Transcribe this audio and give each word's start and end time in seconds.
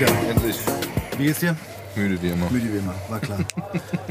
wieder. 0.00 0.10
Endlich. 0.30 0.56
Wie 1.16 1.24
geht's 1.24 1.40
dir? 1.40 1.56
Müde 1.96 2.20
wie 2.22 2.28
immer. 2.28 2.50
Müde 2.50 2.72
wie 2.72 2.78
immer, 2.78 2.94
war 3.08 3.18
klar. 3.18 3.38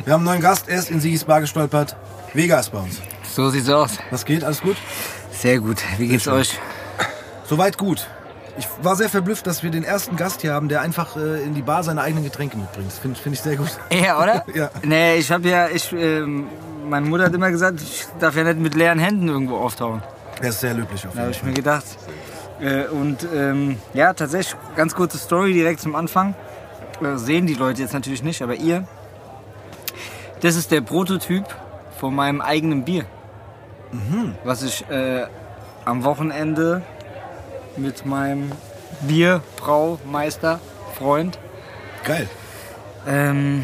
Wir 0.04 0.14
haben 0.14 0.21
einen 0.21 0.26
neuen 0.26 0.42
Gast, 0.42 0.68
er 0.68 0.80
ist 0.80 0.92
in 0.92 1.00
Sigis 1.00 1.24
Bar 1.24 1.42
gestolpert. 1.42 1.96
Vega 2.34 2.60
ist 2.60 2.71
bei 2.71 2.80
uns. 2.80 3.02
So 3.34 3.50
sieht's 3.50 3.70
aus. 3.70 3.92
Was 4.12 4.26
geht? 4.26 4.44
Alles 4.44 4.62
gut? 4.62 4.76
Sehr 5.32 5.60
gut. 5.60 5.78
Wie 5.98 6.08
geht's 6.08 6.28
euch? 6.28 6.60
Soweit 7.46 7.78
gut. 7.78 8.08
Ich 8.58 8.68
war 8.82 8.96
sehr 8.96 9.08
verblüfft, 9.08 9.46
dass 9.48 9.62
wir 9.64 9.70
den 9.70 9.84
ersten 9.84 10.16
Gast 10.16 10.42
hier 10.42 10.54
haben, 10.54 10.68
der 10.68 10.82
einfach 10.82 11.16
äh, 11.16 11.44
in 11.44 11.54
die 11.54 11.62
Bar 11.62 11.84
seine 11.84 12.02
eigenen 12.02 12.24
Getränke 12.24 12.58
mitbringt. 12.58 12.88
Das 12.92 12.98
finde 12.98 13.20
find 13.20 13.36
ich 13.36 13.42
sehr 13.42 13.56
gut. 13.56 13.70
Ja, 13.92 14.22
oder? 14.22 14.44
Ja. 14.54 14.72
Nee, 14.84 15.18
ich 15.18 15.32
hab 15.32 15.46
ja, 15.46 15.69
ich, 15.69 15.94
ähm, 15.94 16.47
meine 16.89 17.06
Mutter 17.08 17.25
hat 17.25 17.33
immer 17.36 17.52
gesagt, 17.52 17.80
ich 17.82 18.06
darf 18.19 18.36
ja 18.36 18.44
nicht 18.44 18.60
mit 18.60 18.74
leeren 18.74 19.00
Händen 19.00 19.28
irgendwo 19.30 19.58
auftauchen. 19.58 20.02
Er 20.42 20.50
ist 20.50 20.60
sehr 20.60 20.74
löblich 20.74 21.06
auf 21.08 21.14
Da 21.14 21.19
habe 21.19 21.28
jeden 21.28 21.32
ich 21.32 21.38
Fall. 21.39 21.50
mir 21.50 21.56
gedacht. 21.56 21.86
Äh, 22.60 22.88
und 22.88 23.28
ähm, 23.34 23.78
ja, 23.93 24.14
tatsächlich, 24.14 24.56
ganz 24.75 24.96
kurze 24.96 25.18
Story 25.18 25.54
direkt 25.54 25.79
zum 25.79 25.96
Anfang. 25.96 26.36
Äh, 27.02 27.18
sehen 27.18 27.46
die 27.47 27.54
Leute 27.54 27.82
jetzt 27.82 27.93
natürlich 27.93 28.24
nicht, 28.24 28.42
aber 28.42 28.56
ihr. 28.56 28.88
Das 30.42 30.56
ist 30.56 30.71
der 30.71 30.82
Prototyp 30.82 31.46
von 32.00 32.14
meinem 32.16 32.42
eigenen 32.42 32.83
Bier. 32.83 33.06
Was 34.44 34.64
ich 34.64 34.88
äh, 34.89 35.25
am 35.86 36.03
Wochenende 36.03 36.81
mit 37.78 38.06
meinem 38.06 38.52
Bierbraumeister, 39.02 40.59
Freund, 40.97 41.39
Geil. 42.03 42.28
ähm, 43.08 43.64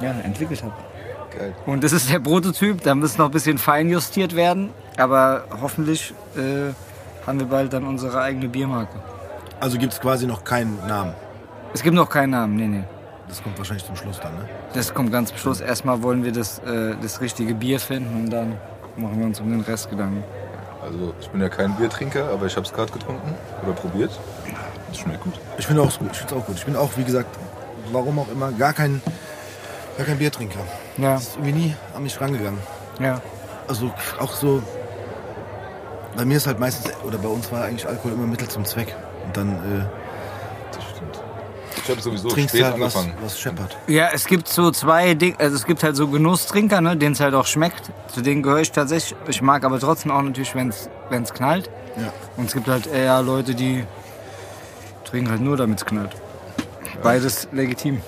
ja, 0.00 0.10
entwickelt 0.22 0.62
habe. 0.62 0.74
Geil. 1.36 1.54
Und 1.66 1.82
das 1.82 1.92
ist 1.92 2.10
der 2.10 2.18
Prototyp, 2.20 2.82
da 2.82 2.94
muss 2.94 3.16
noch 3.16 3.26
ein 3.26 3.30
bisschen 3.30 3.58
fein 3.58 3.88
justiert 3.88 4.36
werden, 4.36 4.70
aber 4.96 5.44
hoffentlich 5.60 6.12
äh, 6.36 6.72
haben 7.28 7.38
wir 7.38 7.46
bald 7.46 7.72
dann 7.74 7.84
unsere 7.86 8.20
eigene 8.22 8.48
Biermarke. 8.48 8.98
Also 9.60 9.76
gibt 9.78 9.92
es 9.92 10.00
quasi 10.00 10.26
noch 10.26 10.44
keinen 10.44 10.78
Namen. 10.86 11.12
Es 11.74 11.82
gibt 11.82 11.94
noch 11.94 12.08
keinen 12.08 12.30
Namen, 12.30 12.56
nee, 12.56 12.66
nee. 12.66 12.84
Das 13.28 13.42
kommt 13.42 13.58
wahrscheinlich 13.58 13.84
zum 13.84 13.94
Schluss 13.96 14.18
dann, 14.20 14.32
ne? 14.32 14.48
Das 14.72 14.94
kommt 14.94 15.12
ganz 15.12 15.28
zum 15.28 15.36
Schluss. 15.36 15.60
Erstmal 15.60 16.02
wollen 16.02 16.24
wir 16.24 16.32
das, 16.32 16.60
äh, 16.60 16.94
das 17.02 17.20
richtige 17.20 17.52
Bier 17.54 17.78
finden 17.78 18.24
und 18.24 18.30
dann 18.30 18.56
machen 18.96 19.18
wir 19.18 19.26
uns 19.26 19.38
um 19.40 19.50
den 19.50 19.60
Rest 19.60 19.90
Gedanken. 19.90 20.24
Also 20.82 21.12
ich 21.20 21.28
bin 21.28 21.42
ja 21.42 21.50
kein 21.50 21.74
Biertrinker, 21.74 22.30
aber 22.32 22.46
ich 22.46 22.56
habe 22.56 22.64
es 22.64 22.72
gerade 22.72 22.90
getrunken 22.90 23.34
oder 23.62 23.72
probiert. 23.74 24.18
Es 24.90 24.98
schmeckt 24.98 25.20
gut. 25.22 25.34
Ich 25.58 25.66
finde 25.66 25.82
auch 25.82 25.98
gut. 25.98 26.08
Ich 26.12 26.18
finde 26.18 26.36
auch 26.36 26.46
gut. 26.46 26.56
Ich 26.56 26.64
bin 26.64 26.76
auch, 26.76 26.90
wie 26.96 27.04
gesagt, 27.04 27.28
warum 27.92 28.18
auch 28.20 28.28
immer, 28.32 28.50
gar 28.52 28.72
kein, 28.72 29.02
gar 29.98 30.06
kein 30.06 30.16
Biertrinker. 30.16 30.60
Ja, 30.96 31.14
Das 31.14 31.24
ist 31.24 31.36
irgendwie 31.36 31.52
nie 31.52 31.74
an 31.94 32.02
mich 32.02 32.18
rangegangen. 32.18 32.60
ja. 33.00 33.20
Also 33.68 33.90
auch 34.18 34.32
so. 34.32 34.62
Bei 36.16 36.24
mir 36.24 36.36
ist 36.36 36.46
halt 36.46 36.58
meistens, 36.58 36.92
oder 37.04 37.18
bei 37.18 37.28
uns 37.28 37.50
war 37.52 37.64
eigentlich 37.64 37.86
Alkohol 37.86 38.12
immer 38.12 38.26
Mittel 38.26 38.48
zum 38.48 38.64
Zweck. 38.64 38.94
Und 39.24 39.36
dann 39.36 39.50
äh, 39.52 39.84
Das 40.74 40.84
stimmt. 40.84 41.20
Ich 41.84 41.90
habe 41.90 42.00
sowieso 42.00 42.28
trinkst 42.28 42.54
spät 42.54 42.64
halt 42.64 42.80
was, 42.80 42.96
angefangen. 42.96 43.24
was 43.24 43.38
scheppert. 43.38 43.76
Ja, 43.86 44.08
es 44.12 44.26
gibt 44.26 44.48
so 44.48 44.70
zwei 44.70 45.14
Dinge, 45.14 45.36
also 45.38 45.54
es 45.56 45.64
gibt 45.64 45.82
halt 45.82 45.96
so 45.96 46.08
Genusstrinker, 46.08 46.80
ne, 46.80 46.96
denen 46.96 47.12
es 47.12 47.20
halt 47.20 47.34
auch 47.34 47.46
schmeckt. 47.46 47.90
Zu 48.08 48.20
denen 48.22 48.42
gehöre 48.42 48.60
ich 48.60 48.72
tatsächlich. 48.72 49.16
Ich 49.28 49.42
mag 49.42 49.64
aber 49.64 49.78
trotzdem 49.78 50.10
auch 50.10 50.22
natürlich, 50.22 50.54
wenn 50.54 50.70
es 50.70 51.34
knallt. 51.34 51.70
Ja. 51.96 52.12
Und 52.36 52.46
es 52.46 52.52
gibt 52.54 52.68
halt 52.68 52.86
eher 52.86 53.22
Leute, 53.22 53.54
die 53.54 53.84
trinken 55.04 55.30
halt 55.30 55.40
nur, 55.40 55.56
damit 55.56 55.78
es 55.78 55.86
knallt. 55.86 56.10
Beides 57.02 57.48
legitim. 57.52 58.02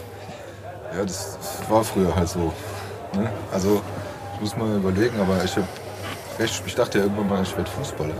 Ja, 0.96 1.04
das 1.04 1.38
war 1.68 1.84
früher 1.84 2.14
halt 2.14 2.28
so. 2.28 2.52
Ne? 3.14 3.30
Also 3.52 3.80
ich 4.34 4.40
muss 4.40 4.56
mal 4.56 4.76
überlegen, 4.76 5.20
aber 5.20 5.42
ich 5.44 5.56
hab 5.56 5.64
recht, 6.40 6.62
ich 6.66 6.74
dachte 6.74 6.98
ja 6.98 7.04
irgendwann 7.04 7.28
mal, 7.28 7.42
ich 7.42 7.56
werde 7.56 7.70
Fußballer. 7.70 8.14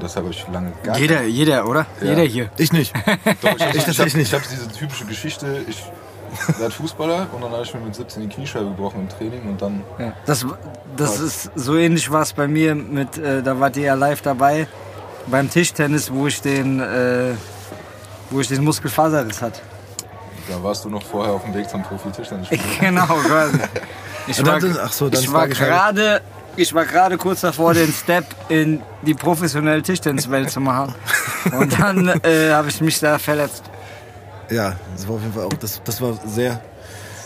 Das 0.00 0.16
habe 0.16 0.30
ich 0.30 0.44
lange 0.52 0.72
gar 0.82 0.98
Jeder, 0.98 1.22
jeder, 1.22 1.66
oder? 1.68 1.86
Ja. 2.00 2.08
Jeder 2.08 2.22
hier. 2.22 2.50
Ich 2.58 2.72
nicht. 2.72 2.92
Doch, 3.42 3.54
ich 3.56 3.62
habe 3.62 3.70
Ich 3.70 3.76
ich 3.76 3.84
tatsächlich 3.84 3.98
hab, 3.98 4.14
nicht. 4.16 4.26
ich 4.28 4.34
hab 4.34 4.42
diese 4.48 4.68
typische 4.68 5.04
Geschichte, 5.04 5.46
ich 5.68 5.80
werde 6.58 6.72
Fußballer 6.74 7.26
und 7.32 7.42
dann 7.42 7.52
habe 7.52 7.62
ich 7.62 7.72
mir 7.74 7.80
mit 7.80 7.94
17 7.94 8.22
die 8.22 8.28
Kniescheibe 8.34 8.64
gebrochen 8.66 9.02
im 9.02 9.08
Training 9.08 9.42
und 9.48 9.62
dann 9.62 9.82
Ja. 9.98 10.12
Das, 10.26 10.44
das 10.96 11.20
ist 11.20 11.50
so 11.54 11.76
ähnlich 11.76 12.10
war 12.10 12.22
es 12.22 12.32
bei 12.32 12.48
mir 12.48 12.74
mit, 12.74 13.16
äh, 13.18 13.42
da 13.42 13.60
wart 13.60 13.76
ihr 13.76 13.84
ja 13.84 13.94
live 13.94 14.22
dabei, 14.22 14.66
beim 15.28 15.48
Tischtennis, 15.48 16.12
wo 16.12 16.26
ich 16.26 16.40
den, 16.40 16.80
äh, 16.80 17.34
wo 18.30 18.40
ich 18.40 18.48
den 18.48 18.64
Muskelfaserriss 18.64 19.40
hatte. 19.40 19.60
da 20.48 20.60
warst 20.64 20.84
du 20.84 20.88
noch 20.88 21.02
vorher 21.02 21.32
auf 21.34 21.44
dem 21.44 21.54
Weg 21.54 21.68
zum 21.70 21.82
Profi-Tischtennis. 21.84 22.48
genau, 22.80 23.06
quasi. 23.06 23.58
Ich 24.28 24.46
war, 24.46 24.60
ach 24.84 24.92
so, 24.92 25.08
dann 25.10 25.20
ich 25.20 25.32
war 25.32 25.40
Fragescheibe. 25.40 25.70
gerade, 25.70 26.20
ich 26.56 26.72
war 26.74 26.84
gerade 26.84 27.16
kurz 27.18 27.40
davor, 27.42 27.74
den 27.74 27.92
Step 27.92 28.24
in 28.48 28.80
die 29.02 29.14
professionelle 29.14 29.82
Tischtenniswelt 29.82 30.50
zu 30.50 30.60
machen. 30.60 30.94
Und 31.58 31.78
dann 31.78 32.08
äh, 32.22 32.50
habe 32.52 32.68
ich 32.68 32.80
mich 32.80 33.00
da 33.00 33.18
verletzt. 33.18 33.64
Ja, 34.50 34.76
das 34.94 35.08
war 35.08 35.16
auf 35.16 35.22
jeden 35.22 35.32
Fall 35.32 35.44
auch, 35.44 35.52
das, 35.54 35.80
das 35.84 36.00
war 36.00 36.18
sehr 36.26 36.60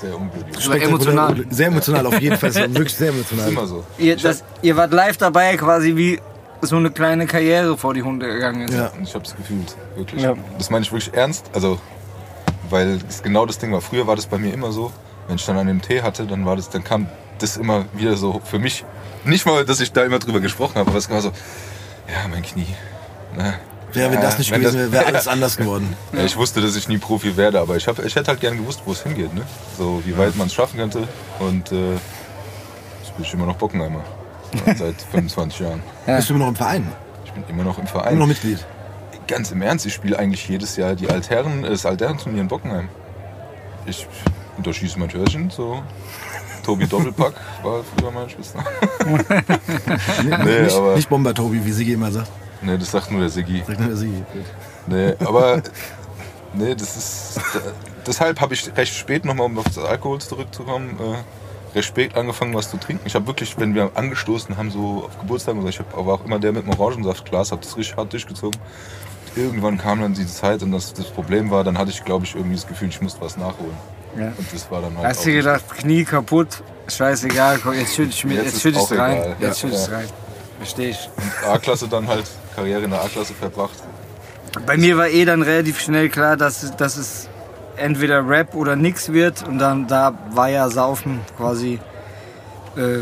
Sehr 0.00 0.16
unglücklich. 0.16 0.82
emotional. 0.82 1.44
Sehr 1.50 1.66
emotional 1.69 2.06
auf 2.06 2.20
jeden 2.20 2.37
Fall. 2.37 2.50
Das 2.50 2.60
war 2.60 2.75
wirklich 2.75 2.94
sehr 2.94 3.10
Das 3.12 3.20
ist 3.20 3.32
emotional. 3.32 3.53
immer 3.53 3.66
so. 3.66 3.84
Ihr, 3.98 4.16
das, 4.16 4.44
ihr 4.62 4.76
wart 4.76 4.92
live 4.92 5.16
dabei, 5.16 5.56
quasi 5.56 5.97
wie 5.97 6.20
so 6.62 6.76
eine 6.76 6.91
kleine 6.91 7.26
Karriere 7.26 7.76
vor 7.76 7.94
die 7.94 8.03
Hunde 8.03 8.26
gegangen 8.26 8.69
ist. 8.69 8.75
Ja. 8.75 8.91
Ich 9.03 9.14
habe 9.14 9.25
es 9.25 9.34
gefühlt, 9.37 9.75
wirklich. 9.97 10.22
Ja. 10.22 10.34
Das 10.58 10.70
meine 10.70 10.84
ich 10.84 10.93
wirklich 10.93 11.12
ernst. 11.14 11.50
Also, 11.53 11.78
weil 12.70 12.98
es 13.08 13.22
genau 13.22 13.44
das 13.47 13.58
Ding 13.58 13.72
war. 13.72 13.81
Früher 13.81 14.06
war 14.06 14.16
das 14.16 14.26
bei 14.26 14.38
mir 14.38 14.53
immer 14.54 14.72
so, 14.72 14.93
wenn 15.28 15.37
ich 15.37 15.44
dann 15.44 15.56
an 15.58 15.66
dem 15.66 15.82
Tee 15.82 16.03
hatte, 16.03 16.26
dann 16.26 16.44
war 16.47 16.56
das, 16.56 16.70
dann 16.70 16.84
kam 16.84 17.08
das 17.39 17.57
immer 17.57 17.85
wieder 17.93 18.17
so 18.17 18.41
für 18.45 18.59
mich. 18.59 18.85
Nicht 19.25 19.47
mal, 19.47 19.65
dass 19.65 19.81
ich 19.81 19.93
da 19.93 20.05
immer 20.05 20.19
drüber 20.19 20.41
gesprochen 20.41 20.77
habe, 20.77 20.89
aber 20.91 20.99
es 20.99 21.11
war 21.11 21.21
so, 21.21 21.29
ja, 22.09 22.29
mein 22.31 22.43
Knie. 22.43 22.67
Na, 23.37 23.55
Ja, 23.95 24.11
wenn 24.13 24.21
das 24.21 24.39
nicht 24.39 24.51
wenn 24.51 24.61
gewesen 24.61 24.79
wäre, 24.79 24.93
wäre 24.93 25.07
alles 25.13 25.27
anders 25.29 25.57
geworden. 25.57 25.97
Ja, 26.13 26.25
ich 26.25 26.37
wusste, 26.37 26.61
dass 26.61 26.77
ich 26.77 26.89
nie 26.89 26.99
Profi 26.99 27.37
werde, 27.37 27.61
aber 27.61 27.77
ich, 27.77 27.89
hab, 27.89 27.99
ich 28.05 28.15
hätte 28.15 28.29
halt 28.29 28.41
gern 28.41 28.57
gewusst, 28.57 28.83
wo 28.85 28.93
es 28.93 29.03
hingeht. 29.03 29.35
Ne? 29.35 29.43
So, 29.77 30.01
wie 30.05 30.17
weit 30.17 30.37
man 30.37 30.47
es 30.47 30.55
schaffen 30.55 30.79
könnte. 30.79 31.09
Und 31.41 31.73
äh, 31.73 31.93
jetzt 31.95 33.17
bin 33.17 33.25
ich 33.25 33.33
immer 33.35 33.47
noch 33.47 33.57
Bockenheimer. 33.57 34.05
Seit 34.77 35.03
25 35.11 35.61
Jahren. 35.61 35.83
Bist 36.07 36.31
du 36.31 36.35
immer 36.35 36.45
noch 36.45 36.51
im 36.51 36.57
Verein? 36.57 36.93
Ich 37.25 37.33
bin 37.33 37.45
immer 37.49 37.65
noch 37.65 37.79
im 37.79 37.83
Immer 37.83 37.91
Verein. 37.91 38.19
noch 38.19 38.27
Mitglied? 38.27 38.65
Ganz 39.27 39.51
im 39.51 39.61
Ernst, 39.61 39.85
ich 39.87 39.93
spiele 39.95 40.19
eigentlich 40.19 40.49
jedes 40.49 40.77
Jahr 40.77 40.95
die 40.95 41.11
Altherren, 41.11 41.63
das 41.65 41.85
Altherrenturnier 41.85 42.43
in 42.43 42.49
Bockenheim. 42.49 42.89
Ich 43.87 44.07
unterschieße 44.57 44.99
mein 45.01 45.09
Törchen, 45.09 45.51
so. 45.51 45.83
Tobi 46.66 46.87
Doppelpack 46.88 47.34
war 47.62 47.84
früher 47.84 48.10
mein 48.10 48.28
Spitzname. 48.28 48.66
nee, 50.25 50.62
nicht, 50.62 50.75
aber, 50.75 50.97
nicht 50.97 51.09
Bomber 51.09 51.32
Tobi, 51.32 51.65
wie 51.65 51.71
Sigi 51.71 51.93
immer 51.93 52.10
sagt. 52.10 52.28
nee, 52.60 52.77
das 52.77 52.91
sagt 52.91 53.12
nur 53.12 53.21
der 53.21 53.28
Siggi. 53.28 53.62
Sagt 53.65 53.78
nur 53.78 53.88
der 53.88 53.97
Sigi. 53.97 54.25
Nee, 54.88 55.15
aber 55.21 55.62
nee, 56.55 56.75
das 56.75 56.97
ist. 56.97 57.41
Deshalb 58.05 58.41
habe 58.41 58.55
ich 58.55 58.76
recht 58.76 58.94
spät 58.94 59.25
nochmal, 59.25 59.47
um 59.47 59.59
auf 59.59 59.65
das 59.65 59.78
Alkohol 59.78 60.21
zurückzukommen, 60.21 60.99
äh, 60.99 61.76
recht 61.76 61.87
spät 61.87 62.16
angefangen, 62.16 62.53
was 62.55 62.69
zu 62.69 62.78
trinken. 62.78 63.06
Ich 63.06 63.15
habe 63.15 63.28
wirklich, 63.28 63.56
wenn 63.59 63.76
wir 63.76 63.93
angestoßen 63.94 64.56
haben, 64.56 64.72
so 64.72 65.09
auf 65.09 65.41
so, 65.41 65.69
ich 65.69 65.78
hab, 65.78 65.97
aber 65.97 66.15
auch 66.15 66.25
immer 66.25 66.41
der 66.41 66.53
mit 66.53 66.65
dem 66.65 66.71
Orangensaftglas, 66.71 67.53
habe 67.53 67.62
das 67.62 67.76
richtig 67.76 67.97
hart 67.97 68.12
durchgezogen. 68.12 68.60
Irgendwann 69.37 69.78
kam 69.78 70.00
dann 70.00 70.15
diese 70.15 70.34
Zeit 70.34 70.65
und 70.65 70.72
das, 70.72 70.94
das 70.94 71.10
Problem 71.10 71.50
war, 71.50 71.62
dann 71.62 71.78
hatte 71.78 71.91
ich, 71.91 72.05
glaube 72.05 72.25
ich, 72.25 72.34
irgendwie 72.34 72.56
das 72.56 72.66
Gefühl, 72.66 72.88
ich 72.88 73.00
musste 73.00 73.21
was 73.21 73.37
nachholen. 73.37 73.76
Ja. 74.19 74.28
Und 74.37 74.53
das 74.53 74.71
war 74.71 74.82
dann 74.82 74.97
halt. 74.97 75.06
Hast 75.09 75.27
du 75.27 75.32
gedacht, 75.32 75.62
Knie 75.78 76.04
kaputt, 76.04 76.49
scheißegal, 76.88 77.59
komm, 77.62 77.75
jetzt 77.75 77.94
schütte 77.94 78.10
ich 78.10 78.25
es 78.25 78.93
rein. 78.93 79.16
egal. 79.19 79.37
Jetzt 79.41 79.62
Ja. 79.62 79.69
schütte 79.69 79.75
ich 79.75 79.81
es 79.82 79.88
Ja. 79.88 79.97
rein. 79.97 80.06
Verstehe 80.59 80.88
ich. 80.91 81.10
A-Klasse 81.47 81.88
dann 81.88 82.06
halt, 82.09 82.25
Karriere 82.55 82.82
in 82.82 82.91
der 82.91 83.03
A-Klasse 83.03 83.34
verbracht. 83.34 83.75
Bei 84.65 84.76
mir 84.78 84.97
war 84.97 85.09
eh 85.09 85.25
dann 85.26 85.43
relativ 85.43 85.78
schnell 85.81 86.09
klar, 86.09 86.37
dass, 86.38 86.75
dass 86.76 86.97
es 86.97 87.28
entweder 87.76 88.26
Rap 88.26 88.55
oder 88.55 88.75
nix 88.75 89.12
wird. 89.12 89.46
Und 89.46 89.58
dann 89.58 89.87
da 89.87 90.14
war 90.31 90.49
ja 90.49 90.70
Saufen 90.70 91.20
quasi 91.37 91.79
äh, 92.76 93.00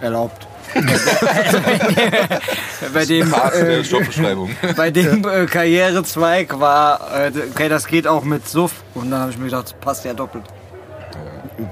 erlaubt. 0.00 0.46
bei 2.94 3.04
dem, 3.04 3.32
äh, 3.32 4.72
bei 4.76 4.90
dem 4.90 5.24
äh, 5.28 5.46
Karrierezweig 5.46 6.58
war, 6.60 7.00
äh, 7.14 7.32
okay, 7.50 7.68
das 7.68 7.86
geht 7.86 8.06
auch 8.06 8.24
mit 8.24 8.48
Suff. 8.48 8.72
Und 8.94 9.10
dann 9.10 9.20
habe 9.20 9.30
ich 9.30 9.38
mir 9.38 9.46
gedacht, 9.46 9.64
das 9.66 9.72
passt 9.74 10.04
ja 10.04 10.14
doppelt. 10.14 10.44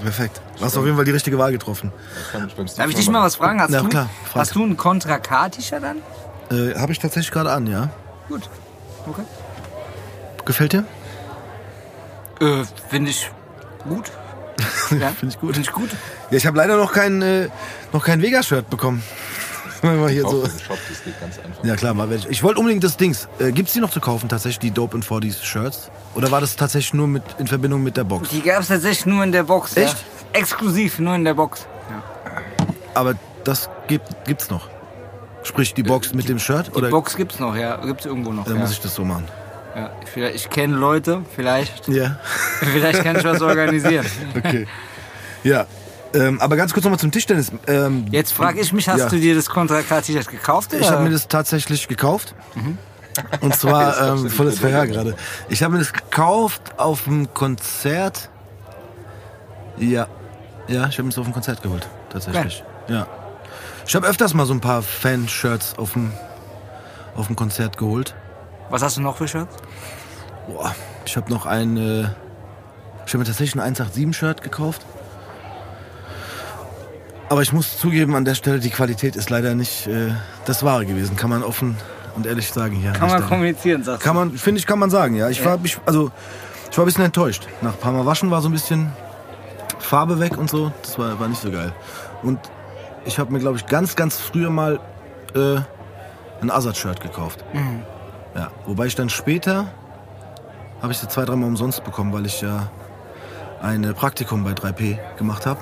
Perfekt. 0.01 0.41
Du 0.57 0.65
hast 0.65 0.77
auf 0.77 0.85
jeden 0.85 0.95
Fall 0.95 1.05
die 1.05 1.11
richtige 1.11 1.37
Wahl 1.39 1.51
getroffen. 1.51 1.91
Darf 2.77 2.89
ich 2.89 2.95
dich 2.95 3.09
mal 3.09 3.23
was 3.23 3.35
fragen? 3.37 3.59
Hast, 3.61 3.71
Ja, 3.71 3.81
du, 3.81 3.89
klar, 3.89 4.09
frag. 4.25 4.41
hast 4.41 4.55
du 4.55 4.63
einen 4.63 4.77
Kontrakatischer 4.77 5.79
dann? 5.79 5.97
Äh, 6.51 6.75
Habe 6.77 6.91
ich 6.91 6.99
tatsächlich 6.99 7.31
gerade 7.31 7.51
an, 7.51 7.65
ja. 7.67 7.89
Gut. 8.27 8.49
Okay. 9.07 9.23
Gefällt 10.45 10.73
dir? 10.73 10.83
Äh, 12.39 12.63
Finde 12.89 13.11
ich 13.11 13.29
gut. 13.87 14.11
Ja, 14.99 15.09
Finde 15.19 15.33
ich 15.33 15.39
gut. 15.39 15.53
Finde 15.53 15.69
ich 15.69 15.73
gut. 15.73 15.89
Ja, 16.31 16.37
ich 16.37 16.45
habe 16.45 16.57
leider 16.57 16.77
noch 16.77 16.93
kein, 16.93 17.21
äh, 17.21 17.49
noch 17.93 18.03
kein 18.03 18.21
Vega-Shirt 18.21 18.69
bekommen. 18.69 19.03
Wenn 19.81 20.01
wir 20.01 20.09
hier 20.09 20.23
so. 20.23 20.43
im 20.43 20.49
Shop, 20.49 20.77
das 20.89 21.03
geht 21.03 21.19
ganz 21.19 21.37
einfach. 21.37 21.63
Ja 21.63 21.75
klar, 21.75 21.93
mal 21.93 22.09
ich. 22.11 22.43
Wollte 22.43 22.59
unbedingt 22.59 22.83
das 22.83 22.97
Dings. 22.97 23.29
Äh, 23.39 23.51
gibt's 23.51 23.73
die 23.73 23.79
noch 23.79 23.91
zu 23.91 24.01
kaufen, 24.01 24.27
tatsächlich, 24.27 24.59
die 24.59 24.71
Dope 24.71 24.97
in 24.97 25.03
40s 25.03 25.43
Shirts? 25.43 25.89
Oder 26.15 26.31
war 26.31 26.41
das 26.41 26.55
tatsächlich 26.55 26.93
nur 26.93 27.07
mit, 27.07 27.23
in 27.37 27.47
Verbindung 27.47 27.81
mit 27.83 27.95
der 27.95 28.03
Box? 28.03 28.29
Die 28.29 28.41
gab 28.41 28.61
es 28.61 28.67
tatsächlich 28.67 29.05
nur 29.05 29.23
in 29.23 29.31
der 29.31 29.43
Box. 29.43 29.77
Echt? 29.77 29.95
Ja. 30.33 30.39
Exklusiv, 30.39 30.99
nur 30.99 31.15
in 31.15 31.23
der 31.23 31.33
Box. 31.33 31.65
Aber 32.93 33.15
das 33.43 33.69
gibt, 33.87 34.25
gibt's 34.25 34.49
noch. 34.49 34.67
Sprich, 35.43 35.73
die 35.73 35.83
Box 35.83 36.13
mit 36.13 36.27
dem 36.27 36.39
Shirt? 36.39 36.67
Die 36.67 36.71
Oder 36.71 36.89
Box 36.89 37.15
gibt's 37.15 37.39
noch, 37.39 37.55
ja. 37.55 37.77
Gibt's 37.77 38.05
irgendwo 38.05 38.33
noch. 38.33 38.43
dann 38.43 38.55
ja. 38.55 38.61
muss 38.61 38.71
ich 38.71 38.81
das 38.81 38.95
so 38.95 39.05
machen? 39.05 39.25
Ja, 39.79 39.91
vielleicht, 40.11 40.35
ich 40.35 40.49
kenne 40.49 40.75
Leute, 40.75 41.21
vielleicht, 41.35 41.87
Ja. 41.87 42.19
vielleicht 42.59 43.03
kann 43.03 43.15
ich 43.17 43.23
was 43.23 43.41
organisieren. 43.41 44.05
Okay. 44.37 44.67
Ja. 45.43 45.65
Ähm, 46.13 46.41
aber 46.41 46.57
ganz 46.57 46.73
kurz 46.73 46.83
nochmal 46.83 46.99
zum 46.99 47.11
Tischtennis. 47.11 47.51
Ähm, 47.67 48.05
Jetzt 48.11 48.33
frage 48.33 48.59
ich 48.59 48.73
mich, 48.73 48.89
hast 48.89 48.99
Ja. 48.99 49.09
du 49.09 49.19
dir 49.19 49.35
das 49.35 49.47
Contra 49.47 49.81
K-T-Shirt 49.83 50.27
gekauft? 50.27 50.73
Oder? 50.73 50.81
Ich 50.81 50.89
habe 50.89 51.03
mir 51.03 51.11
das 51.11 51.27
tatsächlich 51.27 51.87
gekauft. 51.87 52.33
Und 53.41 53.55
zwar, 53.55 54.01
ähm, 54.17 54.29
volles 54.29 54.59
Verhör 54.59 54.87
gerade. 54.87 55.15
Ich 55.49 55.61
habe 55.63 55.73
mir 55.73 55.79
das 55.79 55.93
gekauft 55.93 56.61
auf 56.77 57.03
dem 57.03 57.33
Konzert. 57.33 58.29
Ja. 59.77 60.07
Ja, 60.67 60.87
ich 60.87 60.93
habe 60.97 61.03
mir 61.03 61.09
das 61.09 61.19
auf 61.19 61.25
dem 61.25 61.33
Konzert 61.33 61.61
geholt. 61.61 61.87
Tatsächlich. 62.09 62.63
Ja. 62.87 63.07
Ich 63.87 63.95
habe 63.95 64.07
öfters 64.07 64.33
mal 64.33 64.45
so 64.45 64.53
ein 64.53 64.61
paar 64.61 64.81
Fanshirts 64.81 65.77
auf 65.77 65.93
dem, 65.93 66.11
auf 67.15 67.27
dem 67.27 67.35
Konzert 67.35 67.77
geholt. 67.77 68.15
Was 68.69 68.81
hast 68.83 68.97
du 68.97 69.01
noch 69.01 69.17
für 69.17 69.27
Shirts? 69.27 69.55
Boah, 70.47 70.75
ich 71.05 71.17
habe 71.17 71.29
noch 71.29 71.45
ein. 71.45 71.77
Äh, 71.77 72.01
ich 73.05 73.13
habe 73.13 73.19
mir 73.19 73.25
tatsächlich 73.25 73.59
ein 73.59 73.75
187-Shirt 73.75 74.41
gekauft. 74.43 74.85
Aber 77.29 77.41
ich 77.41 77.53
muss 77.53 77.77
zugeben, 77.77 78.15
an 78.15 78.25
der 78.25 78.35
Stelle, 78.35 78.59
die 78.59 78.69
Qualität 78.69 79.15
ist 79.15 79.29
leider 79.29 79.53
nicht 79.53 79.87
äh, 79.87 80.11
das 80.45 80.63
Wahre 80.63 80.85
gewesen. 80.85 81.15
Kann 81.15 81.29
man 81.29 81.43
offen 81.43 81.75
und 82.15 82.25
ehrlich 82.25 82.51
sagen 82.51 82.75
hier. 82.75 82.91
an 82.91 82.97
Kann 82.97 83.09
man 83.09 83.27
kommunizieren, 83.27 83.83
sagst 83.83 84.03
Kann 84.03 84.15
man, 84.15 84.31
finde 84.31 84.59
ich, 84.59 84.65
kann 84.65 84.79
man 84.79 84.89
sagen, 84.89 85.15
ja. 85.15 85.29
Ich 85.29 85.43
war, 85.45 85.59
ich, 85.63 85.77
also, 85.85 86.11
ich 86.71 86.77
war 86.77 86.83
ein 86.83 86.87
bisschen 86.87 87.05
enttäuscht. 87.05 87.47
Nach 87.61 87.73
ein 87.73 87.79
paar 87.79 87.91
Mal 87.91 88.05
waschen 88.05 88.31
war 88.31 88.41
so 88.41 88.49
ein 88.49 88.51
bisschen 88.51 88.91
Farbe 89.79 90.19
weg 90.19 90.37
und 90.37 90.49
so. 90.49 90.71
Das 90.81 90.97
war, 90.97 91.19
war 91.19 91.27
nicht 91.27 91.41
so 91.41 91.51
geil. 91.51 91.71
Und 92.23 92.39
ich 93.05 93.19
habe 93.19 93.31
mir, 93.31 93.39
glaube 93.39 93.57
ich, 93.57 93.65
ganz, 93.67 93.95
ganz 93.95 94.19
früher 94.19 94.49
mal 94.49 94.79
äh, 95.35 95.57
ein 96.41 96.49
Azad-Shirt 96.49 97.01
gekauft. 97.01 97.43
Ja, 98.39 98.51
wobei 98.65 98.85
ich 98.85 98.95
dann 98.95 99.09
später 99.09 99.67
habe 100.81 100.93
ich 100.93 100.97
sie 100.99 101.09
zwei, 101.09 101.25
dreimal 101.25 101.49
umsonst 101.49 101.83
bekommen, 101.83 102.13
weil 102.13 102.25
ich 102.25 102.39
ja 102.39 102.69
ein 103.61 103.83
äh, 103.83 103.93
Praktikum 103.93 104.45
bei 104.45 104.51
3P 104.51 104.97
gemacht 105.17 105.45
habe. 105.45 105.59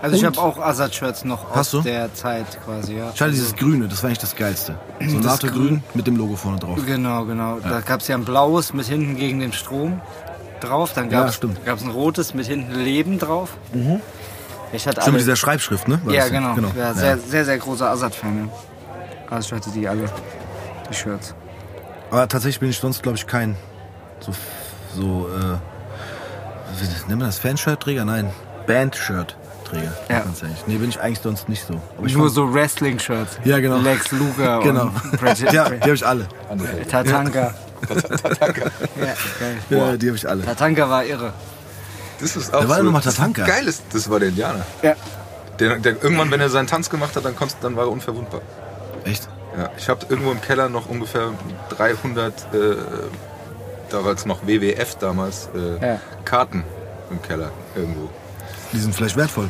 Also 0.00 0.14
ich 0.14 0.24
Und? 0.24 0.36
habe 0.38 0.46
auch 0.46 0.58
Assad-Shirts 0.64 1.24
noch 1.24 1.50
aus 1.50 1.76
der 1.84 2.14
Zeit 2.14 2.46
quasi, 2.64 2.94
ja. 2.98 3.10
Ich 3.12 3.20
hatte 3.20 3.32
dieses 3.32 3.56
Grüne, 3.56 3.88
das 3.88 4.04
war 4.04 4.08
eigentlich 4.08 4.20
das 4.20 4.36
Geilste. 4.36 4.76
So 5.00 5.16
ein 5.16 5.22
Das 5.22 5.42
NATO-Grün 5.42 5.82
mit 5.94 6.06
dem 6.06 6.14
Logo 6.14 6.36
vorne 6.36 6.60
drauf. 6.60 6.78
Genau, 6.86 7.24
genau. 7.24 7.58
Da 7.58 7.80
gab 7.80 8.00
es 8.02 8.06
ja 8.06 8.14
ein 8.16 8.24
blaues 8.24 8.72
mit 8.72 8.86
hinten 8.86 9.16
gegen 9.16 9.40
den 9.40 9.52
Strom 9.52 10.00
drauf. 10.60 10.92
Dann 10.94 11.10
Ja, 11.10 11.28
gab 11.64 11.76
es 11.78 11.82
ein 11.82 11.90
rotes 11.90 12.34
mit 12.34 12.46
hinten 12.46 12.72
Leben 12.76 13.18
drauf. 13.18 13.56
Ich 14.72 14.86
hatte 14.86 15.02
Schon 15.02 15.14
mit 15.14 15.22
dieser 15.22 15.34
Schreibschrift, 15.34 15.88
ne? 15.88 16.00
War 16.04 16.14
ja, 16.14 16.22
das 16.22 16.30
genau. 16.30 16.54
Ja, 16.56 16.84
Ja. 16.86 16.94
sehr, 16.94 17.18
sehr, 17.18 17.44
sehr 17.44 17.58
großer 17.58 17.90
Assad-Fan. 17.90 18.48
Ja. 18.48 19.36
Also 19.36 19.48
ich 19.56 19.60
hatte 19.60 19.70
die 19.70 19.88
alle, 19.88 20.04
die 20.90 20.94
Shirts. 20.94 21.34
Aber 22.10 22.26
tatsächlich 22.28 22.60
bin 22.60 22.70
ich 22.70 22.78
sonst, 22.78 23.02
glaube 23.02 23.16
ich, 23.16 23.26
kein 23.26 23.56
so, 24.20 24.32
so 24.94 25.28
äh, 25.28 25.56
wie 26.80 26.86
nennt 27.08 27.08
man 27.08 27.20
das? 27.20 27.38
Fanshirt-Träger? 27.38 28.04
Nein, 28.04 28.30
Band-Shirt-Träger. 28.66 29.92
Ja. 30.08 30.20
Ganz 30.20 30.42
ehrlich. 30.42 30.58
Nee, 30.66 30.76
bin 30.76 30.90
ich 30.90 31.00
eigentlich 31.00 31.20
sonst 31.20 31.48
nicht 31.48 31.64
so. 31.66 31.80
Aber 31.96 32.06
ich 32.06 32.14
Nur 32.14 32.24
fand- 32.24 32.34
so 32.34 32.52
Wrestling-Shirts. 32.52 33.38
Ja, 33.44 33.60
genau. 33.60 33.76
Lex 33.78 34.10
Luger 34.12 34.60
Genau. 34.62 34.90
und 35.22 35.38
Ja, 35.52 35.68
die 35.68 35.80
habe 35.80 35.94
ich 35.94 36.06
alle. 36.06 36.26
Andere. 36.48 36.82
Tatanka. 36.88 37.54
ja, 37.88 39.14
geil. 39.38 39.56
Ja, 39.70 39.96
die 39.96 40.06
habe 40.08 40.16
ich 40.16 40.28
alle. 40.28 40.44
Tatanka 40.44 40.88
war 40.90 41.04
irre. 41.04 41.32
Das 42.20 42.36
ist 42.36 42.52
auch 42.52 42.60
Wer 42.62 42.68
war 42.68 42.76
so, 42.78 42.82
nochmal 42.82 43.00
das 43.02 43.14
Tatanka? 43.14 43.46
Geil 43.46 43.66
ist, 43.66 43.82
das 43.92 44.10
war 44.10 44.18
der 44.20 44.28
Indianer. 44.28 44.66
Ja. 44.82 44.94
Der, 45.58 45.78
der, 45.78 46.02
irgendwann, 46.02 46.30
wenn 46.30 46.40
er 46.40 46.50
seinen 46.50 46.66
Tanz 46.66 46.90
gemacht 46.90 47.16
hat, 47.16 47.24
dann, 47.24 47.34
konntest, 47.36 47.58
dann 47.62 47.76
war 47.76 47.84
er 47.84 47.90
unverwundbar. 47.90 48.40
Echt? 49.04 49.28
Ja, 49.56 49.70
ich 49.76 49.88
habe 49.88 50.06
irgendwo 50.08 50.30
im 50.32 50.40
Keller 50.40 50.68
noch 50.68 50.88
ungefähr 50.88 51.30
300, 51.70 52.32
äh, 52.54 52.76
damals 53.90 54.26
noch 54.26 54.46
WWF 54.46 54.94
damals, 54.96 55.48
äh, 55.54 55.84
Ja. 55.94 56.00
Karten 56.24 56.64
im 57.10 57.20
Keller 57.22 57.50
irgendwo. 57.74 58.08
Die 58.72 58.78
sind 58.78 58.94
vielleicht 58.94 59.16
wertvoll. 59.16 59.48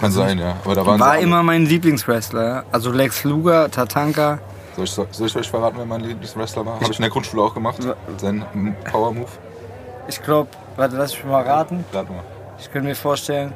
Kann 0.00 0.12
sein, 0.12 0.38
ja. 0.38 0.56
Aber 0.64 0.74
da 0.74 0.86
waren 0.86 1.00
War 1.00 1.18
immer 1.18 1.42
mein 1.42 1.66
Lieblingswrestler. 1.66 2.46
Ja. 2.46 2.62
Also 2.70 2.92
Lex 2.92 3.24
Luger, 3.24 3.70
Tatanka. 3.70 4.38
Soll 4.76 4.84
ich, 4.84 4.90
soll 4.90 5.26
ich 5.26 5.36
euch 5.36 5.48
verraten, 5.48 5.76
wer 5.78 5.86
mein 5.86 6.00
Lieblingswrestler 6.00 6.66
war? 6.66 6.74
Habe 6.80 6.90
ich 6.90 6.98
in 6.98 7.02
der 7.02 7.10
Grundschule 7.10 7.42
auch 7.42 7.54
gemacht. 7.54 7.78
Sein 8.18 8.44
Power 8.90 9.12
Move. 9.12 9.28
Ich 10.08 10.22
glaube, 10.22 10.48
warte, 10.76 10.96
lass 10.96 11.12
mich 11.14 11.24
mal 11.24 11.42
raten. 11.42 11.84
Rat 11.92 12.10
mal. 12.10 12.22
Ich 12.58 12.70
könnte 12.70 12.88
mir 12.88 12.94
vorstellen, 12.96 13.52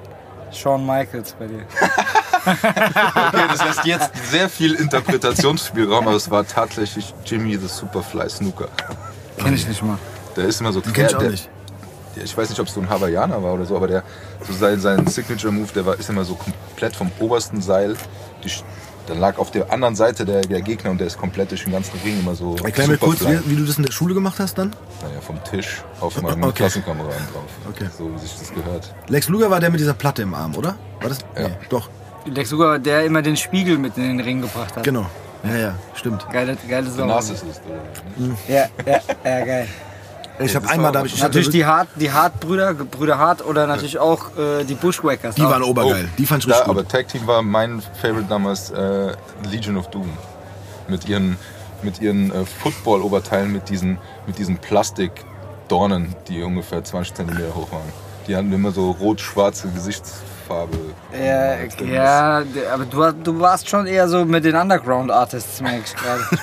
Shawn 0.52 0.86
Michaels 0.86 1.32
bei 1.38 1.46
dir. 1.46 1.62
Okay, 2.46 3.44
das 3.48 3.64
lässt 3.64 3.84
jetzt 3.84 4.10
sehr 4.30 4.48
viel 4.48 4.74
Interpretationsspielraum, 4.74 6.06
aber 6.08 6.16
es 6.16 6.30
war 6.30 6.46
tatsächlich 6.46 7.14
Jimmy 7.24 7.56
the 7.56 7.66
Superfly 7.68 8.28
Snooker. 8.28 8.68
Kenn 9.38 9.54
ich 9.54 9.66
nicht 9.68 9.82
mal. 9.82 9.98
Der 10.36 10.44
ist 10.44 10.60
immer 10.60 10.72
so 10.72 10.80
Die 10.80 10.90
kenn 10.90 11.06
ich 11.06 11.14
auch 11.14 11.18
der, 11.20 11.30
nicht. 11.30 11.48
der, 12.16 12.24
ich 12.24 12.36
weiß 12.36 12.48
nicht, 12.50 12.60
ob 12.60 12.66
es 12.68 12.74
so 12.74 12.80
ein 12.80 12.88
Hawaiianer 12.88 13.42
war 13.42 13.54
oder 13.54 13.64
so, 13.64 13.76
aber 13.76 13.88
der 13.88 14.02
so 14.46 14.52
sein, 14.52 14.80
sein 14.80 15.06
Signature 15.06 15.52
Move, 15.52 15.68
der 15.74 15.84
war, 15.86 15.98
ist 15.98 16.08
immer 16.08 16.24
so 16.24 16.34
komplett 16.34 16.96
vom 16.96 17.10
obersten 17.18 17.60
Seil. 17.60 17.96
Die, 18.44 18.50
dann 19.08 19.20
lag 19.20 19.38
auf 19.38 19.50
der 19.50 19.72
anderen 19.72 19.96
Seite 19.96 20.26
der, 20.26 20.42
der 20.42 20.60
Gegner 20.60 20.90
und 20.90 20.98
der 20.98 21.06
ist 21.06 21.16
komplett 21.16 21.50
durch 21.50 21.64
den 21.64 21.72
ganzen 21.72 21.98
Ring 22.04 22.20
immer 22.20 22.34
so. 22.34 22.56
Erklär 22.62 22.88
mir 22.88 22.98
kurz, 22.98 23.20
wie, 23.22 23.38
wie 23.50 23.56
du 23.56 23.64
das 23.64 23.78
in 23.78 23.84
der 23.84 23.92
Schule 23.92 24.12
gemacht 24.12 24.38
hast 24.38 24.58
dann. 24.58 24.76
Naja, 25.02 25.20
vom 25.22 25.42
Tisch 25.44 25.82
auf 26.00 26.20
meinem 26.20 26.42
Okay. 26.42 26.52
Klassenkameraden 26.56 27.26
drauf. 27.32 27.44
Okay. 27.70 27.88
So 27.96 28.12
wie 28.14 28.18
sich 28.18 28.36
das 28.38 28.52
gehört. 28.52 28.94
Lex 29.08 29.28
Luger 29.28 29.50
war 29.50 29.60
der 29.60 29.70
mit 29.70 29.80
dieser 29.80 29.94
Platte 29.94 30.22
im 30.22 30.34
Arm, 30.34 30.54
oder? 30.56 30.76
War 31.00 31.08
das? 31.08 31.20
Ja. 31.36 31.48
Nee, 31.48 31.54
doch, 31.70 31.88
Lex 32.30 32.50
Luger, 32.50 32.78
der 32.78 33.04
immer 33.04 33.22
den 33.22 33.36
Spiegel 33.36 33.78
mit 33.78 33.96
in 33.96 34.04
den 34.04 34.20
Ring 34.20 34.40
gebracht 34.42 34.76
hat. 34.76 34.84
genau. 34.84 35.06
Ja, 35.44 35.56
ja, 35.56 35.74
stimmt. 35.94 36.26
Geile, 36.32 36.56
geile 36.68 36.86
Der 36.86 36.92
Sau. 36.94 37.06
Narzissist, 37.06 37.62
oder? 37.66 38.34
Ja, 38.48 38.66
ja, 38.84 39.00
ja, 39.24 39.44
geil. 39.44 39.68
Ich 40.40 40.54
habe 40.56 40.68
einmal, 40.68 40.90
da 40.92 40.98
auch 40.98 41.02
hab 41.02 41.06
ich, 41.06 41.14
ich 41.14 41.22
Natürlich 41.22 41.46
hatte, 41.46 41.56
die 41.56 41.64
Hart, 41.66 41.88
die 41.96 42.12
Hart-Brüder, 42.12 42.74
Brüder 42.74 43.18
Hart 43.18 43.44
oder 43.44 43.66
natürlich 43.68 43.98
auch 43.98 44.36
äh, 44.36 44.64
die 44.64 44.74
Bushwackers. 44.74 45.36
die 45.36 45.42
waren 45.42 45.62
obergeil. 45.62 46.08
die 46.18 46.26
fand 46.26 46.42
ich 46.44 46.48
richtig 46.48 46.62
Oh. 46.64 46.66
Da, 46.66 46.72
gut. 46.72 46.80
aber 46.80 46.88
Tag 46.88 47.08
Team 47.08 47.26
war 47.26 47.42
mein 47.42 47.80
Favorite 48.00 48.26
damals 48.28 48.70
äh, 48.70 49.12
Legion 49.50 49.76
of 49.76 49.88
Doom. 49.90 50.08
Mit 50.88 51.08
ihren, 51.08 51.36
mit 51.82 52.00
ihren 52.00 52.30
äh, 52.32 52.44
Football-Oberteilen, 52.44 53.52
mit 53.52 53.68
diesen, 53.68 53.98
mit 54.26 54.38
diesen 54.38 54.58
Plastikdornen, 54.58 56.14
die 56.28 56.42
ungefähr 56.42 56.82
20 56.82 57.14
cm 57.14 57.54
hoch 57.54 57.70
waren. 57.72 57.82
Die 58.26 58.36
hatten 58.36 58.52
immer 58.52 58.70
so 58.72 58.90
rot-schwarze 58.92 59.68
Gesichtsfarbe. 60.48 60.78
Ja, 61.12 62.40
ja, 62.40 62.42
aber 62.72 62.84
du, 62.84 63.12
du 63.12 63.40
warst 63.40 63.68
schon 63.68 63.86
eher 63.86 64.08
so 64.08 64.24
mit 64.24 64.44
den 64.44 64.54
Underground-Artists, 64.56 65.60
merke 65.60 65.82
ich 65.86 65.94
gerade. 65.94 66.22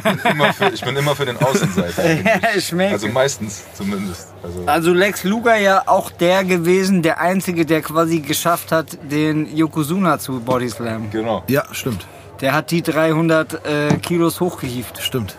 Ich 0.00 0.22
bin 0.22 0.32
immer 0.32 0.52
für, 0.52 0.68
ich 0.70 0.84
bin 0.84 0.96
immer 0.96 1.14
für 1.16 1.24
den 1.26 1.36
Außenseiter. 1.38 2.04
Ja, 2.24 2.38
ich 2.56 2.72
merke. 2.72 2.94
Also 2.94 3.08
meistens 3.08 3.64
zumindest. 3.74 4.28
Also, 4.42 4.64
Also 4.66 4.92
Lex 4.92 5.24
Luger 5.24 5.56
ja 5.56 5.82
auch 5.86 6.10
der 6.10 6.44
gewesen, 6.44 7.02
der 7.02 7.20
Einzige, 7.20 7.64
der 7.66 7.82
quasi 7.82 8.20
geschafft 8.20 8.72
hat, 8.72 8.98
den 9.10 9.54
Yokozuna 9.54 10.18
zu 10.18 10.40
Bodyslam. 10.40 11.10
genau. 11.10 11.42
Ja, 11.48 11.64
stimmt. 11.72 12.06
Der 12.40 12.52
hat 12.54 12.70
die 12.70 12.82
300 12.82 13.66
äh, 13.66 13.96
Kilos 13.98 14.40
hochgehievt. 14.40 14.98
Stimmt. 15.02 15.36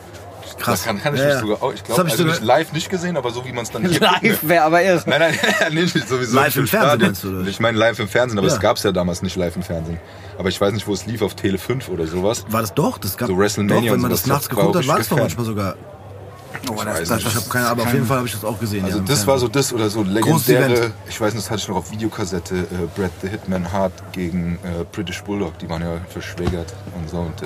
Das 0.61 0.83
Krass. 0.83 0.83
kann, 0.85 1.01
kann 1.01 1.13
ich 1.15 1.19
Ja, 1.21 1.25
nicht 1.27 1.35
ja. 1.35 1.41
sogar 1.41 1.63
auch. 1.63 1.73
Ich 1.73 1.83
glaube, 1.83 2.03
ich 2.07 2.11
also 2.11 2.23
nicht 2.23 2.41
live 2.43 2.71
nicht 2.73 2.89
gesehen, 2.89 3.17
aber 3.17 3.31
so 3.31 3.43
wie 3.45 3.51
man 3.51 3.63
es 3.63 3.71
dann 3.71 3.81
hier 3.85 3.99
guckt, 3.99 4.21
ne? 4.21 4.29
Live 4.29 4.39
wäre 4.47 4.63
aber 4.63 4.81
irre. 4.83 5.01
Nein, 5.05 5.19
nein, 5.19 5.39
nee, 5.71 5.81
nicht 5.81 6.07
sowieso. 6.07 6.35
Live 6.35 6.55
im 6.55 6.67
Fernsehen 6.67 6.67
Stadion. 6.67 7.07
meinst 7.09 7.23
du, 7.23 7.29
oder? 7.29 7.47
Ich 7.47 7.59
meine 7.59 7.77
live 7.77 7.99
im 7.99 8.07
Fernsehen, 8.07 8.37
aber 8.39 8.47
es 8.47 8.59
gab 8.59 8.77
es 8.77 8.83
ja 8.83 8.91
damals 8.91 9.21
nicht 9.21 9.35
live 9.35 9.55
im 9.55 9.63
Fernsehen. 9.63 9.97
Aber 10.37 10.49
ich 10.49 10.59
weiß 10.59 10.73
nicht, 10.73 10.87
wo 10.87 10.93
es 10.93 11.05
lief, 11.05 11.21
auf 11.21 11.35
Tele 11.35 11.57
5 11.57 11.89
oder 11.89 12.07
sowas. 12.07 12.45
War 12.49 12.61
das 12.61 12.73
doch? 12.73 12.97
Das 12.97 13.17
gab 13.17 13.27
So 13.27 13.37
WrestleMania 13.37 13.81
doch, 13.89 13.93
wenn 13.93 14.01
man 14.01 14.11
das 14.11 14.25
nachts 14.25 14.49
geguckt 14.49 14.75
hat, 14.75 14.87
war 14.87 14.97
das 14.97 15.09
doch 15.09 15.17
manchmal 15.17 15.45
sogar. 15.45 15.75
Oh, 16.69 16.75
weiß 16.77 17.07
das, 17.07 17.23
das, 17.23 17.25
Ich 17.25 17.35
habe 17.35 17.49
keine, 17.49 17.67
aber 17.67 17.83
auf 17.83 17.93
jeden 17.93 18.05
Fall 18.05 18.17
habe 18.17 18.27
ich 18.27 18.33
das 18.33 18.45
auch 18.45 18.59
gesehen. 18.59 18.85
Also 18.85 18.99
ja, 18.99 19.03
das 19.07 19.25
war 19.25 19.39
so 19.39 19.47
das 19.47 19.73
oder 19.73 19.89
so 19.89 20.03
legendäre, 20.03 20.91
ich 21.09 21.19
weiß 21.19 21.33
nicht, 21.33 21.45
das 21.45 21.49
hatte 21.51 21.61
ich 21.61 21.67
noch 21.69 21.77
auf 21.77 21.91
Videokassette, 21.91 22.55
äh, 22.55 22.65
Brad 22.95 23.09
the 23.21 23.29
Hitman 23.29 23.71
Hart 23.71 23.93
gegen 24.11 24.59
äh, 24.63 24.83
British 24.91 25.23
Bulldog, 25.23 25.57
die 25.59 25.69
waren 25.69 25.81
ja 25.81 25.97
verschwägert 26.09 26.71
und 26.95 27.09
so. 27.09 27.17
Und, 27.17 27.41
äh, 27.41 27.45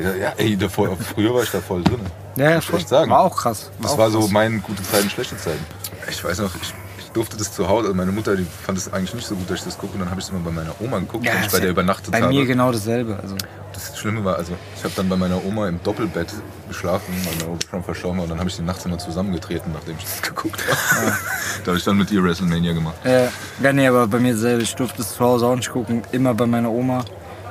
ja, 0.00 0.14
ja, 0.14 0.32
ey, 0.36 0.56
davor, 0.56 0.96
früher 0.96 1.34
war 1.34 1.42
ich 1.42 1.50
da 1.50 1.60
voll 1.60 1.82
drin. 1.82 2.00
ja, 2.36 2.44
ja, 2.50 2.54
Muss 2.56 2.64
ich 2.64 2.70
voll. 2.70 2.78
echt 2.80 2.88
sagen. 2.88 3.10
War 3.10 3.20
auch 3.20 3.36
krass. 3.36 3.70
Das 3.80 3.92
auch 3.92 3.98
war 3.98 4.10
so 4.10 4.20
krass. 4.20 4.30
meine 4.30 4.58
gute 4.60 4.82
Zeiten, 4.82 5.10
schlechte 5.10 5.36
Zeiten. 5.36 5.64
Ich 6.08 6.22
weiß 6.24 6.38
noch, 6.40 6.54
ich, 6.56 6.74
ich 6.98 7.10
durfte 7.12 7.36
das 7.36 7.52
zu 7.52 7.68
Hause, 7.68 7.88
also 7.88 7.94
meine 7.96 8.12
Mutter, 8.12 8.36
die 8.36 8.44
fand 8.64 8.78
es 8.78 8.92
eigentlich 8.92 9.14
nicht 9.14 9.26
so 9.26 9.34
gut, 9.34 9.48
dass 9.50 9.58
ich 9.60 9.64
das 9.64 9.78
gucke. 9.78 9.94
Und 9.94 10.00
dann 10.00 10.10
habe 10.10 10.20
ich 10.20 10.26
es 10.26 10.32
immer 10.32 10.40
bei 10.40 10.50
meiner 10.50 10.74
Oma 10.80 10.98
geguckt, 10.98 11.24
Ja, 11.24 11.34
wenn 11.34 11.42
ich 11.44 11.50
bei 11.50 11.58
der 11.58 11.66
ja 11.66 11.72
übernachtet 11.72 12.10
Bei 12.12 12.22
habe. 12.22 12.32
mir 12.32 12.46
genau 12.46 12.72
dasselbe. 12.72 13.18
Also. 13.22 13.36
Das 13.72 13.98
Schlimme 13.98 14.22
war, 14.24 14.36
also 14.36 14.52
ich 14.76 14.84
habe 14.84 14.92
dann 14.96 15.08
bei 15.08 15.16
meiner 15.16 15.42
Oma 15.44 15.66
im 15.68 15.82
Doppelbett 15.82 16.28
geschlafen, 16.68 17.14
weil 17.24 17.34
meine 17.34 17.48
Oma 17.50 17.58
schon 17.70 17.82
verstorben 17.84 18.18
war. 18.18 18.24
Und 18.24 18.30
dann 18.30 18.38
habe 18.38 18.48
ich 18.50 18.56
die 18.56 18.62
nachts 18.62 18.84
immer 18.84 18.98
zusammengetreten, 18.98 19.72
nachdem 19.72 19.96
ich 19.98 20.04
das 20.04 20.22
geguckt 20.22 20.60
habe. 20.68 21.12
da 21.64 21.66
habe 21.68 21.78
ich 21.78 21.84
dann 21.84 21.96
mit 21.96 22.10
ihr 22.10 22.22
WrestleMania 22.22 22.72
gemacht. 22.74 22.94
Äh, 23.04 23.26
ja, 23.62 23.72
nee, 23.72 23.86
aber 23.86 24.06
bei 24.06 24.18
mir 24.18 24.34
dasselbe. 24.34 24.62
Ich 24.62 24.74
durfte 24.74 25.02
es 25.02 25.14
zu 25.14 25.20
Hause 25.24 25.46
auch 25.46 25.56
nicht 25.56 25.70
gucken. 25.70 26.02
Immer 26.12 26.34
bei 26.34 26.46
meiner 26.46 26.70
Oma. 26.70 27.04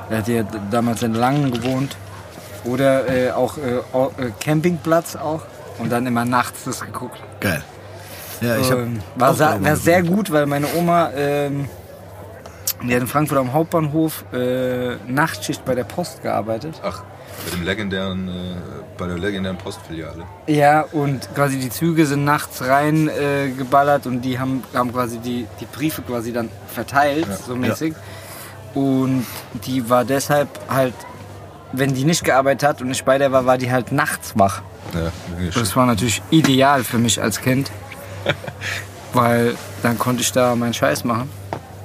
Die 0.10 0.16
hat 0.16 0.28
ja 0.28 0.44
damals 0.70 1.02
in 1.04 1.14
Langen 1.14 1.52
gewohnt. 1.52 1.96
Oder 2.66 3.08
äh, 3.10 3.32
auch 3.32 3.58
äh, 3.58 3.78
äh, 3.78 4.32
Campingplatz 4.40 5.16
auch. 5.16 5.42
Und 5.80 5.92
dann 5.92 6.06
immer 6.06 6.26
nachts 6.26 6.64
das 6.66 6.82
geguckt. 6.82 7.18
Geil. 7.40 7.64
Ja, 8.42 8.58
ich 8.58 8.70
habe 8.72 8.82
Ähm, 8.84 9.00
war, 9.16 9.38
war 9.40 9.76
sehr 9.76 10.04
gut, 10.04 10.32
weil 10.32 10.46
meine 10.46 10.68
Oma, 10.78 11.10
ähm, 11.16 11.68
die 12.84 12.94
hat 12.94 13.02
in 13.02 13.08
Frankfurt 13.08 13.38
am 13.40 13.54
Hauptbahnhof 13.54 14.26
äh, 14.34 14.96
Nachtschicht 15.08 15.64
bei 15.66 15.74
der 15.76 15.84
Post 15.84 16.22
gearbeitet. 16.24 16.80
Ach, 16.84 17.04
bei 17.46 17.56
dem 17.56 17.64
legendären 17.64 18.28
äh, 18.28 18.32
bei 18.98 19.08
der 19.08 19.18
legendären 19.18 19.58
Postfiliale. 19.58 20.24
Ja, 20.46 20.82
und 20.92 21.34
quasi 21.34 21.58
die 21.58 21.70
Züge 21.70 22.06
sind 22.06 22.24
nachts 22.24 22.62
rein 22.62 23.08
äh, 23.10 23.50
geballert 23.50 24.06
und 24.06 24.22
die 24.22 24.38
haben, 24.38 24.64
haben 24.76 24.92
quasi 24.94 25.18
die, 25.18 25.48
die 25.60 25.66
Briefe 25.66 26.04
quasi 26.04 26.32
dann 26.32 26.50
verteilt, 26.68 27.26
Ja. 27.28 27.36
so 27.38 27.56
mäßig. 27.56 27.96
Und 28.76 29.26
die 29.66 29.90
war 29.90 30.06
deshalb 30.06 30.48
halt, 30.70 30.94
wenn 31.74 31.94
die 31.94 32.04
nicht 32.06 32.24
gearbeitet 32.24 32.68
hat 32.68 32.82
und 32.82 32.92
ich 32.92 33.04
bei 33.04 33.18
der 33.18 33.32
war, 33.32 33.46
war 33.46 33.58
die 33.58 33.72
halt 33.72 33.92
nachts 33.92 34.34
wach. 34.38 34.62
Ja, 34.94 35.12
Das 35.54 35.76
war 35.76 35.86
natürlich 35.86 36.22
ideal 36.30 36.84
für 36.84 36.98
mich 36.98 37.22
als 37.22 37.40
Kind. 37.42 37.72
Weil 39.14 39.56
dann 39.84 39.98
konnte 39.98 40.22
ich 40.22 40.32
da 40.32 40.56
meinen 40.56 40.74
Scheiß 40.74 41.04
machen. 41.04 41.30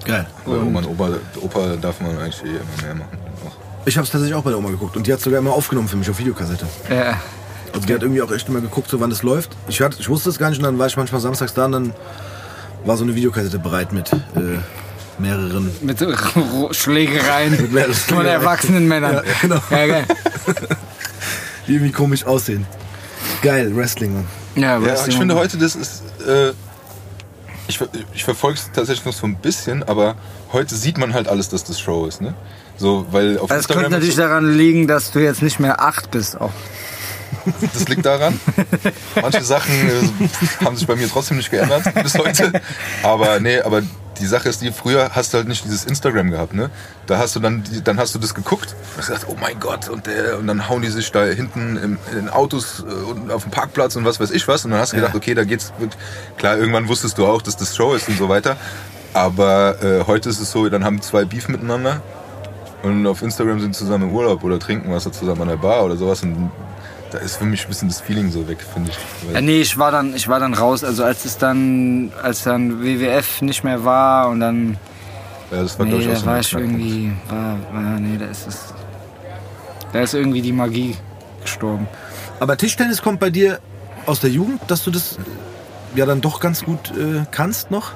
Geil. 0.04 0.26
Bei 0.44 0.52
Oma 0.52 0.78
und 0.80 0.86
Opa, 0.86 1.10
Opa 1.40 1.76
darf 1.80 2.00
man 2.00 2.16
eigentlich 2.18 2.42
eh 2.44 2.48
immer 2.48 2.82
mehr 2.84 2.94
machen. 2.94 3.18
Auch. 3.46 3.56
Ich 3.84 3.96
habe 3.96 4.04
es 4.04 4.10
tatsächlich 4.10 4.34
auch 4.36 4.42
bei 4.44 4.50
der 4.50 4.58
Oma 4.58 4.70
geguckt 4.70 4.96
und 4.96 5.06
die 5.06 5.12
hat 5.12 5.20
sogar 5.20 5.40
immer 5.40 5.52
aufgenommen 5.52 5.88
für 5.88 5.96
mich 5.96 6.08
auf 6.08 6.18
Videokassette. 6.18 6.66
Äh, 6.88 7.14
Also 7.72 7.86
die 7.86 7.94
hat 7.94 8.02
irgendwie 8.02 8.22
auch 8.22 8.30
echt 8.30 8.48
immer 8.48 8.60
geguckt, 8.60 8.88
so 8.90 9.00
wann 9.00 9.10
das 9.10 9.22
läuft. 9.22 9.56
Ich, 9.68 9.80
hatte, 9.80 9.96
ich 9.98 10.08
wusste 10.08 10.30
es 10.30 10.38
gar 10.38 10.50
nicht 10.50 10.58
und 10.58 10.64
dann 10.64 10.78
war 10.78 10.86
ich 10.86 10.96
manchmal 10.96 11.20
samstags 11.20 11.54
da 11.54 11.64
und 11.66 11.72
dann 11.72 11.92
war 12.84 12.96
so 12.96 13.02
eine 13.04 13.14
Videokassette 13.16 13.58
bereit 13.58 13.92
mit 13.92 14.12
äh, 14.12 14.58
mehreren. 15.18 15.70
mit 15.82 15.98
Schlägereien 16.72 17.72
mehreren 17.72 17.94
von 17.94 18.16
Schlägereien. 18.16 18.26
erwachsenen 18.26 18.88
Männern. 18.88 19.14
Ja, 19.16 19.22
genau. 19.40 19.60
Ja, 19.70 19.86
geil. 19.86 20.04
Die 21.66 21.72
irgendwie 21.74 21.92
komisch 21.92 22.24
aussehen. 22.24 22.66
Geil, 23.42 23.74
Wrestling. 23.76 24.14
Mann. 24.14 24.26
Ja, 24.54 24.62
Ja, 24.78 24.82
Wrestling 24.82 25.10
ich 25.12 25.18
finde 25.18 25.34
heute, 25.34 25.58
das 25.58 25.74
ist. 25.76 26.02
Äh, 26.26 26.50
ich 27.68 27.80
ich 28.14 28.22
verfolge 28.24 28.58
es 28.58 28.70
tatsächlich 28.72 29.04
noch 29.04 29.12
so 29.12 29.26
ein 29.26 29.36
bisschen, 29.36 29.82
aber 29.82 30.14
heute 30.52 30.74
sieht 30.76 30.98
man 30.98 31.12
halt 31.14 31.26
alles, 31.28 31.48
dass 31.48 31.64
das 31.64 31.80
Show 31.80 32.06
ist. 32.06 32.20
Ne? 32.20 32.34
So, 32.76 33.06
weil 33.10 33.38
auf 33.38 33.48
Das 33.48 33.66
könnte 33.66 33.80
Instagram. 33.80 33.82
natürlich 33.90 34.08
ist 34.10 34.16
so- 34.16 34.22
daran 34.22 34.56
liegen, 34.56 34.86
dass 34.86 35.10
du 35.10 35.18
jetzt 35.18 35.42
nicht 35.42 35.58
mehr 35.58 35.80
acht 35.80 36.10
bist. 36.12 36.40
Auch. 36.40 36.52
Das 37.74 37.88
liegt 37.88 38.06
daran. 38.06 38.38
Manche 39.20 39.42
Sachen 39.42 39.72
äh, 39.74 40.64
haben 40.64 40.76
sich 40.76 40.86
bei 40.86 40.94
mir 40.94 41.08
trotzdem 41.08 41.36
nicht 41.38 41.50
geändert 41.50 41.92
bis 42.02 42.14
heute. 42.16 42.52
Aber 43.02 43.40
nee, 43.40 43.60
aber 43.60 43.82
die 44.18 44.26
Sache 44.26 44.48
ist 44.48 44.62
die, 44.62 44.72
früher 44.72 45.10
hast 45.14 45.32
du 45.32 45.38
halt 45.38 45.48
nicht 45.48 45.64
dieses 45.64 45.84
Instagram 45.84 46.30
gehabt, 46.30 46.54
ne? 46.54 46.70
Da 47.06 47.18
hast 47.18 47.36
du 47.36 47.40
dann, 47.40 47.64
dann 47.84 47.98
hast 47.98 48.14
du 48.14 48.18
das 48.18 48.34
geguckt 48.34 48.72
und 48.72 48.98
hast 48.98 49.08
gesagt, 49.08 49.26
oh 49.28 49.36
mein 49.40 49.58
Gott, 49.60 49.88
und, 49.88 50.06
der, 50.06 50.38
und 50.38 50.46
dann 50.46 50.68
hauen 50.68 50.82
die 50.82 50.88
sich 50.88 51.10
da 51.12 51.24
hinten 51.24 51.76
im, 51.76 51.98
in 52.18 52.28
Autos 52.28 52.84
äh, 52.86 52.92
und 53.10 53.30
auf 53.30 53.42
dem 53.42 53.50
Parkplatz 53.50 53.96
und 53.96 54.04
was 54.04 54.20
weiß 54.20 54.30
ich 54.30 54.46
was. 54.48 54.64
Und 54.64 54.72
dann 54.72 54.80
hast 54.80 54.92
du 54.92 54.96
gedacht, 54.96 55.14
okay, 55.14 55.34
da 55.34 55.44
geht's. 55.44 55.72
Mit, 55.78 55.96
klar, 56.38 56.56
irgendwann 56.56 56.88
wusstest 56.88 57.18
du 57.18 57.26
auch, 57.26 57.42
dass 57.42 57.56
das 57.56 57.76
Show 57.76 57.94
ist 57.94 58.08
und 58.08 58.18
so 58.18 58.28
weiter. 58.28 58.56
Aber 59.12 59.82
äh, 59.82 60.04
heute 60.06 60.28
ist 60.28 60.40
es 60.40 60.50
so, 60.50 60.68
dann 60.68 60.84
haben 60.84 61.00
zwei 61.00 61.24
Beef 61.24 61.48
miteinander 61.48 62.02
und 62.82 63.06
auf 63.06 63.22
Instagram 63.22 63.60
sind 63.60 63.74
zusammen 63.74 64.10
im 64.10 64.14
Urlaub 64.14 64.44
oder 64.44 64.58
trinken 64.58 64.92
was 64.92 65.04
zusammen 65.04 65.42
an 65.42 65.48
der 65.48 65.56
Bar 65.56 65.84
oder 65.84 65.96
sowas. 65.96 66.22
Und 66.22 66.50
da 67.16 67.22
ist 67.22 67.36
für 67.36 67.44
mich 67.44 67.64
ein 67.64 67.68
bisschen 67.68 67.88
das 67.88 68.02
Feeling 68.02 68.30
so 68.30 68.46
weg, 68.46 68.58
finde 68.60 68.90
ich. 68.90 69.32
Ja, 69.32 69.40
nee, 69.40 69.62
ich 69.62 69.78
war 69.78 69.90
dann, 69.90 70.14
ich 70.14 70.28
war 70.28 70.38
dann 70.38 70.52
raus. 70.52 70.84
Also 70.84 71.02
als 71.02 71.24
es 71.24 71.38
dann, 71.38 72.12
als 72.22 72.42
dann 72.42 72.82
WWF 72.82 73.40
nicht 73.40 73.64
mehr 73.64 73.84
war 73.84 74.28
und 74.28 74.40
dann, 74.40 74.76
Ja, 75.50 75.62
das 75.62 75.78
war, 75.78 75.86
nee, 75.86 75.96
ich, 75.96 76.06
auch 76.08 76.10
da 76.10 76.16
so 76.16 76.26
war 76.26 76.40
ich 76.40 76.52
irgendwie, 76.52 77.12
war, 77.28 77.58
war, 77.72 77.98
nee, 77.98 78.18
da 78.18 78.26
ist 78.26 78.46
es, 78.46 78.74
da 79.94 80.00
ist 80.00 80.12
irgendwie 80.12 80.42
die 80.42 80.52
Magie 80.52 80.94
gestorben. 81.40 81.88
Aber 82.38 82.58
Tischtennis 82.58 83.00
kommt 83.00 83.18
bei 83.18 83.30
dir 83.30 83.60
aus 84.04 84.20
der 84.20 84.30
Jugend, 84.30 84.60
dass 84.66 84.84
du 84.84 84.90
das 84.90 85.16
ja 85.94 86.04
dann 86.04 86.20
doch 86.20 86.38
ganz 86.38 86.64
gut 86.64 86.90
äh, 86.90 87.24
kannst 87.30 87.70
noch? 87.70 87.92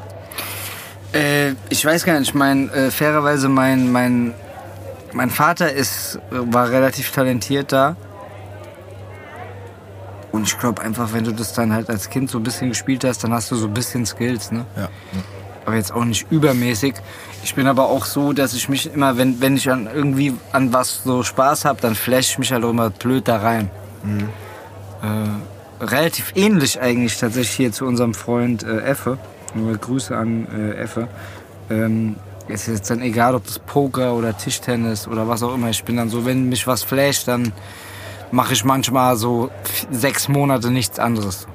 Äh, 1.12 1.50
ich 1.68 1.84
weiß 1.84 2.04
gar 2.04 2.18
nicht, 2.18 2.30
ich 2.30 2.34
meine, 2.34 2.72
äh, 2.72 2.90
fairerweise 2.90 3.50
mein, 3.50 3.92
mein, 3.92 4.32
mein 5.12 5.28
Vater 5.28 5.70
ist, 5.70 6.18
war 6.30 6.70
relativ 6.70 7.12
talentiert 7.12 7.70
da. 7.70 7.96
Und 10.40 10.48
ich 10.48 10.58
glaube 10.58 10.80
einfach, 10.80 11.12
wenn 11.12 11.24
du 11.24 11.34
das 11.34 11.52
dann 11.52 11.70
halt 11.70 11.90
als 11.90 12.08
Kind 12.08 12.30
so 12.30 12.38
ein 12.38 12.42
bisschen 12.42 12.70
gespielt 12.70 13.04
hast, 13.04 13.22
dann 13.22 13.34
hast 13.34 13.50
du 13.50 13.56
so 13.56 13.66
ein 13.66 13.74
bisschen 13.74 14.06
Skills, 14.06 14.50
ne? 14.50 14.64
Ja. 14.74 14.88
Aber 15.66 15.76
jetzt 15.76 15.92
auch 15.92 16.06
nicht 16.06 16.32
übermäßig. 16.32 16.94
Ich 17.44 17.54
bin 17.54 17.66
aber 17.66 17.90
auch 17.90 18.06
so, 18.06 18.32
dass 18.32 18.54
ich 18.54 18.70
mich 18.70 18.90
immer, 18.90 19.18
wenn, 19.18 19.42
wenn 19.42 19.58
ich 19.58 19.70
an 19.70 19.86
irgendwie 19.94 20.32
an 20.52 20.72
was 20.72 21.04
so 21.04 21.22
Spaß 21.22 21.66
habe, 21.66 21.78
dann 21.82 21.94
flash 21.94 22.30
ich 22.30 22.38
mich 22.38 22.52
halt 22.52 22.64
auch 22.64 22.70
immer 22.70 22.88
blöd 22.88 23.28
da 23.28 23.36
rein. 23.36 23.70
Äh, 25.02 25.84
relativ 25.84 26.32
ähnlich 26.34 26.80
eigentlich 26.80 27.18
tatsächlich 27.18 27.54
hier 27.54 27.72
zu 27.72 27.84
unserem 27.84 28.14
Freund 28.14 28.62
äh, 28.62 28.80
Effe. 28.80 29.18
Nur 29.54 29.76
Grüße 29.76 30.16
an 30.16 30.46
äh, 30.56 30.72
Effe. 30.78 31.06
Ähm, 31.68 32.16
es 32.48 32.66
ist 32.66 32.78
jetzt 32.78 32.90
dann 32.90 33.02
egal, 33.02 33.34
ob 33.34 33.44
das 33.44 33.58
Poker 33.58 34.14
oder 34.14 34.34
Tischtennis 34.38 35.06
oder 35.06 35.28
was 35.28 35.42
auch 35.42 35.54
immer. 35.54 35.68
Ich 35.68 35.84
bin 35.84 35.98
dann 35.98 36.08
so, 36.08 36.24
wenn 36.24 36.48
mich 36.48 36.66
was 36.66 36.82
flasht, 36.82 37.28
dann 37.28 37.52
mache 38.30 38.52
ich 38.52 38.64
manchmal 38.64 39.16
so 39.16 39.50
sechs 39.90 40.28
Monate 40.28 40.70
nichts 40.70 40.98
anderes. 40.98 41.46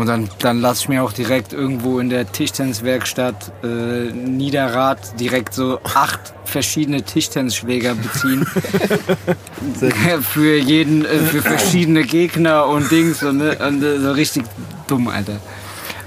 Und 0.00 0.06
dann, 0.06 0.30
dann 0.38 0.60
lasse 0.60 0.82
ich 0.82 0.88
mir 0.88 1.04
auch 1.04 1.12
direkt 1.12 1.52
irgendwo 1.52 1.98
in 1.98 2.08
der 2.08 2.30
Tischtenniswerkstatt 2.30 3.52
äh, 3.62 4.10
Niederrad 4.10 5.20
direkt 5.20 5.52
so 5.52 5.78
acht 5.84 6.32
verschiedene 6.46 7.02
Tischtennisschläger 7.02 7.94
beziehen. 7.94 8.46
für 10.22 10.56
jeden, 10.56 11.04
äh, 11.04 11.18
für 11.18 11.42
verschiedene 11.42 12.04
Gegner 12.04 12.66
und 12.66 12.90
Dings 12.90 13.22
und, 13.22 13.38
ne, 13.38 13.58
und 13.58 13.82
äh, 13.82 13.98
so 13.98 14.12
richtig 14.12 14.44
dumm, 14.86 15.08
Alter. 15.08 15.36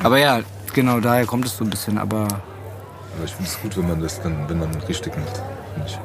Aber 0.02 0.18
ja, 0.18 0.40
genau, 0.74 1.00
daher 1.00 1.28
kommt 1.28 1.46
es 1.46 1.56
so 1.56 1.64
ein 1.64 1.70
bisschen, 1.70 2.00
aber 2.00 2.24
Aber 2.24 3.26
ich 3.26 3.32
finde 3.32 3.52
es 3.52 3.62
gut, 3.62 3.78
wenn 3.78 3.88
man 3.88 4.02
das 4.02 4.20
dann, 4.24 4.50
wenn 4.50 4.58
man 4.58 4.74
richtig 4.88 5.16
macht. 5.16 5.38
Find 5.76 5.88
Ich, 5.88 6.00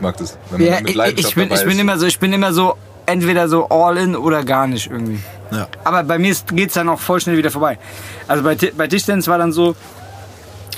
ich 0.00 0.02
mag 0.02 0.16
das, 0.16 0.38
wenn 0.50 0.60
man 0.60 0.68
ja, 0.72 0.80
mit 0.80 0.90
ich, 0.90 0.96
Leidenschaft 0.96 1.28
ich 1.28 1.34
bin, 1.34 1.48
dabei 1.50 1.60
ich 1.60 1.66
bin 1.66 1.74
ist. 1.74 1.80
immer 1.80 1.98
so, 1.98 2.06
ich 2.06 2.18
bin 2.18 2.32
immer 2.32 2.52
so 2.54 2.74
entweder 3.04 3.48
so 3.48 3.68
all 3.68 3.98
in 3.98 4.16
oder 4.16 4.44
gar 4.44 4.66
nicht 4.66 4.90
irgendwie. 4.90 5.20
Ja. 5.50 5.68
Aber 5.84 6.02
bei 6.04 6.18
mir 6.18 6.34
geht 6.54 6.68
es 6.68 6.74
dann 6.74 6.88
auch 6.88 7.00
voll 7.00 7.20
schnell 7.20 7.36
wieder 7.36 7.50
vorbei. 7.50 7.78
Also 8.26 8.42
bei, 8.42 8.56
bei 8.56 8.86
Tischtennis 8.86 9.28
war 9.28 9.36
dann 9.36 9.52
so, 9.52 9.76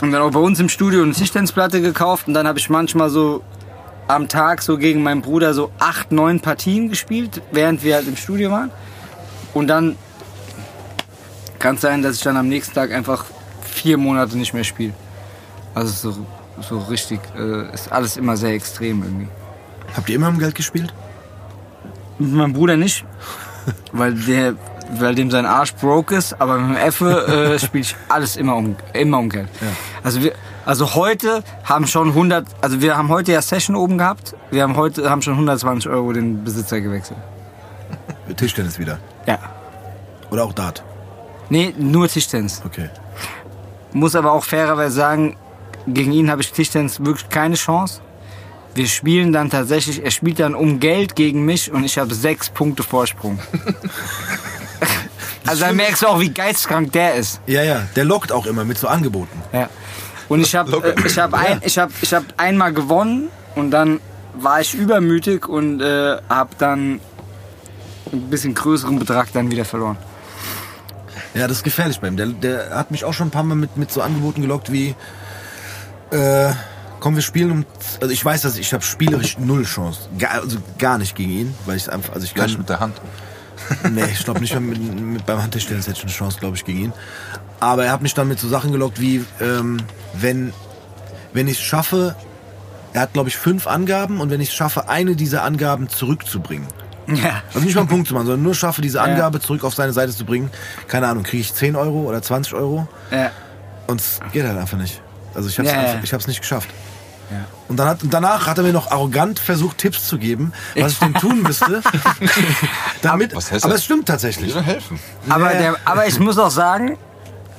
und 0.00 0.10
dann 0.10 0.22
auch 0.22 0.32
bei 0.32 0.40
uns 0.40 0.58
im 0.58 0.68
Studio 0.68 1.02
eine 1.02 1.12
Tischtennisplatte 1.12 1.80
gekauft 1.80 2.26
und 2.26 2.34
dann 2.34 2.48
habe 2.48 2.58
ich 2.58 2.68
manchmal 2.68 3.10
so 3.10 3.42
am 4.08 4.26
Tag 4.26 4.60
so 4.62 4.76
gegen 4.76 5.04
meinen 5.04 5.22
Bruder 5.22 5.54
so 5.54 5.70
acht, 5.78 6.10
neun 6.10 6.40
Partien 6.40 6.88
gespielt, 6.88 7.40
während 7.52 7.84
wir 7.84 7.94
halt 7.94 8.08
im 8.08 8.16
Studio 8.16 8.50
waren. 8.50 8.72
Und 9.54 9.68
dann 9.68 9.96
kann 11.60 11.76
es 11.76 11.82
sein, 11.82 12.02
dass 12.02 12.16
ich 12.16 12.22
dann 12.22 12.36
am 12.36 12.48
nächsten 12.48 12.74
Tag 12.74 12.90
einfach 12.90 13.24
vier 13.62 13.98
Monate 13.98 14.36
nicht 14.36 14.52
mehr 14.52 14.64
spiele. 14.64 14.94
Also 15.74 16.10
so, 16.10 16.26
so 16.62 16.78
richtig, 16.78 17.20
äh, 17.36 17.72
ist 17.72 17.90
alles 17.92 18.16
immer 18.16 18.36
sehr 18.36 18.54
extrem 18.54 19.02
irgendwie. 19.02 19.28
Habt 19.96 20.08
ihr 20.08 20.16
immer 20.16 20.28
um 20.28 20.38
Geld 20.38 20.54
gespielt? 20.54 20.92
Mit 22.18 22.32
meinem 22.32 22.52
Bruder 22.52 22.76
nicht, 22.76 23.04
weil 23.92 24.14
der, 24.14 24.54
weil 24.98 25.14
dem 25.14 25.30
sein 25.30 25.46
Arsch 25.46 25.74
broke 25.74 26.14
ist, 26.14 26.40
aber 26.40 26.58
mit 26.58 26.76
dem 26.76 26.82
Effe 26.82 27.54
äh, 27.54 27.58
spiele 27.58 27.82
ich 27.82 27.96
alles 28.08 28.36
immer 28.36 28.56
um, 28.56 28.76
immer 28.92 29.18
um 29.18 29.28
Geld. 29.28 29.48
Also 30.02 30.22
wir, 30.22 30.32
also 30.64 30.94
heute 30.94 31.42
haben 31.64 31.86
schon 31.86 32.08
100, 32.08 32.46
also 32.60 32.80
wir 32.80 32.96
haben 32.96 33.08
heute 33.08 33.32
ja 33.32 33.42
Session 33.42 33.76
oben 33.76 33.98
gehabt, 33.98 34.34
wir 34.50 34.62
haben 34.62 34.76
heute 34.76 35.10
haben 35.10 35.22
schon 35.22 35.34
120 35.34 35.90
Euro 35.90 36.12
den 36.12 36.44
Besitzer 36.44 36.80
gewechselt. 36.80 37.18
Tischtennis 38.36 38.78
wieder. 38.78 38.98
Ja. 39.26 39.38
Oder 40.30 40.44
auch 40.44 40.52
Dart. 40.52 40.82
Nee, 41.50 41.74
nur 41.76 42.08
Tischtennis. 42.08 42.62
Okay. 42.64 42.88
Muss 43.92 44.14
aber 44.14 44.32
auch 44.32 44.44
fairerweise 44.44 44.94
sagen, 44.94 45.36
gegen 45.86 46.12
ihn 46.12 46.30
habe 46.30 46.42
ich 46.42 46.52
Tischtennis 46.52 47.04
wirklich 47.04 47.28
keine 47.28 47.54
Chance. 47.54 48.00
Wir 48.74 48.86
spielen 48.86 49.32
dann 49.32 49.50
tatsächlich, 49.50 50.02
er 50.02 50.10
spielt 50.10 50.40
dann 50.40 50.54
um 50.54 50.80
Geld 50.80 51.14
gegen 51.14 51.44
mich 51.44 51.70
und 51.70 51.84
ich 51.84 51.98
habe 51.98 52.14
sechs 52.14 52.48
Punkte 52.48 52.82
Vorsprung. 52.82 53.38
also 55.46 55.64
da 55.64 55.72
merkst 55.72 56.02
du 56.02 56.06
auch, 56.06 56.20
wie 56.20 56.30
geisteskrank 56.30 56.92
der 56.92 57.14
ist. 57.14 57.40
Ja, 57.46 57.62
ja, 57.62 57.82
der 57.96 58.04
lockt 58.04 58.32
auch 58.32 58.46
immer 58.46 58.64
mit 58.64 58.78
so 58.78 58.88
Angeboten. 58.88 59.42
Ja. 59.52 59.68
Und 60.28 60.40
ich 60.40 60.54
habe 60.54 60.94
äh, 60.96 61.06
ich 61.06 61.18
hab 61.18 61.34
ein, 61.34 61.60
ich 61.64 61.78
hab, 61.78 61.90
ich 62.00 62.14
hab 62.14 62.24
einmal 62.36 62.72
gewonnen 62.72 63.28
und 63.54 63.70
dann 63.70 64.00
war 64.34 64.60
ich 64.60 64.74
übermütig 64.74 65.46
und 65.46 65.80
äh, 65.80 66.16
habe 66.28 66.50
dann 66.58 67.00
einen 68.10 68.30
bisschen 68.30 68.54
größeren 68.54 68.98
Betrag 68.98 69.32
dann 69.32 69.50
wieder 69.50 69.64
verloren. 69.64 69.98
Ja, 71.34 71.48
das 71.48 71.58
ist 71.58 71.62
gefährlich 71.62 72.00
bei 72.00 72.08
ihm. 72.08 72.16
Der, 72.16 72.26
der 72.26 72.70
hat 72.76 72.90
mich 72.90 73.04
auch 73.04 73.12
schon 73.12 73.28
ein 73.28 73.30
paar 73.30 73.42
Mal 73.42 73.54
mit, 73.54 73.76
mit 73.76 73.90
so 73.90 74.02
Angeboten 74.02 74.42
gelockt 74.42 74.72
wie, 74.72 74.94
äh, 76.12 76.52
komm, 77.00 77.14
wir 77.16 77.22
spielen 77.22 77.50
um, 77.50 77.66
also 78.00 78.12
ich 78.12 78.24
weiß, 78.24 78.42
dass 78.42 78.56
ich 78.56 78.72
habe 78.72 78.84
spielerisch 78.84 79.38
null 79.38 79.64
Chance. 79.64 80.08
Gar, 80.18 80.42
also 80.42 80.58
gar 80.78 80.98
nicht 80.98 81.16
gegen 81.16 81.30
ihn, 81.32 81.54
weil 81.66 81.76
ich 81.76 81.90
einfach, 81.90 82.14
also 82.14 82.24
ich 82.24 82.34
kann, 82.34 82.46
Gleich 82.46 82.58
mit 82.58 82.68
der 82.68 82.80
Hand. 82.80 82.94
nee, 83.90 84.04
ich 84.12 84.24
glaube 84.24 84.40
nicht 84.40 84.52
mehr 84.52 84.60
mit, 84.60 85.00
mit, 85.00 85.26
beim 85.26 85.42
Handtischtennis 85.42 85.86
hätte 85.86 85.98
ich 85.98 86.04
eine 86.04 86.12
Chance, 86.12 86.38
glaube 86.40 86.56
ich, 86.56 86.64
gegen 86.64 86.78
ihn. 86.80 86.92
Aber 87.60 87.84
er 87.84 87.92
hat 87.92 88.02
mich 88.02 88.14
dann 88.14 88.28
mit 88.28 88.38
so 88.40 88.48
Sachen 88.48 88.72
gelockt 88.72 89.00
wie, 89.00 89.24
ähm, 89.40 89.78
wenn, 90.14 90.52
wenn 91.32 91.46
ich 91.48 91.58
es 91.58 91.62
schaffe, 91.64 92.16
er 92.92 93.02
hat, 93.02 93.12
glaube 93.12 93.28
ich, 93.28 93.36
fünf 93.36 93.66
Angaben 93.66 94.20
und 94.20 94.30
wenn 94.30 94.40
ich 94.40 94.48
es 94.48 94.54
schaffe, 94.54 94.88
eine 94.88 95.14
dieser 95.16 95.44
Angaben 95.44 95.88
zurückzubringen, 95.88 96.66
Ja. 97.06 97.42
also 97.54 97.60
nicht 97.60 97.74
mal 97.74 97.82
einen 97.82 97.88
Punkt 97.88 98.08
zu 98.08 98.14
machen, 98.14 98.26
sondern 98.26 98.42
nur 98.42 98.54
schaffe, 98.54 98.82
diese 98.82 99.00
Angabe 99.00 99.40
zurück 99.40 99.64
auf 99.64 99.74
seine 99.74 99.92
Seite 99.92 100.12
zu 100.12 100.24
bringen. 100.24 100.50
Keine 100.88 101.06
Ahnung, 101.08 101.22
kriege 101.22 101.40
ich 101.40 101.54
10 101.54 101.76
Euro 101.76 102.00
oder 102.02 102.20
20 102.20 102.52
Euro? 102.54 102.86
Ja. 103.10 103.30
Und 103.86 104.00
es 104.00 104.20
geht 104.32 104.44
halt 104.44 104.58
einfach 104.58 104.76
nicht. 104.78 105.00
Also 105.34 105.48
ich 105.48 105.58
habe 105.58 105.68
es 105.68 105.74
Ja, 105.74 105.82
ja. 105.94 106.00
ich 106.02 106.12
hab's 106.12 106.26
nicht 106.26 106.40
geschafft. 106.40 106.68
Und, 107.68 107.78
dann 107.78 107.88
hat, 107.88 108.02
und 108.02 108.12
danach 108.12 108.46
hat 108.46 108.58
er 108.58 108.64
mir 108.64 108.74
noch 108.74 108.90
arrogant 108.90 109.38
versucht, 109.38 109.78
Tipps 109.78 110.06
zu 110.06 110.18
geben, 110.18 110.52
was 110.76 110.92
ich 110.92 110.98
denn 110.98 111.14
tun 111.14 111.40
müsste. 111.42 111.80
damit, 113.02 113.34
Was 113.34 113.50
heißt 113.50 113.64
aber 113.64 113.72
das? 113.72 113.80
es 113.80 113.84
stimmt 113.86 114.00
Ich 114.00 114.06
tatsächlich. 114.06 114.54
will 114.54 114.62
helfen. 114.62 114.98
Aber, 115.30 115.52
Ja. 115.54 115.58
der, 115.58 115.76
aber 115.86 116.06
ich 116.06 116.18
muss 116.20 116.36
auch 116.38 116.50
sagen, 116.50 116.98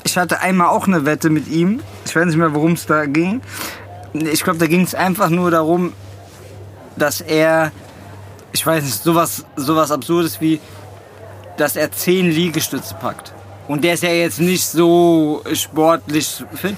ich 0.03 0.15
hatte 0.17 0.41
einmal 0.41 0.67
auch 0.67 0.85
eine 0.85 1.05
Wette 1.05 1.31
mit 1.31 1.47
ihm. 1.47 1.81
Ich 2.05 2.15
weiß 2.15 2.25
nicht 2.25 2.37
mehr, 2.37 2.53
worum 2.53 2.73
es 2.73 2.85
da 2.85 3.05
ging. 3.05 3.41
Ich 4.13 4.43
glaube, 4.43 4.59
da 4.59 4.67
ging 4.67 4.81
es 4.83 4.93
einfach 4.93 5.29
nur 5.29 5.49
darum, 5.49 5.93
dass 6.95 7.19
er, 7.21 7.71
ich 8.51 8.63
weiß 8.63 8.83
nicht, 8.83 9.01
sowas, 9.01 9.43
sowas 9.55 9.89
Absurdes 9.89 10.39
wie, 10.39 10.59
dass 11.57 11.75
er 11.75 11.91
zehn 11.91 12.29
Liegestütze 12.29 12.93
packt. 12.95 13.33
Und 13.67 13.83
der 13.83 13.95
ist 13.95 14.03
ja 14.03 14.09
jetzt 14.09 14.39
nicht 14.39 14.65
so 14.67 15.41
sportlich 15.53 16.43
fit. 16.53 16.75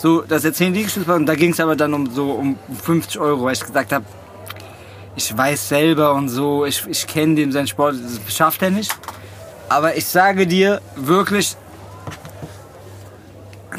So, 0.00 0.22
dass 0.22 0.44
er 0.44 0.52
zehn 0.52 0.72
Liegestütze 0.74 1.06
packt. 1.06 1.18
Und 1.18 1.26
da 1.26 1.34
ging 1.34 1.50
es 1.52 1.58
aber 1.60 1.74
dann 1.74 1.92
um 1.92 2.08
so 2.14 2.30
um 2.30 2.56
50 2.84 3.18
Euro, 3.18 3.44
weil 3.44 3.54
ich 3.54 3.60
gesagt 3.64 3.92
habe, 3.92 4.04
ich 5.16 5.36
weiß 5.36 5.68
selber 5.68 6.14
und 6.14 6.28
so, 6.28 6.64
ich, 6.64 6.84
ich 6.88 7.04
kenne 7.08 7.34
dem 7.34 7.50
seinen 7.50 7.66
Sport, 7.66 7.96
das 8.02 8.34
schafft 8.34 8.62
er 8.62 8.70
nicht. 8.70 8.96
Aber 9.68 9.96
ich 9.96 10.06
sage 10.06 10.46
dir 10.46 10.80
wirklich, 10.94 11.56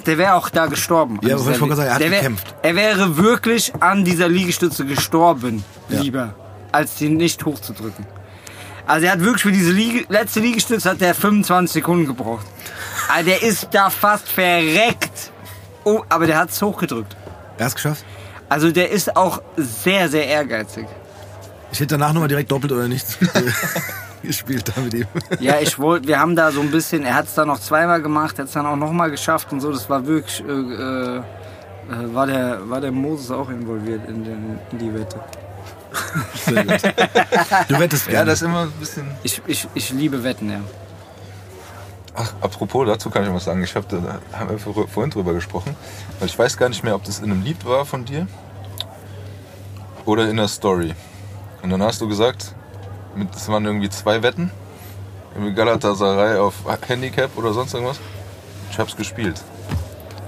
der 0.06 0.18
wäre 0.18 0.34
auch 0.36 0.50
da 0.50 0.66
gestorben. 0.68 1.20
Ja, 1.24 1.36
aber 1.38 1.52
ich 1.52 1.62
wollte 1.62 1.76
sagen, 1.76 1.88
er 1.88 1.94
hat 1.96 2.02
der 2.02 2.12
wär- 2.12 2.20
gekämpft. 2.20 2.56
Er 2.62 2.76
wäre 2.76 3.18
wirklich 3.18 3.72
an 3.80 4.04
dieser 4.04 4.28
Liegestütze 4.28 4.86
gestorben, 4.86 5.64
Ja. 5.90 6.02
lieber, 6.02 6.34
als 6.72 6.98
sie 6.98 7.10
nicht 7.10 7.44
hochzudrücken. 7.46 8.06
Also 8.86 9.06
er 9.06 9.14
hat 9.14 9.20
wirklich 9.22 9.44
für 9.44 9.52
diese 9.52 9.72
Liege, 9.72 10.06
letzte 10.10 10.40
Liegestütze 10.42 10.90
hat 10.90 11.00
der 11.02 11.14
25 11.16 11.72
Sekunden 11.72 12.06
gebraucht. 12.08 12.46
Also 13.08 13.30
der 13.30 13.42
ist 13.44 13.68
da 13.72 13.90
fast 13.90 14.28
verreckt. 14.28 15.32
Oh, 15.90 16.04
aber 16.10 16.28
der 16.28 16.38
hat 16.38 16.50
es 16.52 16.62
hochgedrückt. 16.62 17.16
Er 17.58 17.66
hat 17.66 17.70
es 17.70 17.76
geschafft. 17.76 18.06
Also 18.48 18.72
der 18.72 18.90
ist 18.92 19.16
auch 19.16 19.42
sehr, 19.58 20.10
sehr 20.10 20.28
ehrgeizig. 20.28 20.88
Ich 21.72 21.80
hätte 21.80 21.98
danach 21.98 22.14
nochmal 22.14 22.28
direkt 22.30 22.52
doppelt 22.52 22.72
oder 22.72 22.88
nichts 22.88 23.18
gespielt 24.24 24.72
da 24.76 24.82
mit 24.82 24.94
ihm. 24.94 25.06
Ja, 25.40 25.60
ich 25.60 25.78
wollte, 25.80 26.08
wir 26.08 26.20
haben 26.20 26.36
da 26.36 26.52
so 26.52 26.62
ein 26.62 26.72
bisschen, 26.72 27.04
er 27.06 27.14
hat 27.16 27.26
es 27.26 27.36
dann 27.36 27.48
noch 27.48 27.60
zweimal 27.60 28.02
gemacht, 28.02 28.38
hat 28.40 28.46
es 28.48 28.54
dann 28.54 28.66
auch 28.66 28.76
nochmal 28.76 29.12
geschafft 29.12 29.52
und 29.52 29.62
so. 29.62 29.72
Das 29.72 29.90
war 29.90 30.06
wirklich, 30.06 30.44
äh, 30.48 30.52
äh, 31.18 31.22
war, 32.14 32.28
der, 32.28 32.70
war 32.70 32.82
der 32.82 32.92
Moses 32.92 33.32
auch 33.32 33.50
involviert 33.50 34.02
in, 34.08 34.24
den, 34.24 34.60
in 34.72 34.78
die 34.80 34.94
Wette. 34.94 35.20
Sehr 36.46 36.66
gut. 36.66 36.82
Du 37.68 37.80
wettest 37.80 38.06
Ja, 38.08 38.12
gerne. 38.12 38.32
das 38.32 38.42
ist 38.42 38.48
immer 38.48 38.62
ein 38.64 38.72
bisschen. 38.80 39.08
Ich, 39.24 39.42
ich, 39.48 39.68
ich 39.74 39.90
liebe 39.92 40.24
Wetten, 40.24 40.52
ja. 40.52 40.60
Ach, 42.22 42.34
apropos, 42.42 42.86
dazu 42.86 43.10
kann 43.10 43.24
ich 43.24 43.32
was 43.34 43.46
sagen. 43.46 43.64
Ich 43.64 43.74
habe 43.76 43.86
da 43.88 44.20
haben 44.38 44.50
wir 44.50 44.60
vor- 44.60 44.88
vorhin 44.90 45.10
drüber 45.10 45.34
gesprochen, 45.34 45.74
weil 46.20 46.28
ich 46.28 46.38
weiß 46.38 46.58
gar 46.58 46.68
nicht 46.68 46.84
mehr, 46.84 46.94
ob 46.96 47.04
das 47.06 47.20
in 47.20 47.32
einem 47.32 47.44
Lied 47.44 47.64
war 47.66 47.86
von 47.86 48.04
dir 48.04 48.28
oder 50.06 50.30
in 50.30 50.36
der 50.36 50.50
Story. 50.50 50.94
Und 51.62 51.70
dann 51.70 51.82
hast 51.82 52.02
du 52.02 52.08
gesagt, 52.10 52.54
das 53.34 53.48
waren 53.48 53.66
irgendwie 53.66 53.90
zwei 53.90 54.22
Wetten, 54.22 54.52
irgendwie 55.34 55.54
Galatasaray 55.54 56.38
auf 56.40 56.56
Handicap 56.88 57.38
oder 57.38 57.54
sonst 57.54 57.74
irgendwas. 57.74 58.00
Ich 58.72 58.78
hab's 58.80 58.96
gespielt, 58.98 59.42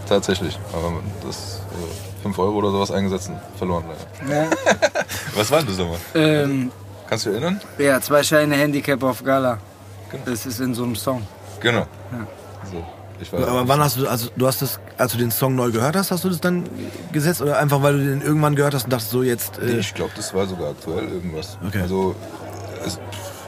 tatsächlich, 0.08 0.58
aber 0.74 0.94
das 1.26 1.60
5 2.24 2.38
Euro 2.40 2.56
oder 2.58 2.72
sowas 2.72 2.92
eingesetzt 2.92 3.30
und 3.30 3.40
verloren 3.58 3.84
leider. 4.24 4.50
Was 5.36 5.52
waren 5.52 5.66
das 5.66 5.78
nochmal? 5.78 5.98
Ähm, 6.16 6.72
Kannst 7.08 7.26
du 7.26 7.32
dich 7.32 7.42
erinnern? 7.42 7.60
ja, 7.78 8.00
zwei 8.00 8.24
Scheine 8.24 8.56
Handicap 8.56 9.04
auf 9.04 9.24
Gala. 9.24 9.58
Genau. 10.10 10.24
Das 10.26 10.46
ist 10.46 10.60
in 10.62 10.74
so 10.74 10.84
einem 10.84 10.96
Song. 10.96 11.26
Genau. 11.62 11.86
So, 12.72 12.84
ich 13.22 13.32
war 13.34 13.48
Aber 13.48 13.68
wann 13.68 13.80
hast 13.80 13.98
du, 13.98 14.08
also 14.08 14.30
du 14.36 14.48
hast 14.48 14.62
das, 14.62 14.80
als 14.98 15.12
du 15.12 15.18
den 15.18 15.32
Song 15.32 15.56
neu 15.56 15.72
gehört 15.72 15.96
hast, 15.96 16.12
hast 16.12 16.24
du 16.24 16.30
das 16.30 16.42
dann 16.42 16.64
gesetzt 17.12 17.42
oder 17.42 17.58
einfach 17.60 17.82
weil 17.84 17.98
du 17.98 18.06
den 18.06 18.22
irgendwann 18.22 18.56
gehört 18.56 18.74
hast 18.74 18.86
und 18.86 18.94
dachtest 18.94 19.12
so 19.12 19.24
jetzt. 19.24 19.60
Nee, 19.62 19.72
Äh, 19.74 19.80
ich 19.80 19.94
glaube, 19.94 20.12
das 20.16 20.34
war 20.34 20.46
sogar 20.48 20.72
aktuell 20.72 21.08
irgendwas. 21.08 21.58
Okay. 21.68 21.82
Also, 21.82 22.16
es, 22.86 23.00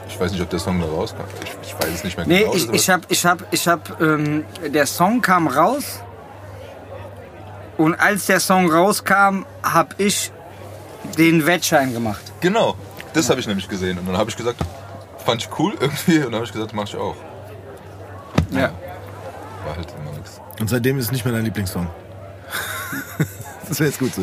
ich 0.08 0.18
weiß 0.20 0.30
nicht, 0.32 0.40
ob 0.42 0.50
der 0.50 0.58
Song 0.60 0.80
da 0.80 0.86
rauskam. 0.86 1.22
Ich, 1.42 1.68
ich 1.70 1.74
weiß 1.74 1.92
es 1.94 2.04
nicht 2.04 2.16
mehr 2.16 2.26
Nee, 2.26 2.40
genau. 2.40 2.54
ich, 2.54 2.70
ich 2.70 2.88
hab, 2.90 3.00
ich 3.10 3.26
hab, 3.26 3.52
ich 3.52 3.66
hab, 3.68 4.00
ähm, 4.00 4.44
der 4.72 4.86
Song 4.86 5.20
kam 5.20 5.48
raus 5.48 6.00
und 7.76 7.94
als 7.94 8.26
der 8.26 8.38
Song 8.40 8.70
rauskam, 8.70 9.44
hab 9.62 9.98
ich 9.98 10.30
den 11.18 11.46
Wettschein 11.46 11.92
gemacht. 11.92 12.22
genau, 12.40 12.76
das 13.12 13.28
habe 13.30 13.40
ich 13.40 13.46
nämlich 13.46 13.68
gesehen. 13.68 13.98
Und 13.98 14.06
dann 14.06 14.16
habe 14.16 14.30
ich 14.30 14.36
gesagt, 14.36 14.60
fand 15.24 15.42
ich 15.42 15.48
cool 15.58 15.72
irgendwie. 15.80 16.18
Und 16.18 16.24
dann 16.26 16.34
habe 16.36 16.44
ich 16.44 16.52
gesagt, 16.52 16.72
mach 16.72 16.84
ich 16.84 16.96
auch. 16.96 17.16
Ja. 18.50 18.72
War 19.66 19.76
halt 19.76 19.88
immer 20.00 20.12
nichts. 20.16 20.40
und 20.60 20.68
seitdem 20.68 20.98
ist 20.98 21.06
es 21.06 21.12
nicht 21.12 21.24
mehr 21.24 21.34
dein 21.34 21.44
Lieblingssong. 21.44 21.86
das 23.68 23.80
wäre 23.80 23.90
jetzt 23.90 23.98
gut 23.98 24.14
so. 24.14 24.22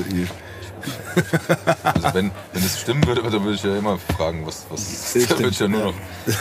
Also 1.84 2.14
wenn, 2.14 2.32
wenn 2.54 2.64
es 2.64 2.80
stimmen 2.80 3.06
würde, 3.06 3.22
dann 3.22 3.44
würde 3.44 3.54
ich 3.54 3.64
ja 3.64 3.78
immer 3.78 3.98
fragen, 4.18 4.46
was, 4.46 4.66
was 4.70 5.10
Stimmt, 5.12 5.30
dann 5.32 5.40
würde 5.40 5.50
ich 5.50 5.60
ja 5.60 5.68
nur 5.68 5.80
ja. 5.80 5.86
noch. 5.88 5.94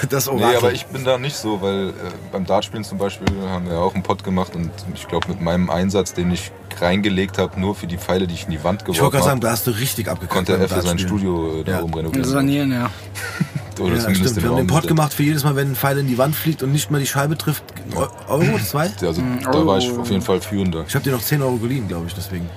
Das 0.08 0.26
Nee, 0.26 0.32
Orakel. 0.32 0.56
aber 0.56 0.72
ich 0.72 0.86
bin 0.86 1.04
da 1.04 1.18
nicht 1.18 1.36
so, 1.36 1.60
weil 1.60 1.90
äh, 1.90 1.92
beim 2.32 2.46
Dartspielen 2.46 2.84
zum 2.84 2.98
Beispiel 2.98 3.26
haben 3.48 3.68
wir 3.68 3.78
auch 3.78 3.94
einen 3.94 4.02
Pod 4.02 4.22
gemacht 4.24 4.54
und 4.54 4.70
ich 4.94 5.08
glaube 5.08 5.28
mit 5.28 5.40
meinem 5.40 5.68
Einsatz, 5.68 6.14
den 6.14 6.30
ich 6.30 6.52
reingelegt 6.80 7.36
habe, 7.38 7.58
nur 7.60 7.74
für 7.74 7.86
die 7.86 7.98
Pfeile, 7.98 8.26
die 8.26 8.34
ich 8.34 8.44
in 8.46 8.52
die 8.52 8.64
Wand 8.64 8.82
ich 8.82 8.88
wollte 8.88 8.98
geworfen 8.98 9.12
gerade 9.12 9.24
sagen, 9.24 9.36
habe, 9.36 9.46
da 9.46 9.52
hast 9.52 9.66
du 9.66 9.70
richtig 9.72 10.08
abgekackt. 10.08 10.32
konnte 10.46 10.56
er 10.56 10.68
für 10.68 10.82
sein. 10.82 10.98
Studio 10.98 11.60
äh, 11.60 11.64
da 11.64 11.72
Ja. 11.72 11.82
oben 11.82 11.94
renovieren. 11.94 12.24
Sanieren, 12.24 12.72
ja. 12.72 12.90
Oder 13.80 13.94
Ja, 13.94 14.00
zumindest 14.00 14.20
stimmt. 14.32 14.36
den 14.36 14.42
Wir 14.44 14.50
haben 14.50 14.66
den 14.68 14.76
mit- 14.76 14.88
gemacht 14.88 15.14
für 15.14 15.22
jedes 15.22 15.44
Mal, 15.44 15.56
wenn 15.56 15.72
ein 15.72 15.76
Pfeil 15.76 15.98
in 15.98 16.06
die 16.06 16.18
Wand 16.18 16.34
fliegt 16.36 16.62
und 16.62 16.72
nicht 16.72 16.90
mal 16.90 16.98
die 17.00 17.06
Scheibe 17.06 17.36
trifft. 17.38 17.64
Eu- 17.94 18.06
Euro, 18.28 18.58
zwei? 18.58 18.90
Also 19.00 19.22
da 19.44 19.66
war 19.66 19.78
ich 19.78 19.90
auf 19.90 20.10
jeden 20.10 20.22
Fall 20.22 20.40
führender. 20.40 20.84
Ich 20.86 20.94
habe 20.94 21.02
dir 21.04 21.12
noch 21.12 21.22
10 21.22 21.40
Euro 21.42 21.56
geliehen, 21.56 21.88
glaube 21.88 22.06
ich, 22.06 22.14
deswegen. 22.14 22.48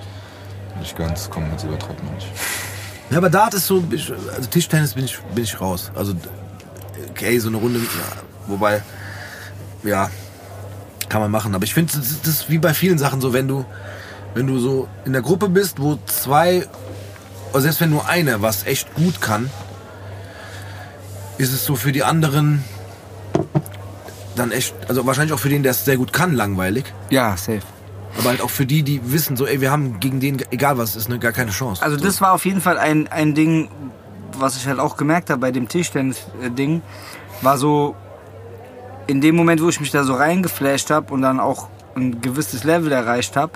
Nicht 0.80 0.96
ganz, 0.96 1.28
komm, 1.30 1.44
jetzt 1.52 1.64
übertreibt 1.64 2.02
man 2.04 2.14
nicht. 2.14 2.26
Ja, 3.10 3.18
aber 3.18 3.28
Dart 3.28 3.52
ist 3.52 3.66
so, 3.66 3.84
ich, 3.90 4.10
also 4.34 4.48
Tischtennis 4.48 4.94
bin 4.94 5.04
ich, 5.04 5.18
bin 5.34 5.44
ich 5.44 5.60
raus. 5.60 5.90
Also, 5.94 6.14
okay, 7.10 7.38
so 7.38 7.48
eine 7.48 7.58
Runde, 7.58 7.78
ja, 7.78 8.16
wobei, 8.46 8.82
ja, 9.84 10.10
kann 11.10 11.20
man 11.20 11.30
machen. 11.30 11.54
Aber 11.54 11.64
ich 11.64 11.74
finde, 11.74 11.92
das, 11.94 12.20
das 12.22 12.28
ist 12.34 12.50
wie 12.50 12.56
bei 12.58 12.72
vielen 12.72 12.96
Sachen 12.98 13.20
so, 13.20 13.34
wenn 13.34 13.46
du, 13.46 13.66
wenn 14.34 14.46
du 14.46 14.58
so 14.58 14.88
in 15.04 15.12
der 15.12 15.20
Gruppe 15.20 15.50
bist, 15.50 15.80
wo 15.80 15.98
zwei, 16.06 16.66
oder 17.52 17.60
selbst 17.60 17.80
wenn 17.82 17.90
nur 17.90 18.08
einer 18.08 18.40
was 18.40 18.64
echt 18.66 18.92
gut 18.94 19.20
kann, 19.20 19.50
ist 21.38 21.52
es 21.52 21.64
so 21.64 21.76
für 21.76 21.92
die 21.92 22.04
anderen 22.04 22.64
dann 24.36 24.50
echt, 24.50 24.74
also 24.88 25.06
wahrscheinlich 25.06 25.32
auch 25.32 25.38
für 25.38 25.48
den, 25.48 25.62
der 25.62 25.72
es 25.72 25.84
sehr 25.84 25.96
gut 25.96 26.12
kann, 26.12 26.34
langweilig. 26.34 26.84
Ja, 27.10 27.36
safe. 27.36 27.62
Aber 28.18 28.30
halt 28.30 28.40
auch 28.40 28.50
für 28.50 28.66
die, 28.66 28.82
die 28.82 29.12
wissen, 29.12 29.36
so, 29.36 29.46
ey, 29.46 29.60
wir 29.60 29.70
haben 29.70 30.00
gegen 30.00 30.20
den, 30.20 30.42
egal 30.50 30.78
was 30.78 30.96
ist, 30.96 31.08
ne, 31.08 31.18
gar 31.18 31.32
keine 31.32 31.50
Chance. 31.50 31.82
Also 31.82 31.96
das 31.96 32.20
war 32.20 32.32
auf 32.32 32.44
jeden 32.44 32.60
Fall 32.60 32.78
ein, 32.78 33.08
ein 33.08 33.34
Ding, 33.34 33.68
was 34.38 34.56
ich 34.56 34.66
halt 34.66 34.78
auch 34.78 34.96
gemerkt 34.96 35.30
habe 35.30 35.40
bei 35.40 35.50
dem 35.50 35.68
Tischtennis-Ding, 35.68 36.82
war 37.42 37.58
so, 37.58 37.96
in 39.06 39.20
dem 39.20 39.36
Moment, 39.36 39.62
wo 39.62 39.68
ich 39.68 39.80
mich 39.80 39.90
da 39.90 40.04
so 40.04 40.14
reingeflasht 40.14 40.90
habe 40.90 41.12
und 41.12 41.22
dann 41.22 41.40
auch 41.40 41.68
ein 41.96 42.20
gewisses 42.20 42.64
Level 42.64 42.92
erreicht 42.92 43.36
habe, 43.36 43.52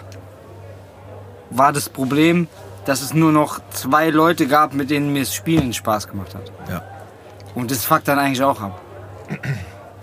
war 1.51 1.73
das 1.73 1.89
Problem, 1.89 2.49
dass 2.85 3.01
es 3.01 3.15
nur 3.15 3.33
noch 3.33 3.61
zwei 3.71 4.11
Leute 4.11 4.47
gab, 4.47 4.75
mit 4.75 4.91
denen 4.91 5.13
mir 5.13 5.21
das 5.21 5.35
Spielen 5.35 5.73
Spaß 5.73 6.09
gemacht 6.09 6.35
hat. 6.35 6.53
ja. 6.69 6.83
Und 7.59 7.71
das 7.71 7.85
fuckt 7.85 8.07
dann 8.09 8.19
eigentlich 8.19 8.43
auch 8.43 8.61
ab. 8.61 8.81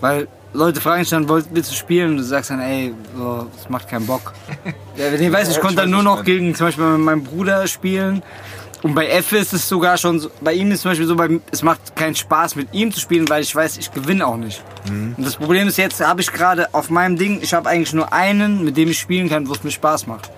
Weil 0.00 0.28
Leute 0.52 0.80
fragen 0.80 1.00
dich 1.00 1.10
dann, 1.10 1.28
"Woll- 1.28 1.44
willst 1.50 1.70
du 1.70 1.74
spielen? 1.74 2.10
Und 2.12 2.16
du 2.18 2.22
sagst 2.22 2.50
dann, 2.50 2.60
ey, 2.60 2.94
so, 3.16 3.46
das 3.56 3.68
macht 3.68 3.88
keinen 3.88 4.06
Bock. 4.06 4.32
Ja, 4.96 5.08
ich 5.12 5.30
weiß, 5.32 5.50
ich 5.50 5.60
konnte 5.60 5.76
dann 5.76 5.90
nur 5.90 6.02
noch 6.02 6.24
gegen 6.24 6.54
zum 6.54 6.68
Beispiel 6.68 6.84
mit 6.84 7.00
meinem 7.00 7.22
Bruder 7.24 7.66
spielen. 7.66 8.22
Und 8.82 8.94
bei 8.94 9.08
F 9.08 9.32
ist 9.32 9.52
es 9.52 9.68
sogar 9.68 9.98
schon, 9.98 10.20
so, 10.20 10.30
bei 10.40 10.54
ihm 10.54 10.70
ist 10.70 10.82
zum 10.82 10.90
Beispiel 10.92 11.06
so, 11.06 11.16
bei, 11.16 11.40
es 11.50 11.62
macht 11.62 11.94
keinen 11.96 12.14
Spaß 12.14 12.56
mit 12.56 12.72
ihm 12.72 12.90
zu 12.92 13.00
spielen, 13.00 13.28
weil 13.28 13.42
ich 13.42 13.54
weiß, 13.54 13.76
ich 13.76 13.92
gewinne 13.92 14.26
auch 14.26 14.36
nicht. 14.38 14.62
Und 14.88 15.16
das 15.26 15.36
Problem 15.36 15.68
ist 15.68 15.76
jetzt, 15.76 16.00
habe 16.06 16.20
ich 16.22 16.32
gerade 16.32 16.72
auf 16.72 16.88
meinem 16.88 17.18
Ding, 17.18 17.40
ich 17.42 17.52
habe 17.52 17.68
eigentlich 17.68 17.92
nur 17.92 18.10
einen, 18.12 18.64
mit 18.64 18.76
dem 18.78 18.88
ich 18.88 18.98
spielen 18.98 19.28
kann, 19.28 19.48
wo 19.48 19.52
es 19.52 19.62
mir 19.64 19.70
Spaß 19.70 20.06
macht. 20.06 20.30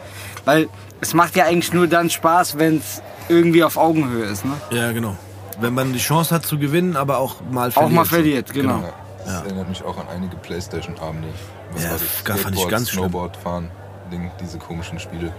Weil 0.44 0.68
es 1.00 1.14
macht 1.14 1.36
ja 1.36 1.44
eigentlich 1.44 1.72
nur 1.72 1.86
dann 1.86 2.10
Spaß, 2.10 2.58
wenn 2.58 2.78
es 2.78 3.00
irgendwie 3.28 3.62
auf 3.62 3.76
Augenhöhe 3.76 4.24
ist. 4.24 4.44
Ne? 4.44 4.52
Ja, 4.70 4.90
genau. 4.92 5.16
Wenn 5.60 5.74
man 5.74 5.92
die 5.92 5.98
Chance 5.98 6.34
hat 6.34 6.46
zu 6.46 6.58
gewinnen, 6.58 6.96
aber 6.96 7.18
auch 7.18 7.36
mal 7.50 7.68
Auch 7.68 7.72
verliert. 7.72 7.92
mal 7.94 8.04
verliert, 8.04 8.52
genau. 8.52 8.78
Ja, 8.78 8.92
das 9.24 9.42
erinnert 9.44 9.68
mich 9.68 9.82
auch 9.84 9.98
an 9.98 10.06
einige 10.14 10.36
Playstation-Abende. 10.36 11.28
Was 11.72 11.82
Ja, 11.82 11.90
war 11.90 11.98
das? 11.98 12.24
gar 12.24 12.36
fand 12.36 12.56
ich 12.56 12.68
ganz 12.68 12.90
schlimm. 12.90 13.04
Snowboard 13.04 13.36
fahren, 13.36 13.70
Ding, 14.12 14.30
diese 14.40 14.58
komischen 14.58 14.98
Spiele. 15.00 15.32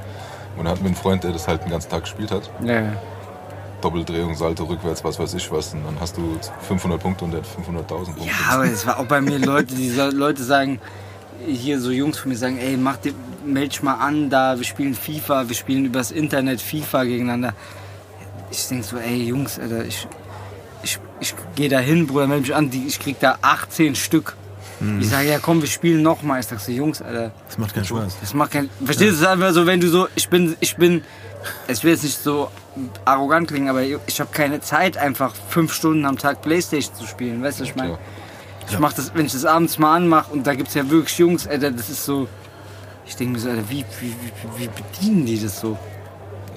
Und 0.58 0.66
da 0.66 0.72
hatten 0.72 0.82
wir 0.82 0.88
einen 0.88 0.96
Freund, 0.96 1.24
der 1.24 1.32
das 1.32 1.48
halt 1.48 1.64
den 1.64 1.72
ganzen 1.72 1.90
Tag 1.90 2.02
gespielt 2.04 2.32
hat. 2.32 2.50
Ja, 2.64 2.82
ja. 2.82 2.94
Doppeldrehung, 3.82 4.36
Salto, 4.36 4.66
rückwärts, 4.66 5.04
was 5.06 5.18
weiß 5.20 5.34
ich 5.36 5.50
was. 5.52 5.74
Und 5.74 5.86
dann 5.86 5.96
hast 6.02 6.18
du 6.18 6.38
500 6.68 7.02
Punkte 7.02 7.24
und 7.24 7.32
der 7.32 7.40
hat 7.42 7.48
500.000 7.48 7.88
Punkte. 7.88 8.26
Ja, 8.26 8.34
aber 8.56 8.66
es 8.66 8.86
war 8.86 9.00
auch 9.00 9.06
bei 9.06 9.22
mir 9.22 9.40
Leute, 9.40 9.74
die 9.74 9.90
so, 9.90 10.10
Leute 10.10 10.44
sagen, 10.44 10.82
hier 11.48 11.80
so 11.80 11.92
Jungs 11.92 12.18
von 12.18 12.30
mir 12.32 12.38
sagen, 12.38 12.58
ey, 12.58 12.76
mach 12.76 12.98
dir, 12.98 13.14
meld 13.46 13.72
dich 13.72 13.82
mal 13.82 13.94
an, 13.94 14.30
da 14.30 14.58
wir 14.58 14.66
spielen 14.66 14.94
FIFA, 14.96 15.48
wir 15.48 15.56
spielen 15.56 15.86
übers 15.86 16.12
Internet 16.12 16.60
FIFA 16.62 17.06
gegeneinander. 17.06 17.54
Ich 18.52 18.68
denk 18.68 18.84
so, 18.84 18.98
ey 18.98 19.24
Jungs, 19.24 19.60
Alter, 19.60 19.86
ich, 19.86 20.08
ich, 20.84 21.00
ich 21.20 21.36
gehe 21.56 21.70
da 21.70 21.80
hin, 21.80 22.08
Bruder, 22.08 22.28
meld 22.28 22.42
mich 22.42 22.56
an, 22.56 22.70
die, 22.70 22.86
ich 22.88 23.00
krieg 23.00 23.20
da 23.20 23.38
18 23.42 23.96
Stück. 23.96 24.36
Ich 25.02 25.10
sage, 25.10 25.28
ja 25.28 25.40
komm, 25.40 25.60
wir 25.60 25.68
spielen 25.68 26.02
noch 26.02 26.22
mal. 26.22 26.40
Ich 26.40 26.46
sag 26.46 26.62
so, 26.62 26.72
Jungs, 26.72 27.02
Alter, 27.02 27.34
Das 27.48 27.58
macht 27.58 27.74
keinen 27.74 27.84
Spaß. 27.84 28.16
das 28.22 28.34
macht 28.34 28.52
keinen... 28.52 28.70
Verstehst 28.82 29.12
du, 29.12 29.16
es 29.16 29.20
ist 29.22 29.28
einfach 29.28 29.52
so, 29.52 29.66
wenn 29.66 29.82
du 29.82 29.90
so, 29.90 30.08
ich 30.16 30.30
bin, 30.30 30.56
ich 30.62 30.78
bin, 30.78 31.04
ich 31.68 31.84
will 31.84 31.92
jetzt 31.92 32.04
nicht 32.04 32.18
so 32.18 32.50
arrogant 33.04 33.50
klingen, 33.50 33.68
aber 33.68 33.82
ich 33.84 34.22
habe 34.22 34.30
keine 34.32 34.62
Zeit, 34.62 34.96
einfach 34.96 35.36
fünf 35.50 35.74
Stunden 35.74 36.06
am 36.06 36.18
Tag 36.18 36.42
Playstation 36.42 36.96
zu 36.96 37.06
spielen. 37.06 37.44
Weißt 37.44 37.60
du, 37.60 37.66
ich 37.66 37.76
meine? 37.76 37.98
Ich 38.70 38.80
mach 38.80 38.94
das, 38.94 39.12
wenn 39.16 39.26
ich 39.26 39.34
das 39.34 39.44
abends 39.44 39.80
mal 39.80 39.98
anmache 39.98 40.32
und 40.32 40.48
da 40.48 40.54
gibt's 40.56 40.76
ja 40.76 40.90
wirklich 40.90 41.18
Jungs, 41.18 41.46
Alter, 41.46 41.72
das 41.72 41.90
ist 41.90 42.06
so... 42.06 42.30
Ich 43.06 43.18
denke 43.18 43.34
mir 43.34 43.40
so, 43.40 43.50
Alter, 43.50 43.64
wie, 43.70 43.84
wie, 44.00 44.14
wie, 44.14 44.64
wie 44.64 44.70
bedienen 44.70 45.26
die 45.26 45.42
das 45.42 45.60
so? 45.60 45.78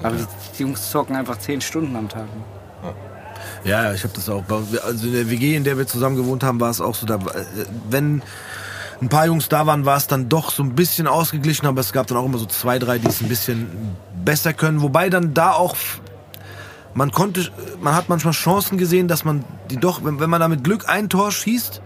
Aber 0.03 0.15
die, 0.15 0.25
die 0.57 0.63
Jungs 0.63 0.89
zocken 0.91 1.15
einfach 1.15 1.39
zehn 1.39 1.61
Stunden 1.61 1.95
am 1.95 2.09
Tag. 2.09 2.25
Ne? 2.25 2.93
Ja, 3.63 3.83
ja, 3.85 3.93
ich 3.93 4.03
habe 4.03 4.13
das 4.13 4.29
auch. 4.29 4.43
Also 4.85 5.07
in 5.07 5.13
der 5.13 5.29
WG, 5.29 5.55
in 5.55 5.63
der 5.63 5.77
wir 5.77 5.87
zusammen 5.87 6.17
gewohnt 6.17 6.43
haben, 6.43 6.59
war 6.59 6.69
es 6.69 6.81
auch 6.81 6.95
so. 6.95 7.05
Da, 7.05 7.19
wenn 7.89 8.21
ein 9.01 9.09
paar 9.09 9.25
Jungs 9.25 9.49
da 9.49 9.65
waren, 9.65 9.85
war 9.85 9.97
es 9.97 10.07
dann 10.07 10.29
doch 10.29 10.51
so 10.51 10.63
ein 10.63 10.75
bisschen 10.75 11.07
ausgeglichen, 11.07 11.65
aber 11.65 11.81
es 11.81 11.93
gab 11.93 12.07
dann 12.07 12.17
auch 12.17 12.25
immer 12.25 12.37
so 12.37 12.45
zwei, 12.45 12.79
drei, 12.79 12.99
die 12.99 13.07
es 13.07 13.21
ein 13.21 13.29
bisschen 13.29 13.95
besser 14.23 14.53
können. 14.53 14.81
Wobei 14.81 15.09
dann 15.09 15.33
da 15.33 15.51
auch 15.53 15.75
man 16.93 17.11
konnte, 17.11 17.49
man 17.81 17.95
hat 17.95 18.09
manchmal 18.09 18.33
Chancen 18.33 18.77
gesehen, 18.77 19.07
dass 19.07 19.25
man 19.25 19.43
die 19.71 19.77
doch, 19.77 20.03
wenn, 20.03 20.19
wenn 20.19 20.29
man 20.29 20.39
da 20.39 20.47
mit 20.47 20.63
Glück 20.63 20.87
ein 20.87 21.09
Tor 21.09 21.31
schießt 21.31 21.81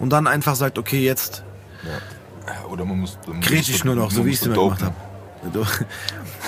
und 0.00 0.10
dann 0.10 0.26
einfach 0.26 0.54
sagt, 0.56 0.78
okay, 0.78 1.04
jetzt 1.04 1.42
Ja, 1.84 2.64
Oder 2.68 2.84
man 2.84 3.00
muss. 3.00 3.18
man 3.26 3.40
grätsch 3.40 3.68
muss 3.68 3.76
ich 3.76 3.84
nur 3.84 3.96
noch, 3.96 4.10
so 4.10 4.24
wie 4.24 4.30
ich 4.30 4.40
es 4.40 4.46
immer 4.46 4.54
gemacht 4.54 4.82
habe. 4.82 4.94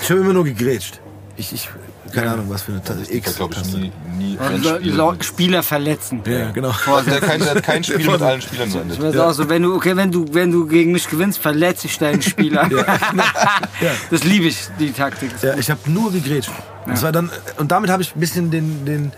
Ich 0.03 0.11
habe 0.11 0.21
immer 0.21 0.33
nur 0.33 0.45
gegrätscht. 0.45 1.01
Ich, 1.39 1.53
ich, 1.53 1.69
keine 2.13 2.33
Ahnung, 2.33 2.47
was 2.49 2.63
für 2.63 2.73
eine 2.73 2.83
Tasse. 2.83 3.03
Ich 3.09 3.23
glaube 3.23 3.55
ich 3.55 3.73
nie, 3.73 3.93
nie 4.19 4.37
Also, 4.39 5.15
Spieler 5.21 5.63
verletzen. 5.63 6.21
Ja, 6.27 6.51
genau. 6.51 6.75
Also 6.85 7.11
der 7.11 7.21
kein, 7.21 7.39
der 7.39 7.51
hat 7.51 7.63
kein 7.63 7.85
Spiel 7.85 8.11
mit 8.11 8.21
allen 8.23 8.43
Spielern 8.43 8.73
beendet. 8.73 9.01
Das 9.01 9.15
ist 9.15 9.21
auch 9.21 9.33
so, 9.33 9.49
wenn 9.49 9.63
du, 9.63 9.77
okay, 9.77 9.95
wenn 9.95 10.11
du, 10.11 10.27
wenn 10.33 10.51
du 10.51 10.67
gegen 10.67 10.91
mich 10.91 11.09
gewinnst, 11.09 11.39
verletze 11.39 11.87
ich 11.87 11.97
deinen 11.97 12.23
Spieler. 12.23 12.69
Das 14.11 14.25
liebe 14.25 14.47
ich, 14.47 14.59
die 14.81 14.91
Taktik. 14.91 15.31
Ja, 15.41 15.57
ich 15.57 15.71
habe 15.71 15.81
nur 15.87 16.11
gegrätscht. 16.11 16.51
Das 16.87 17.03
war 17.03 17.13
dann, 17.13 17.31
und 17.59 17.71
damit 17.71 17.91
habe 17.91 18.03
ich 18.03 18.17
ein 18.17 18.21
bisschen 18.21 18.51
den, 18.51 18.85
den, 18.85 19.13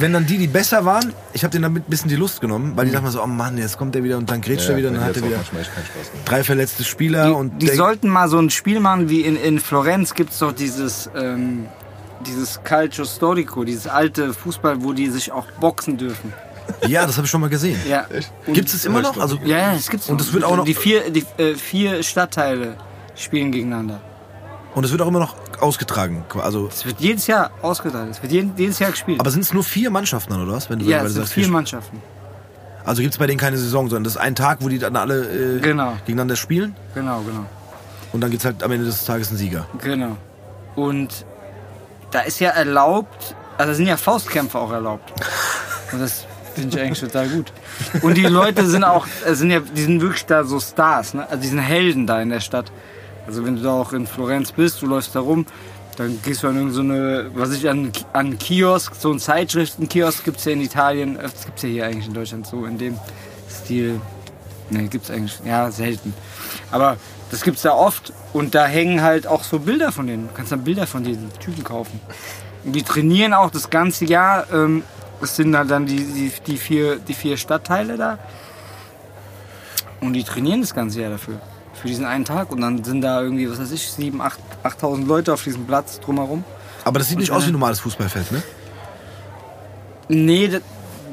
wenn 0.00 0.12
dann 0.12 0.26
die, 0.26 0.38
die 0.38 0.46
besser 0.46 0.84
waren, 0.84 1.12
ich 1.32 1.42
habe 1.44 1.52
denen 1.52 1.62
damit 1.62 1.86
ein 1.86 1.90
bisschen 1.90 2.08
die 2.08 2.16
Lust 2.16 2.40
genommen, 2.40 2.72
weil 2.76 2.86
die 2.86 2.92
dachten 2.92 3.04
mir 3.04 3.10
so, 3.10 3.22
oh 3.22 3.26
Mann, 3.26 3.58
jetzt 3.58 3.78
kommt 3.78 3.94
der 3.94 4.04
wieder 4.04 4.16
und 4.18 4.30
dann 4.30 4.40
grätscht 4.40 4.68
er 4.68 4.76
wieder 4.76 4.88
und 4.88 4.94
dann 4.94 5.04
hat 5.04 5.16
er 5.16 5.24
wieder 5.24 5.38
drei 6.24 6.44
verletzte 6.44 6.84
Spieler 6.84 7.36
und 7.36 7.60
Die 7.62 7.68
sollten 7.68 8.08
mal 8.08 8.28
so 8.28 8.38
ein 8.38 8.50
Spiel 8.50 8.80
machen 8.80 9.08
wie 9.08 9.22
in, 9.22 9.36
in 9.36 9.58
Florenz 9.60 10.14
gibt 10.14 10.32
es 10.32 10.38
doch 10.38 10.52
dieses, 10.52 11.10
ähm, 11.16 11.66
dieses 12.26 12.62
Calcio 12.64 13.04
Storico, 13.04 13.64
dieses 13.64 13.86
alte 13.86 14.32
Fußball, 14.34 14.82
wo 14.82 14.92
die 14.92 15.08
sich 15.10 15.32
auch 15.32 15.46
boxen 15.60 15.96
dürfen. 15.96 16.32
ja, 16.86 17.06
das 17.06 17.16
habe 17.16 17.24
ich 17.24 17.30
schon 17.30 17.40
mal 17.40 17.50
gesehen. 17.50 17.78
Ja? 17.88 18.06
Gibt 18.46 18.68
es 18.68 18.84
immer 18.84 19.00
noch? 19.00 19.18
Also 19.18 19.36
ja, 19.44 19.58
ja 19.58 19.72
das 19.74 19.88
gibt's 19.88 20.08
Und 20.08 20.18
noch. 20.18 20.26
es 20.26 20.32
wird 20.32 20.44
auch 20.44 20.56
noch- 20.56 20.64
Die 20.64 20.74
vier, 20.74 21.10
die, 21.10 21.24
äh, 21.38 21.54
vier 21.54 22.02
Stadtteile 22.02 22.76
spielen 23.14 23.50
gegeneinander. 23.52 24.00
Und 24.74 24.84
es 24.84 24.90
wird 24.90 25.02
auch 25.02 25.08
immer 25.08 25.18
noch 25.20 25.34
ausgetragen. 25.60 26.24
Also, 26.40 26.68
Es 26.68 26.84
wird 26.86 27.00
jedes 27.00 27.26
Jahr 27.26 27.50
ausgetragen. 27.62 28.10
Es 28.10 28.22
wird 28.22 28.32
jeden, 28.32 28.52
jedes 28.56 28.78
Jahr 28.78 28.90
gespielt. 28.90 29.20
aber 29.20 29.30
sind 29.30 29.42
es 29.42 29.52
nur 29.52 29.64
vier 29.64 29.90
Mannschaften 29.90 30.32
dann, 30.32 30.42
oder 30.42 30.52
was? 30.52 30.70
Wenn 30.70 30.78
du, 30.78 30.84
ja, 30.86 31.02
es 31.02 31.14
sind 31.14 31.28
vier- 31.28 31.48
Mannschaften. 31.48 32.00
Also 32.84 33.02
gibt 33.02 33.12
es 33.14 33.18
bei 33.18 33.26
denen 33.26 33.38
keine 33.38 33.58
Saison, 33.58 33.88
sondern 33.90 34.04
das 34.04 34.14
ist 34.14 34.20
ein 34.20 34.34
Tag, 34.34 34.58
wo 34.60 34.68
die 34.68 34.78
dann 34.78 34.96
alle 34.96 35.56
äh, 35.56 35.60
Genau. 35.60 35.92
gegeneinander 36.06 36.36
spielen 36.36 36.74
Genau, 36.94 37.20
genau. 37.20 37.44
und 38.12 38.20
dann 38.22 38.30
gibt 38.30 38.40
es 38.40 38.46
halt 38.46 38.62
am 38.62 38.72
Ende 38.72 38.86
des 38.86 39.04
Tages 39.04 39.28
einen 39.28 39.36
Sieger. 39.36 39.66
Genau. 39.82 40.16
Und 40.74 41.26
da 42.12 42.20
ist 42.20 42.40
ja 42.40 42.50
erlaubt, 42.50 43.34
also 43.58 43.74
sind 43.74 43.86
ja 43.88 43.96
Faustkämpfe 43.98 44.58
auch 44.58 44.72
erlaubt. 44.72 45.12
Und 45.92 46.00
das 46.00 46.24
finde 46.54 46.76
ich 46.76 46.82
eigentlich 46.82 47.00
total 47.00 47.28
gut. 47.28 47.52
Und 48.02 48.14
die 48.16 48.22
Leute 48.26 48.66
sind 48.66 48.84
auch, 48.84 49.06
äh, 49.26 49.34
sind 49.34 49.50
ja, 49.50 49.60
die 49.60 49.82
sind 49.82 50.00
wirklich 50.00 50.24
da 50.26 50.44
so 50.44 50.60
Stars, 50.60 51.14
ne? 51.14 51.26
Also 51.28 51.40
die 51.42 51.48
sind 51.48 51.58
Helden 51.60 52.06
da 52.06 52.20
in 52.22 52.28
der 52.30 52.40
Stadt. 52.40 52.70
Also 53.28 53.44
wenn 53.44 53.56
du 53.56 53.62
da 53.62 53.72
auch 53.72 53.92
in 53.92 54.06
Florenz 54.06 54.52
bist, 54.52 54.80
du 54.80 54.86
läufst 54.86 55.14
da 55.14 55.20
rum, 55.20 55.44
dann 55.98 56.18
gehst 56.22 56.42
du 56.42 56.48
an 56.48 56.56
irgendeine, 56.56 57.24
so 57.24 57.30
was 57.38 57.52
ich 57.52 57.68
an, 57.68 57.92
an 58.14 58.38
Kiosk, 58.38 58.94
so 58.94 59.10
einen 59.10 59.18
Zeitschriftenkiosk 59.18 60.24
gibt's 60.24 60.46
ja 60.46 60.52
in 60.52 60.62
Italien, 60.62 61.16
äh, 61.16 61.24
das 61.24 61.44
gibt's 61.44 61.62
ja 61.62 61.68
hier 61.68 61.84
eigentlich 61.84 62.06
in 62.06 62.14
Deutschland 62.14 62.46
so 62.46 62.64
in 62.64 62.78
dem 62.78 62.98
Stil. 63.50 64.00
Ne, 64.70 64.84
gibt's 64.84 65.10
eigentlich, 65.10 65.38
ja, 65.44 65.70
selten. 65.70 66.14
Aber 66.70 66.96
das 67.30 67.42
gibt's 67.42 67.60
da 67.60 67.72
oft 67.72 68.14
und 68.32 68.54
da 68.54 68.64
hängen 68.64 69.02
halt 69.02 69.26
auch 69.26 69.44
so 69.44 69.58
Bilder 69.58 69.92
von 69.92 70.06
denen. 70.06 70.28
Du 70.28 70.34
kannst 70.34 70.50
dann 70.50 70.64
Bilder 70.64 70.86
von 70.86 71.04
diesen 71.04 71.30
Typen 71.38 71.64
kaufen. 71.64 72.00
Und 72.64 72.72
die 72.72 72.82
trainieren 72.82 73.34
auch 73.34 73.50
das 73.50 73.68
ganze 73.68 74.06
Jahr. 74.06 74.46
Ähm, 74.50 74.84
das 75.20 75.36
sind 75.36 75.52
dann 75.52 75.84
die, 75.84 76.02
die, 76.02 76.32
die, 76.46 76.56
vier, 76.56 76.96
die 76.96 77.14
vier 77.14 77.36
Stadtteile 77.36 77.98
da. 77.98 78.18
Und 80.00 80.14
die 80.14 80.24
trainieren 80.24 80.62
das 80.62 80.74
ganze 80.74 81.02
Jahr 81.02 81.10
dafür. 81.10 81.42
Für 81.80 81.88
diesen 81.88 82.04
einen 82.04 82.24
Tag. 82.24 82.50
Und 82.50 82.60
dann 82.60 82.82
sind 82.84 83.00
da 83.02 83.22
irgendwie, 83.22 83.50
was 83.50 83.60
weiß 83.60 83.70
ich, 83.72 83.82
7.000, 83.86 84.20
8 84.20 84.38
8.000 84.64 85.06
Leute 85.06 85.32
auf 85.32 85.44
diesem 85.44 85.66
Platz 85.66 86.00
drumherum. 86.00 86.44
Aber 86.84 86.98
das 86.98 87.08
sieht 87.08 87.18
nicht 87.18 87.30
Und, 87.30 87.36
aus 87.36 87.42
wie 87.42 87.46
äh, 87.46 87.50
ein 87.50 87.52
normales 87.52 87.80
Fußballfeld, 87.80 88.32
ne? 88.32 88.42
Nee, 90.08 90.48
das, 90.48 90.62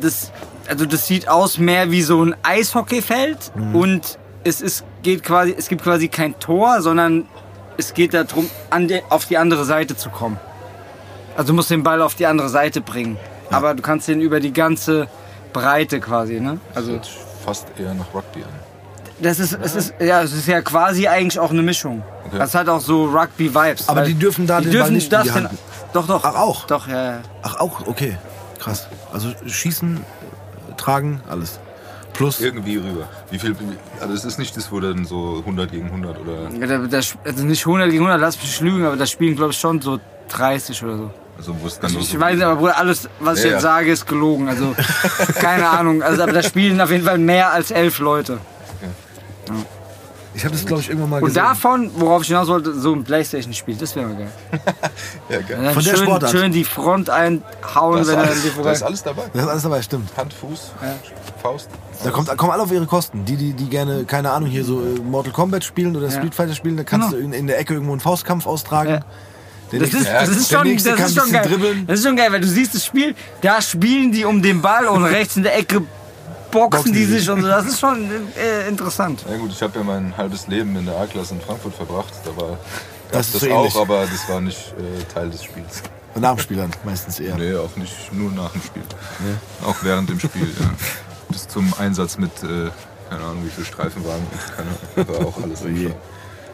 das, 0.02 0.32
also 0.70 0.86
das 0.86 1.06
sieht 1.06 1.28
aus 1.28 1.58
mehr 1.58 1.92
wie 1.92 2.02
so 2.02 2.24
ein 2.24 2.36
Eishockeyfeld 2.44 3.52
und 3.74 4.18
es 4.46 4.62
ist, 4.62 4.86
geht 5.04 5.24
quasi, 5.24 5.54
es 5.58 5.68
gibt 5.68 5.84
quasi 5.84 6.08
kein 6.08 6.40
Tor, 6.40 6.82
sondern 6.82 7.26
es 7.78 7.94
geht 7.94 8.14
darum, 8.14 8.50
an 8.70 8.88
die, 8.88 9.02
auf 9.10 9.26
die 9.26 9.38
andere 9.38 9.66
Seite 9.66 9.98
zu 9.98 10.10
kommen. 10.10 10.40
Also 11.36 11.50
du 11.50 11.56
musst 11.56 11.70
den 11.72 11.84
Ball 11.84 12.02
auf 12.02 12.16
die 12.16 12.26
andere 12.26 12.48
Seite 12.48 12.80
bringen. 12.80 13.18
Aber 13.50 13.74
du 13.74 13.82
kannst 13.82 14.08
den 14.08 14.22
über 14.22 14.40
die 14.40 14.54
ganze 14.54 15.08
Breite 15.54 16.00
quasi, 16.00 16.40
ne? 16.40 16.60
Also 16.74 16.94
sich 17.02 17.18
fast 17.44 17.68
eher 17.78 17.94
nach 17.94 18.14
Rugby 18.14 18.44
an. 18.44 18.50
Das 19.20 19.40
ist, 19.40 19.58
es 19.62 19.76
ist, 19.76 19.94
ja, 20.00 20.22
es 20.22 20.34
ist 20.34 20.48
ja 20.48 20.62
quasi 20.62 21.08
eigentlich 21.08 21.40
auch 21.40 21.52
eine 21.52 21.62
Mischung. 21.64 22.04
Okay. 22.28 22.38
Das 22.38 22.54
hat 22.56 22.68
auch 22.70 22.82
so 22.82 23.06
Rugby-Vibes. 23.06 23.88
Aber 23.90 24.02
die 24.04 24.14
dürfen 24.14 24.46
da 24.48 24.60
die 24.60 24.66
den 24.66 24.72
dürfen 24.74 24.88
Ball 24.88 24.92
nicht 24.94 25.06
in 25.06 25.10
das 25.12 25.24
die 25.24 25.30
denn- 25.34 25.50
Doch, 25.94 26.08
doch. 26.08 26.24
Ach, 26.24 26.36
auch? 26.36 26.66
Doch, 26.68 26.88
ja, 26.88 27.04
ja. 27.12 27.20
Ach, 27.44 27.56
auch? 27.60 27.88
Okay. 27.88 28.18
Krass. 28.60 28.88
Also 29.14 29.30
schießen, 29.46 30.00
tragen, 30.78 31.22
alles. 31.30 31.60
Plus, 32.14 32.40
Irgendwie 32.40 32.78
rüber. 32.78 33.08
Wie 33.30 33.38
viel, 33.40 33.56
also 34.00 34.14
es 34.14 34.24
ist 34.24 34.40
nicht 34.40 34.56
das, 34.56 34.72
wo 34.72 34.80
dann 34.80 35.04
so 35.06 35.38
100 35.40 35.70
gegen 35.72 35.88
100 35.88 36.18
oder, 36.20 36.50
Ja, 36.58 36.66
da, 36.66 36.78
da, 36.88 36.98
also 36.98 37.44
nicht 37.44 37.66
100 37.66 37.90
gegen 37.92 38.04
100, 38.06 38.22
lass 38.22 38.38
mich 38.42 38.62
lügen, 38.62 38.86
aber 38.86 38.96
da 38.96 39.06
spielen, 39.06 39.36
glaube 39.36 39.52
ich, 39.52 39.60
schon 39.60 39.82
so 39.82 40.00
30 40.30 40.82
oder 40.84 40.96
so. 40.98 41.12
also 41.38 41.56
wo 41.62 41.68
es 41.68 41.78
dann 41.78 41.92
nur 41.92 42.02
Ich 42.02 42.08
so, 42.10 42.20
weiß 42.20 42.36
nicht, 42.36 42.44
aber 42.46 42.56
Bruder, 42.56 42.78
alles, 42.78 43.10
was 43.20 43.40
ich 43.40 43.44
Ja, 43.46 43.52
jetzt 43.52 43.64
ja. 43.64 43.70
sage, 43.70 43.92
ist 43.92 44.08
gelogen. 44.08 44.48
Also, 44.48 44.74
keine 45.42 45.68
Ahnung. 45.70 46.02
Also, 46.04 46.24
aber 46.24 46.32
da 46.32 46.42
spielen 46.42 46.80
auf 46.80 46.90
jeden 46.90 47.04
Fall 47.06 47.18
mehr 47.18 47.52
als 47.52 47.72
elf 47.72 48.00
Leute. 48.00 48.38
Ich 50.34 50.44
habe 50.44 50.54
das, 50.54 50.66
glaube 50.66 50.82
ich, 50.82 50.90
irgendwann 50.90 51.10
mal 51.12 51.18
Und 51.22 51.30
gesehen. 51.30 51.44
davon, 51.44 51.92
worauf 51.96 52.22
ich 52.24 52.28
hinaus 52.28 52.48
wollte, 52.50 52.74
so 52.78 52.94
ein 52.94 53.04
Playstation-Spiel, 53.06 53.76
das 53.78 53.96
wäre 53.96 54.08
mal 54.08 54.16
geil. 54.18 54.32
ja, 55.30 55.38
geil. 55.42 55.60
Dann 55.64 55.74
Von 55.74 55.84
der 55.84 55.96
schön, 55.96 56.04
Sportart. 56.06 56.32
schön 56.32 56.52
die 56.52 56.64
Front 56.66 57.10
einhauen, 57.10 57.96
Da 57.96 58.02
ist, 58.02 58.08
wenn 58.10 58.16
er 58.16 58.24
alles, 58.26 58.42
dir 58.42 58.50
da 58.50 58.56
vorbei 58.56 58.72
ist 58.74 58.84
alles 58.84 59.04
dabei. 59.04 59.24
das 59.34 59.44
ist 59.44 59.50
alles 59.50 59.64
dabei, 59.64 59.82
stimmt. 59.82 60.10
Hand, 60.18 60.34
Fuß, 60.34 60.72
Faust. 61.42 61.70
Da 62.04 62.10
kommt, 62.12 62.36
kommen 62.38 62.52
alle 62.52 62.64
auf 62.64 62.72
ihre 62.72 62.86
Kosten. 62.86 63.24
Die, 63.24 63.38
die, 63.38 63.54
die 63.54 63.70
gerne, 63.70 64.04
keine 64.04 64.32
Ahnung, 64.32 64.50
hier 64.50 64.66
so 64.66 64.82
äh, 64.82 65.00
Mortal 65.00 65.32
Kombat 65.32 65.64
spielen 65.64 65.96
oder 65.96 66.08
Ja. 66.08 66.12
Street 66.18 66.36
Fighter 66.36 66.54
spielen, 66.54 66.76
da 66.76 66.84
kannst 66.84 67.12
Genau. 67.12 67.22
du 67.22 67.26
in, 67.26 67.32
in 67.34 67.48
der 67.48 67.58
Ecke 67.58 67.74
irgendwo 67.74 67.94
einen 67.94 68.02
Faustkampf 68.02 68.46
austragen. 68.46 68.90
Ja. 68.90 69.00
Der 69.72 69.80
Das 69.80 69.94
nächste- 69.94 69.98
ist, 70.00 70.12
das 70.22 70.30
ist 70.30 70.52
der 70.52 70.58
schon, 70.58 70.68
nächste 70.68 70.90
das 70.90 70.98
kann 71.00 71.08
ist 71.08 71.12
ein 71.14 71.16
schon 71.22 71.32
bisschen 71.32 71.42
geil. 71.44 71.52
dribbeln. 71.60 71.88
Das 71.88 72.00
ist 72.00 72.06
schon 72.06 72.16
geil, 72.18 72.32
weil 72.32 72.42
du 72.42 72.48
siehst 72.48 72.76
das 72.76 72.86
Spiel, 72.86 73.16
da 73.42 73.62
spielen 73.62 74.12
die 74.12 74.26
um 74.26 74.42
den 74.42 74.62
Ball 74.62 74.86
und 74.88 75.06
rechts 75.06 75.38
in 75.38 75.44
der 75.44 75.58
Ecke 75.58 75.82
boxen 76.56 76.78
Boxen 76.84 76.94
die 76.94 77.06
sich 77.06 77.30
und 77.30 77.42
so. 77.42 77.48
Das 77.48 77.66
ist 77.66 77.80
schon 77.80 78.10
äh, 78.36 78.68
interessant. 78.68 79.24
Ja 79.30 79.38
gut, 79.38 79.52
ich 79.52 79.62
habe 79.62 79.78
ja 79.80 79.84
mein 79.86 80.16
halbes 80.18 80.48
Leben 80.48 80.76
in 80.76 80.86
der 80.86 80.98
A-Klasse 81.00 81.36
in 81.36 81.42
Frankfurt 81.42 81.76
verbracht. 81.76 82.14
Da 82.26 82.36
war 82.42 82.58
Das 83.12 83.32
das, 83.32 83.42
so 83.42 83.48
auch, 83.52 83.60
ähnlich. 83.60 83.76
aber 83.76 84.02
das 84.06 84.28
war 84.30 84.42
nicht 84.42 84.74
äh, 84.80 85.14
Teil 85.14 85.30
des 85.30 85.44
Spiels. 85.44 85.84
Nach 86.18 86.36
dem 86.36 86.40
Spiel 86.40 86.58
dann 86.58 86.72
meistens 86.86 87.20
eher. 87.20 87.36
Nee, 87.36 87.56
auch 87.56 87.76
nicht 87.76 88.14
nur 88.14 88.32
nach 88.32 88.52
dem 88.52 88.62
Spiel. 88.62 88.84
Auch 89.66 89.76
während 89.82 90.10
dem 90.10 90.20
Spiel, 90.20 90.48
ja. 90.60 90.70
Bis 91.30 91.48
zum 91.48 91.74
Einsatz 91.78 92.18
mit, 92.18 92.32
äh, 92.44 92.70
keine 93.10 93.22
Ahnung, 93.24 93.44
wie 93.46 93.50
viele 93.50 93.66
Streifenwagen 93.66 94.24
keine 94.56 95.08
Ahnung, 95.08 95.20
war 95.20 95.28
auch 95.28 95.44
alles 95.44 95.64
je. 95.64 95.88
so. 95.90 95.96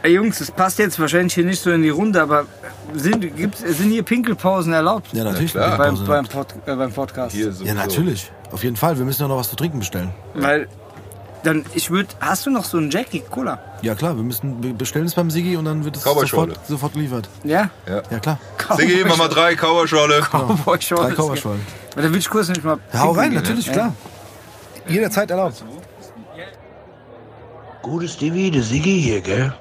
Ey, 0.03 0.13
Jungs, 0.13 0.39
das 0.39 0.49
passt 0.49 0.79
jetzt 0.79 0.99
wahrscheinlich 0.99 1.35
hier 1.35 1.45
nicht 1.45 1.61
so 1.61 1.69
in 1.71 1.83
die 1.83 1.89
Runde, 1.89 2.19
aber 2.21 2.47
sind, 2.93 3.35
gibt's, 3.35 3.59
sind 3.59 3.91
hier 3.91 4.03
Pinkelpausen 4.03 4.73
erlaubt? 4.73 5.07
Ja, 5.13 5.23
natürlich. 5.23 5.53
Ja, 5.53 5.75
beim, 5.77 6.05
beim, 6.05 6.25
Pod, 6.25 6.47
äh, 6.65 6.75
beim 6.75 6.91
Podcast. 6.91 7.35
Ja, 7.35 7.73
natürlich. 7.73 8.31
Auf 8.51 8.63
jeden 8.63 8.75
Fall. 8.75 8.97
Wir 8.97 9.05
müssen 9.05 9.21
ja 9.21 9.27
noch 9.27 9.37
was 9.37 9.49
zu 9.49 9.55
trinken 9.55 9.79
bestellen. 9.79 10.09
Weil, 10.33 10.67
dann, 11.43 11.65
ich 11.73 11.89
würde, 11.89 12.09
hast 12.19 12.45
du 12.45 12.49
noch 12.51 12.65
so 12.65 12.77
einen 12.77 12.91
Jackie 12.91 13.21
Cola? 13.21 13.59
Ja, 13.81 13.95
klar. 13.95 14.15
Wir 14.15 14.23
müssen 14.23 14.61
wir 14.61 14.73
bestellen 14.73 15.05
es 15.05 15.15
beim 15.15 15.31
Sigi 15.31 15.55
und 15.57 15.65
dann 15.65 15.83
wird 15.85 15.97
es 15.97 16.03
sofort, 16.03 16.59
sofort 16.67 16.93
geliefert. 16.93 17.29
Ja? 17.43 17.69
Ja. 17.87 18.01
Ja, 18.11 18.19
klar. 18.19 18.39
Sigi, 18.77 19.03
Mama 19.05 19.27
3, 19.27 19.55
Kauerschorle. 19.55 20.21
Cowboy 20.21 20.81
Shorts. 20.81 21.07
Drei 21.07 21.15
Cowboy-Schorlen. 21.15 21.61
Da 21.95 22.03
will 22.03 22.15
ich 22.19 22.29
kurz 22.29 22.47
nicht 22.49 22.63
mal. 22.63 22.77
Ja, 22.93 22.99
hau 22.99 23.11
rein, 23.11 23.31
gehen. 23.31 23.41
natürlich, 23.41 23.65
Ja. 23.67 23.73
klar. 23.73 23.95
Jederzeit 24.87 25.31
erlaubt. 25.31 25.63
Gutes 27.81 28.17
Divi, 28.17 28.51
der 28.51 28.61
Siggi 28.61 29.01
hier, 29.01 29.21
gell? 29.21 29.53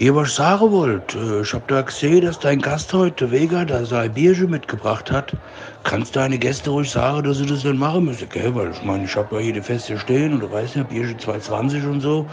Ihr 0.00 0.16
was 0.16 0.34
sagen 0.34 0.72
wollt, 0.72 1.14
äh, 1.14 1.42
ich 1.42 1.52
hab 1.52 1.68
da 1.68 1.82
gesehen, 1.82 2.24
dass 2.24 2.38
dein 2.38 2.62
Gast 2.62 2.90
heute, 2.94 3.30
Vega, 3.30 3.66
da 3.66 3.84
sein 3.84 4.10
Bierchen 4.14 4.48
mitgebracht 4.48 5.12
hat. 5.12 5.34
Kannst 5.84 6.16
deine 6.16 6.38
Gäste 6.38 6.70
ruhig 6.70 6.90
sagen, 6.90 7.22
dass 7.22 7.36
sie 7.36 7.44
das 7.44 7.64
dann 7.64 7.76
machen 7.76 8.06
müssen, 8.06 8.26
gell? 8.30 8.54
Weil 8.54 8.70
ich 8.70 8.82
meine, 8.82 9.04
ich 9.04 9.14
hab 9.14 9.30
ja 9.30 9.40
hier 9.40 9.52
die 9.52 9.60
Feste 9.60 9.98
stehen 9.98 10.32
und 10.32 10.40
du 10.40 10.50
weißt 10.50 10.76
ja, 10.76 10.84
Bierchen 10.84 11.18
220 11.18 11.84
und 11.84 12.00
so. 12.00 12.24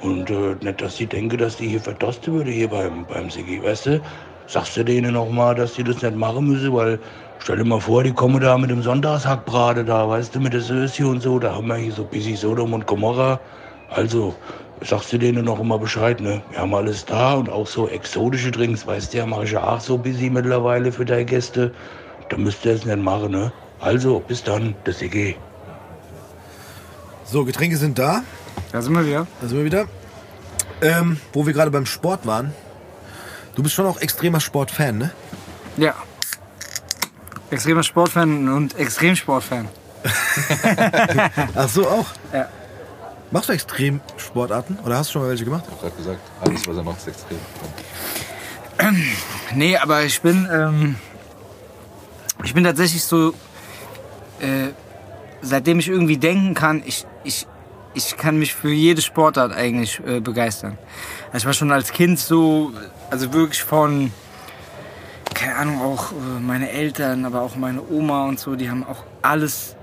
Und 0.00 0.30
äh, 0.30 0.56
nicht, 0.62 0.80
dass 0.80 0.96
die 0.96 1.06
denken, 1.06 1.36
dass 1.36 1.58
die 1.58 1.68
hier 1.68 1.80
verdosten 1.80 2.32
würde 2.32 2.50
hier 2.50 2.68
beim, 2.68 3.04
beim 3.04 3.28
Sigi, 3.28 3.62
weißt 3.62 3.84
du? 3.84 4.00
Sagst 4.46 4.78
du 4.78 4.82
denen 4.82 5.12
noch 5.12 5.28
mal, 5.28 5.54
dass 5.54 5.74
die 5.74 5.84
das 5.84 6.00
nicht 6.00 6.16
machen 6.16 6.46
müssen, 6.46 6.72
weil 6.72 6.98
stell 7.40 7.58
dir 7.58 7.64
mal 7.66 7.78
vor, 7.78 8.04
die 8.04 8.12
kommen 8.12 8.40
da 8.40 8.56
mit 8.56 8.70
dem 8.70 8.80
Sonntagshackbrate 8.80 9.84
da, 9.84 10.08
weißt 10.08 10.34
du, 10.34 10.40
mit 10.40 10.54
der 10.54 10.62
Söße 10.62 11.06
und 11.06 11.20
so, 11.20 11.38
da 11.38 11.56
haben 11.56 11.66
wir 11.66 11.76
hier 11.76 11.92
so 11.92 12.04
busy 12.04 12.34
Sodom 12.34 12.72
und 12.72 12.86
Gomorra. 12.86 13.38
Also, 13.90 14.34
sagst 14.84 15.12
du 15.12 15.18
denen 15.18 15.44
noch 15.44 15.60
immer 15.60 15.78
Bescheid, 15.78 16.20
ne? 16.20 16.42
Wir 16.50 16.60
haben 16.60 16.74
alles 16.74 17.04
da 17.04 17.34
und 17.34 17.48
auch 17.48 17.66
so 17.66 17.88
exotische 17.88 18.50
Drinks, 18.50 18.86
weißt 18.86 19.12
du 19.12 19.18
ja, 19.18 19.26
mache 19.26 19.44
ich 19.44 19.52
ja 19.52 19.62
auch 19.62 19.80
so 19.80 19.98
busy 19.98 20.30
mittlerweile 20.30 20.92
für 20.92 21.04
deine 21.04 21.24
Gäste. 21.24 21.72
Da 22.28 22.36
müsst 22.36 22.64
ihr 22.64 22.72
es 22.72 22.84
nicht 22.84 22.98
machen, 22.98 23.32
ne? 23.32 23.52
Also, 23.80 24.20
bis 24.20 24.42
dann, 24.42 24.74
das 24.84 25.02
EG. 25.02 25.36
So, 27.24 27.44
Getränke 27.44 27.76
sind 27.76 27.98
da. 27.98 28.22
Da 28.72 28.82
sind 28.82 28.94
wir 28.94 29.06
wieder. 29.06 29.26
Da 29.40 29.48
sind 29.48 29.58
wir 29.58 29.64
wieder. 29.64 29.86
Ähm, 30.80 31.18
wo 31.32 31.46
wir 31.46 31.52
gerade 31.52 31.70
beim 31.70 31.86
Sport 31.86 32.26
waren. 32.26 32.52
Du 33.54 33.62
bist 33.62 33.74
schon 33.74 33.86
auch 33.86 34.00
extremer 34.00 34.40
Sportfan, 34.40 34.98
ne? 34.98 35.10
Ja. 35.76 35.94
Extremer 37.50 37.82
Sportfan 37.82 38.48
und 38.48 38.78
Extremsportfan. 38.78 39.68
Ach 41.54 41.68
so, 41.68 41.86
auch. 41.86 42.06
Ja. 42.32 42.48
Machst 43.32 43.48
du 43.48 43.54
Extremsportarten? 43.54 44.78
Oder 44.84 44.98
hast 44.98 45.08
du 45.08 45.12
schon 45.14 45.22
mal 45.22 45.30
welche 45.30 45.46
gemacht? 45.46 45.64
Ich 45.66 45.72
hab 45.72 45.80
gerade 45.80 45.96
gesagt, 45.96 46.20
alles, 46.40 46.68
was 46.68 46.76
er 46.76 46.82
macht, 46.82 46.98
ist 46.98 47.08
extrem. 47.08 47.38
Nee, 49.54 49.76
aber 49.78 50.04
ich 50.04 50.20
bin, 50.20 50.46
ähm, 50.52 50.96
ich 52.44 52.52
bin 52.52 52.64
tatsächlich 52.64 53.02
so, 53.02 53.32
äh, 54.40 54.68
seitdem 55.40 55.78
ich 55.78 55.88
irgendwie 55.88 56.18
denken 56.18 56.52
kann, 56.54 56.82
ich, 56.84 57.06
ich, 57.24 57.46
ich 57.94 58.16
kann 58.18 58.38
mich 58.38 58.54
für 58.54 58.70
jede 58.70 59.00
Sportart 59.00 59.52
eigentlich 59.52 60.00
äh, 60.06 60.20
begeistern. 60.20 60.76
Also 61.28 61.38
ich 61.38 61.46
war 61.46 61.52
schon 61.54 61.72
als 61.72 61.92
Kind 61.92 62.18
so, 62.18 62.72
also 63.10 63.32
wirklich 63.32 63.62
von, 63.62 64.12
keine 65.32 65.56
Ahnung, 65.56 65.80
auch 65.80 66.12
äh, 66.12 66.40
meine 66.40 66.70
Eltern, 66.70 67.24
aber 67.24 67.40
auch 67.40 67.56
meine 67.56 67.82
Oma 67.88 68.26
und 68.26 68.38
so, 68.38 68.56
die 68.56 68.68
haben 68.68 68.84
auch 68.84 69.04
alles, 69.22 69.76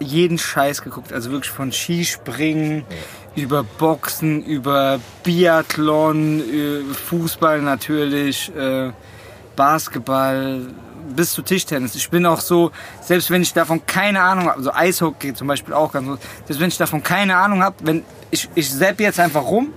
jeden 0.00 0.38
Scheiß 0.38 0.82
geguckt. 0.82 1.12
Also 1.12 1.30
wirklich 1.30 1.50
von 1.50 1.72
Skispringen 1.72 2.84
über 3.36 3.62
Boxen, 3.62 4.42
über 4.44 4.98
Biathlon, 5.22 6.40
äh, 6.40 6.94
Fußball 6.94 7.62
natürlich, 7.62 8.54
äh, 8.56 8.90
Basketball 9.56 10.62
bis 11.14 11.32
zu 11.32 11.42
Tischtennis. 11.42 11.94
Ich 11.94 12.10
bin 12.10 12.26
auch 12.26 12.40
so, 12.40 12.72
selbst 13.02 13.30
wenn 13.30 13.42
ich 13.42 13.52
davon 13.52 13.84
keine 13.86 14.20
Ahnung 14.20 14.46
habe, 14.46 14.58
also 14.58 14.72
Eishockey 14.72 15.34
zum 15.34 15.48
Beispiel 15.48 15.74
auch 15.74 15.92
ganz 15.92 16.06
so, 16.06 16.18
selbst 16.46 16.60
wenn 16.60 16.68
ich 16.68 16.78
davon 16.78 17.02
keine 17.02 17.36
Ahnung 17.36 17.62
habe, 17.62 17.76
wenn 17.82 18.04
ich, 18.30 18.48
ich 18.54 18.72
zapp 18.72 19.00
jetzt 19.00 19.20
einfach 19.20 19.42
rum 19.42 19.72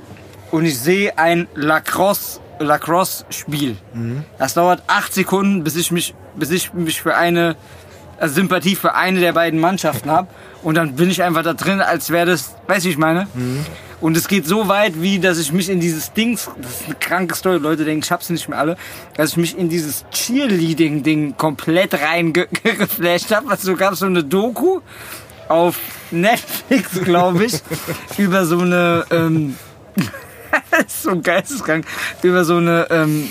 und 0.52 0.66
ich 0.66 0.80
sehe 0.80 1.18
ein 1.18 1.48
Lacrosse 1.56 2.40
Lacrosse-Spiel. 2.60 3.78
Das 4.38 4.54
dauert 4.54 4.84
acht 4.88 5.14
Sekunden, 5.14 5.64
bis 5.64 5.76
ich 5.76 5.92
mich, 5.92 6.14
bis 6.36 6.52
ich 6.52 6.74
mich 6.74 7.02
für 7.02 7.16
eine 7.16 7.56
also 8.24 8.36
Sympathie 8.36 8.78
für 8.78 8.96
eine 8.96 9.20
der 9.20 9.34
beiden 9.34 9.60
Mannschaften 9.60 10.10
habe. 10.10 10.30
Und 10.64 10.76
dann 10.76 10.96
bin 10.96 11.10
ich 11.10 11.22
einfach 11.22 11.44
da 11.44 11.54
drin, 11.54 11.82
als 11.82 12.10
wäre 12.10 12.26
das, 12.26 12.56
weißt 12.68 12.86
du, 12.86 12.90
ich 12.90 12.98
meine? 12.98 13.28
Und 14.00 14.16
es 14.16 14.30
geht 14.30 14.48
so 14.48 14.70
weit, 14.70 15.02
wie 15.02 15.20
dass 15.20 15.40
ich 15.40 15.52
mich 15.52 15.70
in 15.70 15.82
dieses 15.82 16.14
Dings, 16.14 16.50
das 16.62 16.72
ist 16.72 16.86
eine 16.86 16.96
kranke 16.96 17.36
Story, 17.36 17.58
Leute 17.58 17.84
denken, 17.84 18.02
ich 18.02 18.12
hab's 18.14 18.30
nicht 18.30 18.48
mehr 18.48 18.58
alle, 18.58 18.78
dass 19.18 19.32
ich 19.32 19.38
mich 19.38 19.58
in 19.58 19.68
dieses 19.68 20.06
Cheerleading-Ding 20.10 21.36
komplett 21.36 21.96
reingeflasht 21.96 23.36
habe. 23.36 23.50
Also 23.50 23.76
gab 23.76 23.96
so 23.96 24.06
eine 24.06 24.24
Doku 24.24 24.80
auf 25.50 25.78
Netflix, 26.12 27.02
glaube 27.04 27.44
ich, 27.44 27.62
über 28.18 28.46
so 28.46 28.60
eine, 28.60 29.06
ähm, 29.12 29.58
das 30.72 30.80
ist 30.88 31.04
so 31.04 31.20
geisteskrank, 31.20 31.86
über 32.22 32.46
so 32.46 32.56
eine 32.56 32.88
ähm, 32.90 33.30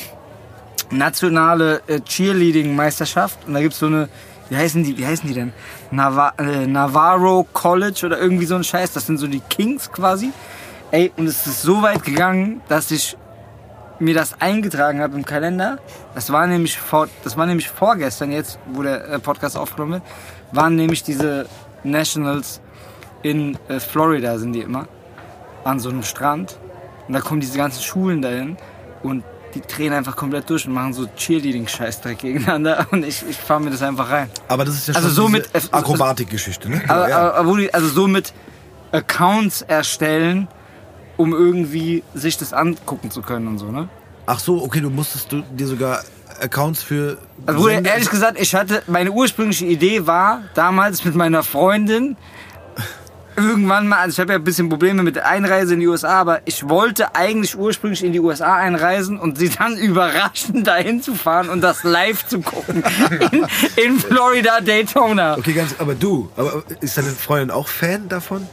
nationale 0.91 1.81
äh, 1.87 2.01
Cheerleading-Meisterschaft. 2.01 3.47
Und 3.47 3.55
da 3.55 3.61
gibt's 3.61 3.79
so 3.79 3.87
eine, 3.87 4.11
wie 4.53 4.57
heißen 4.57 4.85
die, 4.85 4.99
wie 4.99 5.07
heißen 5.07 5.27
die 5.27 5.35
denn? 5.35 5.53
Nava 5.91 6.35
äh, 6.39 6.67
Navarro 6.67 7.47
College 7.55 8.03
oder 8.05 8.19
irgendwie 8.19 8.45
so 8.45 8.55
ein 8.55 8.65
Scheiß. 8.65 8.93
Das 8.93 9.07
sind 9.07 9.17
so 9.17 9.27
die 9.27 9.41
Kings 9.41 9.91
quasi. 9.91 10.31
Ey, 10.91 11.11
und 11.17 11.27
es 11.27 11.47
ist 11.47 11.63
so 11.63 11.81
weit 11.81 12.05
gegangen, 12.05 12.61
dass 12.69 12.91
ich 12.91 13.17
mir 13.99 14.15
das 14.15 14.39
eingetragen 14.43 15.01
habe 15.01 15.17
im 15.17 15.25
Kalender. 15.25 15.79
Das 16.15 16.31
war 16.31 16.47
nämlich 16.47 16.77
vor, 16.77 17.09
das 17.25 17.39
war 17.39 17.47
nämlich 17.47 17.71
vorgestern 17.71 18.31
jetzt, 18.31 18.59
wo 18.67 18.83
der 18.83 19.09
äh, 19.09 19.19
Podcast 19.19 19.57
aufgenommen 19.57 19.93
wird, 19.93 20.03
waren 20.53 20.77
nämlich 20.77 21.03
diese 21.03 21.47
Nationals 21.83 22.61
in 23.23 23.57
äh, 23.69 23.81
Florida 23.81 24.39
sind 24.39 24.53
die 24.53 24.61
immer 24.61 24.87
an 25.65 25.81
so 25.81 25.89
einem 25.89 26.03
Strand 26.03 26.59
und 27.09 27.15
da 27.15 27.21
kommen 27.21 27.41
diese 27.41 27.57
ganzen 27.57 27.83
Schulen 27.83 28.21
dahin 28.21 28.59
und 29.03 29.25
die 29.55 29.61
drehen 29.61 29.93
einfach 29.93 30.17
komplett 30.17 30.49
durch 30.51 30.67
und 30.67 30.73
machen 30.73 30.93
so 30.93 31.07
Cheerleading-Scheißdreck 31.17 32.19
gegeneinander 32.19 32.87
und 32.91 33.05
ich, 33.05 33.23
ich 33.29 33.37
fahre 33.37 33.61
mir 33.61 33.71
das 33.71 33.83
einfach 33.83 34.11
rein. 34.11 34.31
Aber 34.49 34.65
das 34.65 34.75
ist 34.77 34.89
ja 34.89 34.95
Also 34.95 35.09
schon 35.09 35.15
so 35.17 35.27
diese 35.29 35.39
mit- 35.53 35.75
Akrobatikgeschichte, 35.75 36.71
ne? 36.71 36.83
Aber, 36.89 37.09
ja. 37.09 37.19
aber, 37.19 37.35
aber 37.37 37.57
die, 37.59 37.73
also 37.75 37.89
so 37.89 38.07
mit 38.09 38.33
Accounts 38.93 39.63
erstellen, 39.63 40.49
um 41.17 41.33
irgendwie 41.33 42.03
sich 42.15 42.37
das 42.39 42.53
angucken 42.53 43.11
zu 43.11 43.23
können 43.23 43.47
und 43.49 43.59
so, 43.59 43.71
ne? 43.71 43.89
Ach 44.27 44.39
so, 44.39 44.63
okay, 44.63 44.81
du 44.81 44.91
musstest 44.91 45.31
du 45.33 45.43
dir 45.43 45.67
sogar 45.67 46.03
Accounts 46.41 46.83
für. 46.83 47.19
Also 47.47 47.69
ehrlich 47.69 48.09
gesagt, 48.11 48.41
ich 48.41 48.55
hatte, 48.55 48.83
meine 48.87 49.11
ursprüngliche 49.11 49.67
Idee 49.67 50.07
war 50.07 50.43
damals 50.55 51.05
mit 51.05 51.15
meiner 51.15 51.43
Freundin, 51.43 52.17
irgendwann 53.37 53.89
mal, 53.89 53.99
also 53.99 54.15
ich 54.15 54.21
habe 54.21 54.33
ja 54.33 54.39
ein 54.39 54.45
bisschen 54.45 54.69
Probleme 54.69 55.03
mit 55.03 55.17
der 55.17 55.27
Einreise 55.27 55.75
in 55.75 55.81
die 55.81 55.87
USA, 55.87 56.21
aber 56.21 56.41
ich 56.45 56.69
wollte 56.69 57.15
eigentlich 57.15 57.57
ursprünglich 57.57 58.05
in 58.05 58.13
die 58.13 58.21
USA 58.21 58.57
einreisen 58.57 59.19
und 59.19 59.39
sie 59.39 59.49
dann 59.49 59.77
überraschend 59.79 60.67
dahin 60.67 61.03
zu 61.03 61.15
fahren 61.15 61.49
und 61.49 61.61
das 61.61 61.85
live 61.85 62.27
zu 62.27 62.41
gucken. 62.41 62.85
In, 63.31 63.47
in 63.85 63.99
Florida, 63.99 64.61
Daytona. 64.61 65.37
Okay, 65.39 65.53
ganz, 65.53 65.75
aber 65.79 65.95
du, 65.95 66.31
aber 66.37 66.63
ist 66.81 66.97
deine 66.97 67.09
Freundin 67.09 67.51
auch 67.51 67.69
Fan 67.69 68.09
davon? 68.09 68.49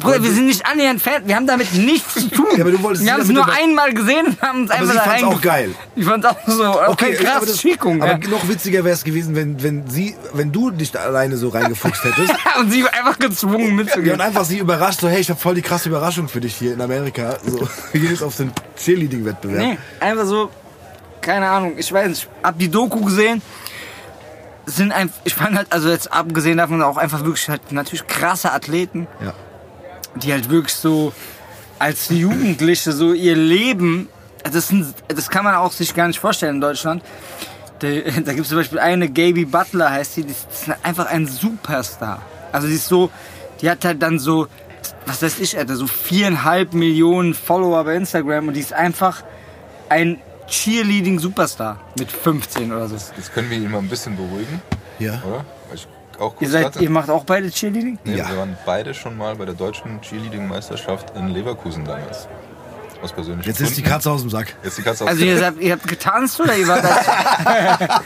Bruder, 0.00 0.22
wir 0.22 0.32
sind 0.32 0.46
nicht 0.46 0.64
annähernd 0.66 1.02
Fan, 1.02 1.26
wir 1.26 1.36
haben 1.36 1.46
damit 1.46 1.74
nichts 1.74 2.14
zu 2.14 2.28
tun. 2.30 2.46
Ja, 2.56 2.62
aber 2.64 2.70
du 2.72 2.82
wolltest 2.82 3.04
wir 3.04 3.12
haben 3.12 3.20
es 3.22 3.28
nur 3.28 3.46
einmal 3.50 3.92
gesehen 3.94 4.26
und 4.26 4.40
haben 4.42 4.60
uns 4.62 4.70
Aber 4.70 4.80
einfach 4.80 4.92
sie 4.92 4.98
da 4.98 5.04
fand's 5.04 5.22
rein. 5.22 5.32
auch 5.32 5.40
geil. 5.40 5.74
Ich 5.96 6.04
fand's 6.04 6.26
auch 6.26 6.36
so, 6.46 6.80
okay, 6.88 7.16
aber 7.18 7.24
krass, 7.24 7.44
das- 7.46 7.60
Schickung. 7.60 8.02
Aber 8.02 8.12
Ja. 8.12 8.28
noch 8.28 8.48
witziger 8.48 8.84
wäre 8.84 8.94
es 8.94 9.04
gewesen, 9.04 9.34
wenn, 9.36 9.62
wenn 9.62 9.88
sie, 9.88 10.16
wenn 10.32 10.50
du 10.52 10.70
dich 10.70 10.98
alleine 10.98 11.36
so 11.36 11.48
reingefuchst 11.50 12.04
hättest. 12.04 12.32
Und 12.58 12.70
sie 12.70 12.86
einfach 12.88 13.18
gezwungen 13.18 13.68
Ja, 13.68 13.74
mitzugehen. 13.74 14.14
und 14.14 14.20
einfach 14.20 14.44
sie 14.44 14.58
überrascht, 14.58 15.00
so, 15.00 15.08
hey, 15.08 15.20
ich 15.20 15.30
habe 15.30 15.40
voll 15.40 15.54
die 15.54 15.62
krasse 15.62 15.88
Überraschung 15.88 16.28
für 16.28 16.40
dich 16.40 16.54
hier 16.56 16.72
in 16.74 16.80
Amerika. 16.80 17.36
So, 17.46 17.68
wir 17.92 18.00
gehen 18.00 18.10
jetzt 18.10 18.22
auf 18.22 18.36
den 18.36 18.52
Cheerleading-Wettbewerb. 18.76 19.58
Nee, 19.58 19.78
einfach 20.00 20.26
so, 20.26 20.50
keine 21.20 21.48
Ahnung, 21.48 21.74
ich 21.76 21.92
weiß 21.92 22.08
nicht, 22.08 22.28
hab 22.42 22.58
die 22.58 22.68
Doku 22.70 23.00
gesehen, 23.04 23.40
sind 24.66 24.92
einfach, 24.92 25.16
ich 25.24 25.34
fand 25.34 25.56
halt, 25.56 25.66
also 25.72 25.88
jetzt 25.90 26.12
abgesehen 26.12 26.58
davon 26.58 26.82
auch 26.82 26.96
einfach 26.96 27.24
wirklich 27.24 27.48
halt 27.48 27.72
natürlich 27.72 28.06
krasse 28.06 28.52
Athleten, 28.52 29.06
Ja. 29.24 29.32
Die 30.16 30.32
halt 30.32 30.50
wirklich 30.50 30.74
so 30.74 31.12
als 31.78 32.08
Jugendliche 32.10 32.92
so 32.92 33.12
ihr 33.12 33.36
Leben, 33.36 34.08
das, 34.44 34.68
sind, 34.68 34.94
das 35.08 35.30
kann 35.30 35.44
man 35.44 35.54
auch 35.54 35.72
sich 35.72 35.94
gar 35.94 36.06
nicht 36.06 36.20
vorstellen 36.20 36.56
in 36.56 36.60
Deutschland. 36.60 37.02
Da, 37.80 37.88
da 38.24 38.32
gibt 38.32 38.40
es 38.40 38.48
zum 38.48 38.58
Beispiel 38.58 38.78
eine, 38.78 39.08
Gaby 39.08 39.44
Butler 39.44 39.90
heißt 39.90 40.16
die, 40.16 40.24
die 40.24 40.32
ist 40.32 40.46
einfach 40.82 41.06
ein 41.06 41.26
Superstar. 41.26 42.22
Also 42.52 42.68
die 42.68 42.74
ist 42.74 42.86
so, 42.86 43.10
die 43.60 43.70
hat 43.70 43.84
halt 43.84 44.02
dann 44.02 44.18
so, 44.18 44.46
was 45.06 45.22
weiß 45.22 45.38
ich, 45.40 45.56
Alter, 45.58 45.76
so 45.76 45.86
viereinhalb 45.86 46.74
Millionen 46.74 47.34
Follower 47.34 47.82
bei 47.84 47.96
Instagram 47.96 48.48
und 48.48 48.54
die 48.54 48.60
ist 48.60 48.72
einfach 48.72 49.22
ein 49.88 50.18
Cheerleading-Superstar 50.48 51.80
mit 51.98 52.10
15 52.10 52.72
oder 52.72 52.88
so. 52.88 52.96
Jetzt 53.16 53.32
können 53.32 53.50
wir 53.50 53.56
ihn 53.56 53.70
mal 53.70 53.78
ein 53.78 53.88
bisschen 53.88 54.16
beruhigen, 54.16 54.60
Ja. 54.98 55.22
oder? 55.26 55.44
Auch 56.22 56.40
Ihr, 56.40 56.48
seid, 56.48 56.76
ihr 56.80 56.88
macht 56.90 57.10
auch 57.10 57.24
beide 57.24 57.50
Cheerleading? 57.50 57.98
Nee, 58.04 58.16
Ja. 58.16 58.28
wir 58.30 58.36
waren 58.38 58.56
beide 58.64 58.94
schon 58.94 59.16
mal 59.16 59.34
bei 59.34 59.44
der 59.44 59.54
deutschen 59.54 60.00
Cheerleading-Meisterschaft 60.00 61.16
in 61.16 61.28
Leverkusen 61.28 61.84
damals. 61.84 62.28
Aus 63.02 63.12
persönlichen 63.12 63.48
Jetzt 63.48 63.60
ist 63.60 63.76
die. 63.76 63.82
Katze 63.82 64.12
aus 64.12 64.20
dem 64.20 64.30
Sack. 64.30 64.54
Jetzt 64.62 64.78
die 64.78 64.82
Katze 64.82 65.02
aus 65.02 65.10
Also 65.10 65.24
ihr, 65.24 65.44
habt, 65.44 65.60
ihr 65.60 65.72
habt 65.72 65.88
getanzt 65.88 66.38
oder 66.40 66.56
ihr 66.56 66.68
wart 66.68 66.84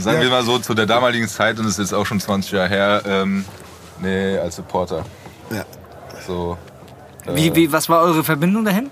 Sagen 0.00 0.22
wir 0.22 0.30
mal 0.30 0.42
so, 0.42 0.58
zu 0.58 0.72
der 0.72 0.86
damaligen 0.86 1.28
Zeit, 1.28 1.58
und 1.58 1.66
es 1.66 1.72
ist 1.72 1.78
jetzt 1.78 1.92
auch 1.94 2.06
schon 2.06 2.18
20 2.20 2.52
Jahre 2.52 2.68
her, 2.70 3.02
ähm, 3.06 3.44
nee, 4.00 4.38
als 4.38 4.56
Supporter. 4.56 5.04
Ja. 5.50 5.64
So, 6.26 6.56
äh, 7.26 7.34
wie, 7.36 7.54
wie, 7.54 7.70
was 7.72 7.88
war 7.90 8.00
eure 8.00 8.24
Verbindung 8.24 8.64
dahin? 8.64 8.90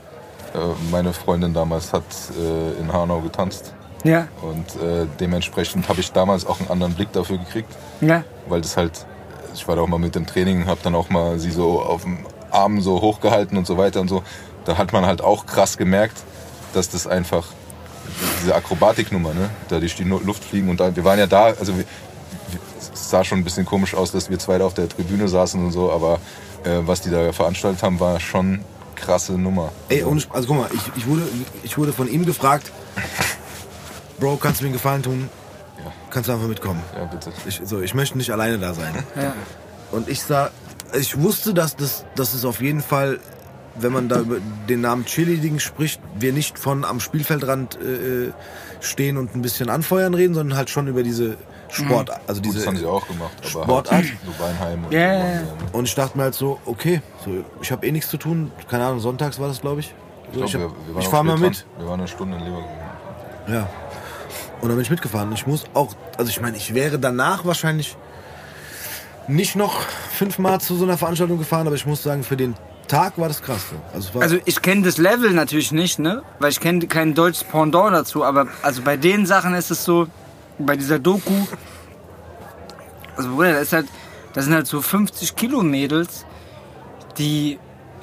äh, 0.52 0.58
meine 0.90 1.12
Freundin 1.14 1.54
damals 1.54 1.92
hat 1.94 2.02
äh, 2.38 2.78
in 2.80 2.92
Hanau 2.92 3.20
getanzt. 3.20 3.72
Ja, 4.04 4.28
Und 4.42 4.82
äh, 4.82 5.06
dementsprechend 5.18 5.88
habe 5.88 6.00
ich 6.00 6.12
damals 6.12 6.46
auch 6.46 6.58
einen 6.60 6.70
anderen 6.70 6.94
Blick 6.94 7.12
dafür 7.12 7.38
gekriegt, 7.38 7.68
ja. 8.00 8.24
weil 8.48 8.60
das 8.62 8.76
halt, 8.76 9.06
ich 9.54 9.68
war 9.68 9.76
da 9.76 9.82
auch 9.82 9.88
mal 9.88 9.98
mit 9.98 10.14
dem 10.14 10.26
Training, 10.26 10.66
habe 10.66 10.80
dann 10.82 10.94
auch 10.94 11.10
mal 11.10 11.38
sie 11.38 11.50
so 11.50 11.82
auf 11.82 12.02
dem 12.02 12.18
Arm 12.50 12.80
so 12.80 13.00
hochgehalten 13.00 13.58
und 13.58 13.66
so 13.66 13.76
weiter 13.76 14.00
und 14.00 14.08
so. 14.08 14.22
Da 14.64 14.78
hat 14.78 14.92
man 14.92 15.04
halt 15.04 15.22
auch 15.22 15.46
krass 15.46 15.76
gemerkt, 15.76 16.16
dass 16.72 16.88
das 16.88 17.06
einfach 17.06 17.46
diese 18.40 18.54
Akrobatiknummer, 18.54 19.34
ne? 19.34 19.50
da 19.68 19.78
durch 19.78 19.94
die 19.94 20.04
Luft 20.04 20.44
fliegen 20.44 20.68
und 20.68 20.80
da, 20.80 20.94
wir 20.94 21.04
waren 21.04 21.18
ja 21.18 21.26
da, 21.26 21.46
also 21.46 21.76
wir, 21.76 21.84
es 22.78 23.10
sah 23.10 23.22
schon 23.22 23.38
ein 23.38 23.44
bisschen 23.44 23.66
komisch 23.66 23.94
aus, 23.94 24.12
dass 24.12 24.30
wir 24.30 24.38
zwei 24.38 24.58
da 24.58 24.64
auf 24.64 24.74
der 24.74 24.88
Tribüne 24.88 25.28
saßen 25.28 25.64
und 25.64 25.72
so, 25.72 25.92
aber 25.92 26.20
äh, 26.64 26.78
was 26.82 27.02
die 27.02 27.10
da 27.10 27.32
veranstaltet 27.32 27.82
haben, 27.82 28.00
war 28.00 28.18
schon 28.18 28.64
krasse 28.94 29.32
Nummer. 29.32 29.72
Ey, 29.88 30.04
ohne, 30.04 30.22
also 30.30 30.48
guck 30.48 30.56
mal, 30.56 30.70
ich, 30.72 30.80
ich, 30.96 31.06
wurde, 31.06 31.22
ich 31.62 31.78
wurde 31.78 31.92
von 31.92 32.08
ihm 32.08 32.24
gefragt, 32.26 32.70
Bro, 34.20 34.36
kannst 34.36 34.60
du 34.60 34.64
mir 34.64 34.68
einen 34.68 34.74
Gefallen 34.74 35.02
tun? 35.02 35.28
Ja. 35.78 35.90
Kannst 36.10 36.28
du 36.28 36.32
einfach 36.34 36.46
mitkommen? 36.48 36.82
Ja, 36.96 37.04
bitte. 37.06 37.32
Ich, 37.46 37.60
so, 37.64 37.80
ich 37.80 37.94
möchte 37.94 38.16
nicht 38.18 38.30
alleine 38.30 38.58
da 38.58 38.74
sein. 38.74 38.92
Ja. 39.16 39.32
Und 39.92 40.08
ich 40.08 40.22
sah, 40.22 40.50
ich 40.98 41.20
wusste, 41.20 41.54
dass 41.54 41.74
das, 41.76 42.04
dass 42.16 42.34
es 42.34 42.44
auf 42.44 42.60
jeden 42.60 42.82
Fall, 42.82 43.18
wenn 43.76 43.92
man 43.92 44.08
da 44.08 44.20
über 44.20 44.36
den 44.68 44.82
Namen 44.82 45.04
Cheerleading 45.06 45.58
spricht, 45.58 46.00
wir 46.18 46.32
nicht 46.32 46.58
von 46.58 46.84
am 46.84 47.00
Spielfeldrand 47.00 47.76
äh, 47.76 48.32
stehen 48.80 49.16
und 49.16 49.34
ein 49.34 49.42
bisschen 49.42 49.70
anfeuern 49.70 50.14
reden, 50.14 50.34
sondern 50.34 50.56
halt 50.58 50.68
schon 50.70 50.86
über 50.86 51.02
diese 51.02 51.36
Sport, 51.70 52.10
also 52.26 52.40
Gut, 52.42 52.46
diese 52.46 52.58
das 52.58 52.66
haben 52.66 52.76
sie 52.76 52.84
auch 52.86 53.06
gemacht, 53.06 53.30
aber 53.40 53.48
Sportart. 53.48 53.92
halt 53.92 54.06
so 54.26 54.44
Weinheim 54.44 54.84
und 54.86 54.92
Ja, 54.92 55.00
ja, 55.00 55.12
so 55.12 55.16
ja. 55.16 55.24
waren 55.24 55.60
wir- 55.72 55.74
Und 55.76 55.84
ich 55.84 55.94
dachte 55.94 56.16
mir 56.18 56.24
halt 56.24 56.34
so, 56.34 56.58
okay, 56.66 57.00
so, 57.24 57.30
ich 57.62 57.70
habe 57.72 57.86
eh 57.86 57.92
nichts 57.92 58.10
zu 58.10 58.16
tun. 58.16 58.50
Keine 58.68 58.84
Ahnung, 58.86 58.98
sonntags 59.00 59.38
war 59.38 59.46
das, 59.48 59.60
glaube 59.60 59.80
ich. 59.80 59.94
So, 60.34 60.42
Ich, 60.44 60.54
ich 60.54 60.60
ich 60.98 61.08
fahre 61.08 61.24
mal 61.24 61.38
mit. 61.38 61.64
Wir 61.78 61.86
waren 61.86 62.00
eine 62.00 62.08
Stunde 62.08 62.36
in 62.38 62.42
Leverkusen. 62.44 62.76
Ja. 63.48 63.68
Und 64.60 64.68
dann 64.68 64.76
bin 64.76 64.80
ich 64.82 64.90
mitgefahren. 64.90 65.32
Ich 65.32 65.46
muss 65.46 65.64
auch, 65.74 65.94
also 66.18 66.28
ich 66.30 66.40
meine, 66.40 66.56
ich 66.56 66.74
wäre 66.74 66.98
danach 66.98 67.44
wahrscheinlich 67.44 67.96
nicht 69.26 69.56
noch 69.56 69.80
fünfmal 70.12 70.60
zu 70.60 70.76
so 70.76 70.84
einer 70.84 70.98
Veranstaltung 70.98 71.38
gefahren, 71.38 71.66
aber 71.66 71.76
ich 71.76 71.86
muss 71.86 72.02
sagen, 72.02 72.22
für 72.24 72.36
den 72.36 72.54
Tag 72.88 73.16
war 73.16 73.28
das 73.28 73.40
krass. 73.40 73.62
So. 73.70 73.76
Also, 73.96 74.20
Also 74.20 74.38
ich 74.44 74.60
kenne 74.60 74.82
das 74.82 74.98
Level 74.98 75.30
natürlich 75.30 75.70
nicht, 75.72 75.98
ne? 75.98 76.22
Weil 76.40 76.50
ich 76.50 76.60
kenne 76.60 76.86
kein 76.88 77.14
deutsches 77.14 77.44
Pendant 77.44 77.94
dazu, 77.94 78.24
aber 78.24 78.48
also 78.62 78.82
bei 78.82 78.96
den 78.96 79.26
Sachen 79.26 79.54
ist 79.54 79.70
es 79.70 79.84
so, 79.84 80.08
bei 80.58 80.76
dieser 80.76 80.98
Doku, 80.98 81.32
also 83.16 83.30
Bruder, 83.30 83.52
das 83.52 83.62
ist 83.62 83.72
halt, 83.72 83.86
das 84.34 84.44
sind 84.44 84.54
halt 84.54 84.66
so 84.66 84.82
50 84.82 85.36
Kilo 85.36 85.62
Mädels, 85.62 86.26
die 87.16 87.58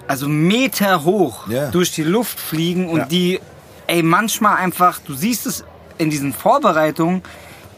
also 0.07 0.27
Meter 0.29 1.03
hoch 1.03 1.47
Ja. 1.49 1.69
durch 1.69 1.91
die 1.91 2.03
Luft 2.03 2.39
fliegen 2.39 2.87
und 2.89 2.99
Ja. 2.99 3.05
die, 3.05 3.39
ey, 3.87 4.01
manchmal 4.01 4.55
einfach, 4.57 4.99
du 5.05 5.13
siehst 5.13 5.45
es 5.45 5.65
in 5.97 6.09
diesen 6.09 6.33
Vorbereitungen, 6.33 7.21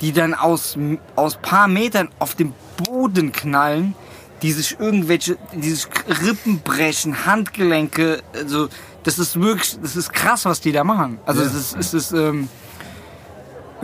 die 0.01 0.11
dann 0.13 0.33
aus, 0.33 0.77
aus 1.15 1.35
paar 1.41 1.67
Metern 1.67 2.09
auf 2.19 2.35
den 2.35 2.53
Boden 2.85 3.31
knallen, 3.31 3.95
die 4.41 4.51
sich 4.53 4.79
irgendwelche, 4.79 5.37
die 5.53 5.71
sich 5.71 5.87
Rippen 6.23 6.59
brechen, 6.61 7.25
Handgelenke, 7.25 8.21
also 8.33 8.69
das 9.03 9.19
ist 9.19 9.39
wirklich, 9.39 9.77
das 9.81 9.95
ist 9.95 10.13
krass, 10.13 10.45
was 10.45 10.61
die 10.61 10.71
da 10.71 10.83
machen. 10.83 11.19
Also 11.25 11.41
Ja. 11.41 11.47
es 11.47 11.53
ist, 11.55 11.75
es 11.77 11.93
ist, 11.93 12.11
ähm, 12.13 12.47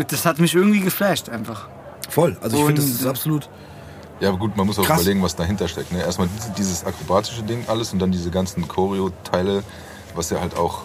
das 0.07 0.25
hat 0.25 0.39
mich 0.39 0.53
irgendwie 0.55 0.79
geflasht 0.81 1.29
einfach. 1.29 1.67
voll. 2.09 2.37
Also 2.41 2.57
ich 2.57 2.63
finde, 2.65 2.81
das 2.81 2.91
ist 2.91 3.05
absolut. 3.05 3.49
Ja, 4.21 4.29
aber 4.29 4.37
gut, 4.37 4.55
man 4.55 4.65
muss 4.67 4.77
auch 4.79 4.85
Krass. 4.85 5.01
überlegen, 5.01 5.21
was 5.23 5.35
dahinter 5.35 5.67
steckt. 5.67 5.91
Ne? 5.91 5.99
Erstmal 6.01 6.29
diese- 6.37 6.51
dieses 6.51 6.85
akrobatische 6.85 7.43
Ding 7.43 7.65
alles 7.67 7.91
und 7.91 7.99
dann 7.99 8.11
diese 8.11 8.29
ganzen 8.31 8.65
Choreo-Teile, 8.67 9.63
was 10.13 10.29
ja 10.29 10.39
halt 10.39 10.55
auch 10.55 10.83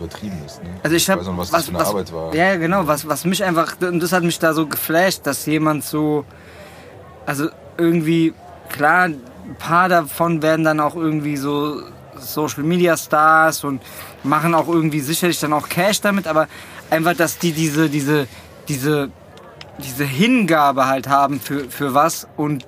übertrieben 0.00 0.38
ist. 0.46 0.62
Ne? 0.62 0.70
Also 0.82 0.96
ich 0.96 1.08
habe 1.08 1.20
weiß 1.20 1.28
noch, 1.28 1.38
was, 1.38 1.50
das 1.50 1.66
für 1.66 1.74
eine 1.76 1.86
Arbeit 1.86 2.12
war. 2.12 2.34
Ja, 2.34 2.56
genau, 2.56 2.86
was, 2.86 3.06
was 3.06 3.24
mich 3.24 3.44
einfach, 3.44 3.76
und 3.80 4.00
das 4.02 4.12
hat 4.12 4.22
mich 4.22 4.38
da 4.38 4.52
so 4.54 4.66
geflasht, 4.66 5.20
dass 5.24 5.46
jemand 5.46 5.84
so, 5.84 6.24
also 7.26 7.48
irgendwie, 7.76 8.34
klar, 8.70 9.04
ein 9.06 9.20
paar 9.58 9.88
davon 9.88 10.42
werden 10.42 10.64
dann 10.64 10.80
auch 10.80 10.96
irgendwie 10.96 11.36
so 11.36 11.82
Social 12.16 12.62
Media 12.64 12.96
Stars 12.96 13.64
und 13.64 13.82
machen 14.22 14.54
auch 14.54 14.68
irgendwie 14.68 15.00
sicherlich 15.00 15.38
dann 15.40 15.52
auch 15.52 15.68
Cash 15.68 16.00
damit, 16.00 16.26
aber 16.26 16.48
einfach, 16.90 17.14
dass 17.14 17.38
die 17.38 17.52
diese, 17.52 17.88
diese, 17.88 18.26
diese, 18.68 19.10
diese 19.78 20.04
Hingabe 20.04 20.86
halt 20.86 21.08
haben 21.08 21.40
für, 21.40 21.70
für 21.70 21.94
was 21.94 22.26
und 22.36 22.66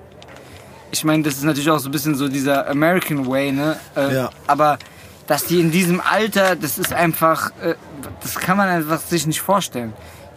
ich 0.91 1.03
meine, 1.03 1.23
das 1.23 1.33
ist 1.35 1.43
natürlich 1.43 1.71
auch 1.71 1.79
so 1.79 1.89
ein 1.89 1.91
bisschen 1.91 2.13
so 2.15 2.27
dieser 2.27 2.69
American 2.69 3.25
Way, 3.27 3.51
ne? 3.51 3.79
Äh, 3.95 4.13
Ja. 4.15 4.29
Aber 4.45 4.77
dass 5.27 5.45
die 5.45 5.59
in 5.59 5.71
diesem 5.71 6.01
Alter, 6.01 6.55
das 6.55 6.77
ist 6.77 6.93
einfach, 6.93 7.51
äh, 7.61 7.75
das 8.21 8.35
kann 8.35 8.57
man 8.57 8.67
einfach 8.67 8.99
sich 8.99 9.25
nicht 9.25 9.41
vorstellen. 9.41 9.93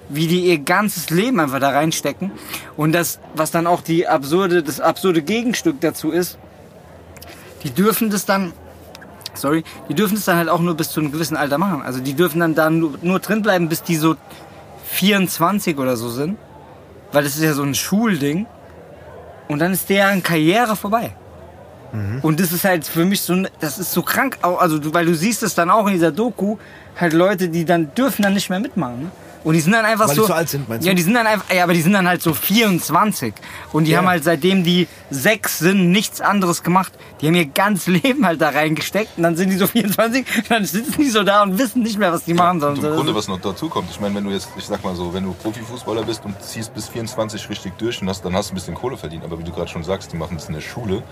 Wie 0.09 0.29
die 0.29 0.47
ihr 0.47 0.59
ganzes 0.59 1.11
Leben 1.11 1.41
einfach 1.41 1.59
da 1.59 1.71
reinstecken. 1.71 2.31
Und 2.77 2.93
das, 2.93 3.19
was 3.35 3.51
dann 3.51 3.67
auch 3.67 3.81
die 3.81 4.07
absurde, 4.07 4.63
das 4.63 4.81
absurde 4.81 5.23
Gegenstück 5.23 5.81
dazu 5.81 6.13
ist, 6.13 6.39
die 7.65 7.71
dürfen 7.71 8.11
das 8.11 8.25
dann, 8.25 8.53
sorry, 9.35 9.65
die 9.89 9.95
dürfen 9.95 10.15
das 10.15 10.27
dann 10.27 10.37
halt 10.37 10.49
auch 10.49 10.61
nur 10.61 10.77
bis 10.77 10.91
zu 10.91 11.01
einem 11.01 11.11
gewissen 11.11 11.37
Alter 11.37 11.59
machen. 11.59 11.83
Also 11.83 11.99
die 11.99 12.15
dürfen 12.15 12.39
dann 12.39 12.55
da 12.55 12.71
nur, 12.71 12.95
nur 13.03 13.19
drin 13.19 13.43
bleiben, 13.43 13.69
bis 13.69 13.83
die 13.83 13.97
so 13.97 14.15
24 14.85 15.77
oder 15.79 15.97
so 15.97 16.09
sind. 16.09 16.39
Weil 17.11 17.25
das 17.25 17.35
ist 17.35 17.43
ja 17.43 17.55
so 17.55 17.65
ein 17.65 17.75
Schulding. 17.75 18.47
Und 19.49 19.59
dann 19.59 19.73
ist 19.73 19.89
deren 19.89 20.23
Karriere 20.23 20.77
vorbei. 20.77 21.17
Und 22.23 22.41
das 22.41 22.53
ist 22.53 22.65
halt 22.65 22.87
für 22.87 23.05
mich 23.05 23.21
so, 23.21 23.45
das 23.61 23.79
ist 23.79 23.93
so 23.93 24.03
krank, 24.03 24.39
also 24.43 24.95
weil 24.95 25.07
du 25.07 25.15
siehst 25.15 25.43
es 25.43 25.55
dann 25.55 25.71
auch 25.71 25.87
in 25.87 25.95
dieser 25.95 26.13
Doku, 26.13 26.57
halt 26.99 27.13
Leute, 27.13 27.49
die 27.49 27.65
dann 27.65 27.95
dürfen 27.95 28.23
dann 28.23 28.35
nicht 28.35 28.51
mehr 28.51 28.61
mitmachen. 28.61 29.05
Ne? 29.05 29.11
Und 29.47 29.55
die 29.55 29.61
sind 29.61 29.75
dann 29.75 29.85
einfach 29.85 30.09
Weil 30.09 30.17
die 30.17 30.21
so. 30.23 30.27
zu 30.27 30.35
alt 30.35 30.49
sind, 30.49 30.69
meinst 30.69 30.85
du? 30.85 30.89
Ja, 30.89 30.95
die 30.97 31.03
sind 31.03 31.15
dann 31.15 31.25
einfach, 31.29 31.55
ja, 31.55 31.63
aber 31.63 31.73
die 31.73 31.81
sind 31.81 31.93
dann 31.93 32.09
halt 32.09 32.21
so 32.21 32.35
24. 32.35 33.33
Und 33.73 33.85
die 33.85 33.93
Ja. 33.93 33.99
haben 33.99 34.09
halt 34.09 34.25
seitdem 34.25 34.65
die 34.65 34.89
sechs 35.09 35.61
sind 35.61 35.93
nichts 35.93 36.21
anderes 36.21 36.65
gemacht. 36.65 36.93
Die 37.21 37.29
haben 37.29 37.37
ihr 37.37 37.47
ganzes 37.47 37.87
Leben 38.03 38.27
halt 38.27 38.41
da 38.41 38.49
reingesteckt 38.49 39.11
und 39.17 39.23
dann 39.23 39.37
sind 39.37 39.51
die 39.51 39.57
so 39.57 39.69
24, 39.69 40.27
dann 40.49 40.65
sitzen 40.65 40.95
die 41.01 41.09
so 41.11 41.23
da 41.23 41.45
und 41.45 41.57
wissen 41.61 41.85
nicht 41.85 41.97
mehr, 41.97 42.11
was 42.13 42.25
die 42.25 42.35
machen 42.35 42.59
sollen. 42.59 42.77
Und 42.79 42.85
im 42.85 42.93
Grunde, 42.95 43.15
was 43.15 43.29
noch 43.29 43.41
dazu 43.41 43.69
kommt, 43.69 43.89
ich 43.89 44.01
meine, 44.01 44.17
wenn 44.17 44.25
du 44.25 44.31
jetzt, 44.31 44.49
ich 44.59 44.65
sag 44.65 44.83
mal 44.83 44.97
so, 44.97 45.15
wenn 45.15 45.23
du 45.23 45.33
Profifußballer 45.33 46.03
bist 46.03 46.25
und 46.25 46.35
ziehst 46.43 46.75
bis 46.75 46.89
24 46.89 47.49
richtig 47.49 47.79
durch 47.79 48.03
und 48.03 48.09
hast, 48.09 48.25
dann 48.25 48.35
hast 48.35 48.51
du 48.51 48.55
ein 48.55 48.57
bisschen 48.57 48.75
Kohle 48.75 48.97
verdient. 48.97 49.23
Aber 49.23 49.39
wie 49.39 49.45
du 49.45 49.53
gerade 49.53 49.69
schon 49.71 49.85
sagst, 49.85 50.13
die 50.13 50.17
machen 50.17 50.39
es 50.39 50.47
in 50.49 50.55
der 50.55 50.61
Schule. 50.61 51.05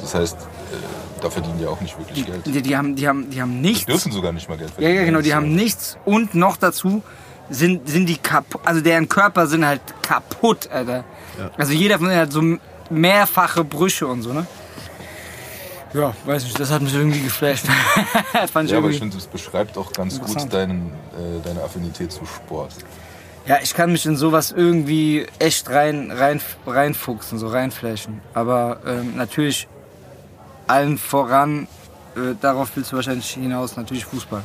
Das 0.00 0.14
heißt, 0.14 0.38
äh, 0.38 1.22
da 1.22 1.28
verdienen 1.28 1.58
die 1.58 1.66
auch 1.66 1.82
nicht 1.82 1.98
wirklich 1.98 2.24
Geld. 2.24 2.46
die, 2.46 2.62
die, 2.62 2.76
haben, 2.78 2.96
die, 2.96 3.06
haben, 3.06 3.28
die 3.28 3.42
haben 3.42 3.52
Die 3.62 3.68
nichts. 3.68 3.84
dürfen 3.84 4.10
sogar 4.10 4.32
nicht 4.32 4.48
mal 4.48 4.56
Geld 4.56 4.70
Ja, 4.70 4.74
verdienen. 4.76 4.96
ja, 4.96 5.04
genau, 5.04 5.20
die 5.20 5.34
haben 5.34 5.54
nichts 5.54 5.98
und 6.06 6.34
noch 6.34 6.56
dazu 6.56 7.02
sind, 7.50 7.88
sind 7.88 8.06
die 8.06 8.16
kaputt, 8.16 8.60
also 8.64 8.80
deren 8.80 9.08
Körper 9.08 9.46
sind 9.46 9.64
halt 9.66 9.80
kaputt, 10.02 10.68
Alter. 10.70 11.04
Also 11.56 11.72
jeder 11.72 11.98
von 11.98 12.08
denen 12.08 12.20
hat 12.20 12.32
so 12.32 12.42
mehrfache 12.90 13.64
Brüche 13.64 14.06
und 14.06 14.22
so, 14.22 14.32
ne? 14.32 14.46
Ja, 15.92 16.12
weiß 16.24 16.42
nicht, 16.44 16.58
das 16.58 16.70
hat 16.70 16.82
mich 16.82 16.94
irgendwie 16.94 17.20
geflasht. 17.20 17.66
Ja, 18.34 18.40
aber 18.42 18.62
irgendwie. 18.62 18.90
ich 18.94 18.98
finde, 18.98 19.16
das 19.16 19.26
beschreibt 19.26 19.78
auch 19.78 19.92
ganz 19.92 20.20
gut 20.20 20.52
deinen, 20.52 20.92
äh, 21.12 21.40
deine 21.44 21.62
Affinität 21.62 22.10
zu 22.10 22.26
Sport. 22.26 22.72
Ja, 23.46 23.58
ich 23.62 23.74
kann 23.74 23.92
mich 23.92 24.04
in 24.06 24.16
sowas 24.16 24.50
irgendwie 24.50 25.26
echt 25.38 25.70
rein, 25.70 26.10
rein, 26.10 26.40
reinfuchsen, 26.66 27.38
so 27.38 27.46
reinflashen. 27.48 28.20
Aber 28.32 28.80
ähm, 28.86 29.16
natürlich 29.16 29.68
allen 30.66 30.98
voran, 30.98 31.68
äh, 32.16 32.34
darauf 32.40 32.70
willst 32.74 32.90
du 32.90 32.96
wahrscheinlich 32.96 33.30
hinaus, 33.30 33.76
natürlich 33.76 34.04
Fußball. 34.04 34.42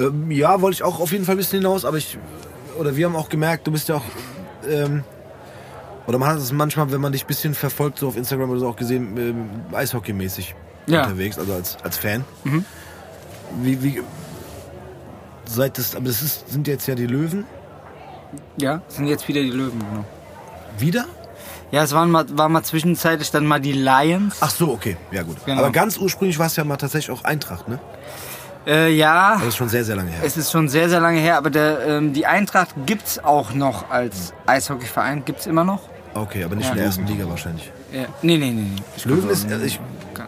Ähm, 0.00 0.30
ja, 0.30 0.60
wollte 0.62 0.74
ich 0.76 0.82
auch 0.82 0.98
auf 1.00 1.12
jeden 1.12 1.24
Fall 1.24 1.34
ein 1.34 1.38
bisschen 1.38 1.60
hinaus, 1.60 1.84
aber 1.84 1.98
ich, 1.98 2.18
oder 2.78 2.96
wir 2.96 3.06
haben 3.06 3.16
auch 3.16 3.28
gemerkt, 3.28 3.66
du 3.66 3.72
bist 3.72 3.88
ja 3.88 3.96
auch, 3.96 4.04
ähm, 4.68 5.04
oder 6.06 6.18
man 6.18 6.28
hat 6.30 6.38
es 6.38 6.52
manchmal, 6.52 6.90
wenn 6.90 7.00
man 7.00 7.12
dich 7.12 7.24
ein 7.24 7.26
bisschen 7.26 7.54
verfolgt, 7.54 7.98
so 7.98 8.08
auf 8.08 8.16
Instagram 8.16 8.50
oder 8.50 8.60
so 8.60 8.68
auch 8.68 8.76
gesehen, 8.76 9.16
ähm, 9.16 9.50
Eishockey-mäßig 9.72 10.54
Ja. 10.86 11.04
unterwegs, 11.04 11.38
also 11.38 11.52
als, 11.52 11.76
als 11.82 11.98
Fan. 11.98 12.24
Wie, 13.62 13.82
wie, 13.82 14.02
seit 15.44 15.76
das, 15.78 15.94
aber 15.94 16.06
das 16.06 16.22
ist, 16.22 16.48
sind 16.50 16.66
jetzt 16.66 16.86
ja 16.86 16.94
die 16.94 17.06
Löwen. 17.06 17.44
Ja, 18.56 18.80
sind 18.88 19.06
jetzt 19.06 19.26
wieder 19.28 19.42
die 19.42 19.50
Löwen, 19.50 19.78
genau. 19.78 20.04
Wieder? 20.78 21.04
Ja, 21.72 21.82
es 21.84 21.92
waren 21.92 22.10
mal, 22.10 22.24
waren 22.36 22.50
mal 22.52 22.62
zwischenzeitlich 22.62 23.30
dann 23.30 23.46
mal 23.46 23.60
die 23.60 23.72
Lions. 23.72 24.36
Ach 24.40 24.50
so, 24.50 24.70
okay, 24.72 24.96
ja 25.12 25.22
gut. 25.22 25.36
Genau. 25.44 25.60
Aber 25.60 25.70
ganz 25.70 25.98
ursprünglich 25.98 26.38
war 26.38 26.46
es 26.46 26.56
ja 26.56 26.64
mal 26.64 26.76
tatsächlich 26.76 27.16
auch 27.16 27.24
Eintracht, 27.24 27.68
ne? 27.68 27.78
Äh, 28.66 28.92
ja, 28.94 29.36
Das 29.38 29.48
ist 29.48 29.56
schon 29.56 29.68
sehr, 29.70 29.84
sehr 29.84 29.96
lange 29.96 30.10
her. 30.10 30.20
es 30.22 30.36
ist 30.36 30.50
schon 30.52 30.68
sehr, 30.68 30.88
sehr 30.90 31.00
lange 31.00 31.18
her, 31.18 31.36
aber 31.38 31.48
der, 31.50 31.80
ähm, 31.86 32.12
die 32.12 32.26
Eintracht 32.26 32.68
gibt's 32.86 33.18
auch 33.18 33.52
noch 33.54 33.90
als 33.90 34.34
Eishockeyverein, 34.46 35.24
gibt's 35.24 35.46
immer 35.46 35.64
noch. 35.64 35.80
Okay, 36.14 36.44
aber 36.44 36.56
nicht 36.56 36.66
Ja. 36.66 36.72
in 36.72 36.76
der 36.76 36.86
ersten 36.86 37.06
Liga 37.06 37.28
wahrscheinlich. 37.28 37.72
Ja. 37.92 38.02
Nee, 38.22 38.36
nee, 38.36 38.50
nee. 38.50 38.62
nee. 38.74 38.82
Ich 38.96 39.04
Löwen 39.06 39.30
ist, 39.30 39.50
also 39.50 39.64
ich 39.64 39.80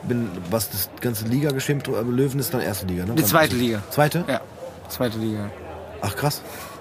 bin, 0.04 0.28
was 0.50 0.70
das 0.70 0.88
ganze 1.00 1.26
Liga 1.26 1.50
geschämt, 1.50 1.86
aber 1.88 2.02
Löwen 2.02 2.40
ist 2.40 2.54
dann 2.54 2.60
erste 2.62 2.86
Liga, 2.86 3.04
ne? 3.04 3.14
Die 3.14 3.24
zweite 3.24 3.54
Liga. 3.56 3.82
Zweite? 3.90 4.24
Ja, 4.26 4.40
zweite 4.88 5.18
Liga. 5.18 5.50
Ach 6.00 6.16
krass. 6.16 6.40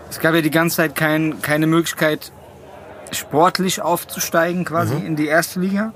Es 0.10 0.20
gab 0.20 0.34
ja 0.34 0.42
die 0.42 0.52
ganze 0.52 0.78
Zeit 0.78 0.96
kein, 0.96 1.42
keine 1.42 1.68
Möglichkeit, 1.68 2.32
sportlich 3.12 3.82
aufzusteigen 3.82 4.64
quasi 4.66 4.96
Mhm. 4.96 5.06
in 5.06 5.16
die 5.18 5.28
erste 5.28 5.60
Liga. 5.60 5.94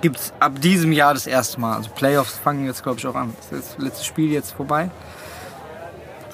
Gibt's 0.00 0.32
ab 0.38 0.60
diesem 0.60 0.92
Jahr 0.92 1.14
das 1.14 1.26
erste 1.26 1.60
Mal. 1.60 1.76
Also 1.76 1.90
Playoffs 1.90 2.38
fangen 2.38 2.66
jetzt, 2.66 2.82
glaube 2.82 2.98
ich, 2.98 3.06
auch 3.06 3.14
an. 3.14 3.34
Das 3.36 3.58
ist 3.58 3.74
das 3.76 3.84
letzte 3.84 4.04
Spiel 4.04 4.30
jetzt 4.30 4.52
vorbei. 4.52 4.90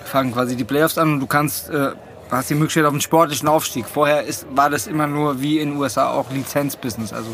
Fangen 0.04 0.32
quasi 0.32 0.56
die 0.56 0.64
Playoffs 0.64 0.98
an 0.98 1.14
und 1.14 1.20
du 1.20 1.26
kannst, 1.26 1.70
äh, 1.70 1.92
hast 2.30 2.50
die 2.50 2.54
Möglichkeit 2.54 2.84
auf 2.84 2.92
einen 2.92 3.00
sportlichen 3.00 3.48
Aufstieg. 3.48 3.86
Vorher 3.86 4.24
ist, 4.24 4.46
war 4.54 4.70
das 4.70 4.86
immer 4.86 5.06
nur 5.06 5.40
wie 5.40 5.60
in 5.60 5.70
den 5.70 5.78
USA 5.78 6.10
auch 6.10 6.30
Lizenzbusiness. 6.30 7.12
Also 7.12 7.30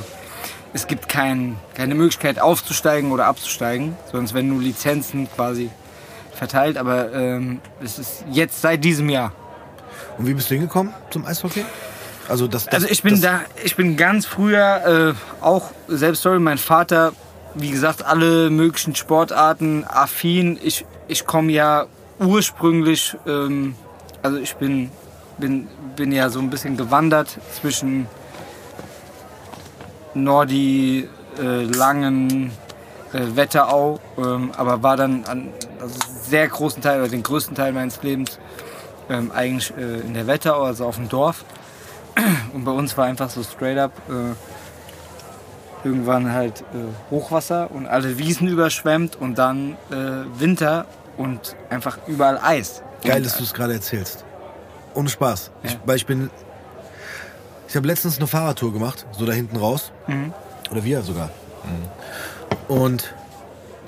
es 0.73 0.87
gibt 0.87 1.09
kein, 1.09 1.57
keine 1.75 1.95
Möglichkeit 1.95 2.39
aufzusteigen 2.39 3.13
oder 3.13 3.27
abzusteigen, 3.27 3.97
es 4.13 4.35
werden 4.35 4.51
nur 4.51 4.63
Lizenzen 4.63 5.29
quasi 5.35 5.71
verteilt, 6.33 6.77
aber 6.77 7.13
ähm, 7.13 7.61
es 7.83 7.99
ist 7.99 8.25
jetzt 8.31 8.61
seit 8.61 8.85
diesem 8.85 9.09
Jahr. 9.09 9.33
Und 10.17 10.27
wie 10.27 10.35
bist 10.35 10.51
du 10.51 10.55
hingekommen 10.55 10.93
zum 11.11 11.27
Eishockey? 11.27 11.65
Also, 12.31 12.47
das, 12.47 12.67
das, 12.67 12.75
Also 12.75 12.87
ich 12.87 13.03
bin 13.03 13.21
da, 13.21 13.41
ich 13.65 13.75
bin 13.75 13.97
ganz 13.97 14.25
früher 14.25 15.15
äh, 15.17 15.45
auch 15.45 15.73
selbst 15.89 16.23
sorry, 16.23 16.39
mein 16.39 16.59
Vater, 16.59 17.13
wie 17.55 17.71
gesagt, 17.71 18.05
alle 18.05 18.51
möglichen 18.51 18.95
Sportarten 18.95 19.85
affin. 19.85 20.57
Ich, 20.63 20.87
ich 21.09 21.27
komme 21.27 21.51
ja 21.51 21.87
ursprünglich, 22.21 23.17
ähm, 23.27 23.75
also 24.23 24.39
ich 24.39 24.55
bin, 24.55 24.93
bin, 25.39 25.67
bin 25.97 26.13
ja 26.13 26.31
so 26.31 26.39
ein 26.39 26.51
bisschen 26.51 26.77
gewandert 26.77 27.37
zwischen 27.61 28.07
Nordi, 30.15 31.09
äh, 31.43 31.65
Langen, 31.65 32.53
äh, 33.13 33.19
Wetterau, 33.35 33.99
ähm, 34.19 34.53
aber 34.57 34.85
war 34.85 34.97
dann 34.97 35.25
an 35.25 35.49
also 35.81 35.97
sehr 36.29 36.47
großen 36.47 36.81
Teil 36.81 37.01
oder 37.01 37.11
den 37.11 37.25
größten 37.25 37.57
Teil 37.57 37.73
meines 37.73 38.01
Lebens 38.05 38.39
ähm, 39.09 39.33
eigentlich 39.33 39.73
äh, 39.77 39.99
in 39.99 40.15
der 40.15 40.29
Wetterau, 40.29 40.63
also 40.63 40.87
auf 40.87 40.95
dem 40.95 41.09
Dorf. 41.09 41.45
Und 42.53 42.65
bei 42.65 42.71
uns 42.73 42.97
war 42.97 43.07
einfach 43.07 43.31
so 43.31 43.43
straight 43.43 43.79
up 43.79 43.93
äh, 44.09 44.35
irgendwann 45.87 46.33
halt 46.33 46.61
äh, 46.61 46.65
Hochwasser 47.11 47.71
und 47.71 47.87
alle 47.87 48.19
Wiesen 48.19 48.49
überschwemmt 48.49 49.17
und 49.17 49.37
dann 49.39 49.77
äh, 49.91 49.95
Winter 50.39 50.85
und 51.17 51.57
einfach 51.71 51.99
überall 52.07 52.39
Eis. 52.43 52.83
Geil, 53.03 53.17
Und, 53.19 53.27
dass 53.27 53.39
du 53.39 53.45
es 53.45 53.55
gerade 53.55 53.73
erzählst. 53.75 54.25
Ohne 54.95 55.09
Spaß. 55.09 55.51
Ich, 55.63 55.73
Ja. 55.73 55.79
weil 55.87 55.97
ich 55.97 56.05
bin. 56.07 56.31
Ich 57.69 57.77
habe 57.77 57.87
letztens 57.87 58.19
eine 58.19 58.27
Fahrradtour 58.27 58.73
gemacht, 58.73 59.07
so 59.13 59.25
da 59.25 59.33
hinten 59.33 59.57
raus. 59.57 59.93
Mhm. 60.09 60.35
Oder 60.71 60.85
wir 60.85 61.03
sogar. 61.03 61.31
Und 62.69 63.15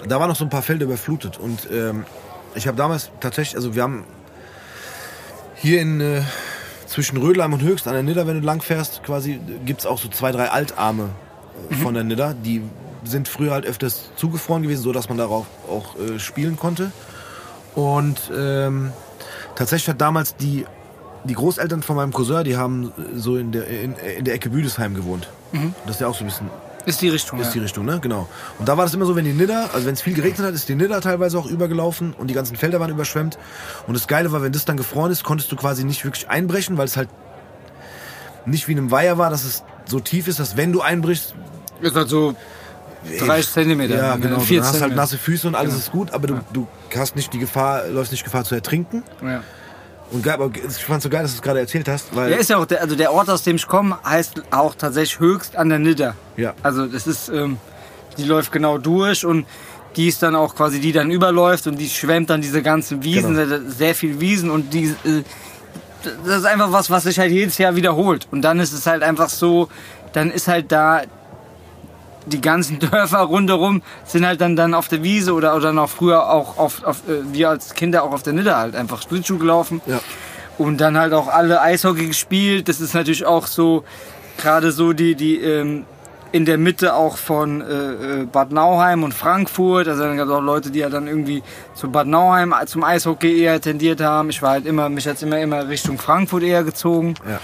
da 0.06 0.18
waren 0.20 0.28
noch 0.28 0.36
so 0.36 0.44
ein 0.44 0.50
paar 0.50 0.62
Felder 0.62 0.84
überflutet. 0.84 1.36
Und 1.38 1.68
ähm, 1.70 2.04
ich 2.54 2.66
habe 2.68 2.76
damals 2.76 3.10
tatsächlich, 3.20 3.56
also 3.56 3.74
wir 3.74 3.82
haben 3.82 4.04
hier 5.56 5.80
in 5.80 6.00
äh, 6.00 6.22
zwischen 6.92 7.16
Rödelheim 7.16 7.52
und 7.54 7.62
Höchst 7.62 7.88
an 7.88 7.94
der 7.94 8.02
Nidder, 8.02 8.26
wenn 8.26 8.40
du 8.40 8.46
lang 8.46 8.60
fährst, 8.60 9.02
quasi 9.02 9.40
gibt 9.64 9.80
es 9.80 9.86
auch 9.86 9.98
so 9.98 10.08
zwei, 10.08 10.30
drei 10.30 10.50
Altarme 10.50 11.08
äh, 11.70 11.74
von 11.76 11.94
der 11.94 12.04
Nidder. 12.04 12.34
Die 12.34 12.62
sind 13.04 13.28
früher 13.28 13.52
halt 13.52 13.66
öfters 13.66 14.10
zugefroren 14.16 14.62
gewesen, 14.62 14.82
so 14.82 14.92
dass 14.92 15.08
man 15.08 15.18
darauf 15.18 15.46
auch 15.68 15.96
äh, 15.98 16.18
spielen 16.18 16.56
konnte. 16.56 16.92
Und 17.74 18.30
ähm, 18.36 18.92
tatsächlich 19.56 19.88
hat 19.88 20.00
damals 20.00 20.36
die, 20.36 20.66
die 21.24 21.34
Großeltern 21.34 21.82
von 21.82 21.96
meinem 21.96 22.12
Cousin, 22.12 22.44
die 22.44 22.56
haben 22.58 22.92
so 23.16 23.36
in 23.36 23.52
der, 23.52 23.66
in, 23.66 23.94
in 23.96 24.24
der 24.26 24.34
Ecke 24.34 24.50
Büdesheim 24.50 24.94
gewohnt. 24.94 25.28
Das 25.86 25.96
ist 25.96 26.00
ja 26.02 26.08
auch 26.08 26.14
so 26.14 26.24
ein 26.24 26.26
bisschen 26.26 26.50
Ist 26.84 27.00
die 27.00 27.08
Richtung. 27.08 27.40
ist 27.40 27.52
die. 27.54 27.60
Richtung, 27.60 27.84
ne? 27.84 27.98
Genau. 28.00 28.28
Und 28.58 28.68
da 28.68 28.76
war 28.76 28.84
das 28.84 28.92
immer 28.94 29.06
so, 29.06 29.14
wenn 29.14 29.24
die 29.24 29.32
Nidder, 29.32 29.70
also 29.72 29.86
wenn 29.86 29.94
es 29.94 30.02
viel 30.02 30.14
geregnet 30.14 30.46
hat, 30.46 30.54
ist 30.54 30.68
die 30.68 30.74
Nidder 30.74 31.00
teilweise 31.00 31.38
auch 31.38 31.46
übergelaufen 31.46 32.12
und 32.12 32.26
die 32.28 32.34
ganzen 32.34 32.56
Felder 32.56 32.80
waren 32.80 32.90
überschwemmt. 32.90 33.38
Und 33.86 33.94
das 33.94 34.08
Geile 34.08 34.32
war, 34.32 34.42
wenn 34.42 34.52
das 34.52 34.64
dann 34.64 34.76
gefroren 34.76 35.12
ist, 35.12 35.22
konntest 35.22 35.52
du 35.52 35.56
quasi 35.56 35.84
nicht 35.84 36.04
wirklich 36.04 36.28
einbrechen, 36.28 36.78
weil 36.78 36.86
es 36.86 36.96
halt 36.96 37.08
nicht 38.46 38.66
wie 38.68 38.72
in 38.72 38.78
einem 38.78 38.90
Weiher 38.90 39.18
war, 39.18 39.30
dass 39.30 39.44
es 39.44 39.62
so 39.86 40.00
tief 40.00 40.26
ist, 40.28 40.40
dass 40.40 40.56
wenn 40.56 40.72
du 40.72 40.80
einbrichst, 40.80 41.34
Ist 41.80 41.94
halt 41.94 42.08
so 42.08 42.34
30 43.20 43.52
Zentimeter. 43.52 43.96
ja, 43.96 44.14
ne? 44.16 44.20
genau, 44.22 44.34
du 44.36 44.40
40 44.40 44.58
hast 44.58 44.64
halt 44.66 44.74
Zentimeter. 44.74 44.96
nasse 45.00 45.18
Füße 45.18 45.46
und 45.48 45.54
alles 45.54 45.70
Genau. 45.74 45.82
ist 45.84 45.92
gut, 45.92 46.10
aber 46.12 46.26
du, 46.26 46.40
du 46.52 46.66
hast 46.96 47.14
nicht 47.16 47.32
die 47.32 47.38
Gefahr, 47.38 47.86
läufst 47.88 48.10
nicht 48.12 48.24
Gefahr 48.24 48.44
zu 48.44 48.54
ertrinken. 48.54 49.02
Ja. 49.22 49.42
Und 50.12 50.22
geil, 50.22 50.38
ich 50.68 50.84
fand's 50.84 51.04
so 51.04 51.08
geil, 51.10 51.22
dass 51.22 51.32
du 51.32 51.36
es 51.36 51.42
gerade 51.42 51.60
erzählt 51.60 51.88
hast, 51.88 52.14
weil 52.14 52.30
Ja, 52.30 52.36
ist 52.36 52.50
ja 52.50 52.58
auch, 52.58 52.66
der, 52.66 52.80
also 52.82 52.94
der 52.96 53.12
Ort, 53.12 53.30
aus 53.30 53.42
dem 53.42 53.56
ich 53.56 53.66
komme, 53.66 53.96
heißt 54.04 54.42
auch 54.50 54.74
tatsächlich 54.74 55.18
höchst 55.20 55.56
an 55.56 55.68
der 55.70 55.78
Nidder. 55.78 56.14
Ja. 56.36 56.52
Also 56.62 56.86
das 56.86 57.06
ist, 57.06 57.28
ähm, 57.30 57.56
die 58.18 58.24
läuft 58.24 58.52
genau 58.52 58.76
durch 58.78 59.24
und 59.24 59.46
die 59.96 60.08
ist 60.08 60.22
dann 60.22 60.34
auch 60.36 60.54
quasi, 60.54 60.80
die 60.80 60.92
dann 60.92 61.10
überläuft 61.10 61.66
und 61.66 61.78
die 61.78 61.88
schwemmt 61.88 62.28
dann 62.30 62.40
diese 62.42 62.62
ganzen 62.62 63.02
Wiesen, 63.02 63.34
Genau. 63.36 63.58
sehr 63.68 63.94
viel 63.94 64.20
Wiesen 64.20 64.50
und 64.50 64.72
die, 64.74 64.94
äh, 65.04 65.22
das 66.26 66.38
ist 66.38 66.44
einfach 66.46 66.72
was, 66.72 66.90
was 66.90 67.04
sich 67.04 67.18
halt 67.18 67.30
jedes 67.30 67.56
Jahr 67.58 67.74
wiederholt. 67.76 68.26
Und 68.30 68.42
dann 68.42 68.58
ist 68.60 68.72
es 68.72 68.86
halt 68.86 69.02
einfach 69.02 69.28
so, 69.28 69.68
dann 70.12 70.30
ist 70.30 70.48
halt 70.48 70.72
da 70.72 71.02
die 72.26 72.40
ganzen 72.40 72.78
Dörfer 72.90 73.18
rundherum 73.18 73.82
sind 74.04 74.26
halt 74.26 74.40
dann, 74.40 74.56
dann 74.56 74.74
auf 74.74 74.88
der 74.88 75.02
Wiese 75.02 75.34
oder, 75.34 75.56
oder 75.56 75.72
noch 75.72 75.90
früher 75.90 76.30
auch 76.30 76.58
auf, 76.58 76.84
auf 76.84 77.08
äh, 77.08 77.32
wir 77.32 77.50
als 77.50 77.74
Kinder 77.74 78.04
auch 78.04 78.12
auf 78.12 78.22
der 78.22 78.32
Nidder 78.32 78.56
halt 78.56 78.76
einfach 78.76 79.02
Schlittschuh 79.02 79.38
gelaufen. 79.38 79.80
Ja. 79.86 80.00
Und 80.58 80.80
dann 80.80 80.98
halt 80.98 81.12
auch 81.12 81.28
alle 81.28 81.60
Eishockey 81.60 82.06
gespielt. 82.06 82.68
Das 82.68 82.80
ist 82.80 82.94
natürlich 82.94 83.24
auch 83.24 83.46
so, 83.46 83.84
gerade 84.38 84.70
so 84.70 84.92
die, 84.92 85.14
die 85.14 85.36
ähm, 85.38 85.86
in 86.32 86.46
der 86.46 86.58
Mitte 86.58 86.94
auch 86.94 87.18
von 87.18 87.60
äh, 87.60 88.22
äh, 88.22 88.24
Bad 88.24 88.52
Nauheim 88.52 89.04
und 89.04 89.12
Frankfurt. 89.12 89.86
Also 89.86 90.02
dann 90.02 90.16
gab 90.16 90.26
es 90.26 90.32
auch 90.32 90.40
Leute, 90.40 90.70
die 90.70 90.80
ja 90.80 90.88
dann 90.88 91.06
irgendwie 91.06 91.42
zu 91.74 91.90
Bad 91.90 92.06
Nauheim 92.06 92.54
äh, 92.58 92.66
zum 92.66 92.82
Eishockey 92.84 93.42
eher 93.42 93.60
tendiert 93.60 94.00
haben. 94.00 94.30
Ich 94.30 94.40
war 94.40 94.50
halt 94.52 94.66
immer, 94.66 94.88
mich 94.88 95.06
hat's 95.06 95.22
immer 95.22 95.38
immer 95.38 95.68
Richtung 95.68 95.98
Frankfurt 95.98 96.42
eher 96.42 96.64
gezogen. 96.64 97.14
Ja. 97.28 97.40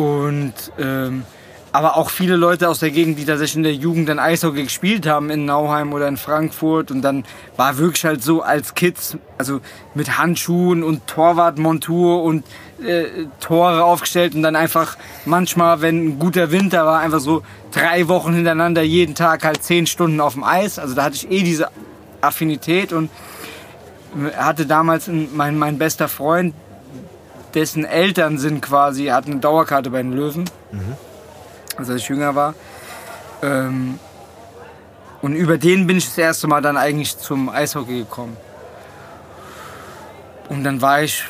Und 0.00 0.54
ähm, 0.78 1.24
aber 1.72 1.96
auch 1.96 2.10
viele 2.10 2.36
Leute 2.36 2.68
aus 2.68 2.80
der 2.80 2.90
Gegend, 2.90 3.18
die 3.18 3.24
tatsächlich 3.24 3.56
in 3.56 3.62
der 3.62 3.74
Jugend 3.74 4.08
dann 4.08 4.18
Eishockey 4.18 4.64
gespielt 4.64 5.06
haben 5.06 5.30
in 5.30 5.44
Nauheim 5.44 5.92
oder 5.92 6.08
in 6.08 6.16
Frankfurt. 6.16 6.90
Und 6.90 7.02
dann 7.02 7.24
war 7.56 7.78
wirklich 7.78 8.04
halt 8.04 8.22
so 8.22 8.42
als 8.42 8.74
Kids, 8.74 9.16
also 9.38 9.60
mit 9.94 10.18
Handschuhen 10.18 10.82
und 10.82 11.06
Torwartmontur 11.06 12.22
und 12.24 12.44
äh, 12.84 13.26
Tore 13.40 13.84
aufgestellt. 13.84 14.34
Und 14.34 14.42
dann 14.42 14.56
einfach 14.56 14.96
manchmal, 15.24 15.80
wenn 15.80 16.08
ein 16.08 16.18
guter 16.18 16.50
Winter 16.50 16.86
war, 16.86 17.00
einfach 17.00 17.20
so 17.20 17.42
drei 17.72 18.08
Wochen 18.08 18.34
hintereinander 18.34 18.82
jeden 18.82 19.14
Tag 19.14 19.44
halt 19.44 19.62
zehn 19.62 19.86
Stunden 19.86 20.20
auf 20.20 20.34
dem 20.34 20.42
Eis. 20.42 20.78
Also 20.78 20.94
da 20.94 21.04
hatte 21.04 21.16
ich 21.16 21.30
eh 21.30 21.42
diese 21.42 21.68
Affinität 22.20 22.92
und 22.92 23.10
hatte 24.36 24.66
damals 24.66 25.08
mein, 25.08 25.56
mein 25.56 25.78
bester 25.78 26.08
Freund, 26.08 26.52
dessen 27.54 27.84
Eltern 27.84 28.38
sind 28.38 28.60
quasi, 28.60 29.06
hatten 29.06 29.32
eine 29.32 29.40
Dauerkarte 29.40 29.90
bei 29.90 30.02
den 30.02 30.12
Löwen, 30.12 30.50
als 31.76 31.88
ich 31.88 32.08
jünger 32.08 32.34
war. 32.34 32.54
Ähm, 33.42 33.98
und 35.22 35.34
über 35.34 35.58
den 35.58 35.86
bin 35.86 35.98
ich 35.98 36.06
das 36.06 36.18
erste 36.18 36.46
Mal 36.46 36.62
dann 36.62 36.76
eigentlich 36.76 37.18
zum 37.18 37.48
Eishockey 37.48 37.98
gekommen. 37.98 38.36
Und 40.48 40.64
dann 40.64 40.80
war 40.80 41.02
ich, 41.02 41.24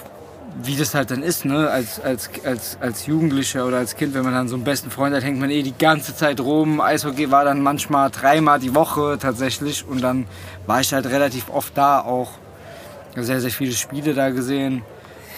wie 0.62 0.76
das 0.76 0.94
halt 0.94 1.10
dann 1.10 1.22
ist, 1.22 1.44
ne, 1.44 1.68
als, 1.68 2.00
als, 2.00 2.30
als, 2.44 2.78
als 2.80 3.06
Jugendlicher 3.06 3.66
oder 3.66 3.78
als 3.78 3.96
Kind, 3.96 4.14
wenn 4.14 4.24
man 4.24 4.32
dann 4.32 4.48
so 4.48 4.54
einen 4.54 4.64
besten 4.64 4.90
Freund 4.90 5.14
hat, 5.14 5.24
hängt 5.24 5.38
man 5.38 5.50
eh 5.50 5.62
die 5.62 5.76
ganze 5.76 6.14
Zeit 6.14 6.40
rum. 6.40 6.80
Eishockey 6.80 7.30
war 7.30 7.44
dann 7.44 7.62
manchmal 7.62 8.10
dreimal 8.10 8.60
die 8.60 8.74
Woche 8.74 9.18
tatsächlich 9.20 9.86
und 9.86 10.00
dann 10.00 10.26
war 10.66 10.80
ich 10.80 10.92
halt 10.92 11.06
relativ 11.06 11.50
oft 11.50 11.76
da 11.76 12.00
auch. 12.00 12.30
Sehr, 13.16 13.40
sehr 13.40 13.50
viele 13.50 13.72
Spiele 13.72 14.14
da 14.14 14.30
gesehen. 14.30 14.82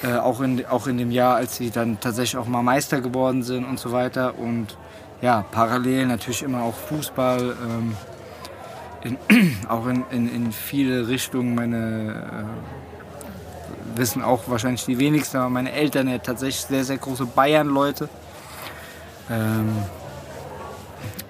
Äh, 0.04 0.16
auch, 0.18 0.40
in, 0.40 0.66
auch 0.66 0.86
in 0.86 0.98
dem 0.98 1.10
Jahr, 1.10 1.36
als 1.36 1.56
sie 1.56 1.70
dann 1.70 1.98
tatsächlich 2.00 2.36
auch 2.36 2.46
mal 2.46 2.62
Meister 2.62 3.00
geworden 3.00 3.42
sind 3.42 3.64
und 3.64 3.78
so 3.78 3.92
weiter. 3.92 4.38
Und 4.38 4.76
ja, 5.22 5.44
parallel 5.50 6.06
natürlich 6.06 6.42
immer 6.42 6.62
auch 6.62 6.74
Fußball. 6.74 7.56
Ähm, 7.62 7.96
in, 9.04 9.18
auch 9.68 9.86
in, 9.86 10.04
in, 10.10 10.28
in 10.34 10.52
viele 10.52 11.08
Richtungen. 11.08 11.54
Meine 11.54 12.46
äh, 13.94 13.98
wissen 13.98 14.22
auch 14.22 14.42
wahrscheinlich 14.48 14.84
die 14.84 14.98
wenigsten, 14.98 15.38
aber 15.38 15.50
meine 15.50 15.72
Eltern 15.72 16.08
ja 16.08 16.18
tatsächlich 16.18 16.62
sehr, 16.62 16.84
sehr 16.84 16.98
große 16.98 17.26
Bayern-Leute. 17.26 18.08
Ähm, 19.30 19.76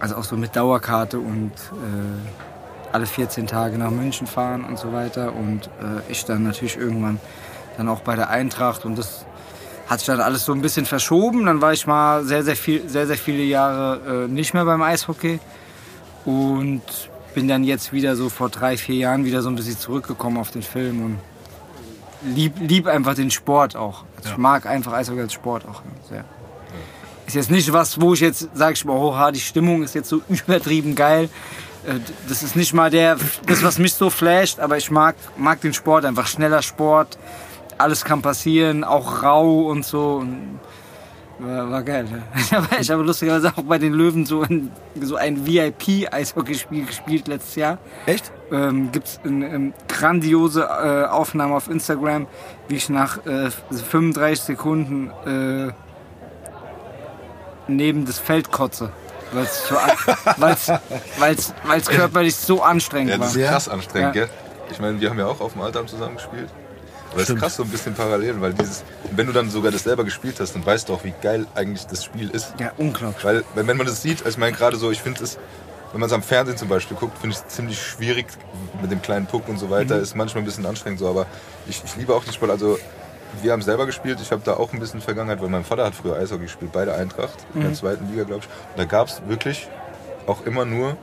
also 0.00 0.16
auch 0.16 0.24
so 0.24 0.36
mit 0.36 0.56
Dauerkarte 0.56 1.18
und 1.18 1.52
äh, 1.52 2.92
alle 2.92 3.06
14 3.06 3.46
Tage 3.46 3.78
nach 3.78 3.90
München 3.90 4.26
fahren 4.26 4.64
und 4.64 4.78
so 4.78 4.92
weiter. 4.92 5.34
Und 5.34 5.66
äh, 5.66 6.10
ich 6.10 6.24
dann 6.24 6.42
natürlich 6.42 6.76
irgendwann 6.76 7.20
dann 7.76 7.88
auch 7.88 8.00
bei 8.00 8.16
der 8.16 8.28
Eintracht 8.28 8.84
und 8.84 8.98
das 8.98 9.24
hat 9.88 10.00
sich 10.00 10.06
dann 10.06 10.20
alles 10.20 10.44
so 10.44 10.52
ein 10.52 10.62
bisschen 10.62 10.86
verschoben. 10.86 11.46
Dann 11.46 11.60
war 11.60 11.72
ich 11.72 11.86
mal 11.86 12.24
sehr, 12.24 12.42
sehr, 12.42 12.56
viel, 12.56 12.88
sehr, 12.88 13.06
sehr 13.06 13.16
viele 13.18 13.42
Jahre 13.42 14.24
äh, 14.26 14.28
nicht 14.28 14.54
mehr 14.54 14.64
beim 14.64 14.82
Eishockey 14.82 15.40
und 16.24 16.82
bin 17.34 17.48
dann 17.48 17.64
jetzt 17.64 17.92
wieder 17.92 18.14
so 18.16 18.28
vor 18.28 18.48
drei, 18.50 18.76
vier 18.76 18.96
Jahren 18.96 19.24
wieder 19.24 19.42
so 19.42 19.48
ein 19.48 19.56
bisschen 19.56 19.78
zurückgekommen 19.78 20.36
auf 20.38 20.50
den 20.50 20.62
Film 20.62 21.04
und 21.04 21.18
lieb, 22.34 22.54
lieb 22.60 22.86
einfach 22.86 23.14
den 23.14 23.30
Sport 23.30 23.76
auch. 23.76 24.04
Also 24.18 24.30
Ich 24.30 24.36
mag 24.36 24.66
einfach 24.66 24.92
Eishockey 24.92 25.20
als 25.20 25.32
Sport 25.32 25.64
auch 25.66 25.82
ja, 25.82 26.08
sehr. 26.08 26.24
Ist 27.26 27.34
jetzt 27.34 27.50
nicht 27.50 27.72
was, 27.72 28.00
wo 28.00 28.14
ich 28.14 28.20
jetzt 28.20 28.48
sage, 28.54 28.74
ich 28.74 28.84
mal, 28.84 28.94
oh, 28.96 29.30
die 29.30 29.40
Stimmung 29.40 29.82
ist 29.82 29.94
jetzt 29.94 30.08
so 30.08 30.20
übertrieben 30.28 30.94
geil. 30.94 31.28
Äh, 31.86 31.94
Das 32.28 32.42
ist 32.42 32.56
nicht 32.56 32.74
mal 32.74 32.90
der, 32.90 33.16
das, 33.46 33.62
was 33.62 33.78
mich 33.78 33.94
so 33.94 34.10
flasht, 34.10 34.60
aber 34.60 34.76
ich 34.76 34.90
mag, 34.90 35.14
mag 35.36 35.60
den 35.60 35.72
Sport 35.74 36.04
einfach. 36.04 36.26
Schneller 36.26 36.62
Sport, 36.62 37.18
alles 37.78 38.04
kann 38.04 38.22
passieren, 38.22 38.84
auch 38.84 39.22
rau 39.22 39.62
und 39.68 39.84
so. 39.84 40.16
Und 40.16 40.60
war, 41.38 41.70
war 41.70 41.82
geil. 41.82 42.06
ja. 42.50 42.62
Ich 42.80 42.90
habe 42.90 43.02
lustigerweise 43.02 43.48
auch 43.56 43.62
bei 43.62 43.78
den 43.78 43.92
Löwen 43.94 44.26
so 44.26 44.42
ein, 44.42 44.70
so 45.00 45.16
ein 45.16 45.46
VIP-Eishockeyspiel 45.46 46.86
gespielt 46.86 47.26
letztes 47.28 47.56
Jahr. 47.56 47.78
Echt? 48.06 48.30
Ähm, 48.52 48.92
Gibt 48.92 49.06
es 49.08 49.20
eine 49.24 49.48
ähm, 49.48 49.74
grandiose 49.88 50.62
äh, 50.62 51.04
Aufnahme 51.06 51.54
auf 51.56 51.68
Instagram, 51.68 52.26
wie 52.68 52.76
ich 52.76 52.88
nach 52.88 53.24
äh, 53.26 53.50
35 53.50 54.40
Sekunden 54.44 55.10
äh, 55.26 55.72
neben 57.68 58.04
das 58.04 58.18
Feld 58.18 58.50
kotze. 58.52 58.90
Weil 59.32 59.44
es 59.44 59.66
so 59.66 59.76
an- 59.78 59.90
weil's, 60.36 60.70
weil's, 61.18 61.54
weil's 61.64 61.88
körperlich 61.88 62.36
so 62.36 62.62
anstrengend 62.62 63.10
Ja, 63.12 63.18
das 63.18 63.34
war. 63.34 63.42
ist 63.42 63.48
krass 63.48 63.68
anstrengend, 63.68 64.14
Ja. 64.14 64.22
gell? 64.26 64.30
Ich 64.70 64.78
meine, 64.80 65.00
wir 65.00 65.10
haben 65.10 65.18
ja 65.18 65.26
auch 65.26 65.40
auf 65.40 65.52
dem 65.54 65.62
Altarm 65.62 65.86
zusammen 65.88 66.16
gespielt. 66.16 66.48
Aber 67.12 67.20
es 67.20 67.22
ist 67.22 67.26
Stimmt. 67.26 67.40
krass 67.40 67.56
so 67.56 67.62
ein 67.62 67.68
bisschen 67.68 67.94
parallel, 67.94 68.40
weil 68.40 68.54
dieses, 68.54 68.82
wenn 69.14 69.26
du 69.26 69.32
dann 69.32 69.50
sogar 69.50 69.70
das 69.70 69.84
selber 69.84 70.04
gespielt 70.04 70.40
hast, 70.40 70.54
dann 70.54 70.64
weißt 70.64 70.88
du 70.88 70.94
auch, 70.94 71.04
wie 71.04 71.12
geil 71.22 71.46
eigentlich 71.54 71.86
das 71.86 72.04
Spiel 72.04 72.30
ist. 72.30 72.54
Ja, 72.58 72.72
unglaublich. 72.78 73.22
Weil, 73.22 73.44
wenn 73.54 73.76
man 73.76 73.86
das 73.86 74.00
sieht, 74.02 74.26
ich 74.26 74.38
meine 74.38 74.56
gerade 74.56 74.76
so, 74.76 74.90
ich 74.90 75.02
finde 75.02 75.22
es, 75.22 75.38
wenn 75.92 76.00
man 76.00 76.08
es 76.08 76.14
am 76.14 76.22
Fernsehen 76.22 76.56
zum 76.56 76.68
Beispiel 76.68 76.96
guckt, 76.96 77.18
finde 77.18 77.36
ich 77.36 77.42
es 77.42 77.54
ziemlich 77.54 77.80
schwierig 77.80 78.26
mit 78.80 78.90
dem 78.90 79.02
kleinen 79.02 79.26
Puck 79.26 79.46
und 79.48 79.58
so 79.58 79.68
weiter. 79.68 79.98
Ist 79.98 80.16
manchmal 80.16 80.42
ein 80.42 80.46
bisschen 80.46 80.64
anstrengend 80.64 81.00
so, 81.00 81.08
aber 81.08 81.26
ich, 81.68 81.82
ich 81.84 81.96
liebe 81.96 82.14
auch 82.14 82.24
den 82.24 82.32
Sport. 82.32 82.50
Also 82.50 82.78
wir 83.42 83.52
haben 83.52 83.62
selber 83.62 83.84
gespielt, 83.84 84.18
ich 84.22 84.30
habe 84.30 84.42
da 84.44 84.54
auch 84.54 84.72
ein 84.72 84.80
bisschen 84.80 85.00
Vergangenheit, 85.02 85.42
weil 85.42 85.48
mein 85.50 85.64
Vater 85.64 85.84
hat 85.84 85.94
früher 85.94 86.16
Eishockey 86.16 86.44
gespielt, 86.44 86.72
bei 86.72 86.86
der 86.86 86.96
Eintracht, 86.96 87.38
in 87.54 87.60
der 87.60 87.74
zweiten 87.74 88.08
Liga, 88.10 88.24
glaube 88.24 88.42
ich. 88.42 88.46
Und 88.46 88.78
da 88.78 88.84
gab 88.84 89.08
es 89.08 89.22
wirklich 89.26 89.68
auch 90.26 90.44
immer 90.46 90.64
nur 90.64 90.96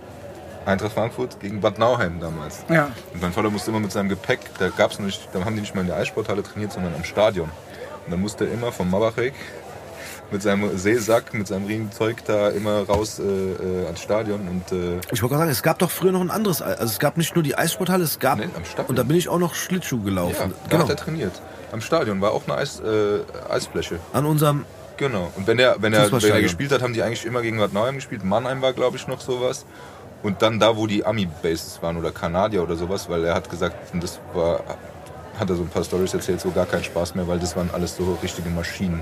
Eintracht 0.70 0.94
Frankfurt 0.94 1.40
gegen 1.40 1.62
Bad 1.62 1.80
Nauheim 1.80 2.20
damals. 2.20 2.64
Ja. 2.70 2.92
Und 3.14 3.22
mein 3.22 3.34
Vater 3.34 3.50
musste 3.50 3.72
immer 3.72 3.80
mit 3.80 3.92
seinem 3.92 4.10
Gepäck, 4.10 4.40
da 4.60 4.70
gab's 4.70 5.00
nicht, 5.00 5.30
da 5.34 5.44
haben 5.44 5.56
die 5.56 5.62
nicht 5.62 5.76
mal 5.76 5.82
in 5.82 5.88
der 5.88 5.98
Eissporthalle 5.98 6.44
trainiert, 6.44 6.72
sondern 6.72 6.94
am 6.96 7.04
Stadion. 7.04 7.50
Und 8.06 8.12
dann 8.12 8.22
musste 8.22 8.46
er 8.46 8.54
immer 8.54 8.72
vom 8.72 8.90
Mabachek 8.90 9.34
mit 10.32 10.42
seinem 10.42 10.78
Seesack, 10.78 11.34
mit 11.34 11.48
seinem 11.48 11.66
Riesenzeug 11.66 12.24
da 12.26 12.50
immer 12.50 12.84
raus 12.88 13.20
äh, 13.20 13.24
äh, 13.24 13.86
ans 13.86 14.02
Stadion 14.02 14.48
und 14.48 14.72
äh, 14.72 15.00
Ich 15.12 15.22
wollte 15.22 15.34
gerade 15.34 15.40
sagen, 15.40 15.52
es 15.52 15.64
gab 15.64 15.80
doch 15.80 15.90
früher 15.90 16.12
noch 16.12 16.22
ein 16.22 16.30
anderes, 16.30 16.62
also 16.62 16.86
es 16.86 17.00
gab 17.00 17.18
nicht 17.18 17.34
nur 17.36 17.44
die 17.44 17.56
Eissporthalle, 17.56 18.04
es 18.04 18.20
gab, 18.20 18.38
Nee, 18.38 18.46
am 18.56 18.64
Stadion. 18.64 18.88
und 18.88 18.96
da 18.98 19.04
bin 19.04 19.18
ich 19.18 19.28
auch 19.28 19.40
noch 19.40 19.56
Schlittschuh 19.56 19.98
ja, 19.98 20.04
gelaufen. 20.04 20.54
da 20.66 20.70
genau. 20.70 20.84
hat 20.84 20.90
er 20.90 20.96
trainiert. 20.96 21.42
Am 21.72 21.82
Stadion 21.82 22.22
war 22.22 22.32
auch 22.32 22.44
eine 22.48 22.58
Eis, 22.58 22.80
äh, 22.80 23.20
Eisfläche. 23.50 24.00
An 24.14 24.26
unserem, 24.26 24.66
Genau. 24.98 25.32
Und 25.38 25.48
wenn 25.48 25.58
er, 25.60 25.78
wenn 25.82 25.94
er, 25.94 26.12
wenn 26.12 26.30
er 26.30 26.42
gespielt 26.42 26.74
hat, 26.74 26.82
haben 26.82 26.94
die 26.94 27.02
eigentlich 27.02 27.26
immer 27.26 27.42
gegen 27.42 27.58
Bad 27.58 27.72
Nauheim 27.72 27.96
gespielt. 27.96 28.26
Mannheim 28.26 28.62
war, 28.62 28.74
glaube 28.74 28.98
ich, 28.98 29.08
noch 29.08 29.22
sowas. 29.22 29.66
Und 30.22 30.42
dann 30.42 30.60
da, 30.60 30.76
wo 30.76 30.86
die 30.86 31.06
Ami-Bases 31.06 31.80
waren 31.82 31.98
oder 31.98 32.12
Kanadier 32.12 32.64
oder 32.64 32.76
sowas, 32.76 33.10
weil 33.10 33.24
er 33.24 33.36
hat 33.36 33.50
gesagt, 33.50 33.94
und 33.94 34.04
das 34.04 34.20
war, 34.34 34.62
hat 35.40 35.50
er 35.50 35.56
so 35.56 35.64
ein 35.64 35.70
paar 35.70 35.84
Stories 35.84 36.14
erzählt, 36.14 36.42
so 36.42 36.52
gar 36.52 36.66
keinen 36.66 36.84
Spaß 36.84 37.16
mehr, 37.16 37.28
weil 37.28 37.40
das 37.40 37.56
waren 37.56 37.70
alles 37.72 37.96
so 37.96 38.18
richtige 38.22 38.50
Maschinen. 38.50 39.02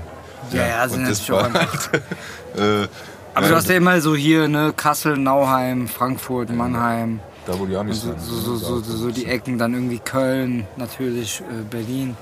Ja, 0.52 0.66
ja, 0.66 0.88
sind 0.88 1.00
und 1.00 1.10
das 1.10 1.28
auch 1.30 1.42
war 1.42 1.52
halt, 1.52 1.68
äh, 2.56 2.88
Aber 3.34 3.46
ja, 3.46 3.48
du 3.48 3.56
hast 3.56 3.68
ja 3.68 3.76
immer 3.76 4.00
so 4.00 4.14
hier, 4.14 4.46
ne, 4.46 4.72
Kassel, 4.76 5.16
Nauheim, 5.16 5.88
Frankfurt, 5.88 6.50
Mannheim, 6.50 7.20
da, 7.48 7.58
wo 7.58 7.66
die 7.66 7.76
Amis 7.76 8.02
so, 8.02 8.08
sind. 8.08 8.20
so, 8.20 8.56
so, 8.56 8.80
so, 8.80 8.96
so 8.96 9.10
die 9.10 9.26
Ecken, 9.26 9.58
dann 9.58 9.74
irgendwie 9.74 9.98
Köln, 9.98 10.66
natürlich 10.76 11.40
äh, 11.40 11.62
Berlin. 11.68 12.16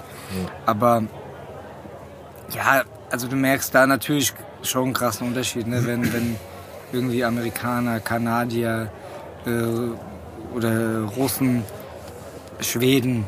Aber 0.65 1.03
ja, 2.55 2.83
also 3.11 3.29
du 3.29 3.37
merkst 3.37 3.75
da 3.75 3.87
natürlich 3.87 4.33
schon 4.63 4.85
einen 4.85 4.93
krassen 4.93 5.29
Unterschied, 5.29 5.67
ne? 5.67 5.85
wenn, 5.87 6.13
wenn 6.13 6.37
irgendwie 6.93 7.25
Amerikaner, 7.25 8.01
Kanadier 8.01 8.91
äh, 9.47 9.51
oder 10.55 11.03
Russen, 11.17 11.65
Schweden, 12.61 13.27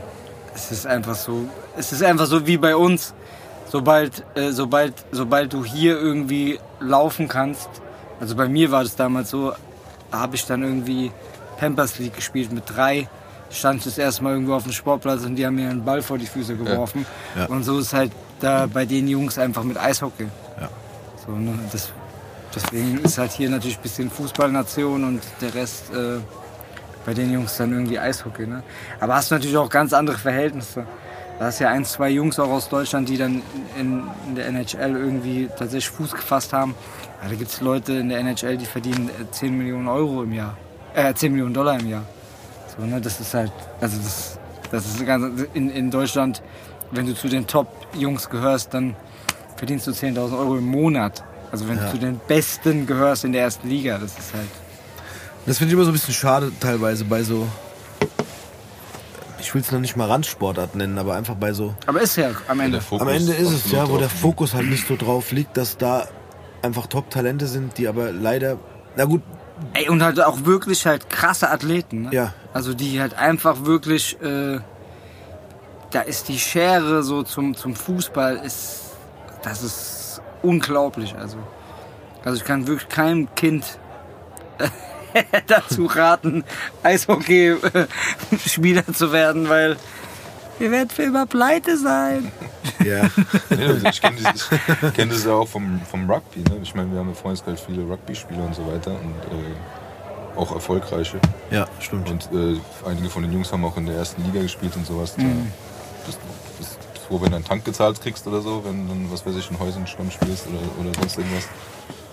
es 0.55 0.73
ist 0.73 0.87
einfach 0.87 1.15
so, 1.15 1.45
es 1.77 1.93
ist 1.93 2.03
einfach 2.03 2.27
so 2.27 2.47
wie 2.47 2.57
bei 2.57 2.75
uns. 2.75 3.15
Sobald, 3.71 4.25
äh, 4.35 4.51
sobald, 4.51 4.95
sobald 5.13 5.53
du 5.53 5.65
hier 5.65 5.99
irgendwie 5.99 6.59
laufen 6.81 7.29
kannst, 7.29 7.69
also 8.19 8.35
bei 8.35 8.49
mir 8.49 8.71
war 8.71 8.83
das 8.83 8.97
damals 8.97 9.31
so, 9.31 9.53
habe 10.11 10.37
ich 10.37 10.47
dann 10.47 10.63
irgendwie 10.63 11.13
Pampers 11.59 11.99
League 11.99 12.17
gespielt 12.17 12.51
mit 12.51 12.65
drei, 12.67 13.09
stand 13.51 13.81
ich 13.81 13.85
das 13.85 13.99
erste 13.99 14.25
Mal 14.25 14.33
irgendwo 14.33 14.55
auf 14.55 14.63
dem 14.63 14.73
Sportplatz 14.73 15.25
und 15.25 15.37
die 15.37 15.47
haben 15.47 15.57
mir 15.57 15.69
einen 15.69 15.85
Ball 15.85 16.03
vor 16.03 16.19
die 16.19 16.27
Füße 16.27 16.57
geworfen. 16.57 17.07
Ja. 17.37 17.47
Und 17.47 17.65
so 17.65 17.79
ist 17.79 17.93
halt 17.93 18.13
da 18.41 18.67
bei 18.67 18.87
den 18.87 19.07
Jungs 19.07 19.39
einfach 19.39 19.65
mit 19.65 19.77
Eishockey. 19.77 20.29
Ja. 20.61 20.69
So, 21.27 21.33
ne? 21.33 21.59
das, 21.71 21.93
deswegen 22.55 22.99
ist 22.99 23.19
halt 23.19 23.33
hier 23.33 23.51
natürlich 23.51 23.79
ein 23.79 23.83
bisschen 23.83 24.11
Fußballnation 24.11 25.05
und 25.05 25.23
der 25.41 25.55
Rest 25.55 25.93
äh, 25.93 26.19
bei 27.05 27.15
den 27.15 27.33
Jungs 27.33 27.57
dann 27.57 27.73
irgendwie 27.73 27.99
Eishockey. 27.99 28.47
Ne? 28.47 28.63
Aber 29.01 29.15
hast 29.15 29.31
natürlich 29.31 29.57
auch 29.57 29.71
ganz 29.71 29.93
andere 29.93 30.19
Verhältnisse. 30.19 30.87
Da 31.39 31.47
hast 31.47 31.61
ja 31.61 31.69
ein, 31.69 31.85
zwei 31.85 32.11
Jungs 32.11 32.39
auch 32.39 32.51
aus 32.51 32.69
Deutschland, 32.69 33.09
die 33.09 33.17
dann 33.17 33.43
in, 33.79 34.03
in 34.29 34.35
der 34.35 34.47
NHL 34.49 34.97
irgendwie 34.97 35.49
tatsächlich 35.49 35.91
Fuß 35.91 36.13
gefasst 36.13 36.53
haben. 36.53 36.75
Ja, 37.23 37.29
da 37.29 37.35
gibt 37.35 37.51
es 37.51 37.61
Leute 37.61 37.95
in 37.95 38.09
der 38.09 38.19
NHL, 38.19 38.57
die 38.57 38.67
verdienen 38.67 39.09
äh, 39.09 39.31
10 39.31 39.57
Millionen 39.57 39.89
Euro 39.89 40.25
im 40.25 40.33
Jahr. 40.33 40.57
Äh, 40.95 41.15
10 41.15 41.33
Millionen 41.33 41.55
Dollar 41.55 41.79
im 41.79 41.89
Jahr. 41.89 42.05
So, 42.77 42.85
ne? 42.85 43.01
Das 43.01 43.21
ist 43.21 43.33
halt, 43.35 43.53
also 43.81 43.97
das, 43.99 44.39
das 44.71 44.87
ist 44.87 45.07
ganz, 45.07 45.47
in, 45.55 45.71
in 45.71 45.91
Deutschland, 45.91 46.43
wenn 46.91 47.07
du 47.07 47.15
zu 47.15 47.29
den 47.29 47.47
Top-Jungs 47.47 48.29
gehörst, 48.29 48.75
dann 48.75 48.97
verdienst 49.57 49.87
du 49.87 49.93
10.000 49.93 50.39
Euro 50.39 50.57
im 50.59 50.67
Monat. 50.67 51.23
Also 51.51 51.69
wenn 51.69 51.79
Ja. 51.79 51.85
du 51.87 51.91
zu 51.93 51.99
den 51.99 52.21
Besten 52.29 52.87
gehörst 52.87 53.25
in 53.25 53.33
der 53.33 53.43
ersten 53.43 53.69
Liga, 53.69 53.99
das 53.99 54.19
ist 54.19 54.35
halt. 54.35 54.49
das 55.47 55.59
finde 55.59 55.71
ich 55.71 55.75
immer 55.75 55.85
so 55.85 55.91
ein 55.91 55.95
bisschen 55.95 56.15
schade 56.15 56.53
teilweise 56.61 57.05
bei 57.05 57.23
so, 57.23 57.47
ich 59.41 59.55
will 59.55 59.63
es 59.63 59.71
noch 59.73 59.81
nicht 59.81 59.97
mal 59.97 60.07
Randsportart 60.09 60.75
nennen, 60.75 60.99
aber 60.99 61.15
einfach 61.15 61.35
bei 61.37 61.53
so, 61.53 61.75
Aber 61.87 62.01
ist 62.03 62.17
ja 62.17 62.31
am 62.49 62.61
Ende. 62.61 62.81
Am 62.91 63.09
Ende 63.09 63.33
ist 63.33 63.51
es 63.53 63.71
ja, 63.73 63.89
wo 63.89 63.97
der 63.97 64.11
Fokus 64.11 64.53
halt 64.55 64.69
nicht 64.69 64.87
so 64.87 64.97
drauf 64.97 65.33
liegt, 65.33 65.57
dass 65.57 65.77
da 65.79 66.07
einfach 66.61 66.87
Top-Talente 66.87 67.47
sind, 67.47 67.79
die 67.79 67.89
aber 67.89 68.13
leider, 68.13 68.59
na 68.97 69.05
gut, 69.05 69.23
Ey, 69.75 69.89
und 69.89 70.03
halt 70.05 70.21
auch 70.21 70.45
wirklich 70.45 70.87
halt 70.87 71.11
krasse 71.11 71.51
Athleten. 71.51 72.03
Ne? 72.03 72.09
Ja. 72.13 72.35
Also 72.53 72.75
die 72.75 73.01
halt 73.01 73.15
einfach 73.15 73.65
wirklich, 73.65 74.21
äh, 74.23 74.61
da 75.91 76.01
ist 76.03 76.29
die 76.29 76.39
Schere 76.39 77.03
so 77.03 77.25
zum, 77.25 77.57
zum 77.57 77.75
Fußball, 77.75 78.37
ist, 78.37 78.83
das 79.43 79.65
ist 79.65 79.98
unglaublich. 80.43 81.15
Also, 81.17 81.39
also 82.25 82.37
ich 82.37 82.45
kann 82.45 82.67
wirklich 82.67 82.89
keinem 82.89 83.35
Kind 83.35 83.79
dazu 85.47 85.87
raten, 85.87 86.45
Eishockey-Spieler 86.83 88.87
zu 88.93 89.13
werden, 89.13 89.49
weil 89.49 89.77
wir 90.59 90.71
werden 90.71 90.91
für 90.91 91.05
immer 91.05 91.27
pleite 91.27 91.77
sein. 91.77 92.33
ja, 92.85 93.03
also 93.51 93.87
ich 93.87 94.01
kenne 94.01 94.17
das, 94.23 94.51
kenn 94.95 95.09
das 95.09 95.25
ja 95.25 95.33
auch 95.33 95.49
vom, 95.49 95.81
vom 95.89 96.11
Rugby. 96.11 96.41
Ne? 96.41 96.59
Ich 96.63 96.75
meine, 96.75 96.91
wir 96.93 96.99
haben 96.99 97.11
im 97.11 97.15
Freundeskreis 97.15 97.61
viele 97.61 97.83
Rugby-Spieler 97.83 98.45
und 98.45 98.55
so 98.55 98.67
weiter 98.67 98.91
und 98.91 99.15
äh, 99.33 100.37
auch 100.37 100.53
erfolgreiche. 100.53 101.21
ja, 101.51 101.67
stimmt. 101.81 102.11
Und 102.11 102.29
äh, 102.33 102.61
einige 102.89 103.09
von 103.09 103.23
den 103.23 103.33
Jungs 103.33 103.53
haben 103.53 103.65
auch 103.65 103.77
in 103.77 103.87
der 103.87 103.97
ersten 103.97 104.23
Liga 104.25 104.43
gespielt 104.43 104.75
und 104.77 104.87
sowas. 104.87 105.15
Da 105.17 105.23
bist, 105.23 105.35
bist 105.35 105.68
froh, 107.09 107.21
wenn 107.21 107.31
du 107.31 107.37
einen 107.37 107.45
Tank 107.45 107.65
gezahlt 107.65 108.01
kriegst 108.01 108.27
oder 108.27 108.41
so, 108.43 108.63
wenn 108.65 108.87
du, 108.87 109.13
was 109.13 109.25
weiß 109.27 109.35
ich, 109.37 109.49
einen 109.49 109.59
Häusenstamm 109.59 110.11
spielst 110.11 110.47
oder, 110.47 110.59
oder 110.89 110.95
sonst 111.01 111.19
irgendwas. 111.19 111.49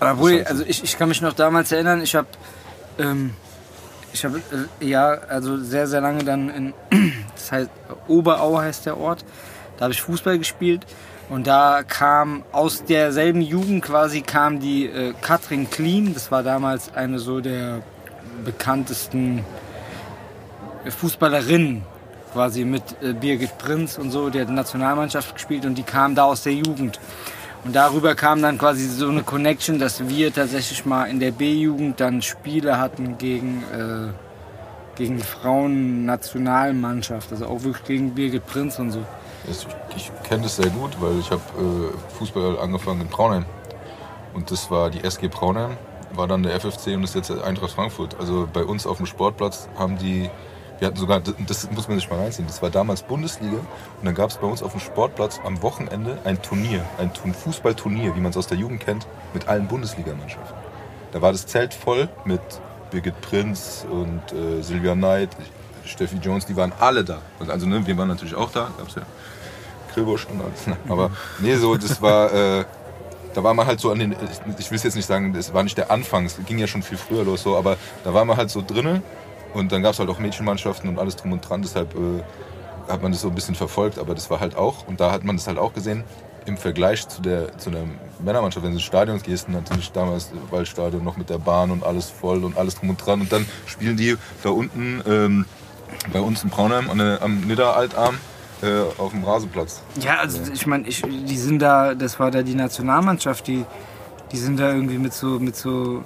Aber 0.00 0.18
wohl, 0.18 0.32
heißt- 0.32 0.46
also 0.46 0.64
ich, 0.66 0.82
ich 0.82 0.98
kann 0.98 1.08
mich 1.08 1.20
noch 1.20 1.32
damals 1.34 1.70
erinnern, 1.72 2.02
ich 2.02 2.14
habe 2.14 2.26
ähm, 2.98 3.34
ich 4.12 4.24
habe 4.24 4.40
äh, 4.80 4.84
ja, 4.86 5.08
also 5.28 5.58
sehr, 5.58 5.86
sehr 5.86 6.00
lange 6.00 6.24
dann 6.24 6.48
in, 6.50 6.74
das 7.34 7.52
heißt, 7.52 7.70
Oberau 8.08 8.58
heißt 8.58 8.86
der 8.86 8.96
Ort, 8.98 9.24
da 9.76 9.84
habe 9.84 9.92
ich 9.92 10.00
Fußball 10.02 10.38
gespielt 10.38 10.86
und 11.28 11.46
da 11.46 11.82
kam 11.86 12.44
aus 12.52 12.84
derselben 12.84 13.42
Jugend 13.42 13.84
quasi 13.84 14.22
kam 14.22 14.60
die 14.60 14.86
äh, 14.86 15.12
Katrin 15.20 15.68
Kleen, 15.70 16.14
das 16.14 16.30
war 16.30 16.42
damals 16.42 16.94
eine 16.94 17.18
so 17.18 17.40
der 17.40 17.82
bekanntesten 18.44 19.44
Fußballerinnen 20.88 21.82
quasi 22.36 22.64
mit 22.66 22.82
äh, 23.00 23.14
Birgit 23.14 23.56
Prinz 23.56 23.96
und 23.96 24.10
so, 24.10 24.28
die 24.28 24.38
hat 24.38 24.50
Nationalmannschaft 24.50 25.34
gespielt 25.34 25.64
und 25.64 25.76
die 25.76 25.84
kam 25.84 26.14
da 26.14 26.24
aus 26.24 26.42
der 26.42 26.52
Jugend. 26.52 27.00
Und 27.64 27.74
darüber 27.74 28.14
kam 28.14 28.42
dann 28.42 28.58
quasi 28.58 28.86
so 28.86 29.08
eine 29.08 29.22
Connection, 29.22 29.78
dass 29.78 30.06
wir 30.06 30.34
tatsächlich 30.34 30.84
mal 30.84 31.06
in 31.06 31.18
der 31.18 31.30
B-Jugend 31.30 31.98
dann 31.98 32.20
Spiele 32.20 32.78
hatten 32.78 33.16
gegen, 33.16 33.64
äh, 33.72 34.08
gegen 34.96 35.16
die 35.16 35.22
Frauen-Nationalmannschaft, 35.22 37.32
also 37.32 37.46
auch 37.46 37.62
wirklich 37.62 37.86
gegen 37.86 38.14
Birgit 38.14 38.46
Prinz 38.46 38.78
und 38.78 38.90
so. 38.90 39.02
Ich, 39.50 39.66
ich 39.96 40.12
kenne 40.28 40.42
das 40.42 40.56
sehr 40.56 40.68
gut, 40.68 40.90
weil 41.00 41.18
ich 41.18 41.30
habe 41.30 41.40
äh, 41.58 41.90
Fußball 42.18 42.58
angefangen 42.58 43.00
in 43.00 43.08
Braunheim. 43.08 43.46
Und 44.34 44.50
das 44.50 44.70
war 44.70 44.90
die 44.90 45.02
SG 45.02 45.28
Braunheim, 45.28 45.78
war 46.12 46.28
dann 46.28 46.42
der 46.42 46.60
FFC 46.60 46.88
und 46.88 47.04
ist 47.04 47.14
jetzt 47.14 47.30
Eintracht 47.30 47.72
Frankfurt. 47.72 48.20
Also 48.20 48.46
bei 48.52 48.62
uns 48.62 48.86
auf 48.86 48.98
dem 48.98 49.06
Sportplatz 49.06 49.70
haben 49.78 49.96
die, 49.96 50.28
wir 50.78 50.88
hatten 50.88 50.96
sogar, 50.96 51.20
das 51.20 51.70
muss 51.70 51.88
man 51.88 51.98
sich 51.98 52.08
mal 52.10 52.18
reinziehen, 52.18 52.46
das 52.46 52.60
war 52.60 52.70
damals 52.70 53.02
Bundesliga 53.02 53.56
und 53.56 54.04
dann 54.04 54.14
gab 54.14 54.30
es 54.30 54.36
bei 54.36 54.46
uns 54.46 54.62
auf 54.62 54.72
dem 54.72 54.80
Sportplatz 54.80 55.40
am 55.44 55.62
Wochenende 55.62 56.18
ein 56.24 56.40
Turnier, 56.42 56.84
ein 56.98 57.10
Fußballturnier, 57.10 58.14
wie 58.14 58.20
man 58.20 58.30
es 58.30 58.36
aus 58.36 58.46
der 58.46 58.58
Jugend 58.58 58.80
kennt, 58.80 59.06
mit 59.32 59.48
allen 59.48 59.68
Bundesligamannschaften. 59.68 60.56
Da 61.12 61.22
war 61.22 61.32
das 61.32 61.46
Zelt 61.46 61.72
voll 61.72 62.08
mit 62.24 62.40
Birgit 62.90 63.20
Prinz 63.20 63.86
und 63.90 64.20
äh, 64.32 64.62
Silvia 64.62 64.94
Neid, 64.94 65.30
Steffi 65.84 66.16
Jones, 66.16 66.46
die 66.46 66.56
waren 66.56 66.72
alle 66.78 67.04
da. 67.04 67.18
Also 67.48 67.66
ne, 67.66 67.86
wir 67.86 67.96
waren 67.96 68.08
natürlich 68.08 68.34
auch 68.34 68.50
da, 68.50 68.70
gab's 68.76 68.96
ja 68.96 69.02
Grillbusch 69.94 70.26
und 70.26 70.42
alles. 70.42 70.78
Aber 70.88 71.10
nee, 71.38 71.56
so, 71.56 71.76
das 71.76 72.02
war, 72.02 72.32
äh, 72.32 72.64
da 73.34 73.42
war 73.42 73.54
man 73.54 73.66
halt 73.66 73.80
so 73.80 73.90
an 73.90 73.98
den, 73.98 74.16
ich, 74.58 74.70
will 74.70 74.76
es 74.76 74.82
jetzt 74.82 74.96
nicht 74.96 75.06
sagen, 75.06 75.32
das 75.32 75.54
war 75.54 75.62
nicht 75.62 75.78
der 75.78 75.90
Anfang, 75.90 76.26
es 76.26 76.38
ging 76.44 76.58
ja 76.58 76.66
schon 76.66 76.82
viel 76.82 76.98
früher 76.98 77.24
los, 77.24 77.42
so, 77.42 77.56
aber 77.56 77.76
da 78.04 78.14
war 78.14 78.24
man 78.24 78.36
halt 78.36 78.50
so 78.50 78.62
drinne 78.66 79.02
und 79.54 79.72
dann 79.72 79.82
gab 79.82 79.92
es 79.92 79.98
halt 79.98 80.08
auch 80.08 80.18
Mädchenmannschaften 80.18 80.88
und 80.88 80.98
alles 80.98 81.16
drum 81.16 81.32
und 81.32 81.48
dran, 81.48 81.62
deshalb 81.62 81.94
äh, 81.94 82.22
hat 82.90 83.02
man 83.02 83.12
das 83.12 83.20
so 83.20 83.28
ein 83.28 83.34
bisschen 83.34 83.54
verfolgt, 83.54 83.98
aber 83.98 84.14
das 84.14 84.30
war 84.30 84.40
halt 84.40 84.56
auch, 84.56 84.86
und 84.86 85.00
da 85.00 85.10
hat 85.10 85.24
man 85.24 85.36
das 85.36 85.46
halt 85.46 85.58
auch 85.58 85.72
gesehen, 85.72 86.04
im 86.46 86.56
Vergleich 86.56 87.08
zu 87.08 87.20
der, 87.20 87.58
zu 87.58 87.70
der 87.70 87.82
Männermannschaft, 88.20 88.64
wenn 88.64 88.70
du 88.70 88.76
ins 88.76 88.84
Stadion 88.84 89.20
gehst, 89.20 89.48
natürlich 89.48 89.90
damals 89.92 90.30
Waldstadion 90.50 91.02
noch 91.02 91.16
mit 91.16 91.28
der 91.28 91.38
Bahn 91.38 91.70
und 91.70 91.82
alles 91.82 92.08
voll 92.08 92.44
und 92.44 92.56
alles 92.56 92.76
drum 92.76 92.90
und 92.90 93.04
dran 93.04 93.20
und 93.20 93.32
dann 93.32 93.46
spielen 93.66 93.96
die 93.96 94.16
da 94.42 94.50
unten 94.50 95.02
ähm, 95.06 95.44
Bei 96.12 96.20
uns 96.20 96.44
in 96.44 96.50
Braunheim 96.50 96.96
der, 96.96 97.20
am 97.22 97.40
Nidda-Altarm 97.40 98.16
äh, 98.62 98.82
auf 98.98 99.10
dem 99.10 99.24
Rasenplatz. 99.24 99.82
Ja, 100.00 100.18
also 100.18 100.38
ich 100.52 100.66
meine, 100.66 100.84
die 100.84 101.36
sind 101.36 101.60
da, 101.60 101.94
das 101.94 102.18
war 102.20 102.30
da 102.30 102.42
die 102.42 102.54
Nationalmannschaft, 102.54 103.46
die, 103.46 103.64
die 104.32 104.36
sind 104.36 104.58
da 104.58 104.72
irgendwie 104.72 104.98
mit 104.98 105.12
so, 105.12 105.38
mit 105.40 105.56
so, 105.56 106.02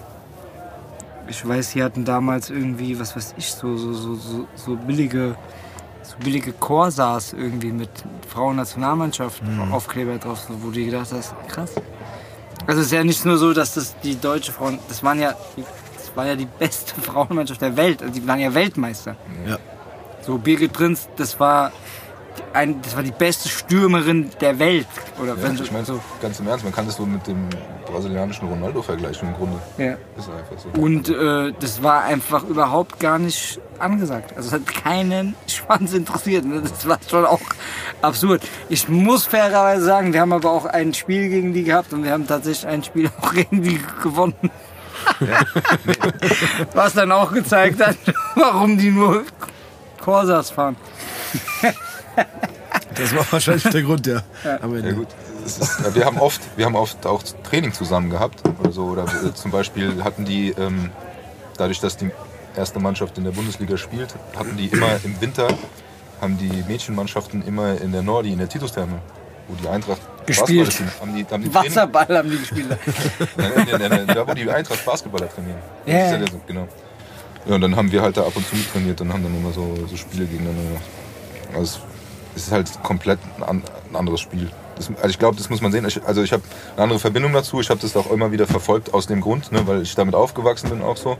ich 1.31 1.47
weiß, 1.47 1.71
die 1.73 1.83
hatten 1.83 2.05
damals 2.05 2.51
irgendwie, 2.51 2.99
was 2.99 3.15
weiß 3.15 3.35
ich, 3.39 3.53
so, 3.53 3.77
so, 3.77 3.93
so, 3.93 4.15
so, 4.15 4.49
so 4.57 4.77
billige, 4.77 5.37
so 6.03 6.17
billige 6.23 6.53
Corsas 6.53 7.33
irgendwie 7.33 7.71
mit 7.71 7.89
Frauen-Nationalmannschaft 8.29 9.43
Aufkleber 9.71 10.19
drauf, 10.19 10.41
so, 10.49 10.55
wo 10.63 10.71
du 10.71 10.85
gedacht 10.85 11.09
hast, 11.13 11.35
krass. 11.49 11.71
Also 12.67 12.81
es 12.81 12.87
ist 12.89 12.93
ja 12.93 13.05
nicht 13.05 13.25
nur 13.25 13.39
so, 13.39 13.55
dass 13.55 13.75
das 13.75 13.99
die 14.01 14.21
deutsche 14.21 14.53
Frauen, 14.53 14.81
das 14.89 15.03
waren 15.03 15.21
ja, 15.21 15.35
das 15.97 16.17
war 16.17 16.27
ja 16.27 16.35
die 16.35 16.49
beste 16.59 17.01
Frauenmannschaft 17.01 17.63
der 17.63 17.77
Welt, 17.77 18.03
also 18.03 18.13
die 18.13 18.27
waren 18.27 18.41
ja 18.41 18.53
Weltmeister. 18.53 19.17
Ja. 19.47 19.59
So 20.23 20.37
Birgit 20.37 20.73
Prinz, 20.73 21.09
das 21.17 21.39
war 21.39 21.73
ein, 22.53 22.83
das 22.83 22.97
war 22.97 23.03
die 23.03 23.13
beste 23.13 23.49
Stürmerin 23.49 24.31
der 24.41 24.59
Welt. 24.59 24.87
Oder 25.23 25.37
Ja, 25.37 25.53
ich 25.53 25.73
meine, 25.73 25.85
so. 25.85 26.01
ganz 26.21 26.41
im 26.41 26.49
Ernst, 26.49 26.65
man 26.65 26.75
kann 26.75 26.87
das 26.87 26.97
so 26.97 27.07
mit 27.07 27.27
dem 27.27 27.49
brasilianischen 27.91 28.49
Ronaldo 28.49 28.83
vergleichen 28.83 29.29
im 29.29 29.35
Grunde. 29.35 29.59
Ja. 29.79 29.93
Ist 30.17 30.29
einfach 30.31 30.59
so. 30.59 30.81
Und 30.81 31.09
äh, 31.09 31.53
das 31.61 31.83
war 31.83 32.05
einfach 32.05 32.45
überhaupt 32.45 32.99
gar 33.01 33.19
nicht 33.19 33.61
angesagt. 33.79 34.37
Also 34.37 34.49
es 34.49 34.53
hat 34.55 34.67
keinen 34.67 35.35
Schwanz 35.47 35.93
interessiert. 35.93 36.45
ne? 36.45 36.63
Das 36.63 36.87
war 36.89 36.99
schon 37.09 37.25
auch 37.25 37.41
absurd. 38.03 38.43
Ich 38.69 38.89
muss 38.89 39.27
fairerweise 39.27 39.85
sagen, 39.85 40.13
wir 40.13 40.21
haben 40.21 40.33
aber 40.33 40.51
auch 40.51 40.67
ein 40.67 40.95
Spiel 40.95 41.29
gegen 41.29 41.53
die 41.53 41.65
gehabt 41.65 41.93
und 41.93 42.05
wir 42.05 42.13
haben 42.13 42.27
tatsächlich 42.27 42.67
ein 42.67 42.83
Spiel 42.85 43.11
auch 43.21 43.33
gegen 43.33 43.63
die 43.63 43.81
gewonnen. 44.03 44.51
Was 46.75 46.93
dann 46.93 47.11
auch 47.13 47.33
gezeigt 47.33 47.81
hat, 47.85 47.97
warum 48.35 48.77
die 48.77 48.91
nur 48.91 49.25
Corsas 50.01 50.51
fahren. 50.51 50.77
Das 52.95 53.15
war 53.15 53.25
wahrscheinlich 53.31 53.65
der 53.65 53.83
Grund, 53.83 54.07
ja. 54.07 54.23
Am 54.61 54.75
Ende. 54.75 54.89
Ja 54.91 54.95
gut. 54.95 55.09
Ist, 55.45 55.61
äh, 55.61 55.95
wir 55.95 56.05
haben 56.05 56.19
oft, 56.19 56.41
wir 56.57 56.65
haben 56.67 56.77
oft 56.77 57.07
auch 57.07 57.23
Training 57.45 57.73
zusammen 57.73 58.11
gehabt 58.11 58.43
oder 58.61 58.73
so. 58.73 58.85
Oder 58.85 59.07
wir, 59.07 59.35
zum 59.35 59.51
Beispiel 59.51 60.03
hatten 60.05 60.25
die, 60.25 60.51
ähm, 60.51 60.91
dadurch, 61.57 61.81
dass 61.81 61.97
die 61.97 62.11
erste 62.57 62.79
Mannschaft 62.81 63.17
in 63.19 63.25
der 63.25 63.31
Bundesliga 63.33 63.77
spielt, 63.77 64.15
hatten 64.37 64.57
die 64.57 64.67
immer 64.67 64.89
im 65.05 65.21
Winter, 65.21 65.49
haben 66.21 66.37
die 66.39 66.65
Mädchenmannschaften 66.69 67.47
immer 67.47 67.81
in 67.81 67.93
der 67.93 68.03
Nordi, 68.03 68.33
in 68.33 68.39
der 68.39 68.49
Titustherme, 68.49 68.99
wo 69.49 69.55
die 69.55 69.69
Eintracht 69.69 70.01
Gespielt. 70.27 70.67
Basketballer 70.67 70.71
spielen, 70.71 71.01
haben 71.01 71.15
die, 71.15 71.27
haben 71.35 71.43
die 71.43 71.49
Training- 71.49 71.71
Wasserball 71.71 72.19
haben 72.19 72.31
die 72.31 72.39
gespielt. 72.39 72.67
Da 74.15 74.27
wo 74.27 74.35
die 74.35 74.51
Eintracht 74.51 74.85
Basketballer 74.85 75.29
trainieren. 75.29 75.59
Das 75.87 75.95
Ja, 76.13 76.39
genau. 76.47 76.69
Ja, 77.47 77.55
und 77.55 77.61
dann 77.63 77.75
haben 77.75 77.91
wir 77.91 78.03
halt 78.03 78.17
da 78.17 78.23
ab 78.23 78.33
und 78.37 78.47
zu 78.47 78.55
trainiert 78.71 79.01
und 79.01 79.13
haben 79.13 79.23
dann 79.23 79.35
immer 79.35 79.53
so, 79.53 79.75
so 79.89 79.97
Spiele 79.97 80.27
gegeneinander 80.27 80.63
gemacht. 80.63 80.85
Also 81.57 81.81
es 82.37 82.47
ist 82.47 82.53
halt 82.53 82.83
komplett 82.83 83.19
ein 83.47 83.63
anderes 83.95 84.21
Spiel. 84.21 84.51
Das, 84.81 84.89
also 84.97 85.09
ich 85.09 85.19
glaube, 85.19 85.37
das 85.37 85.51
muss 85.51 85.61
man 85.61 85.73
sehen. 85.73 85.85
Ich, 85.87 86.03
also 86.05 86.23
ich 86.23 86.33
habe 86.33 86.43
eine 86.75 86.85
andere 86.85 86.99
Verbindung 86.99 87.35
dazu. 87.35 87.61
Ich 87.61 87.69
habe 87.69 87.81
das 87.81 87.95
auch 87.97 88.11
immer 88.11 88.33
wieder 88.33 88.47
verfolgt 88.47 88.95
aus 88.95 89.07
dem 89.07 89.21
Grund, 89.21 89.53
ne, 89.53 89.67
weil 89.67 89.83
ich 89.83 89.95
damit 89.95 90.15
aufgewachsen 90.15 90.71
bin 90.71 90.81
auch 90.81 90.97
so. 90.97 91.19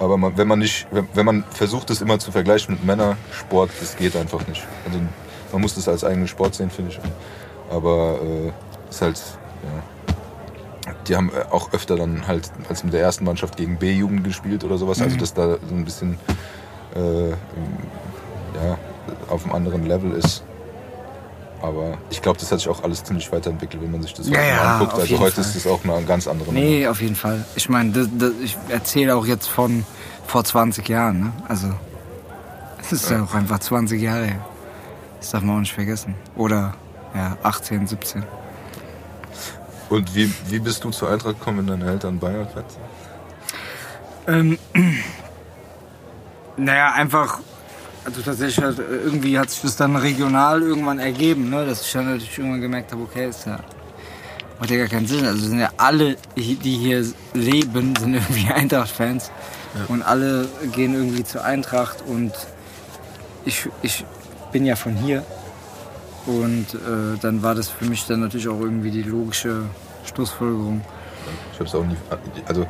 Aber 0.00 0.16
man, 0.16 0.36
wenn 0.36 0.48
man 0.48 0.58
nicht, 0.58 0.88
wenn, 0.90 1.06
wenn 1.14 1.24
man 1.24 1.44
versucht, 1.50 1.90
das 1.90 2.00
immer 2.00 2.18
zu 2.18 2.32
vergleichen 2.32 2.74
mit 2.74 2.84
Männersport, 2.84 3.70
das 3.80 3.96
geht 3.96 4.16
einfach 4.16 4.44
nicht. 4.48 4.66
Also 4.84 4.98
man 5.52 5.60
muss 5.62 5.76
das 5.76 5.86
als 5.86 6.02
eigenen 6.02 6.26
Sport 6.26 6.56
sehen, 6.56 6.70
finde 6.70 6.90
ich. 6.90 7.00
Aber 7.70 8.18
äh, 8.20 8.90
ist 8.90 9.00
halt, 9.00 9.20
ja, 9.62 10.92
die 11.06 11.14
haben 11.14 11.30
äh, 11.30 11.52
auch 11.52 11.72
öfter 11.72 11.94
dann 11.94 12.26
halt 12.26 12.50
als 12.68 12.82
mit 12.82 12.94
der 12.94 13.02
ersten 13.02 13.24
Mannschaft 13.24 13.56
gegen 13.56 13.78
B-Jugend 13.78 14.24
gespielt 14.24 14.64
oder 14.64 14.76
sowas. 14.76 15.00
Also 15.00 15.16
dass 15.16 15.34
da 15.34 15.56
so 15.68 15.74
ein 15.74 15.84
bisschen 15.84 16.18
äh, 16.96 17.30
ja, 17.30 18.76
auf 19.28 19.44
einem 19.44 19.54
anderen 19.54 19.86
Level 19.86 20.12
ist. 20.14 20.42
Aber 21.62 21.96
ich 22.10 22.20
glaube, 22.20 22.38
das 22.40 22.50
hat 22.50 22.58
sich 22.58 22.68
auch 22.68 22.82
alles 22.82 23.04
ziemlich 23.04 23.30
weiterentwickelt, 23.30 23.82
wenn 23.82 23.92
man 23.92 24.02
sich 24.02 24.12
das 24.14 24.28
Ja, 24.28 24.38
heute 24.38 24.48
ja, 24.48 24.56
mal 24.56 24.72
anguckt. 24.74 24.94
Also 24.94 25.18
heute 25.20 25.32
Fall. 25.36 25.44
ist 25.44 25.56
das 25.56 25.66
auch 25.66 25.84
eine 25.84 26.04
ganz 26.04 26.26
andere 26.26 26.52
Nummer. 26.52 26.60
Nee, 26.60 26.88
auf 26.88 27.00
jeden 27.00 27.14
Fall. 27.14 27.44
Ich 27.54 27.68
meine, 27.68 28.08
ich 28.42 28.56
erzähle 28.68 29.14
auch 29.14 29.26
jetzt 29.26 29.46
von 29.46 29.84
vor 30.26 30.44
20 30.44 30.88
Jahren. 30.88 31.20
Ne? 31.20 31.32
Also, 31.48 31.68
es 32.80 32.92
ist 32.92 33.10
ja 33.10 33.22
auch 33.22 33.34
einfach 33.34 33.60
20 33.60 34.00
Jahre 34.00 34.24
her. 34.26 34.44
Das 35.20 35.30
darf 35.30 35.42
man 35.42 35.56
auch 35.56 35.60
nicht 35.60 35.72
vergessen. 35.72 36.16
Oder, 36.36 36.74
ja, 37.14 37.36
18, 37.44 37.86
17. 37.86 38.24
Und 39.88 40.14
wie, 40.14 40.32
wie 40.48 40.58
bist 40.58 40.82
du 40.82 40.90
zur 40.90 41.10
Eintracht 41.10 41.38
gekommen, 41.38 41.58
wenn 41.58 41.66
deine 41.66 41.92
Eltern 41.92 42.18
Bayern-Fans 42.18 42.74
sind? 44.26 44.58
Ähm, 44.74 44.96
naja, 46.56 46.92
einfach, 46.92 47.40
also 48.04 48.20
tatsächlich 48.22 48.64
halt, 48.64 48.78
äh, 48.78 49.04
irgendwie 49.04 49.38
hat 49.38 49.50
sich 49.50 49.62
das 49.62 49.76
dann 49.76 49.96
regional 49.96 50.62
irgendwann 50.62 50.98
ergeben, 50.98 51.50
ne? 51.50 51.66
dass 51.66 51.82
ich 51.82 51.92
dann 51.92 52.06
natürlich 52.06 52.36
irgendwann 52.38 52.60
gemerkt 52.60 52.92
habe, 52.92 53.02
okay, 53.02 53.28
ist 53.28 53.46
ja, 53.46 53.60
macht 54.58 54.70
ja 54.70 54.78
gar 54.78 54.88
keinen 54.88 55.06
Sinn. 55.06 55.24
Also 55.24 55.46
sind 55.46 55.60
ja 55.60 55.70
alle, 55.76 56.16
die 56.36 56.76
hier 56.76 57.04
leben, 57.34 57.94
sind 57.96 58.14
irgendwie 58.14 58.52
Eintracht-Fans 58.54 59.30
und 59.88 60.02
alle 60.02 60.48
gehen 60.72 60.94
irgendwie 60.94 61.24
zur 61.24 61.44
Eintracht 61.44 62.02
und 62.06 62.32
ich, 63.44 63.68
ich 63.82 64.04
bin 64.52 64.66
ja 64.66 64.76
von 64.76 64.94
hier 64.94 65.24
und 66.26 66.74
äh, 66.74 67.18
dann 67.20 67.42
war 67.42 67.54
das 67.54 67.68
für 67.68 67.86
mich 67.86 68.06
dann 68.06 68.20
natürlich 68.20 68.48
auch 68.48 68.60
irgendwie 68.60 68.90
die 68.90 69.02
logische 69.02 69.64
Schlussfolgerung. 70.04 70.82
Ich 71.52 71.58
habe 71.58 71.68
es 71.68 71.74
auch 71.74 71.84
nie. 71.84 71.96
Also, 72.46 72.66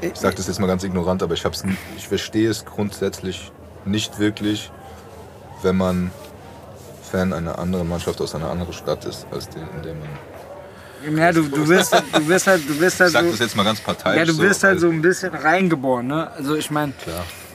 ich 0.00 0.14
sage 0.14 0.36
das 0.36 0.46
jetzt 0.46 0.60
mal 0.60 0.66
ganz 0.66 0.84
ignorant, 0.84 1.22
aber 1.22 1.34
ich, 1.34 1.44
hab's, 1.44 1.62
ich 1.96 2.08
verstehe 2.08 2.50
es 2.50 2.64
grundsätzlich 2.64 3.52
nicht 3.86 4.18
wirklich, 4.18 4.70
wenn 5.62 5.76
man 5.76 6.10
Fan 7.10 7.32
einer 7.32 7.58
anderen 7.58 7.88
Mannschaft 7.88 8.20
aus 8.20 8.34
einer 8.34 8.50
anderen 8.50 8.72
Stadt 8.72 9.04
ist, 9.04 9.26
als 9.30 9.48
die, 9.48 9.58
in 9.58 9.82
der 9.82 9.94
man. 9.94 11.18
Ja, 11.18 11.32
du, 11.32 11.42
du 11.42 11.68
wirst 11.68 11.92
halt, 11.92 12.04
du 12.12 12.26
wirst 12.28 12.46
halt, 12.46 12.68
du 12.68 12.80
wirst 12.80 12.98
halt 12.98 13.10
Ich 13.10 13.12
sag 13.12 13.24
so, 13.24 13.30
das 13.30 13.40
jetzt 13.40 13.56
mal 13.56 13.64
ganz 13.64 13.80
parteiisch. 13.80 14.16
ja, 14.16 14.24
du 14.24 14.38
wirst 14.38 14.62
so, 14.62 14.68
halt 14.68 14.80
so 14.80 14.88
ein 14.88 15.02
bisschen 15.02 15.34
reingeboren, 15.34 16.06
ne? 16.06 16.30
Also 16.32 16.54
ich 16.54 16.70
meine, 16.70 16.94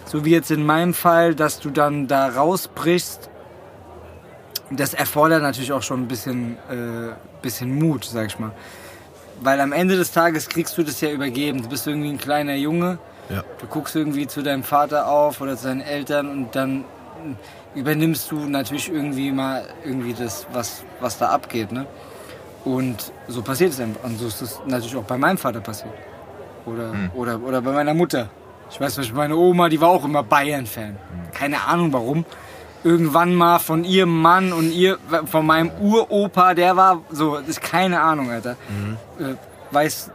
so 0.05 0.23
wie 0.23 0.31
jetzt 0.31 0.51
in 0.51 0.63
meinem 0.65 0.93
Fall, 0.93 1.33
dass 1.33 1.59
du 1.59 1.71
dann 1.71 2.07
da 2.07 2.27
rausbrichst, 2.27 3.29
das 4.71 4.93
erfordert 4.93 5.41
natürlich 5.41 5.71
auch 5.71 5.81
schon 5.81 6.03
ein 6.03 6.07
bisschen, 6.07 6.57
äh, 6.69 7.13
bisschen 7.41 7.73
Mut, 7.77 8.05
sag 8.05 8.27
ich 8.27 8.37
mal. 8.37 8.51
Weil 9.41 9.59
am 9.61 9.71
Ende 9.71 9.97
des 9.97 10.11
Tages 10.11 10.47
kriegst 10.47 10.77
du 10.77 10.83
das 10.83 11.01
ja 11.01 11.11
übergeben. 11.11 11.63
Du 11.63 11.69
bist 11.69 11.87
irgendwie 11.87 12.09
ein 12.09 12.17
kleiner 12.17 12.55
Junge, 12.55 12.99
Ja. 13.29 13.43
du 13.59 13.67
guckst 13.67 13.95
irgendwie 13.95 14.25
zu 14.27 14.41
deinem 14.41 14.63
Vater 14.63 15.07
auf 15.07 15.39
oder 15.41 15.55
zu 15.55 15.67
deinen 15.67 15.81
Eltern 15.81 16.29
und 16.29 16.55
dann 16.55 16.83
übernimmst 17.75 18.31
du 18.31 18.49
natürlich 18.49 18.91
irgendwie 18.91 19.31
mal 19.31 19.65
irgendwie 19.83 20.13
das, 20.13 20.47
was, 20.51 20.83
was 20.99 21.17
da 21.17 21.29
abgeht, 21.29 21.71
ne? 21.71 21.85
Und 22.65 23.13
so 23.27 23.41
passiert 23.41 23.71
es 23.71 23.79
einfach. 23.79 24.03
Und 24.03 24.19
so 24.19 24.27
ist 24.27 24.41
es 24.41 24.59
natürlich 24.65 24.95
auch 24.95 25.03
bei 25.03 25.17
meinem 25.17 25.37
Vater 25.37 25.61
passiert. 25.61 25.93
Oder, 26.65 26.93
oder, 27.15 27.41
oder 27.41 27.61
bei 27.61 27.71
meiner 27.71 27.93
Mutter. 27.93 28.29
Ich 28.69 28.79
weiß 28.79 28.97
nicht, 28.97 29.13
meine 29.13 29.35
Oma, 29.35 29.69
die 29.69 29.79
war 29.79 29.89
auch 29.89 30.03
immer 30.03 30.23
Bayern-Fan. 30.23 30.97
Keine 31.33 31.61
Ahnung 31.65 31.93
warum. 31.93 32.25
Irgendwann 32.83 33.33
mal 33.33 33.59
von 33.59 33.83
ihrem 33.83 34.21
Mann 34.21 34.53
und 34.53 34.71
ihr, 34.71 34.97
von 35.25 35.45
meinem 35.45 35.71
Uropa, 35.81 36.53
der 36.53 36.75
war 36.75 37.01
so, 37.09 37.37
das 37.37 37.49
ist 37.49 37.61
keine 37.61 37.99
Ahnung, 38.01 38.29
Alter. 38.29 38.51
Äh, 39.19 39.35
weiß 39.71 40.11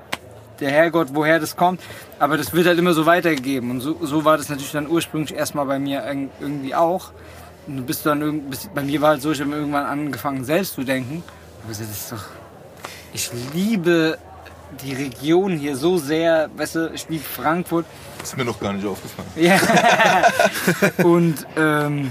der 0.61 0.70
Herrgott, 0.70 1.09
woher 1.12 1.38
das 1.40 1.57
kommt. 1.57 1.80
Aber 2.18 2.36
das 2.36 2.52
wird 2.52 2.66
halt 2.66 2.78
immer 2.78 2.92
so 2.94 3.07
weitergegeben. 3.07 3.70
Und 3.70 3.80
so, 3.80 3.96
so 4.02 4.24
war 4.24 4.36
das 4.36 4.48
natürlich 4.48 4.72
dann 4.72 4.88
ursprünglich 4.88 5.34
erstmal 5.34 5.66
bei 5.66 5.78
mir 5.78 6.05
irg- 6.07 6.28
irgendwie 6.40 6.74
auch. 6.74 7.11
Und 7.66 7.78
du 7.78 7.82
bist 7.82 8.05
dann 8.07 8.42
bist, 8.50 8.74
bei 8.74 8.82
mir 8.82 9.00
war 9.00 9.11
halt 9.11 9.22
so, 9.22 9.32
ich 9.32 9.40
habe 9.40 9.50
irgendwann 9.52 9.86
angefangen 9.86 10.44
selbst 10.44 10.74
zu 10.74 10.84
denken. 10.84 11.22
So, 11.62 11.68
das 11.70 11.80
ist 11.80 12.12
doch, 12.12 12.24
ich 13.12 13.30
liebe 13.55 14.18
die 14.82 14.92
Region 14.92 15.57
hier 15.57 15.76
so 15.76 15.98
sehr, 15.98 16.50
weißt 16.57 16.74
du, 16.74 16.90
ich 16.94 17.09
liebe 17.09 17.24
Frankfurt. 17.24 17.86
Ist 18.22 18.36
mir 18.36 18.44
noch 18.44 18.59
gar 18.61 18.72
nicht 18.72 18.86
aufgefallen. 18.86 19.28
Ja. 19.36 19.59
Und 21.05 21.46
ähm, 21.57 22.11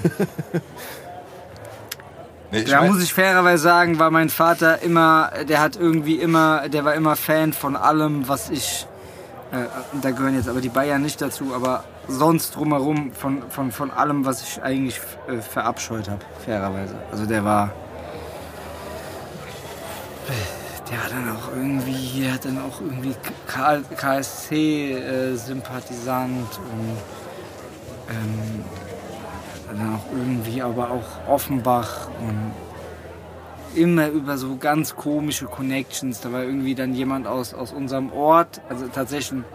Nee, 2.53 2.63
da 2.65 2.83
muss 2.83 3.01
ich 3.01 3.11
fairerweise 3.11 3.63
sagen, 3.63 3.97
war 3.97 4.11
mein 4.11 4.29
Vater 4.29 4.83
immer, 4.83 5.31
der 5.49 5.59
hat 5.59 5.75
irgendwie 5.75 6.17
immer, 6.17 6.69
der 6.69 6.85
war 6.85 6.93
immer 6.93 7.15
Fan 7.15 7.51
von 7.51 7.75
allem, 7.75 8.27
was 8.27 8.51
ich, 8.51 8.85
äh, 9.51 9.65
da 9.99 10.11
gehören 10.11 10.35
jetzt 10.35 10.47
aber 10.47 10.61
die 10.61 10.69
Bayern 10.69 11.01
nicht 11.01 11.19
dazu, 11.19 11.55
aber 11.55 11.83
sonst 12.07 12.55
drumherum 12.55 13.11
von, 13.11 13.41
von, 13.49 13.71
von 13.71 13.89
allem, 13.89 14.23
was 14.23 14.43
ich 14.43 14.61
eigentlich 14.61 15.01
äh, 15.27 15.41
verabscheut 15.41 16.07
habe, 16.07 16.21
fairerweise. 16.45 16.93
Also 17.11 17.25
der 17.25 17.43
war, 17.43 17.71
der 20.91 21.03
hat 21.03 21.11
dann 21.11 21.35
auch 21.35 21.47
irgendwie, 21.55 22.21
der 22.21 22.33
hat 22.33 22.45
dann 22.45 22.59
auch 22.59 22.79
irgendwie 22.81 23.15
KSC-Sympathisant 23.95 26.59
und 26.71 26.97
ähm, 28.11 28.63
dann 29.67 29.95
auch 29.95 30.11
irgendwie 30.11 30.61
aber 30.61 30.91
auch 30.91 31.27
Offenbach 31.31 32.07
und 32.19 32.51
immer 33.75 34.07
über 34.09 34.37
so 34.37 34.55
ganz 34.57 34.95
komische 34.95 35.45
Connections. 35.45 36.21
Da 36.21 36.31
war 36.31 36.43
irgendwie 36.43 36.75
dann 36.75 36.93
jemand 36.93 37.25
aus, 37.27 37.53
aus 37.53 37.71
unserem 37.71 38.11
Ort, 38.13 38.61
also 38.69 38.85
tatsächlich, 38.87 39.31
ein- 39.39 39.45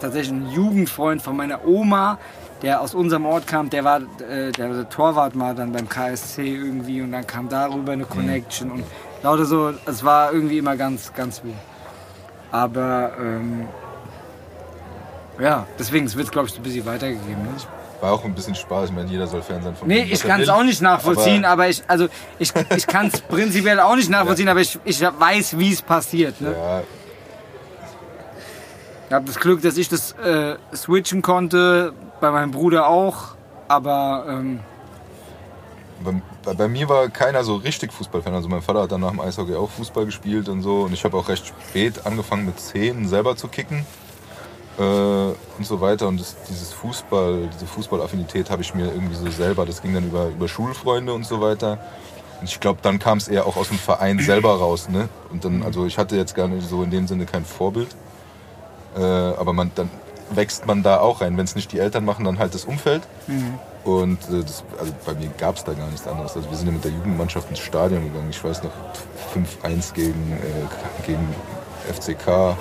tatsächlich 0.00 0.32
ein 0.32 0.50
Jugendfreund 0.50 1.22
von 1.22 1.36
meiner 1.36 1.64
Oma, 1.66 2.18
der 2.62 2.80
aus 2.80 2.94
unserem 2.94 3.26
Ort 3.26 3.46
kam, 3.46 3.70
der 3.70 3.84
war 3.84 4.00
äh, 4.28 4.52
der, 4.52 4.88
Torwart 4.90 5.34
mal 5.34 5.54
dann 5.54 5.72
beim 5.72 5.88
KSC 5.88 6.42
irgendwie 6.54 7.00
und 7.02 7.12
dann 7.12 7.26
kam 7.26 7.48
darüber 7.48 7.92
eine 7.92 8.04
Connection 8.04 8.70
und 8.70 8.84
lauter 9.22 9.44
so, 9.44 9.72
es 9.86 10.04
war 10.04 10.32
irgendwie 10.32 10.58
immer 10.58 10.76
ganz, 10.76 11.12
ganz 11.14 11.42
wild. 11.42 11.54
Aber 12.50 13.12
ähm, 13.18 13.66
ja, 15.40 15.66
deswegen, 15.78 16.06
es 16.06 16.16
wird 16.16 16.30
glaube 16.30 16.48
ich 16.48 16.54
so 16.54 16.60
ein 16.60 16.62
bisschen 16.62 16.86
weitergegeben. 16.86 17.42
Ne? 17.42 17.48
War 18.04 18.12
auch 18.12 18.24
ein 18.24 18.34
bisschen 18.34 18.54
Spaß. 18.54 18.90
Ich 18.90 18.94
meine, 18.94 19.08
jeder 19.10 19.26
soll 19.26 19.40
Fan 19.40 19.62
sein. 19.62 19.74
Von 19.74 19.88
Nee, 19.88 20.02
ich 20.10 20.20
kann 20.22 20.40
es 20.42 20.48
auch 20.50 20.62
nicht 20.62 20.82
nachvollziehen, 20.82 21.44
Aber 21.46 21.62
aber, 21.62 21.68
ich, 21.70 21.82
also 21.88 22.08
ich, 22.38 22.52
ich 22.76 22.86
kann 22.86 23.06
es 23.06 23.18
prinzipiell 23.28 23.80
auch 23.80 23.96
nicht 23.96 24.10
nachvollziehen, 24.10 24.48
aber 24.48 24.60
ich, 24.60 24.78
ich 24.84 25.00
weiß, 25.00 25.58
wie 25.58 25.72
es 25.72 25.80
passiert. 25.80 26.38
Ne? 26.40 26.52
ja, 26.52 26.82
Ich 29.08 29.12
habe 29.14 29.24
das 29.24 29.36
Glück, 29.40 29.62
dass 29.62 29.78
ich 29.78 29.88
das 29.88 30.12
äh, 30.12 30.56
switchen 30.74 31.22
konnte, 31.22 31.94
bei 32.20 32.30
meinem 32.30 32.50
Bruder 32.50 32.88
auch, 32.88 33.36
aber 33.68 34.26
ähm, 34.28 34.60
bei, 36.04 36.12
bei- 36.44 36.54
bei 36.54 36.68
mir 36.68 36.86
war 36.90 37.08
keiner 37.08 37.42
so 37.42 37.56
richtig 37.56 37.90
Fußballfan. 37.92 38.34
Also 38.34 38.48
mein 38.50 38.60
Vater 38.60 38.82
hat 38.82 38.92
dann 38.92 39.00
nach 39.00 39.10
dem 39.12 39.20
Eishockey 39.20 39.54
auch 39.54 39.70
Fußball 39.70 40.04
gespielt 40.04 40.50
und 40.50 40.60
so. 40.60 40.82
Und 40.82 40.92
ich 40.92 41.04
habe 41.04 41.16
auch 41.16 41.28
recht 41.28 41.46
spät 41.46 42.04
angefangen 42.04 42.44
mit 42.44 42.60
10 42.60 43.08
selber 43.08 43.34
zu 43.36 43.48
kicken. 43.48 43.86
Äh, 44.78 44.82
und 44.82 45.64
so 45.64 45.80
weiter. 45.80 46.08
Und 46.08 46.20
das, 46.20 46.34
dieses 46.48 46.72
Fußball, 46.72 47.48
diese 47.54 47.66
Fußballaffinität 47.66 48.50
habe 48.50 48.62
ich 48.62 48.74
mir 48.74 48.86
irgendwie 48.86 49.14
so 49.14 49.30
selber, 49.30 49.66
das 49.66 49.82
ging 49.82 49.94
dann 49.94 50.06
über, 50.06 50.28
über 50.28 50.48
Schulfreunde 50.48 51.12
und 51.12 51.24
so 51.24 51.40
weiter. 51.40 51.78
Und 52.40 52.48
ich 52.48 52.58
glaube, 52.58 52.80
dann 52.82 52.98
kam 52.98 53.18
es 53.18 53.28
eher 53.28 53.46
auch 53.46 53.56
aus 53.56 53.68
dem 53.68 53.78
Verein 53.78 54.18
selber 54.18 54.58
raus. 54.58 54.88
Ne? 54.88 55.08
Und 55.30 55.44
dann, 55.44 55.62
also 55.62 55.86
ich 55.86 55.96
hatte 55.96 56.16
jetzt 56.16 56.34
gar 56.34 56.48
nicht 56.48 56.68
so 56.68 56.82
in 56.82 56.90
dem 56.90 57.06
Sinne 57.06 57.26
kein 57.26 57.44
Vorbild. 57.44 57.88
Äh, 58.96 59.00
aber 59.00 59.52
man, 59.52 59.70
dann 59.76 59.88
wächst 60.30 60.66
man 60.66 60.82
da 60.82 60.98
auch 60.98 61.20
rein. 61.20 61.36
Wenn 61.36 61.44
es 61.44 61.54
nicht 61.54 61.70
die 61.72 61.78
Eltern 61.78 62.04
machen, 62.04 62.24
dann 62.24 62.38
halt 62.38 62.54
das 62.54 62.64
Umfeld. 62.64 63.02
Und 63.84 64.18
äh, 64.30 64.42
das, 64.42 64.64
also 64.78 64.92
bei 65.06 65.14
mir 65.14 65.28
gab 65.38 65.56
es 65.56 65.64
da 65.64 65.72
gar 65.72 65.88
nichts 65.88 66.06
anderes. 66.08 66.36
Also 66.36 66.50
wir 66.50 66.56
sind 66.56 66.66
ja 66.66 66.72
mit 66.72 66.84
der 66.84 66.90
Jugendmannschaft 66.90 67.48
ins 67.48 67.60
Stadion 67.60 68.04
gegangen. 68.04 68.28
Ich 68.30 68.42
weiß 68.42 68.62
noch 68.64 68.72
5-1 69.62 69.94
gegen, 69.94 70.32
äh, 70.32 71.06
gegen 71.06 71.34
FCK. 71.92 72.56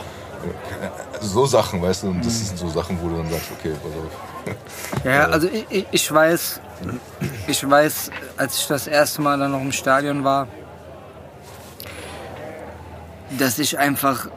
So 1.22 1.46
Sachen, 1.46 1.82
weißt 1.82 2.04
du, 2.04 2.08
und 2.08 2.26
das 2.26 2.38
sind 2.48 2.58
so 2.58 2.68
Sachen, 2.70 3.00
wo 3.02 3.08
du 3.10 3.18
dann 3.18 3.30
sagst, 3.30 3.52
okay, 3.58 3.74
pass 3.82 4.56
auf. 4.56 5.06
ja, 5.06 5.26
also 5.28 5.48
ich, 5.48 5.66
ich- 5.70 5.88
ich 5.92 6.12
weiß, 6.14 6.60
ich 7.48 7.70
weiß, 7.70 8.12
als 8.38 8.60
ich 8.60 8.68
das 8.68 8.88
erste 8.88 9.22
Mal 9.22 9.38
dann 9.40 9.52
noch 9.52 9.62
im 9.62 9.72
Stadion 9.72 10.24
war, 10.24 10.48
dass 13.38 13.58
ich 13.60 13.78
einfach, 13.80 14.28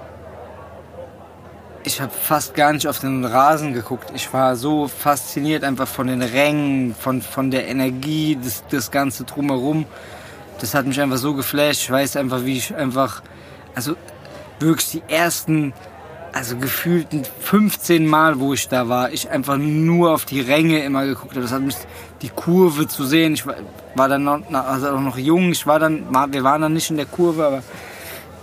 ich 1.84 2.00
habe 2.00 2.12
fast 2.12 2.54
gar 2.54 2.72
nicht 2.72 2.86
auf 2.88 2.98
den 3.00 3.24
Rasen 3.24 3.72
geguckt. 3.74 4.10
Ich 4.14 4.32
war 4.32 4.56
so 4.56 4.88
fasziniert 4.88 5.64
einfach 5.64 5.88
von 5.88 6.06
den 6.06 6.22
Rängen, 6.22 6.94
von, 6.94 7.20
von 7.22 7.50
der 7.50 7.68
Energie, 7.68 8.38
das, 8.42 8.64
das 8.70 8.90
ganze 8.90 9.24
drumherum. 9.24 9.86
Das 10.60 10.74
hat 10.74 10.86
mich 10.86 11.00
einfach 11.00 11.18
so 11.18 11.34
geflasht. 11.34 11.82
Ich 11.82 11.90
weiß 11.90 12.16
einfach, 12.16 12.44
wie 12.44 12.56
ich 12.56 12.74
einfach, 12.74 13.22
also 13.74 13.96
wirklich 14.58 14.90
die 14.90 15.02
ersten, 15.12 15.74
also 16.36 16.58
gefühlten 16.58 17.22
15 17.40 18.06
Mal, 18.06 18.38
wo 18.38 18.52
ich 18.52 18.68
da 18.68 18.90
war, 18.90 19.10
ich 19.10 19.30
einfach 19.30 19.56
nur 19.56 20.12
auf 20.12 20.26
die 20.26 20.42
Ränge 20.42 20.84
immer 20.84 21.06
geguckt 21.06 21.30
habe. 21.30 21.40
Das 21.40 21.50
hat 21.50 21.62
mich, 21.62 21.76
die 22.20 22.28
Kurve 22.28 22.86
zu 22.86 23.06
sehen. 23.06 23.32
Ich 23.32 23.46
war, 23.46 23.54
war 23.94 24.08
dann 24.10 24.24
noch, 24.24 24.42
also 24.52 25.00
noch 25.00 25.16
jung. 25.16 25.52
Ich 25.52 25.66
war 25.66 25.78
dann, 25.78 26.04
wir 26.30 26.44
waren 26.44 26.60
dann 26.60 26.74
nicht 26.74 26.90
in 26.90 26.98
der 26.98 27.06
Kurve, 27.06 27.46
aber 27.46 27.62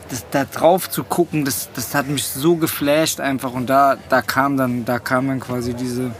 das, 0.09 0.25
da 0.31 0.45
drauf 0.45 0.89
zu 0.89 1.03
gucken, 1.03 1.45
das, 1.45 1.69
das 1.75 1.93
hat 1.93 2.07
mich 2.07 2.25
so 2.25 2.55
geflasht 2.55 3.19
einfach 3.19 3.53
und 3.53 3.69
da, 3.69 3.97
da 4.09 4.23
kam 4.23 4.57
dann, 4.57 4.85
da 4.85 4.97
kam 4.97 5.27
dann 5.27 5.39
quasi 5.39 5.75
diese, 5.75 6.11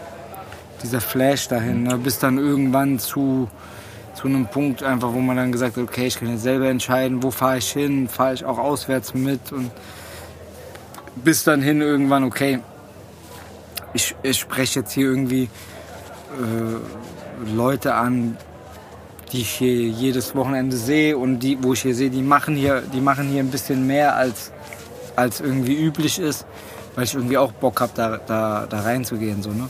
dieser 0.83 1.01
Flash 1.01 1.47
dahin, 1.47 1.83
ne? 1.83 1.97
bis 1.97 2.19
dann 2.19 2.37
irgendwann 2.37 2.99
zu, 2.99 3.49
zu 4.13 4.27
einem 4.27 4.45
Punkt 4.45 4.83
einfach, 4.83 5.11
wo 5.11 5.19
man 5.19 5.37
dann 5.37 5.51
gesagt 5.51 5.77
hat, 5.77 5.83
okay, 5.83 6.05
ich 6.05 6.19
kann 6.19 6.29
jetzt 6.29 6.43
selber 6.43 6.67
entscheiden, 6.67 7.23
wo 7.23 7.31
fahre 7.31 7.57
ich 7.57 7.71
hin, 7.71 8.07
fahre 8.07 8.35
ich 8.35 8.45
auch 8.45 8.59
auswärts 8.59 9.15
mit 9.15 9.51
und 9.51 9.71
bis 11.15 11.43
dann 11.43 11.61
hin 11.61 11.81
irgendwann, 11.81 12.23
okay, 12.23 12.59
ich, 13.93 14.15
ich 14.23 14.39
spreche 14.39 14.79
jetzt 14.79 14.93
hier 14.93 15.07
irgendwie 15.07 15.43
äh, 15.43 17.51
Leute 17.53 17.95
an, 17.95 18.37
die 19.31 19.41
ich 19.41 19.49
hier 19.49 19.73
jedes 19.73 20.35
Wochenende 20.35 20.77
sehe 20.77 21.17
und 21.17 21.39
die, 21.39 21.61
wo 21.61 21.73
ich 21.73 21.81
hier 21.81 21.95
sehe, 21.95 22.09
die 22.09 22.21
machen 22.21 22.55
hier, 22.55 22.81
die 22.81 23.01
machen 23.01 23.29
hier 23.29 23.41
ein 23.41 23.49
bisschen 23.49 23.87
mehr 23.87 24.15
als, 24.15 24.51
als 25.15 25.41
irgendwie 25.41 25.75
üblich 25.75 26.19
ist, 26.19 26.45
weil 26.95 27.05
ich 27.05 27.13
irgendwie 27.13 27.37
auch 27.37 27.51
Bock 27.51 27.81
habe, 27.81 27.91
da, 27.95 28.17
da, 28.17 28.67
da 28.67 28.81
reinzugehen. 28.81 29.41
So, 29.41 29.51
ne? 29.51 29.69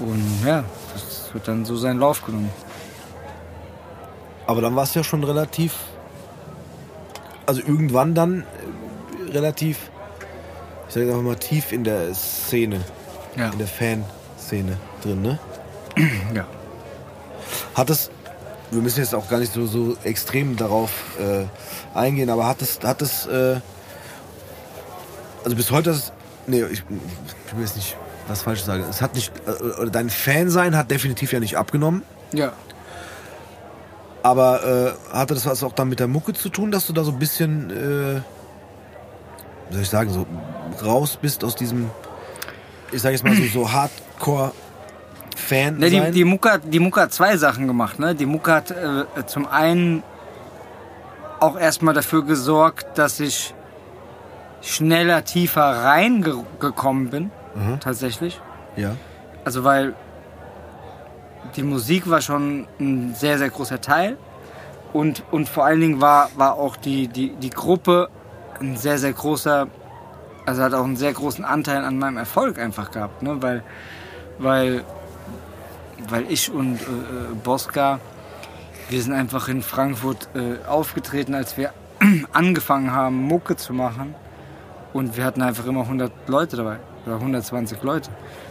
Und 0.00 0.46
ja, 0.46 0.64
das 0.94 1.30
wird 1.32 1.48
dann 1.48 1.64
so 1.64 1.76
seinen 1.76 1.98
Lauf 1.98 2.24
genommen. 2.24 2.50
Aber 4.46 4.60
dann 4.60 4.74
war 4.74 4.84
es 4.84 4.94
ja 4.94 5.04
schon 5.04 5.22
relativ, 5.24 5.74
also 7.46 7.60
irgendwann 7.60 8.14
dann 8.14 8.44
äh, 9.28 9.30
relativ, 9.30 9.90
ich 10.92 10.94
sage 10.94 11.08
einfach 11.08 11.22
mal 11.22 11.36
tief 11.36 11.72
in 11.72 11.84
der 11.84 12.14
Szene, 12.14 12.82
Ja. 13.34 13.48
in 13.48 13.56
der 13.56 13.66
Fanszene 13.66 14.76
drin, 15.02 15.22
ne? 15.22 15.38
ja. 16.34 16.46
Hat 17.74 17.88
es, 17.88 18.10
wir 18.70 18.82
müssen 18.82 19.00
jetzt 19.00 19.14
auch 19.14 19.26
gar 19.30 19.38
nicht 19.38 19.54
so, 19.54 19.64
so 19.64 19.96
extrem 20.04 20.54
darauf 20.54 20.90
äh, 21.18 21.46
eingehen, 21.98 22.28
aber 22.28 22.46
hat 22.46 22.60
es, 22.60 22.78
hat 22.82 23.00
es, 23.00 23.24
äh, 23.24 23.58
also 25.42 25.56
bis 25.56 25.70
heute, 25.70 25.88
ist, 25.92 26.12
nee, 26.46 26.62
ich, 26.64 26.82
ich 27.46 27.54
will 27.56 27.62
jetzt 27.62 27.76
nicht 27.76 27.96
was 28.28 28.42
falsch 28.42 28.62
sagen. 28.62 28.84
Es 28.90 29.00
hat 29.00 29.14
nicht, 29.14 29.32
äh, 29.46 29.80
oder 29.80 29.88
dein 29.90 30.10
Fansein 30.10 30.76
hat 30.76 30.90
definitiv 30.90 31.32
ja 31.32 31.40
nicht 31.40 31.56
abgenommen. 31.56 32.02
Ja. 32.34 32.52
Aber 34.22 34.94
äh, 35.10 35.16
hatte 35.16 35.32
das 35.32 35.46
was 35.46 35.62
auch 35.64 35.72
dann 35.72 35.88
mit 35.88 36.00
der 36.00 36.06
Mucke 36.08 36.34
zu 36.34 36.50
tun, 36.50 36.70
dass 36.70 36.86
du 36.86 36.92
da 36.92 37.02
so 37.02 37.12
ein 37.12 37.18
bisschen, 37.18 37.70
äh, 37.70 38.20
wie 39.72 39.76
soll 39.76 39.82
ich 39.82 39.90
sagen, 39.90 40.10
so 40.10 40.26
raus 40.84 41.18
bist 41.20 41.42
aus 41.44 41.56
diesem, 41.56 41.90
ich 42.92 43.00
sag 43.00 43.12
jetzt 43.12 43.24
mal 43.24 43.34
so, 43.34 43.44
so 43.44 43.72
Hardcore-Fan? 43.72 45.78
Ne, 45.78 45.88
die, 45.88 46.10
die, 46.10 46.24
Mucke 46.24 46.52
hat, 46.52 46.60
die 46.66 46.78
Mucke 46.78 47.00
hat 47.00 47.14
zwei 47.14 47.38
Sachen 47.38 47.66
gemacht. 47.66 47.98
Ne? 47.98 48.14
Die 48.14 48.26
Mucke 48.26 48.52
hat 48.52 48.70
äh, 48.70 49.06
zum 49.26 49.48
einen 49.48 50.02
auch 51.40 51.58
erstmal 51.58 51.94
dafür 51.94 52.22
gesorgt, 52.22 52.98
dass 52.98 53.18
ich 53.18 53.54
schneller, 54.60 55.24
tiefer 55.24 55.84
reingekommen 55.84 57.08
bin. 57.08 57.30
Tatsächlich. 57.80 58.40
ja. 58.76 58.96
Also 59.44 59.64
weil 59.64 59.94
die 61.56 61.62
Musik 61.62 62.08
war 62.08 62.20
schon 62.20 62.66
ein 62.78 63.14
sehr, 63.14 63.38
sehr 63.38 63.50
großer 63.50 63.80
Teil. 63.80 64.16
Und, 64.92 65.22
und 65.30 65.48
vor 65.48 65.64
allen 65.64 65.80
Dingen 65.80 66.00
war, 66.00 66.30
war 66.36 66.54
auch 66.54 66.76
die, 66.76 67.08
die, 67.08 67.30
die 67.30 67.50
Gruppe 67.50 68.08
ein 68.62 68.76
sehr, 68.76 68.98
sehr 68.98 69.12
großer, 69.12 69.66
also 70.46 70.62
hat 70.62 70.74
auch 70.74 70.84
einen 70.84 70.96
sehr 70.96 71.12
großen 71.12 71.44
Anteil 71.44 71.84
an 71.84 71.98
meinem 71.98 72.16
Erfolg 72.16 72.58
einfach 72.58 72.90
gehabt. 72.90 73.22
Ne? 73.22 73.42
Weil, 73.42 73.62
weil, 74.38 74.84
weil 76.08 76.30
ich 76.30 76.50
und 76.52 76.76
äh, 76.80 76.84
äh, 76.84 77.34
Bosca, 77.42 77.98
wir 78.88 79.02
sind 79.02 79.12
einfach 79.12 79.48
in 79.48 79.62
Frankfurt 79.62 80.28
äh, 80.34 80.66
aufgetreten, 80.66 81.34
als 81.34 81.56
wir 81.56 81.72
angefangen 82.32 82.92
haben, 82.92 83.16
Mucke 83.16 83.56
zu 83.56 83.72
machen. 83.72 84.14
Und 84.92 85.16
wir 85.16 85.24
hatten 85.24 85.40
einfach 85.42 85.64
immer 85.66 85.80
100 85.82 86.12
Leute 86.26 86.56
dabei. 86.56 86.76
Oder 87.06 87.14
120 87.16 87.82
Leute. 87.82 88.10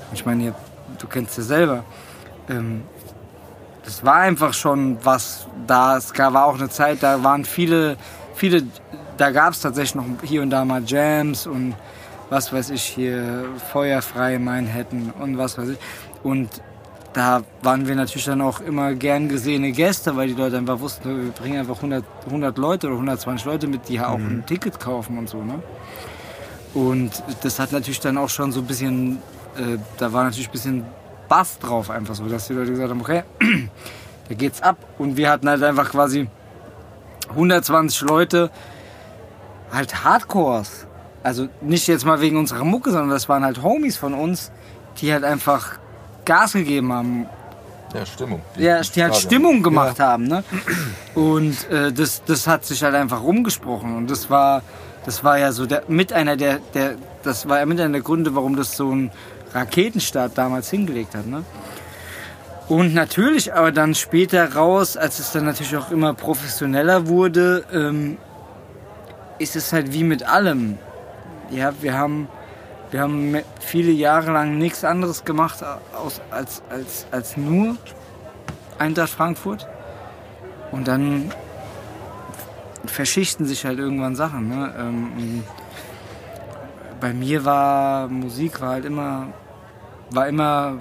Und 0.09 0.15
ich 0.15 0.25
meine, 0.25 0.43
ihr- 0.45 0.55
du 0.97 1.07
kennst 1.07 1.37
ja 1.37 1.43
selber. 1.43 1.83
Ähm, 2.49 2.81
das 3.85 4.03
war 4.03 4.15
einfach 4.15 4.53
schon 4.53 4.97
was 5.03 5.45
da. 5.67 5.97
Es 5.97 6.13
gab, 6.13 6.35
auch 6.35 6.55
eine 6.55 6.69
Zeit, 6.69 7.01
da 7.03 7.23
waren 7.23 7.45
viele, 7.45 7.97
viele, 8.35 8.63
da 9.21 9.29
gab 9.29 9.53
es 9.53 9.61
tatsächlich 9.61 9.93
noch 9.93 10.05
hier 10.23 10.41
und 10.41 10.49
da 10.49 10.65
mal 10.65 10.81
Jams 10.83 11.45
und 11.45 11.75
was 12.31 12.51
weiß 12.51 12.71
ich 12.71 12.81
hier, 12.81 13.45
Feuerfrei 13.71 14.39
Manhattan 14.39 15.13
und 15.19 15.37
was 15.37 15.59
weiß 15.59 15.69
ich. 15.69 15.77
Und 16.23 16.49
da 17.13 17.43
waren 17.61 17.87
wir 17.87 17.95
natürlich 17.95 18.25
dann 18.25 18.41
auch 18.41 18.61
immer 18.61 18.95
gern 18.95 19.29
gesehene 19.29 19.73
Gäste, 19.73 20.15
weil 20.15 20.29
die 20.29 20.33
Leute 20.33 20.57
einfach 20.57 20.79
wussten, 20.79 21.25
wir 21.25 21.31
bringen 21.33 21.59
einfach 21.59 21.75
100, 21.75 22.03
100 22.25 22.57
Leute 22.57 22.87
oder 22.87 22.95
120 22.95 23.45
Leute 23.45 23.67
mit, 23.67 23.87
die 23.89 23.99
auch 23.99 24.15
ein 24.15 24.43
Ticket 24.47 24.79
kaufen 24.79 25.19
und 25.19 25.29
so. 25.29 25.43
Ne? 25.43 25.61
Und 26.73 27.11
das 27.43 27.59
hat 27.59 27.73
natürlich 27.73 27.99
dann 27.99 28.17
auch 28.17 28.29
schon 28.29 28.51
so 28.51 28.61
ein 28.61 28.65
bisschen, 28.65 29.17
äh, 29.55 29.77
da 29.99 30.11
war 30.13 30.23
natürlich 30.23 30.47
ein 30.49 30.53
bisschen 30.53 30.85
Bass 31.29 31.59
drauf 31.59 31.91
einfach 31.91 32.15
so, 32.15 32.25
dass 32.27 32.47
die 32.47 32.53
Leute 32.53 32.71
gesagt 32.71 32.89
haben, 32.89 33.01
okay, 33.01 33.23
da 34.29 34.33
geht's 34.33 34.63
ab. 34.63 34.77
Und 34.97 35.15
wir 35.15 35.29
hatten 35.29 35.47
halt 35.47 35.61
einfach 35.61 35.91
quasi 35.91 36.27
120 37.29 38.01
Leute, 38.01 38.49
halt 39.71 40.03
Hardcores. 40.03 40.85
Also 41.23 41.47
nicht 41.61 41.87
jetzt 41.87 42.05
mal 42.05 42.19
wegen 42.21 42.37
unserer 42.37 42.63
Mucke, 42.63 42.91
sondern 42.91 43.09
das 43.11 43.29
waren 43.29 43.43
halt 43.43 43.61
Homies 43.61 43.97
von 43.97 44.13
uns, 44.13 44.51
die 44.97 45.13
halt 45.13 45.23
einfach 45.23 45.73
Gas 46.25 46.53
gegeben 46.53 46.91
haben, 46.91 47.25
Ja, 47.93 48.05
Stimmung. 48.05 48.41
ja, 48.57 48.81
die 48.81 49.03
halt. 49.03 49.15
Stimmung 49.15 49.61
gemacht 49.61 49.99
haben, 49.99 50.23
ne? 50.25 50.43
Und 51.13 51.69
äh, 51.69 51.91
das, 51.91 52.23
das 52.25 52.47
hat 52.47 52.65
sich 52.65 52.83
halt 52.83 52.95
einfach 52.95 53.21
rumgesprochen 53.21 53.95
und 53.97 54.09
das 54.09 54.29
war, 54.29 54.63
das 55.05 55.23
war 55.23 55.37
ja 55.37 55.51
so 55.51 55.65
der, 55.65 55.83
mit 55.87 56.11
einer 56.11 56.37
der, 56.37 56.59
der, 56.73 56.95
das 57.23 57.47
war 57.47 57.59
ja 57.59 57.65
mit 57.65 57.79
einer 57.79 57.91
der 57.91 58.01
Gründe, 58.01 58.33
warum 58.35 58.55
das 58.55 58.75
so 58.75 58.91
ein 58.91 59.11
Raketenstart 59.53 60.37
damals 60.37 60.69
hingelegt 60.69 61.13
hat. 61.15 61.27
Ne? 61.27 61.43
Und 62.67 62.93
natürlich 62.93 63.53
aber 63.53 63.71
dann 63.71 63.93
später 63.95 64.53
raus, 64.53 64.95
als 64.97 65.19
es 65.19 65.31
dann 65.31 65.45
natürlich 65.45 65.75
auch 65.75 65.91
immer 65.91 66.13
professioneller 66.13 67.07
wurde, 67.07 67.63
ähm, 67.73 68.17
ist 69.41 69.55
es 69.55 69.73
halt 69.73 69.93
wie 69.93 70.03
mit 70.03 70.23
allem. 70.23 70.77
Ja, 71.49 71.73
wir 71.81 71.97
haben, 71.97 72.27
wir 72.91 73.01
haben 73.01 73.37
viele 73.59 73.91
Jahre 73.91 74.31
lang 74.31 74.57
nichts 74.57 74.83
anderes 74.83 75.25
gemacht 75.25 75.63
aus, 75.93 76.21
als, 76.29 76.61
als, 76.69 77.07
als 77.11 77.37
nur 77.37 77.75
Eintracht 78.77 79.09
Frankfurt. 79.09 79.67
Und 80.71 80.87
dann 80.87 81.31
verschichten 82.85 83.45
sich 83.45 83.65
halt 83.65 83.79
irgendwann 83.79 84.15
Sachen. 84.15 84.49
Ne? 84.49 84.73
Ähm, 84.77 85.43
bei 86.99 87.13
mir 87.13 87.43
war 87.43 88.07
Musik 88.07 88.61
war 88.61 88.69
halt 88.69 88.85
immer, 88.85 89.27
war 90.11 90.27
immer 90.27 90.77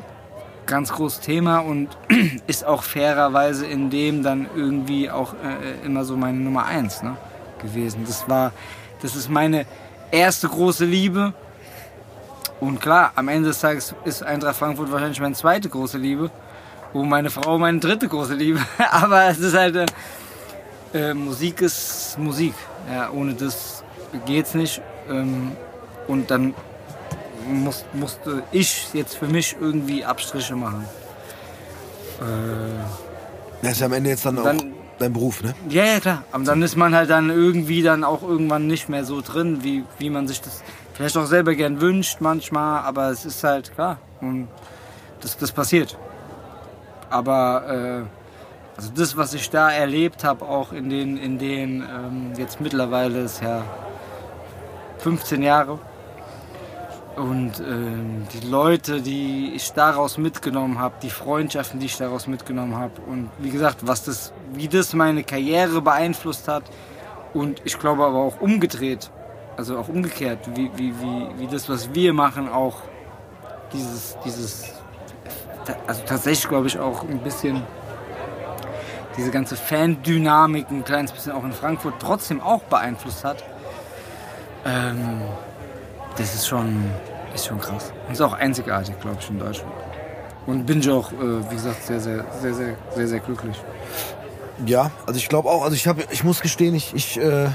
ganz 0.66 0.92
großes 0.92 1.20
Thema 1.20 1.58
und 1.58 1.88
ist 2.46 2.64
auch 2.64 2.82
fairerweise 2.82 3.66
in 3.66 3.90
dem 3.90 4.22
dann 4.22 4.46
irgendwie 4.54 5.10
auch 5.10 5.34
äh, 5.34 5.84
immer 5.84 6.04
so 6.04 6.16
meine 6.16 6.38
Nummer 6.38 6.66
eins 6.66 7.02
ne, 7.02 7.16
gewesen. 7.60 8.04
Das 8.06 8.28
war, 8.28 8.52
das 9.02 9.14
ist 9.16 9.28
meine 9.28 9.66
erste 10.10 10.48
große 10.48 10.84
Liebe. 10.84 11.32
Und 12.60 12.80
klar, 12.80 13.12
am 13.16 13.28
Ende 13.28 13.48
des 13.48 13.60
Tages 13.60 13.94
ist 14.04 14.22
Eintracht 14.22 14.56
Frankfurt 14.56 14.90
wahrscheinlich 14.92 15.20
meine 15.20 15.34
zweite 15.34 15.68
große 15.68 15.96
Liebe. 15.98 16.30
Und 16.92 17.08
meine 17.08 17.30
Frau 17.30 17.56
meine 17.58 17.78
dritte 17.78 18.08
große 18.08 18.34
Liebe. 18.34 18.60
Aber 18.90 19.24
es 19.28 19.38
ist 19.38 19.56
halt, 19.56 19.76
äh, 19.76 19.86
äh, 20.92 21.14
Musik 21.14 21.60
ist 21.62 22.16
Musik. 22.18 22.54
Ja, 22.92 23.10
ohne 23.10 23.34
das 23.34 23.82
geht's 24.26 24.54
nicht. 24.54 24.82
Ähm, 25.08 25.52
und 26.08 26.30
dann 26.30 26.54
muss, 27.46 27.84
musste 27.92 28.42
ich 28.52 28.88
jetzt 28.92 29.16
für 29.16 29.26
mich 29.26 29.56
irgendwie 29.60 30.04
Abstriche 30.04 30.56
machen. 30.56 30.84
Äh, 32.20 32.24
Das 33.62 33.72
ist 33.72 33.82
am 33.82 33.92
Ende 33.92 34.10
jetzt 34.10 34.26
dann 34.26 34.38
auch 34.38 34.44
Dann- 34.44 34.74
dein 35.00 35.12
Beruf, 35.12 35.42
ne? 35.42 35.54
ja, 35.68 35.84
ja, 35.84 36.00
klar. 36.00 36.24
Aber 36.30 36.44
dann 36.44 36.62
ist 36.62 36.76
man 36.76 36.94
halt 36.94 37.10
dann 37.10 37.30
irgendwie 37.30 37.82
dann 37.82 38.04
auch 38.04 38.22
irgendwann 38.22 38.66
nicht 38.66 38.88
mehr 38.88 39.04
so 39.04 39.20
drin, 39.20 39.64
wie, 39.64 39.84
wie 39.98 40.10
man 40.10 40.28
sich 40.28 40.40
das 40.40 40.62
vielleicht 40.94 41.16
auch 41.16 41.26
selber 41.26 41.54
gern 41.54 41.80
wünscht 41.80 42.20
manchmal. 42.20 42.82
Aber 42.82 43.10
es 43.10 43.24
ist 43.24 43.42
halt 43.42 43.74
klar. 43.74 43.98
Und 44.20 44.48
das, 45.20 45.36
das 45.36 45.52
passiert. 45.52 45.96
Aber 47.08 48.06
äh, 48.06 48.76
also 48.76 48.92
das, 48.94 49.16
was 49.16 49.34
ich 49.34 49.50
da 49.50 49.70
erlebt 49.70 50.22
habe, 50.24 50.44
auch 50.44 50.72
in 50.72 50.90
den, 50.90 51.16
in 51.16 51.38
den 51.38 51.82
ähm, 51.82 52.32
jetzt 52.36 52.60
mittlerweile 52.60 53.22
ist 53.22 53.42
ja 53.42 53.64
15 54.98 55.42
Jahre. 55.42 55.78
Und 57.16 57.60
ähm, 57.60 58.26
die 58.32 58.46
Leute, 58.46 59.00
die 59.00 59.52
ich 59.54 59.72
daraus 59.72 60.16
mitgenommen 60.16 60.78
habe, 60.78 60.94
die 61.02 61.10
Freundschaften, 61.10 61.80
die 61.80 61.86
ich 61.86 61.96
daraus 61.96 62.26
mitgenommen 62.26 62.76
habe 62.76 63.00
und 63.06 63.30
wie 63.38 63.50
gesagt, 63.50 63.78
was 63.82 64.04
das, 64.04 64.32
wie 64.52 64.68
das 64.68 64.94
meine 64.94 65.24
Karriere 65.24 65.82
beeinflusst 65.82 66.46
hat 66.46 66.62
und 67.34 67.60
ich 67.64 67.78
glaube 67.78 68.04
aber 68.04 68.18
auch 68.18 68.40
umgedreht, 68.40 69.10
also 69.56 69.76
auch 69.76 69.88
umgekehrt, 69.88 70.38
wie, 70.54 70.70
wie, 70.76 70.94
wie, 71.00 71.26
wie 71.38 71.46
das, 71.48 71.68
was 71.68 71.92
wir 71.92 72.12
machen, 72.12 72.48
auch 72.48 72.76
dieses, 73.72 74.16
dieses, 74.24 74.72
also 75.86 76.02
tatsächlich 76.06 76.48
glaube 76.48 76.68
ich 76.68 76.78
auch 76.78 77.02
ein 77.02 77.18
bisschen 77.18 77.62
diese 79.16 79.32
ganze 79.32 79.56
Fan-Dynamik 79.56 80.70
ein 80.70 80.84
kleines 80.84 81.12
bisschen 81.12 81.32
auch 81.32 81.44
in 81.44 81.52
Frankfurt 81.52 81.94
trotzdem 81.98 82.40
auch 82.40 82.62
beeinflusst 82.62 83.24
hat. 83.24 83.44
Ähm, 84.64 85.22
das 86.16 86.34
ist 86.34 86.48
schon, 86.48 86.84
ist 87.34 87.46
schon 87.46 87.60
krass. 87.60 87.92
Und 88.06 88.12
ist 88.12 88.20
auch 88.20 88.32
einzigartig, 88.32 88.98
glaube 89.00 89.18
ich, 89.20 89.30
in 89.30 89.38
Deutschland. 89.38 89.72
Und 90.46 90.66
bin 90.66 90.80
ich 90.80 90.90
auch, 90.90 91.12
äh, 91.12 91.50
wie 91.50 91.54
gesagt, 91.54 91.84
sehr, 91.84 92.00
sehr, 92.00 92.24
sehr, 92.40 92.54
sehr, 92.54 92.76
sehr, 92.94 93.08
sehr 93.08 93.20
glücklich. 93.20 93.56
Ja, 94.66 94.90
also 95.06 95.18
ich 95.18 95.28
glaube 95.28 95.48
auch, 95.48 95.62
also 95.62 95.74
ich 95.74 95.86
habe, 95.86 96.04
ich 96.10 96.24
muss 96.24 96.40
gestehen, 96.40 96.74
ich, 96.74 96.94
ich 96.94 97.18
äh, 97.18 97.48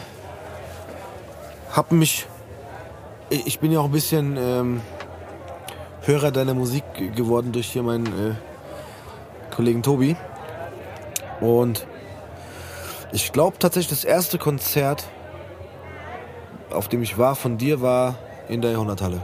habe 1.71 1.95
mich, 1.95 2.25
ich 3.29 3.59
bin 3.59 3.71
ja 3.71 3.79
auch 3.79 3.85
ein 3.85 3.91
bisschen 3.91 4.37
ähm, 4.37 4.81
Hörer 6.01 6.31
deiner 6.31 6.53
Musik 6.53 6.83
geworden 7.15 7.51
durch 7.51 7.71
hier 7.71 7.83
meinen 7.83 8.05
äh, 8.07 8.35
Kollegen 9.55 9.83
Tobi. 9.83 10.15
Und 11.41 11.85
ich 13.11 13.31
glaube 13.31 13.57
tatsächlich, 13.59 13.89
das 13.89 14.03
erste 14.03 14.37
Konzert, 14.37 15.05
auf 16.69 16.87
dem 16.87 17.01
ich 17.01 17.17
war 17.17 17.35
von 17.35 17.57
dir, 17.57 17.81
war 17.81 18.15
in 18.47 18.61
der 18.61 18.71
Jahrhunderthalle. 18.71 19.21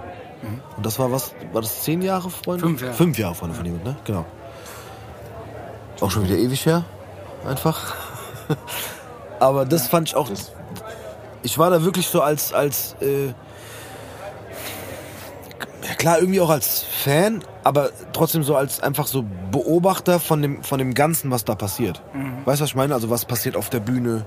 Und 0.76 0.86
das 0.86 0.98
war 0.98 1.12
was, 1.12 1.34
war 1.54 1.62
das 1.62 1.84
zehn 1.84 2.02
Jahre, 2.02 2.30
Freunde? 2.30 2.66
Fünf 2.66 2.82
Jahre. 2.82 2.94
Fünf 2.94 3.18
Jahre, 3.20 3.36
Freunde 3.36 3.56
von 3.56 3.66
jemand, 3.66 3.84
ne? 3.86 3.96
Genau. 4.06 4.26
Auch 6.00 6.10
schon 6.10 6.24
wieder 6.24 6.38
ewig 6.38 6.66
her, 6.66 6.84
einfach. 7.48 7.96
Aber 9.40 9.66
das 9.66 9.88
fand 9.88 10.10
ich 10.10 10.16
auch. 10.16 10.30
Ich 11.44 11.58
war 11.58 11.70
da 11.70 11.84
wirklich 11.84 12.08
so 12.08 12.22
als, 12.22 12.54
als 12.54 12.96
äh, 13.02 13.28
ja 15.88 15.96
klar, 15.98 16.20
irgendwie 16.20 16.40
auch 16.42 16.50
als 16.50 16.84
Fan, 16.84 17.44
aber 17.64 17.90
trotzdem 18.14 18.44
so 18.44 18.56
als 18.56 18.82
einfach 18.82 19.08
so 19.08 19.26
Beobachter 19.52 20.20
von 20.20 20.42
dem, 20.42 20.64
von 20.64 20.78
dem 20.80 20.94
Ganzen, 20.94 21.32
was 21.32 21.46
da 21.46 21.56
passiert. 21.56 22.02
Weißt 22.46 22.60
du, 22.60 22.64
was 22.64 22.70
ich 22.70 22.76
meine? 22.76 22.94
Also 22.94 23.10
was 23.10 23.26
passiert 23.26 23.56
auf 23.56 23.70
der 23.70 23.80
Bühne, 23.80 24.26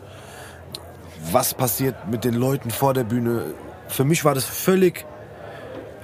was 1.30 1.54
passiert 1.54 2.08
mit 2.08 2.24
den 2.24 2.34
Leuten 2.34 2.70
vor 2.70 2.94
der 2.94 3.04
Bühne. 3.04 3.54
Für 3.88 4.04
mich 4.04 4.24
war 4.24 4.34
das 4.34 4.44
völlig 4.44 5.04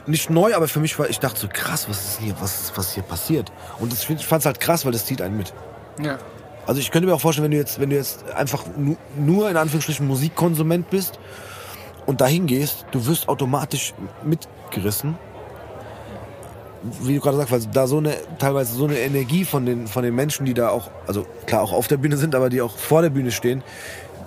nicht 0.07 0.31
neu, 0.31 0.55
aber 0.55 0.69
für 0.69 0.81
mich 0.81 0.99
war, 0.99 1.09
ich 1.09 1.21
dachte 1.21 1.41
so, 1.41 1.49
krass, 1.49 1.89
was 1.89 2.05
ist 2.05 2.21
hier, 2.21 2.35
was, 2.41 2.73
was 2.75 2.95
hier 2.95 3.03
passiert? 3.03 3.53
Und 3.79 3.93
das, 3.93 4.09
ich 4.09 4.27
fand 4.27 4.41
es 4.41 4.47
halt 4.47 4.61
krass, 4.61 4.85
weil 4.85 4.93
das 4.93 5.07
zieht 5.07 5.23
einen 5.23 5.37
mit. 5.37 5.53
Ja. 6.03 6.19
Also 6.67 6.81
ich 6.81 6.91
könnte 6.91 7.09
mir 7.09 7.15
auch 7.15 7.21
vorstellen, 7.21 7.45
wenn 7.45 7.53
du 7.53 7.57
jetzt, 7.57 7.81
wenn 7.81 7.91
du 7.91 7.97
jetzt 7.97 8.31
einfach 8.33 8.65
nu, 8.77 8.97
nur 9.17 9.51
in 9.51 9.57
Anführungsstrichen 9.57 10.07
Musikkonsument 10.07 10.91
bist 10.91 11.19
und 12.07 12.21
dahin 12.21 12.47
gehst, 12.47 12.87
du 12.93 13.07
wirst 13.07 13.29
automatisch 13.29 13.95
mitgerissen. 14.23 15.19
Wie 17.03 17.15
du 17.15 17.21
gerade 17.21 17.37
sagst, 17.37 17.53
weil 17.53 17.61
da 17.73 17.87
so 17.87 17.99
eine, 17.99 18.15
teilweise 18.39 18.75
so 18.75 18.87
eine 18.87 18.99
Energie 18.99 19.45
von 19.45 19.67
den, 19.67 19.87
von 19.87 20.03
den 20.03 20.15
Menschen, 20.15 20.47
die 20.47 20.55
da 20.55 20.71
auch, 20.71 20.91
also 21.07 21.27
klar 21.47 21.63
auch 21.63 21.73
auf 21.73 21.89
der 21.89 21.99
Bühne 21.99 22.17
sind, 22.17 22.35
aber 22.35 22.49
die 22.49 22.63
auch 22.63 22.77
vor 22.77 23.03
der 23.03 23.11
Bühne 23.11 23.33
stehen, 23.33 23.63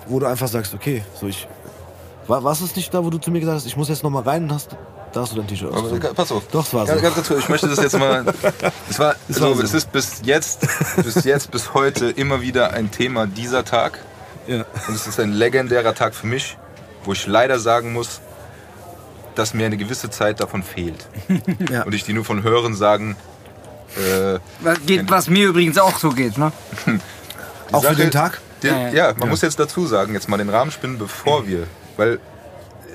wo 0.06 0.20
du 0.20 0.26
einfach 0.26 0.48
sagst, 0.48 0.74
okay, 0.74 1.02
so 1.18 1.26
ich, 1.26 1.48
war, 2.26 2.42
warst 2.44 2.62
es 2.62 2.74
nicht 2.76 2.92
da, 2.94 3.04
wo 3.04 3.10
du 3.10 3.18
zu 3.18 3.30
mir 3.30 3.40
gesagt 3.40 3.56
hast, 3.58 3.66
ich 3.66 3.76
muss 3.76 3.88
jetzt 3.88 4.02
noch 4.02 4.10
mal 4.10 4.22
rein 4.22 4.44
und 4.44 4.52
hast, 4.52 4.76
da 5.12 5.20
hast 5.22 5.32
du 5.32 5.36
dein 5.36 5.46
T-Shirt 5.46 5.72
ausgezogen. 5.72 6.14
pass 6.14 6.32
auf. 6.32 6.42
Doch, 6.50 6.66
es 6.66 6.74
war 6.74 6.86
Ganz, 6.86 7.00
so. 7.00 7.02
ganz 7.14 7.28
kurz, 7.28 7.40
ich 7.40 7.48
möchte 7.48 7.68
das 7.68 7.78
jetzt 7.80 7.98
mal. 7.98 8.24
Es 8.90 8.98
war, 8.98 9.14
Es 9.28 9.36
so, 9.36 9.48
war 9.48 9.54
so. 9.56 9.62
es 9.62 9.74
ist 9.74 9.92
bis 9.92 10.20
jetzt, 10.24 10.66
bis 11.02 11.24
jetzt, 11.24 11.50
bis 11.50 11.74
heute 11.74 12.10
immer 12.10 12.40
wieder 12.40 12.72
ein 12.72 12.90
Thema 12.90 13.26
dieser 13.26 13.64
Tag. 13.64 13.98
Ja. 14.46 14.64
Und 14.88 14.94
es 14.94 15.06
ist 15.06 15.20
ein 15.20 15.32
legendärer 15.32 15.94
Tag 15.94 16.14
für 16.14 16.26
mich, 16.26 16.56
wo 17.04 17.12
ich 17.12 17.26
leider 17.26 17.58
sagen 17.58 17.92
muss, 17.92 18.20
dass 19.34 19.52
mir 19.54 19.66
eine 19.66 19.76
gewisse 19.76 20.10
Zeit 20.10 20.40
davon 20.40 20.62
fehlt. 20.62 21.06
Ja. 21.70 21.82
Und 21.84 21.94
ich 21.94 22.04
die 22.04 22.12
nur 22.12 22.24
von 22.24 22.42
Hören 22.42 22.74
sagen. 22.74 23.16
Äh, 23.96 24.38
Was, 24.60 24.78
geht, 24.86 25.08
was 25.10 25.28
mir 25.28 25.48
übrigens 25.48 25.78
auch 25.78 25.98
so 25.98 26.10
geht, 26.10 26.36
ne? 26.38 26.52
Auch 27.72 27.80
für 27.82 27.88
Sache- 27.88 27.96
den 27.96 28.10
Tag? 28.10 28.40
Den, 28.62 28.74
Ja, 28.74 28.88
ja, 28.88 28.92
ja. 29.08 29.14
man 29.16 29.28
muss 29.28 29.40
jetzt 29.42 29.58
dazu 29.58 29.86
sagen, 29.86 30.14
jetzt 30.14 30.28
mal 30.28 30.36
den 30.36 30.48
Rahmen 30.50 30.70
spinnen, 30.70 30.98
bevor 30.98 31.46
wir. 31.46 31.66
Weil 31.96 32.18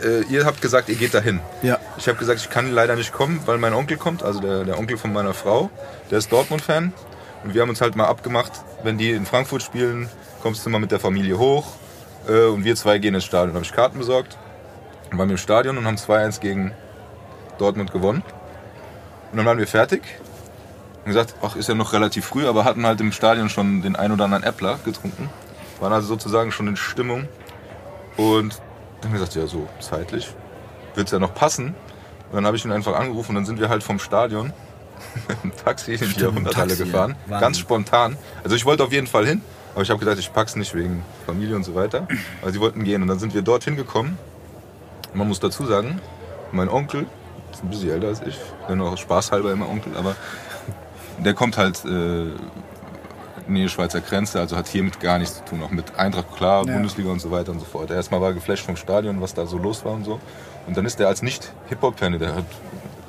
äh, 0.04 0.22
ihr 0.30 0.46
habt 0.46 0.62
gesagt, 0.62 0.90
ihr 0.90 0.96
geht 0.96 1.14
dahin. 1.14 1.40
Ja. 1.62 1.78
Ich 1.98 2.08
habe 2.08 2.18
gesagt, 2.18 2.40
ich 2.40 2.50
kann 2.50 2.72
leider 2.72 2.96
nicht 2.96 3.12
kommen, 3.12 3.42
weil 3.46 3.58
mein 3.58 3.74
Onkel 3.74 3.98
kommt, 3.98 4.24
also 4.24 4.40
der, 4.40 4.64
der 4.64 4.78
Onkel 4.78 4.98
von 4.98 5.12
meiner 5.14 5.34
Frau, 5.34 5.70
der 6.10 6.20
ist 6.20 6.32
Dortmund-Fan. 6.32 6.94
Und 7.44 7.54
wir 7.54 7.62
haben 7.62 7.70
uns 7.70 7.82
halt 7.82 7.96
mal 7.96 8.06
abgemacht, 8.06 8.52
wenn 8.84 8.98
die 8.98 9.12
in 9.12 9.26
Frankfurt 9.26 9.64
spielen, 9.64 10.10
kommst 10.42 10.66
du 10.66 10.70
mal 10.70 10.80
mit 10.80 10.92
der 10.92 11.00
Familie 11.00 11.38
hoch. 11.38 11.68
Äh, 12.28 12.46
und 12.46 12.64
wir 12.64 12.76
zwei 12.76 12.98
gehen 12.98 13.16
ins 13.16 13.26
Stadion. 13.26 13.56
habe 13.56 13.66
ich 13.66 13.72
Karten 13.72 13.98
besorgt. 13.98 14.38
Und 15.12 15.18
waren 15.18 15.30
wir 15.30 15.34
im 15.34 15.38
Stadion 15.38 15.78
und 15.78 15.86
haben 15.86 15.96
2-1 15.96 16.40
gegen 16.40 16.74
Dortmund 17.58 17.92
gewonnen. 17.92 18.24
Und 19.32 19.38
dann 19.38 19.46
waren 19.46 19.58
wir 19.58 19.68
fertig. 19.68 20.02
Und 21.06 21.14
gesagt, 21.14 21.36
ach, 21.42 21.56
ist 21.56 21.70
ja 21.70 21.76
noch 21.76 21.94
relativ 21.94 22.26
früh, 22.26 22.48
aber 22.48 22.66
hatten 22.66 22.86
halt 22.86 23.00
im 23.02 23.12
Stadion 23.12 23.50
schon 23.50 23.82
den 23.82 23.96
ein 23.96 24.12
oder 24.12 24.26
anderen 24.26 24.44
Äppler 24.44 24.80
getrunken. 24.84 25.30
Waren 25.80 25.94
also 25.94 26.08
sozusagen 26.08 26.52
schon 26.52 26.68
in 26.68 26.76
Stimmung. 26.76 27.28
Und 28.18 28.62
dann 29.02 29.12
haben 29.12 29.20
wir 29.20 29.26
gesagt, 29.26 29.36
ja, 29.36 29.48
so 29.48 29.68
zeitlich 29.80 30.34
wird 30.96 31.08
es 31.08 31.12
ja 31.12 31.20
noch 31.20 31.34
passen. 31.34 31.76
Und 32.30 32.36
dann 32.36 32.46
habe 32.46 32.58
ich 32.58 32.66
ihn 32.66 32.72
einfach 32.72 32.96
angerufen 32.96 33.30
und 33.30 33.36
dann 33.36 33.46
sind 33.46 33.60
wir 33.60 33.70
halt 33.70 33.84
vom 33.84 34.00
Stadion 34.00 34.54
mit 35.28 35.44
dem 35.44 35.56
Taxi 35.56 35.94
in 35.94 36.14
die 36.14 36.20
Jahrhunderthalle 36.20 36.76
gefahren. 36.76 37.16
Wahnsinn. 37.26 37.40
Ganz 37.40 37.58
spontan. 37.58 38.18
Also 38.44 38.56
ich 38.56 38.66
wollte 38.66 38.84
auf 38.84 38.92
jeden 38.92 39.08
Fall 39.08 39.26
hin, 39.26 39.42
aber 39.74 39.84
ich 39.84 39.90
habe 39.90 40.00
gesagt, 40.00 40.20
ich 40.20 40.32
pack's 40.32 40.56
nicht 40.56 40.76
wegen 40.76 41.04
Familie 41.26 41.56
und 41.56 41.64
so 41.64 41.76
weiter. 41.76 42.08
Aber 42.42 42.52
sie 42.52 42.60
wollten 42.60 42.84
gehen 42.84 43.02
und 43.02 43.08
dann 43.08 43.20
sind 43.20 43.34
wir 43.34 43.42
dorthin 43.42 43.76
gekommen. 43.76 44.18
Und 45.12 45.18
man 45.18 45.28
muss 45.28 45.40
dazu 45.40 45.66
sagen, 45.66 46.00
mein 46.52 46.70
Onkel, 46.70 47.08
ist 47.52 47.64
ein 47.64 47.70
bisschen 47.70 47.90
älter 47.90 48.08
als 48.08 48.22
ich, 48.22 48.38
nenne 48.68 48.84
auch 48.84 48.98
spaßhalber 48.98 49.52
immer 49.52 49.70
Onkel, 49.70 49.96
aber 49.98 50.16
der 51.18 51.34
kommt 51.34 51.58
halt 51.58 51.84
äh, 51.86 52.28
Nähe 53.50 53.70
Schweizer 53.70 54.02
Grenze, 54.02 54.40
also 54.40 54.56
hat 54.56 54.68
hiermit 54.68 55.00
gar 55.00 55.18
nichts 55.18 55.38
zu 55.38 55.46
tun, 55.46 55.64
auch 55.64 55.72
mit 55.72 55.96
Eintracht 55.98 56.36
klar, 56.36 56.66
Ja. 56.66 56.74
Bundesliga 56.74 57.10
und 57.10 57.20
so 57.20 57.32
weiter 57.32 57.52
und 57.52 57.60
so 57.60 57.66
fort. 57.66 57.92
Erstmal 57.92 58.22
war 58.22 58.30
er 58.30 58.34
geflasht 58.34 58.66
vom 58.66 58.76
Stadion, 58.76 59.22
was 59.22 59.34
da 59.34 59.46
so 59.46 59.58
los 59.58 59.84
war 59.86 59.94
und 59.94 60.06
so. 60.06 60.20
Und 60.68 60.78
dann 60.78 60.86
ist 60.86 61.00
er 61.00 61.08
als 61.08 61.22
nicht 61.22 61.52
Hip-Hop-Fan, 61.68 62.20
der 62.20 62.36
hat 62.36 62.46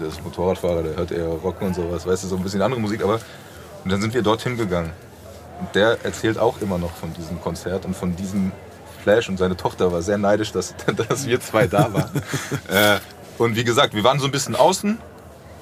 der 0.01 0.09
ist 0.09 0.25
Motorradfahrer, 0.25 0.83
der 0.83 0.97
hört 0.97 1.13
eher 1.13 1.27
Rock 1.27 1.61
und 1.61 1.75
sowas, 1.75 2.07
weißt 2.07 2.25
du, 2.25 2.29
so 2.29 2.37
ein 2.37 2.43
bisschen 2.43 2.63
andere 2.63 2.81
Musik, 2.81 3.05
aber 3.05 3.21
und 3.85 3.93
dann 3.93 4.01
sind 4.01 4.15
wir 4.15 4.23
dorthin 4.23 4.57
gegangen. 4.57 4.91
Und 5.61 5.75
der 5.75 5.99
erzählt 6.05 6.39
auch 6.39 6.61
immer 6.61 6.79
noch 6.79 6.93
von 6.93 7.13
diesem 7.15 7.41
Konzert 7.41 7.85
und 7.85 7.95
von 7.95 8.17
diesem 8.17 8.53
Flash 9.03 9.29
und 9.29 9.39
seine 9.39 9.57
Tochter 9.57 9.93
war 9.93 10.03
sehr 10.03 10.19
neidisch, 10.19 10.53
dass, 10.53 10.75
dass 11.09 11.27
wir 11.27 11.41
zwei 11.41 11.67
da 11.67 11.93
waren. 11.93 12.11
äh, 12.69 12.99
und 13.39 13.57
wie 13.57 13.65
gesagt, 13.65 13.95
wir 13.95 14.05
waren 14.05 14.19
so 14.19 14.27
ein 14.27 14.31
bisschen 14.31 14.57
außen. 14.57 14.99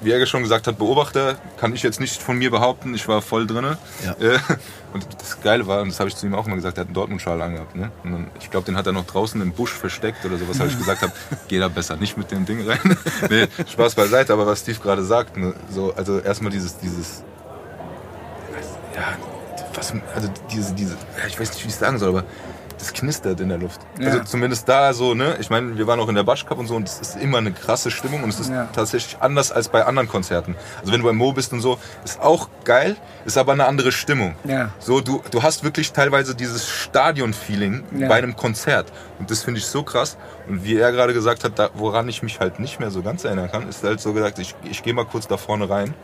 Wie 0.01 0.13
er 0.13 0.25
schon 0.27 0.43
gesagt 0.43 0.67
hat, 0.67 0.79
Beobachter 0.79 1.37
kann 1.59 1.75
ich 1.75 1.83
jetzt 1.83 2.01
nicht 2.01 2.23
von 2.23 2.39
mir 2.39 2.51
behaupten. 2.51 2.95
Ich 2.95 3.09
war 3.09 3.21
voll 3.21 3.47
drinne. 3.47 3.79
Ja. 4.05 4.13
Äh, 4.13 4.39
und 4.93 5.07
das 5.21 5.41
Geile 5.41 5.67
war, 5.67 5.83
und 5.83 5.89
das 5.89 5.99
habe 5.99 6.09
ich 6.09 6.17
zu 6.17 6.27
ihm 6.27 6.35
auch 6.35 6.47
immer 6.47 6.55
gesagt, 6.55 6.79
er 6.79 6.83
hat 6.83 6.89
einen 6.89 6.95
Dortmund-Schal 6.95 7.41
angehabt. 7.43 7.75
Ne? 7.75 7.91
Und 8.05 8.13
dann, 8.13 8.31
ich 8.41 8.51
glaube, 8.51 8.67
den 8.67 8.77
hat 8.77 8.87
er 8.87 8.93
noch 8.93 9.07
draußen 9.07 9.41
im 9.41 9.53
Busch 9.53 9.73
versteckt 9.73 10.25
oder 10.25 10.39
sowas, 10.39 10.61
habe 10.61 10.71
ich 10.71 10.79
gesagt 10.79 11.03
habe, 11.03 11.13
geh 11.49 11.59
da 11.59 11.69
besser 11.69 11.97
nicht 11.97 12.17
mit 12.17 12.31
dem 12.31 12.47
Ding 12.47 12.67
rein. 12.67 12.97
nee, 13.31 13.49
Spaß 13.71 13.95
beiseite, 13.97 14.33
aber 14.33 14.47
was 14.47 14.61
Steve 14.61 14.79
gerade 14.79 15.05
sagt, 15.05 15.37
ne? 15.37 15.55
so, 15.71 15.93
also 15.95 16.21
erstmal 16.21 16.53
dieses, 16.53 16.79
dieses, 16.79 17.25
ja, 18.95 19.17
was, 19.75 19.93
also 20.15 20.29
diese, 20.51 20.75
diese, 20.75 20.95
ja, 21.19 21.27
ich 21.27 21.39
weiß 21.39 21.51
nicht, 21.51 21.65
wie 21.65 21.69
ich 21.69 21.75
es 21.75 21.81
sagen 21.81 21.99
soll, 21.99 22.11
aber 22.11 22.25
das 22.79 22.93
knistert 22.93 23.41
in 23.41 23.49
der 23.49 23.59
Luft. 23.59 23.81
Ja. 23.99 24.07
Also 24.09 24.25
zumindest 24.25 24.69
da 24.69 24.93
so, 24.93 25.15
ne? 25.15 25.37
Ich 25.41 25.51
meine, 25.51 25.77
wir 25.77 25.87
waren 25.87 26.01
auch 26.01 26.09
in 26.09 26.15
der 26.15 26.23
Batsch 26.23 26.47
Cup 26.47 26.59
und 26.59 26.67
so 26.67 26.77
und 26.77 26.89
es 26.89 27.01
ist 27.01 27.17
immer 27.17 27.39
eine 27.39 27.53
krasse 27.53 27.91
Stimmung 27.91 28.23
und 28.23 28.31
es 28.31 28.41
ist 28.41 28.51
Ja. 28.51 28.69
tatsächlich 28.73 29.19
anders 29.21 29.53
als 29.53 29.69
bei 29.69 29.85
anderen 29.85 30.09
Konzerten. 30.09 30.55
Also 30.81 30.93
wenn 30.93 31.01
du 31.01 31.07
beim 31.07 31.17
Mo 31.17 31.33
bist 31.33 31.53
und 31.53 31.61
so, 31.61 31.79
ist 32.05 32.21
auch 32.21 32.49
geil, 32.65 32.97
ist 33.25 33.37
aber 33.37 33.53
eine 33.53 33.67
andere 33.67 33.93
Stimmung. 33.93 34.35
Ja. 34.45 34.71
So, 34.79 35.01
du, 35.01 35.23
du 35.31 35.43
hast 35.43 35.65
wirklich 35.65 35.93
teilweise 35.93 36.35
dieses 36.35 36.69
Stadion-Feeling 36.69 37.85
bei 38.09 38.15
einem 38.17 38.37
Konzert. 38.37 38.93
Und 39.19 39.31
das 39.31 39.43
finde 39.43 39.59
ich 39.59 39.67
so 39.67 39.83
krass. 39.83 40.17
Und 40.49 40.65
wie 40.65 40.77
er 40.77 40.93
gerade 40.93 41.13
gesagt 41.13 41.45
hat, 41.45 41.59
da, 41.59 41.71
woran 41.75 42.09
ich 42.09 42.23
mich 42.23 42.41
halt 42.41 42.61
nicht 42.61 42.81
mehr 42.81 42.91
so 42.91 43.03
ganz 43.03 43.25
erinnern 43.25 43.51
kann, 43.51 43.69
ist 43.69 43.83
halt 43.85 44.01
so 44.01 44.13
gesagt, 44.13 44.39
ich, 44.39 44.55
ich 44.65 44.83
gehe 44.83 44.95
mal 44.95 45.05
kurz 45.05 45.27
da 45.27 45.37
vorne 45.37 45.69
rein. 45.69 45.95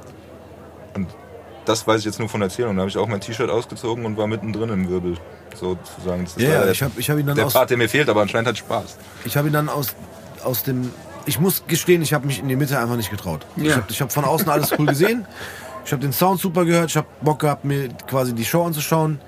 Und 0.94 1.08
das 1.64 1.86
weiß 1.86 2.00
ich 2.00 2.04
jetzt 2.06 2.18
nur 2.18 2.28
von 2.28 2.42
Erzählung. 2.42 2.76
Da 2.76 2.80
habe 2.80 2.90
ich 2.90 2.96
auch 2.98 3.06
mein 3.08 3.20
T-Shirt 3.20 3.50
ausgezogen 3.50 4.04
und 4.04 4.16
war 4.16 4.26
mittendrin 4.26 4.70
im 4.70 4.88
Wirbel. 4.88 5.16
Sozusagen. 5.54 6.24
Das 6.24 6.36
Ja, 6.36 6.48
ja, 6.50 6.62
der, 6.62 6.72
ich 6.72 6.82
habe 6.82 6.92
ich 6.96 7.10
hab 7.10 7.18
ihn 7.18 7.26
dann 7.26 7.36
der 7.36 7.46
aus, 7.46 7.52
Part, 7.52 7.70
der 7.70 7.76
mir 7.76 7.88
fehlt, 7.88 8.08
aber 8.08 8.22
anscheinend 8.22 8.48
hat 8.48 8.58
Spaß. 8.58 8.96
ich 9.24 9.36
habe 9.36 9.48
ihn 9.48 9.52
dann 9.52 9.68
aus, 9.68 9.94
aus 10.42 10.62
dem, 10.64 10.90
ich 11.26 11.38
muss 11.38 11.64
gestehen, 11.66 12.02
ich 12.02 12.12
habe 12.12 12.26
mich 12.26 12.40
in 12.40 12.48
die 12.48 12.56
Mitte 12.56 12.78
einfach 12.78 12.96
nicht 12.96 13.10
getraut. 13.10 13.46
Ich 13.56 13.64
Ja. 13.64 13.76
habe 13.76 13.86
ich 13.88 14.00
hab 14.00 14.12
von 14.12 14.24
außen 14.24 14.48
alles 14.48 14.72
cool 14.78 14.86
gesehen. 14.86 15.26
Ich 15.86 15.92
habe 15.92 16.02
den 16.02 16.12
Sound 16.12 16.40
super 16.40 16.64
gehört. 16.64 16.90
Ich 16.90 16.96
habe 16.96 17.06
Bock 17.20 17.40
gehabt, 17.40 17.64
mir 17.64 17.88
quasi 18.08 18.34
die 18.34 18.44
Show 18.44 18.64
anzuschauen. 18.64 19.20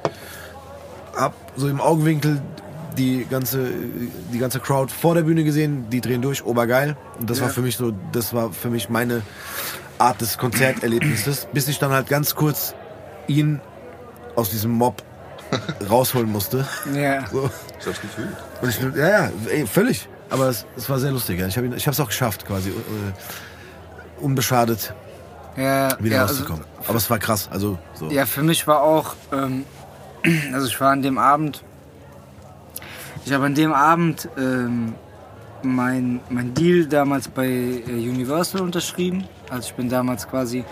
Hab 1.15 1.35
so 1.57 1.69
im 1.69 1.81
Augenwinkel 1.81 2.41
die 2.99 3.27
ganze, 3.31 3.69
die 4.33 4.39
ganze 4.39 4.59
Crowd 4.59 4.93
vor 4.93 5.15
der 5.15 5.23
Bühne 5.23 5.45
gesehen. 5.45 5.89
Die 5.91 6.01
drehen 6.01 6.23
durch, 6.23 6.45
obergeil. 6.45 6.97
Und 7.21 7.29
das 7.31 7.41
war 7.41 7.51
für 7.51 7.61
mich 7.61 7.77
so, 7.77 7.93
das 8.13 8.33
war 8.35 8.53
für 8.53 8.71
mich 8.71 8.89
meine 8.89 9.23
Art 9.99 10.21
des 10.21 10.39
Konzerterlebnisses, 10.39 11.49
bis 11.53 11.69
ich 11.69 11.79
dann 11.79 11.91
halt 11.91 12.09
ganz 12.09 12.35
kurz 12.35 12.75
ihn 13.27 13.61
aus 14.35 14.51
diesem 14.51 14.73
Mob 14.73 15.03
rausholen 15.89 16.31
musste. 16.31 16.67
Ja. 16.95 17.27
So. 17.29 17.51
Ich 17.81 17.87
hab's 17.87 18.01
gefühlt. 18.01 18.29
Und 18.63 18.69
ich, 18.69 18.81
ja, 18.97 19.09
ja, 19.09 19.31
ey, 19.51 19.67
völlig. 19.67 20.09
Aber 20.31 20.49
es, 20.49 20.67
es 20.77 20.89
war 20.89 20.99
sehr 20.99 21.13
lustig. 21.13 21.39
Ja. 21.39 21.47
Ich 21.47 21.57
habe 21.57 21.69
es 21.75 22.01
auch 22.01 22.09
geschafft, 22.09 22.47
quasi 22.47 22.71
äh, 22.71 22.73
unbeschadet 24.21 24.95
Ja, 25.57 25.97
wieder 26.01 26.17
ja, 26.17 26.23
also, 26.23 26.35
rauszukommen. 26.35 26.65
Aber 26.87 26.97
es 26.97 27.09
war 27.11 27.19
krass. 27.19 27.49
Also 27.51 27.79
so. 27.95 28.11
ja, 28.11 28.27
für 28.27 28.43
mich 28.43 28.67
war 28.67 28.83
auch, 28.83 29.15
ähm, 29.33 29.65
also 30.53 30.67
ich 30.67 30.81
war 30.81 30.91
an 30.91 31.03
dem 31.03 31.19
Abend, 31.19 31.63
ich 33.25 33.33
habe 33.33 33.47
an 33.47 33.55
dem 33.55 33.73
Abend 33.73 34.29
ähm, 34.37 34.95
mein, 35.63 36.21
mein 36.29 36.55
Deal 36.55 36.87
damals 36.87 37.29
bei 37.29 37.47
äh, 37.47 37.83
Universal 37.87 38.63
unterschrieben. 38.63 39.25
Also 39.51 39.69
ich 39.69 39.75
bin 39.75 39.89
damals 39.89 40.29
quasi, 40.29 40.65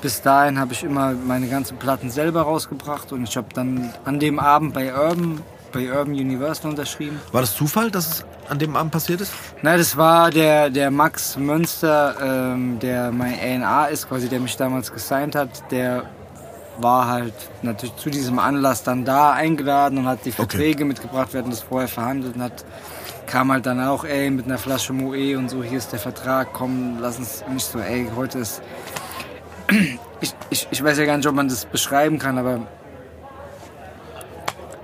bis 0.00 0.22
dahin 0.22 0.58
habe 0.58 0.72
ich 0.72 0.84
immer 0.84 1.12
meine 1.12 1.48
ganzen 1.48 1.76
Platten 1.78 2.10
selber 2.10 2.42
rausgebracht 2.42 3.12
und 3.12 3.24
ich 3.24 3.36
habe 3.36 3.48
dann 3.54 3.92
an 4.04 4.20
dem 4.20 4.38
Abend 4.38 4.74
bei 4.74 4.94
Urban, 4.94 5.40
bei 5.72 5.90
Urban 5.90 6.14
Universal 6.14 6.70
unterschrieben. 6.70 7.20
War 7.32 7.40
das 7.40 7.54
Zufall, 7.54 7.90
dass 7.90 8.08
es 8.08 8.24
an 8.48 8.58
dem 8.58 8.76
Abend 8.76 8.92
passiert 8.92 9.20
ist? 9.20 9.32
Na, 9.62 9.76
das 9.76 9.96
war 9.96 10.30
der, 10.30 10.70
der 10.70 10.90
Max 10.90 11.36
Münster, 11.36 12.16
ähm, 12.20 12.78
der 12.78 13.12
mein 13.12 13.62
A&R 13.62 13.90
ist, 13.90 14.08
quasi, 14.08 14.28
der 14.28 14.40
mich 14.40 14.56
damals 14.56 14.92
gesigned 14.92 15.34
hat. 15.34 15.70
Der 15.70 16.04
war 16.78 17.08
halt 17.08 17.34
natürlich 17.62 17.96
zu 17.96 18.10
diesem 18.10 18.38
Anlass 18.38 18.82
dann 18.82 19.04
da 19.04 19.32
eingeladen 19.32 19.98
und 19.98 20.06
hat 20.06 20.24
die 20.24 20.32
Verträge 20.32 20.84
mitgebracht. 20.84 21.32
Wir 21.32 21.40
hatten 21.40 21.50
das 21.50 21.62
vorher 21.62 21.88
verhandelt 21.88 22.36
und 22.36 22.42
hat, 22.42 22.64
kam 23.26 23.52
halt 23.52 23.66
dann 23.66 23.80
auch, 23.80 24.04
ey, 24.04 24.30
mit 24.30 24.46
einer 24.46 24.58
Flasche 24.58 24.92
Moe 24.92 25.36
und 25.36 25.48
so, 25.48 25.62
hier 25.62 25.78
ist 25.78 25.92
der 25.92 25.98
Vertrag, 25.98 26.52
komm, 26.52 26.98
lass 27.00 27.18
uns 27.18 27.44
nicht 27.50 27.66
so, 27.66 27.78
ey, 27.78 28.08
heute 28.14 28.38
ist... 28.38 28.62
Ich, 30.20 30.32
ich, 30.48 30.68
ich 30.70 30.82
weiß 30.82 30.96
ja 30.96 31.04
gar 31.04 31.18
nicht, 31.18 31.26
ob 31.26 31.34
man 31.34 31.48
das 31.48 31.66
beschreiben 31.66 32.18
kann, 32.18 32.38
aber 32.38 32.66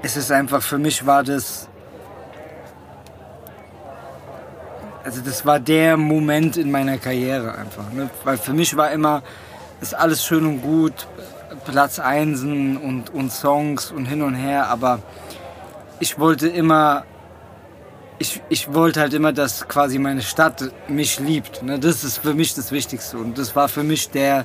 es 0.02 0.14
ist 0.18 0.30
einfach, 0.30 0.60
für 0.60 0.76
mich 0.76 1.06
war 1.06 1.22
das 1.22 1.70
also 5.04 5.22
das 5.22 5.46
war 5.46 5.58
der 5.58 5.96
Moment 5.96 6.56
in 6.56 6.70
meiner 6.70 6.98
Karriere 6.98 7.54
einfach. 7.54 7.90
Ne? 7.92 8.10
Weil 8.24 8.38
für 8.38 8.52
mich 8.52 8.76
war 8.76 8.90
immer, 8.90 9.22
ist 9.80 9.94
alles 9.94 10.24
schön 10.24 10.44
und 10.46 10.62
gut, 10.62 11.08
Platz 11.64 11.98
Einsen 11.98 12.76
und, 12.76 13.10
und 13.10 13.32
Songs 13.32 13.90
und 13.90 14.06
hin 14.06 14.22
und 14.22 14.34
her, 14.34 14.68
aber 14.68 15.00
ich 15.98 16.18
wollte 16.18 16.48
immer, 16.48 17.04
ich, 18.20 18.40
ich 18.50 18.72
wollte 18.74 19.00
halt 19.00 19.14
immer, 19.14 19.32
dass 19.32 19.66
quasi 19.66 19.98
meine 19.98 20.20
Stadt 20.20 20.70
mich 20.88 21.18
liebt. 21.18 21.62
Ne? 21.62 21.78
Das 21.78 22.04
ist 22.04 22.18
für 22.18 22.34
mich 22.34 22.54
das 22.54 22.70
Wichtigste 22.70 23.16
und 23.16 23.38
das 23.38 23.56
war 23.56 23.68
für 23.68 23.82
mich 23.82 24.10
der, 24.10 24.44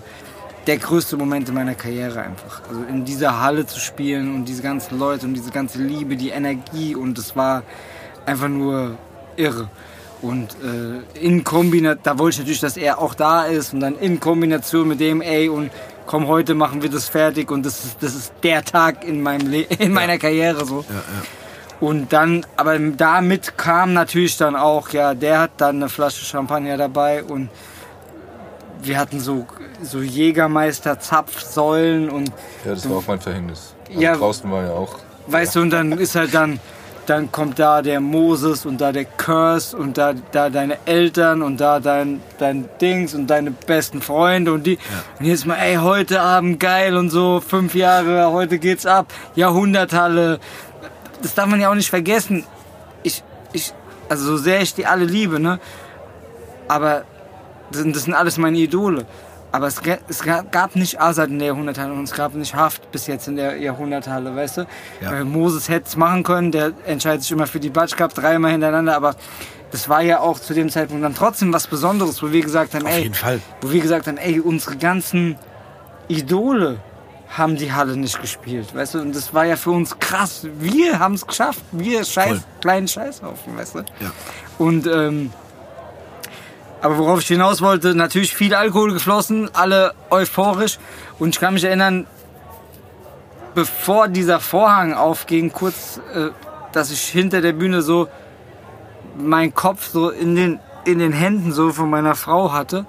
der 0.66 0.78
größte 0.78 1.18
Moment 1.18 1.50
in 1.50 1.56
meiner 1.56 1.76
Karriere 1.76 2.22
einfach. 2.22 2.62
Also 2.70 2.84
in 2.84 3.04
dieser 3.04 3.42
Halle 3.42 3.66
zu 3.66 3.80
spielen 3.80 4.34
und 4.34 4.46
diese 4.46 4.62
ganzen 4.62 4.98
Leute 4.98 5.26
und 5.26 5.34
diese 5.34 5.52
ganze 5.52 5.80
Liebe, 5.80 6.16
die 6.16 6.30
Energie 6.30 6.96
und 6.96 7.18
das 7.18 7.36
war 7.36 7.64
einfach 8.26 8.48
nur 8.48 8.98
irre. 9.36 9.70
Und 10.22 10.56
äh, 10.64 11.20
in 11.20 11.44
Kombination, 11.44 12.00
da 12.02 12.18
wollte 12.18 12.36
ich 12.36 12.40
natürlich, 12.40 12.62
dass 12.62 12.78
er 12.78 13.00
auch 13.00 13.14
da 13.14 13.44
ist 13.44 13.74
und 13.74 13.82
dann 13.82 13.98
in 13.98 14.22
Kombination 14.22 14.88
mit 14.88 15.02
dem, 15.02 15.22
ey, 15.22 15.50
und 15.50 15.70
komm, 16.06 16.28
heute 16.28 16.56
machen 16.56 16.82
wir 16.82 16.90
das 16.90 17.10
fertig 17.10 17.52
und 17.52 17.66
das 17.66 17.84
ist, 17.84 17.98
das 18.00 18.16
ist 18.16 18.34
der 18.42 18.64
Tag 18.64 19.04
in, 19.04 19.22
meinem 19.22 19.52
Le 19.52 19.64
in 19.80 19.92
meiner 19.92 20.18
Karriere 20.18 20.66
so. 20.66 20.86
Ja, 20.88 20.96
ja. 20.96 21.45
Und 21.80 22.14
dann, 22.14 22.46
aber 22.56 22.80
damit 22.80 23.58
kam 23.58 23.94
natürlich 23.94 24.38
dann 24.38 24.56
auch, 24.56 24.90
ja, 24.90 25.14
der 25.14 25.40
hat 25.40 25.52
dann 25.58 25.78
eine 25.78 25.90
Flasche 25.90 26.24
Champagner 26.24 26.78
dabei 26.78 27.24
und 27.24 27.50
wir 28.82 28.98
hatten 28.98 29.20
so, 29.20 29.46
so 29.82 30.00
Jägermeister 30.02 31.00
Zapfsäulen 31.00 32.10
und 32.10 32.30
Ja, 32.64 32.72
das 32.76 32.90
war 32.90 32.98
auch 32.98 33.08
mein 33.08 33.20
Verhängnis. 33.20 33.74
Also 33.90 34.00
Ja. 34.00 34.16
Draußen 34.16 34.50
war 34.52 34.64
ja 34.64 34.72
auch. 34.72 34.96
weißt 35.28 35.56
du, 35.56 35.62
und 35.62 35.72
dann 35.72 35.92
ist 35.94 36.16
halt 36.16 36.34
dann, 36.34 36.60
dann 37.08 37.32
kommt 37.32 37.60
da 37.60 37.82
der 37.82 38.00
Moses 38.00 38.66
und 38.66 38.80
da 38.82 38.92
der 38.92 39.06
Curse 39.06 39.76
und 39.78 39.98
da, 39.98 40.14
da 40.32 40.50
deine 40.50 40.78
Eltern 40.86 41.42
und 41.42 41.60
da 41.60 41.80
dein, 41.80 42.22
dein 42.40 42.70
Dings 42.80 43.14
und 43.14 43.28
deine 43.28 43.52
besten 43.52 44.02
Freunde 44.02 44.54
und 44.54 44.66
die. 44.66 44.78
Und 45.20 45.26
jetzt 45.26 45.46
mal, 45.46 45.58
ey, 45.58 45.76
heute 45.76 46.22
Abend 46.22 46.60
geil 46.60 46.96
und 46.96 47.10
so, 47.10 47.42
fünf 47.46 47.76
Jahre, 47.76 48.32
heute 48.32 48.60
geht's 48.60 48.86
ab, 48.86 49.14
Jahrhunderthalle. 49.36 50.40
Das 51.22 51.34
darf 51.34 51.48
man 51.48 51.60
ja 51.60 51.70
auch 51.70 51.76
nicht 51.76 51.90
vergessen. 51.90 52.46
Ich, 53.04 53.24
ich, 53.54 53.74
also 54.10 54.26
so 54.26 54.38
sehr 54.38 54.62
ich 54.62 54.74
die 54.76 54.86
alle 54.86 55.06
liebe, 55.06 55.40
ne? 55.40 55.60
Aber 56.68 57.04
das 57.72 57.82
sind, 57.82 57.96
das 57.96 58.04
sind 58.04 58.14
alles 58.14 58.38
meine 58.38 58.58
Idole. 58.58 59.06
Aber 59.52 59.68
es, 59.68 59.76
es 60.10 60.22
ga- 60.24 60.44
gab 60.52 60.76
nicht 60.76 61.00
Asad 61.00 61.30
in 61.30 61.40
der 61.40 61.50
Jahrhunderthalle 61.50 61.94
und 61.94 62.04
es 62.04 62.12
gab 62.14 62.34
nicht 62.34 62.54
Haft 62.56 62.92
bis 62.92 63.08
jetzt 63.08 63.28
in 63.28 63.38
der 63.38 63.56
Jahrhunderthalle, 63.58 64.36
weißt 64.36 64.58
du? 64.58 64.68
Ja. 65.02 65.14
Äh, 65.20 65.24
Moses 65.24 65.70
hätte 65.70 65.88
es 65.88 65.96
machen 65.96 66.24
können, 66.24 66.52
der 66.52 66.74
entscheidet 66.86 67.22
sich 67.22 67.32
immer 67.32 67.48
für 67.48 67.60
die 67.62 67.70
Batsch 67.70 67.96
Cup 67.96 68.14
dreimal 68.14 68.52
hintereinander, 68.52 68.96
aber 68.96 69.16
das 69.72 69.88
war 69.88 70.02
ja 70.02 70.20
auch 70.20 70.40
zu 70.40 70.54
dem 70.54 70.70
Zeitpunkt 70.70 71.04
dann 71.06 71.16
trotzdem 71.16 71.54
was 71.54 71.68
Besonderes, 71.68 72.22
wo 72.22 72.32
wir 72.32 72.42
gesagt 72.42 72.74
haben, 72.74 72.86
Auf 72.86 72.92
ey, 72.92 73.04
jeden 73.04 73.14
Fall. 73.16 73.40
wo 73.62 73.72
wir 73.72 73.82
gesagt 73.82 74.08
haben, 74.08 74.18
ey, 74.18 74.40
unsere 74.42 74.76
ganzen 74.76 75.38
Idole 76.10 76.80
haben 77.38 77.58
die 77.58 77.74
Halle 77.74 77.98
nicht 77.98 78.22
gespielt, 78.22 78.74
weißt 78.74 78.96
du? 78.96 79.00
Und 79.00 79.16
das 79.16 79.34
war 79.34 79.46
ja 79.46 79.56
für 79.56 79.72
uns 79.72 80.00
krass. 80.00 80.48
Wir 80.58 81.00
haben 81.00 81.16
es 81.16 81.28
geschafft. 81.28 81.62
Wir 81.72 82.04
scheiß, 82.04 82.28
Voll. 82.28 82.44
kleinen 82.62 82.88
Scheißhaufen, 82.88 83.58
weißt 83.58 83.76
du? 83.76 83.80
Ja. 83.80 84.12
Und 84.58 84.88
ähm, 84.88 85.32
aber 86.82 86.98
worauf 87.00 87.22
ich 87.22 87.28
hinaus 87.28 87.62
wollte, 87.62 87.96
natürlich 87.96 88.36
viel 88.36 88.54
Alkohol 88.54 88.94
geflossen, 88.94 89.50
alle 89.54 89.94
euphorisch. 90.12 90.78
Und 91.18 91.30
ich 91.30 91.40
kann 91.40 91.56
mich 91.56 91.64
erinnern, 91.64 92.06
bevor 93.56 94.08
dieser 94.08 94.40
Vorhang 94.40 94.94
aufging, 94.94 95.52
kurz, 95.52 96.00
äh, 96.14 96.30
dass 96.74 96.92
ich 96.92 97.02
hinter 97.02 97.42
der 97.42 97.54
Bühne 97.54 97.82
so 97.82 98.08
meinen 99.18 99.56
Kopf 99.56 99.88
so 99.88 100.10
in 100.10 100.36
den, 100.36 100.60
in 100.84 101.00
den 101.00 101.12
Händen 101.12 101.54
so 101.54 101.72
von 101.72 101.90
meiner 101.90 102.16
Frau 102.16 102.54
hatte. 102.54 102.86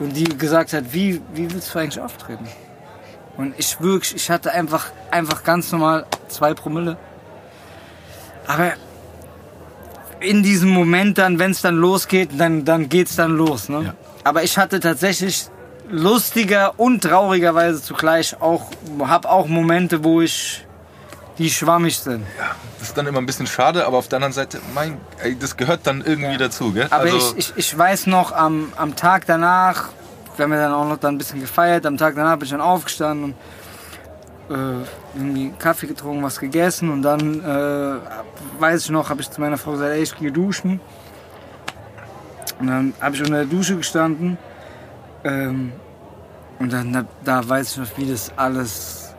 Und 0.00 0.14
die 0.14 0.24
gesagt 0.24 0.72
hat, 0.72 0.92
wie, 0.92 1.22
wie 1.32 1.50
willst 1.50 1.74
du 1.74 1.78
eigentlich 1.78 2.00
auftreten? 2.00 2.46
Und 3.38 3.54
ich 3.56 3.80
wirklich, 3.80 4.16
ich 4.16 4.30
hatte 4.30 4.50
einfach, 4.52 4.90
einfach 5.12 5.44
ganz 5.44 5.70
normal 5.70 6.04
zwei 6.28 6.54
Promille. 6.54 6.96
Aber 8.48 8.72
in 10.20 10.42
diesem 10.42 10.70
Moment 10.70 11.18
dann, 11.18 11.38
wenn 11.38 11.52
es 11.52 11.62
dann 11.62 11.76
losgeht, 11.76 12.30
dann, 12.36 12.64
dann 12.64 12.88
geht's 12.88 13.14
dann 13.14 13.36
los. 13.36 13.68
Ne? 13.68 13.82
Ja. 13.84 13.94
aber 14.24 14.42
ich 14.42 14.58
hatte 14.58 14.80
tatsächlich 14.80 15.46
lustiger 15.88 16.78
und 16.78 17.02
traurigerweise 17.02 17.80
zugleich 17.80 18.40
auch, 18.40 18.66
habe 19.00 19.30
auch 19.30 19.46
Momente, 19.46 20.02
wo 20.02 20.20
ich 20.20 20.66
die 21.38 21.48
schwammig 21.48 21.96
sind. 21.96 22.26
Ja, 22.36 22.56
das 22.80 22.88
ist 22.88 22.98
dann 22.98 23.06
immer 23.06 23.18
ein 23.18 23.26
bisschen 23.26 23.46
schade, 23.46 23.86
aber 23.86 23.98
auf 23.98 24.08
der 24.08 24.16
anderen 24.16 24.32
Seite, 24.32 24.60
mein, 24.74 25.00
ey, 25.22 25.38
das 25.38 25.56
gehört 25.56 25.86
dann 25.86 26.02
irgendwie 26.04 26.36
dazu, 26.36 26.72
gell? 26.72 26.88
Aber 26.90 27.04
also, 27.04 27.34
ich, 27.36 27.50
ich, 27.50 27.52
ich 27.56 27.78
weiß 27.78 28.08
noch, 28.08 28.32
am, 28.32 28.72
am 28.76 28.96
Tag 28.96 29.24
danach, 29.26 29.90
wir 30.38 30.44
haben 30.44 30.52
ja 30.52 30.58
dann 30.58 30.72
auch 30.72 30.88
noch 30.88 30.98
dann 30.98 31.16
ein 31.16 31.18
bisschen 31.18 31.40
gefeiert, 31.40 31.84
am 31.84 31.96
Tag 31.96 32.14
danach 32.14 32.36
bin 32.36 32.44
ich 32.44 32.50
dann 32.50 32.60
aufgestanden 32.60 33.24
und 33.24 33.34
äh, 34.50 34.84
irgendwie 35.14 35.52
Kaffee 35.58 35.86
getrunken, 35.86 36.22
was 36.22 36.38
gegessen 36.38 36.90
und 36.90 37.02
dann, 37.02 37.44
äh, 37.44 38.60
weiß 38.60 38.84
ich 38.84 38.90
noch, 38.90 39.10
habe 39.10 39.20
ich 39.20 39.30
zu 39.30 39.40
meiner 39.40 39.58
Frau 39.58 39.72
gesagt, 39.72 39.90
ey, 39.90 40.02
ich 40.02 40.16
gehe 40.16 40.32
duschen. 40.32 40.80
Und 42.60 42.66
dann 42.66 42.94
habe 43.00 43.14
ich 43.14 43.20
unter 43.20 43.36
der 43.36 43.44
Dusche 43.44 43.76
gestanden 43.76 44.38
ähm, 45.24 45.72
und 46.58 46.72
dann, 46.72 46.92
da, 46.92 47.04
da 47.24 47.48
weiß 47.48 47.72
ich 47.72 47.76
noch, 47.78 47.98
wie 47.98 48.10
das 48.10 48.32
alles, 48.36 49.14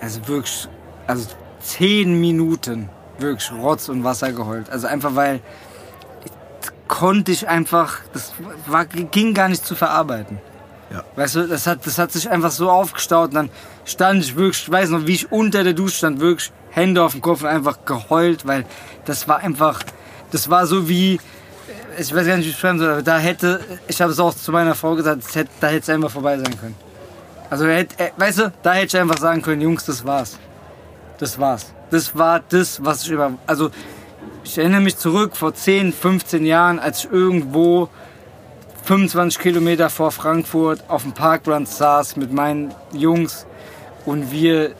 also 0.00 0.26
wirklich, 0.26 0.68
also 1.06 1.28
zehn 1.60 2.20
Minuten 2.20 2.88
wirklich 3.18 3.52
Rotz 3.52 3.88
und 3.88 4.02
Wasser 4.02 4.32
geheult. 4.32 4.70
Also 4.70 4.86
einfach 4.86 5.14
weil 5.14 5.40
konnte 6.88 7.32
ich 7.32 7.48
einfach, 7.48 8.00
das 8.12 8.32
war, 8.66 8.84
ging 8.86 9.34
gar 9.34 9.48
nicht 9.48 9.64
zu 9.64 9.74
verarbeiten. 9.74 10.38
Ja. 10.90 11.02
Weißt 11.16 11.34
du, 11.36 11.48
das 11.48 11.66
hat, 11.66 11.86
das 11.86 11.98
hat 11.98 12.12
sich 12.12 12.30
einfach 12.30 12.50
so 12.50 12.70
aufgestaut 12.70 13.30
und 13.30 13.34
dann 13.34 13.50
stand 13.84 14.22
ich 14.22 14.36
wirklich, 14.36 14.62
ich 14.64 14.70
weiß 14.70 14.90
noch, 14.90 15.06
wie 15.06 15.14
ich 15.14 15.32
unter 15.32 15.64
der 15.64 15.72
Dusche 15.72 15.96
stand, 15.96 16.20
wirklich 16.20 16.52
Hände 16.70 17.02
auf 17.02 17.12
dem 17.12 17.20
Kopf 17.20 17.42
und 17.42 17.48
einfach 17.48 17.78
geheult, 17.84 18.46
weil 18.46 18.64
das 19.04 19.26
war 19.26 19.38
einfach, 19.38 19.80
das 20.30 20.50
war 20.50 20.66
so 20.66 20.88
wie, 20.88 21.20
ich 21.98 22.14
weiß 22.14 22.26
gar 22.26 22.36
nicht, 22.36 22.46
wie 22.46 22.50
ich 22.50 22.58
schreiben 22.58 22.78
soll, 22.78 22.90
aber 22.90 23.02
da 23.02 23.18
hätte, 23.18 23.60
ich 23.88 24.00
habe 24.00 24.12
es 24.12 24.20
auch 24.20 24.34
zu 24.34 24.52
meiner 24.52 24.74
Frau 24.74 24.94
gesagt, 24.94 25.22
hätte, 25.34 25.50
da 25.60 25.68
hätte 25.68 25.80
es 25.80 25.88
einfach 25.88 26.10
vorbei 26.10 26.36
sein 26.38 26.58
können. 26.58 26.76
Also, 27.50 27.66
weißt 27.66 28.38
du, 28.38 28.52
da 28.62 28.72
hätte 28.72 28.96
ich 28.96 28.96
einfach 28.96 29.18
sagen 29.18 29.42
können, 29.42 29.60
Jungs, 29.60 29.84
das 29.84 30.04
war's. 30.04 30.38
Das 31.18 31.38
war's. 31.38 31.72
Das 31.90 32.16
war 32.16 32.40
das, 32.48 32.84
was 32.84 33.04
ich 33.04 33.10
über, 33.10 33.32
also, 33.46 33.70
ich 34.44 34.58
erinnere 34.58 34.82
mich 34.82 34.96
zurück 34.98 35.36
vor 35.36 35.54
10, 35.54 35.92
15 35.92 36.44
Jahren, 36.44 36.78
als 36.78 37.04
ich 37.04 37.10
irgendwo 37.10 37.88
25 38.84 39.40
Kilometer 39.40 39.88
vor 39.88 40.10
Frankfurt 40.10 40.84
auf 40.88 41.02
dem 41.02 41.12
Parkplatz 41.12 41.78
saß 41.78 42.16
mit 42.16 42.32
meinen 42.32 42.74
Jungs 42.92 43.46
und 44.04 44.30
wir 44.30 44.74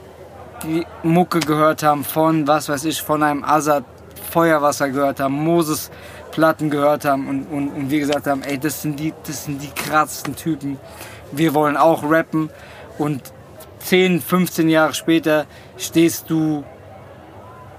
die 0.62 0.87
Mucke 1.03 1.41
gehört 1.41 1.83
haben 1.83 2.05
von, 2.05 2.47
was 2.47 2.69
weiß 2.69 2.85
ich, 2.85 3.01
von 3.01 3.23
einem 3.23 3.43
Assad 3.43 3.85
Feuerwasser 4.31 4.91
gehört 4.91 5.21
haben, 5.21 5.35
Moses 5.35 5.91
Platten 6.31 6.69
gehört 6.69 7.05
haben 7.05 7.29
und, 7.29 7.45
und, 7.47 7.69
und 7.69 7.91
wir 7.91 8.01
gesagt 8.01 8.27
haben, 8.27 8.43
ey, 8.43 8.59
das 8.59 8.83
sind, 8.83 8.99
die, 9.01 9.15
das 9.27 9.45
sind 9.45 9.62
die 9.62 9.71
krassesten 9.71 10.37
Typen. 10.37 10.79
Wir 11.33 11.55
wollen 11.55 11.77
auch 11.77 12.03
rappen 12.03 12.51
und 12.99 13.23
10, 13.79 14.21
15 14.21 14.69
Jahre 14.69 14.95
später 14.95 15.47
stehst 15.79 16.29
du 16.29 16.65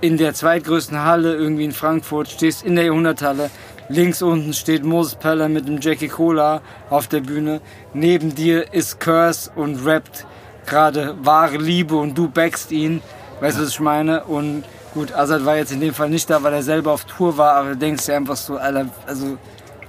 in 0.01 0.17
der 0.17 0.33
zweitgrößten 0.33 1.03
Halle 1.03 1.35
irgendwie 1.35 1.65
in 1.65 1.71
Frankfurt, 1.71 2.27
stehst 2.29 2.63
in 2.63 2.75
der 2.75 2.85
Jahrhunderthalle. 2.85 3.49
Links 3.87 4.21
unten 4.21 4.53
steht 4.53 4.83
Moses 4.83 5.15
Peller 5.15 5.47
mit 5.47 5.67
dem 5.67 5.79
Jackie 5.79 6.07
Cola 6.07 6.61
auf 6.89 7.07
der 7.07 7.21
Bühne. 7.21 7.61
Neben 7.93 8.33
dir 8.33 8.73
ist 8.73 8.99
Curse 8.99 9.51
und 9.55 9.85
rappt 9.85 10.25
gerade 10.65 11.15
wahre 11.21 11.57
Liebe 11.57 11.95
und 11.95 12.17
du 12.17 12.27
backst 12.27 12.71
ihn. 12.71 13.01
Weißt 13.39 13.57
du, 13.57 13.61
was 13.63 13.69
ich 13.69 13.79
meine? 13.79 14.23
Und 14.23 14.63
gut, 14.93 15.13
Azad 15.13 15.45
war 15.45 15.57
jetzt 15.57 15.71
in 15.71 15.81
dem 15.81 15.93
Fall 15.93 16.09
nicht 16.09 16.29
da, 16.29 16.41
weil 16.41 16.53
er 16.53 16.63
selber 16.63 16.91
auf 16.91 17.05
Tour 17.05 17.37
war, 17.37 17.53
aber 17.53 17.69
du 17.69 17.77
denkst 17.77 18.05
dir 18.05 18.15
einfach 18.15 18.35
so, 18.35 18.57
Alter, 18.57 18.87
also 19.05 19.37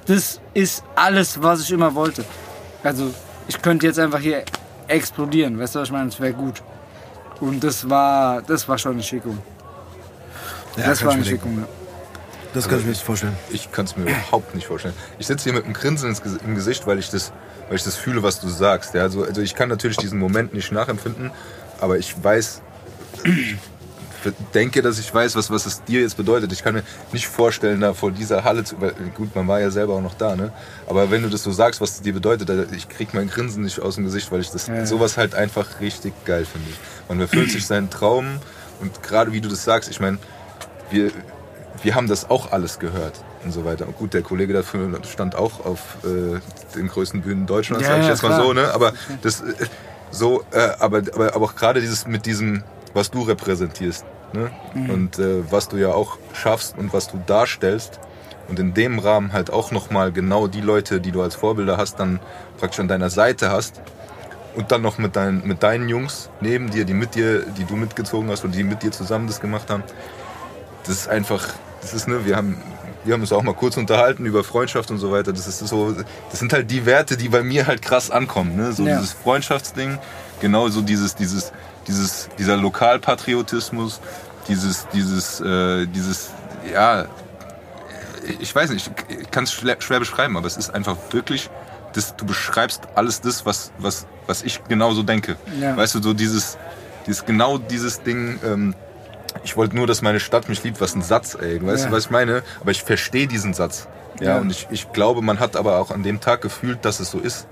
das 0.07 0.41
ist 0.53 0.85
alles, 0.95 1.43
was 1.43 1.63
ich 1.63 1.71
immer 1.73 1.95
wollte. 1.95 2.25
Also 2.83 3.15
ich 3.49 3.61
könnte 3.63 3.87
jetzt 3.87 3.99
einfach 3.99 4.21
hier 4.21 4.45
explodieren, 4.89 5.59
weißt 5.59 5.75
du, 5.75 5.81
was 5.81 5.89
ich 5.89 5.93
meine? 5.93 6.11
Das 6.11 6.21
wäre 6.21 6.33
gut. 6.33 6.63
Und 7.41 7.63
das 7.63 7.89
war, 7.89 8.43
das 8.43 8.69
war 8.69 8.79
schon 8.79 8.93
eine 8.93 9.03
Schickung. 9.03 9.39
Ja, 10.77 10.87
das 10.89 10.99
kann 10.99 11.09
war 11.09 11.15
ich 11.15 11.21
eine. 11.21 11.25
Schickung, 11.27 11.59
ja. 11.59 11.69
Das 12.55 12.69
kann 12.69 12.79
ich 12.79 12.85
mir 12.85 12.91
nicht 12.91 13.03
vorstellen. 13.03 13.35
Ich 13.51 13.71
kann 13.71 13.85
es 13.85 13.97
mir 13.97 14.05
überhaupt 14.05 14.55
nicht 14.55 14.67
vorstellen. 14.67 14.95
Ich 15.19 15.27
sitze 15.27 15.45
hier 15.45 15.53
mit 15.53 15.65
einem 15.65 15.75
Grinsen 15.75 16.09
ins 16.09 16.23
im 16.47 16.55
Gesicht, 16.55 16.87
weil 16.87 16.99
ich 16.99 17.11
das, 17.11 17.33
weil 17.69 17.77
ich 17.77 17.85
das 17.85 17.97
fühle, 17.97 18.23
was 18.23 18.41
du 18.41 18.49
sagst. 18.49 18.95
Ja, 18.95 19.03
also, 19.03 19.25
also 19.25 19.43
ich 19.43 19.55
kann 19.55 19.69
natürlich 19.69 19.99
diesen 19.99 20.19
Moment 20.19 20.55
nicht 20.55 20.73
nachempfinden, 20.73 21.31
aber 21.81 21.99
ich 21.99 22.15
weiß, 22.23 22.63
denke, 24.55 24.83
dass 24.83 24.99
ich 24.99 25.13
weiß, 25.13 25.37
was, 25.37 25.51
was 25.51 25.67
es 25.67 25.85
dir 25.85 26.01
jetzt 26.01 26.17
bedeutet. 26.17 26.51
Ich 26.53 26.63
kann 26.65 26.75
mir 26.75 26.83
nicht 27.13 27.27
vorstellen, 27.29 27.81
da 27.81 27.95
vor 27.95 28.11
dieser 28.11 28.43
Halle 28.45 28.65
zu. 28.65 28.77
Gut, 29.15 29.35
man 29.37 29.47
war 29.49 29.61
ja 29.61 29.71
selber 29.71 29.95
auch 29.95 30.01
noch 30.03 30.15
da, 30.15 30.35
ne? 30.35 30.53
Aber 30.87 31.11
wenn 31.11 31.23
du 31.23 31.29
das 31.29 31.43
so 31.43 31.53
sagst, 31.53 31.81
was 31.81 31.91
es 31.93 32.03
dir 32.03 32.13
bedeutet, 32.15 32.49
da- 32.49 32.65
ich 32.75 32.89
krieg 32.89 33.15
mein 33.15 33.29
Grinsen 33.29 33.63
nicht 33.63 33.81
aus 33.81 33.97
dem 33.97 34.05
Gesicht, 34.05 34.33
weil 34.33 34.41
ich 34.41 34.51
das 34.51 34.67
Ja. 34.67 34.87
sowas 34.87 35.17
halt 35.17 35.35
einfach 35.35 35.81
richtig 35.81 36.13
geil 36.25 36.45
finde. 36.47 36.69
Man 37.09 37.21
erfüllt 37.21 37.51
sich 37.51 37.67
seinen 37.67 37.91
Traum 37.91 38.27
und 38.81 39.03
gerade 39.03 39.33
wie 39.33 39.41
du 39.41 39.49
das 39.49 39.63
sagst, 39.65 39.91
ich 39.91 40.01
meine, 40.01 40.19
wir, 40.91 41.11
wir 41.83 41.95
haben 41.95 42.09
das 42.09 42.31
auch 42.31 42.53
alles 42.53 42.79
gehört 42.79 43.15
und 43.45 43.53
so 43.53 43.65
weiter. 43.65 43.87
Und 43.87 43.97
gut, 43.97 44.15
der 44.15 44.23
Kollege 44.23 44.53
dafür 44.53 45.01
stand 45.05 45.35
auch 45.35 45.65
auf 45.65 45.81
äh, 46.05 46.41
den 46.77 46.89
größten 46.89 47.23
Bühnen 47.23 47.47
Deutschlands, 47.47 47.85
Ja, 47.85 47.95
sag 47.95 48.03
ich 48.03 48.09
jetzt 48.09 48.23
mal 48.23 48.29
klar. 48.29 48.43
so, 48.43 48.53
ne? 48.53 48.73
Aber 48.75 48.93
das 49.23 49.41
äh, 49.41 49.55
so, 50.11 50.45
äh, 50.53 50.69
aber, 50.79 51.03
aber, 51.15 51.35
aber 51.35 51.45
auch 51.45 51.55
gerade 51.55 51.81
dieses 51.81 52.07
mit 52.07 52.27
diesem, 52.27 52.63
was 52.95 53.11
du 53.11 53.23
repräsentierst, 53.23 54.05
ne? 54.33 54.51
Mhm. 54.75 54.91
Und 54.91 55.19
äh, 55.19 55.51
was 55.51 55.69
du 55.69 55.77
ja 55.77 55.93
auch 55.93 56.19
schaffst 56.33 56.77
und 56.79 56.93
was 56.93 57.09
du 57.09 57.21
darstellst. 57.27 58.01
Und 58.49 58.61
in 58.61 58.75
dem 58.75 59.01
Rahmen 59.01 59.33
halt 59.33 59.51
auch 59.53 59.73
nochmal 59.73 60.13
genau 60.13 60.47
die 60.47 60.61
Leute, 60.61 61.01
die 61.01 61.11
du 61.11 61.21
als 61.21 61.35
Vorbilder 61.35 61.77
hast, 61.79 61.99
dann 61.99 62.21
praktisch 62.59 62.79
an 62.79 62.87
deiner 62.87 63.11
Seite 63.11 63.51
hast. 63.51 63.81
Und 64.55 64.71
dann 64.71 64.83
noch 64.83 64.99
mit, 64.99 65.17
deinen 65.17 65.47
mit 65.47 65.63
deinen 65.65 65.89
Jungs 65.89 66.31
neben 66.41 66.71
dir, 66.71 66.85
die 66.85 66.95
mit 66.95 67.17
dir, 67.17 67.41
die 67.41 67.65
du 67.65 67.75
mitgezogen 67.75 68.31
hast 68.31 68.45
und 68.45 68.55
die 68.55 68.63
mit 68.63 68.83
dir 68.85 68.93
zusammen 68.93 69.27
das 69.27 69.41
gemacht 69.41 69.69
haben. 69.69 69.83
Das 70.87 70.97
ist 70.97 71.09
einfach, 71.09 71.45
das 71.83 71.95
ist, 71.95 72.09
ne, 72.09 72.25
wir 72.25 72.37
haben, 72.37 72.61
wir 73.05 73.15
haben 73.15 73.21
uns 73.21 73.33
auch 73.33 73.43
mal 73.43 73.55
kurz 73.55 73.77
unterhalten 73.77 74.27
über 74.27 74.45
Freundschaft 74.45 74.91
und 74.91 74.99
so 74.99 75.11
weiter. 75.13 75.33
Das 75.33 75.47
ist 75.47 75.59
so, 75.61 75.93
das 76.31 76.39
sind 76.39 76.53
halt 76.53 76.71
die 76.71 76.87
Werte, 76.87 77.17
die 77.17 77.29
bei 77.29 77.43
mir 77.43 77.67
halt 77.67 77.83
krass 77.83 78.11
ankommen, 78.11 78.57
ne? 78.57 78.73
So 78.73 78.85
Ja. 78.87 78.97
dieses 78.99 79.13
Freundschaftsding, 79.13 79.99
genauso 80.41 80.81
dieses, 80.83 81.15
dieses, 81.15 81.53
dieses, 81.87 82.29
dieser 82.39 82.57
Lokalpatriotismus, 82.57 84.01
dieses, 84.49 84.87
dieses, 84.93 85.41
äh, 85.41 85.87
dieses, 85.87 86.31
ja, 86.73 87.07
ich 88.41 88.55
weiß 88.55 88.71
nicht, 88.71 88.91
ich 89.09 89.31
kann 89.31 89.45
es 89.45 89.53
schwer, 89.53 89.77
schwer 89.81 90.01
beschreiben, 90.01 90.37
aber 90.37 90.47
es 90.47 90.57
ist 90.57 90.75
einfach 90.75 90.97
wirklich, 91.11 91.49
das, 91.93 92.17
du 92.17 92.27
beschreibst 92.27 92.83
alles 92.95 93.21
das, 93.21 93.47
was, 93.47 93.71
was, 93.79 94.07
was 94.27 94.43
ich 94.43 94.63
genauso 94.69 95.03
denke. 95.03 95.37
Ja. 95.61 95.77
Weißt 95.77 95.95
du, 95.95 96.03
so 96.03 96.13
dieses, 96.13 96.59
dieses 97.07 97.25
genau 97.25 97.59
dieses 97.59 98.03
Ding, 98.03 98.39
ähm, 98.45 98.75
ich 99.45 99.57
wollte 99.57 99.77
nur, 99.77 99.87
dass 99.87 100.03
meine 100.03 100.21
Stadt 100.21 100.49
mich 100.49 100.63
liebt, 100.65 100.81
was 100.81 100.95
ein 100.95 101.03
Satz, 101.03 101.35
ey. 101.41 101.65
Weißt 101.65 101.85
Ja. 101.85 101.91
du, 101.91 101.97
was 101.97 102.05
ich 102.07 102.11
meine? 102.11 102.43
Aber 102.61 102.71
ich 102.71 102.83
verstehe 102.83 103.27
diesen 103.27 103.55
Satz. 103.55 103.89
Ja, 104.21 104.37
Ja. 104.37 104.39
und 104.39 104.51
ich, 104.51 104.67
ich 104.71 104.93
glaube, 104.93 105.23
man 105.23 105.41
hat 105.41 105.57
aber 105.57 105.79
auch 105.79 105.91
an 105.91 106.03
dem 106.03 106.21
Tag 106.21 106.41
gefühlt, 106.41 106.85
dass 106.85 107.01
es 107.01 107.11
so 107.11 107.19
ist. 107.19 107.47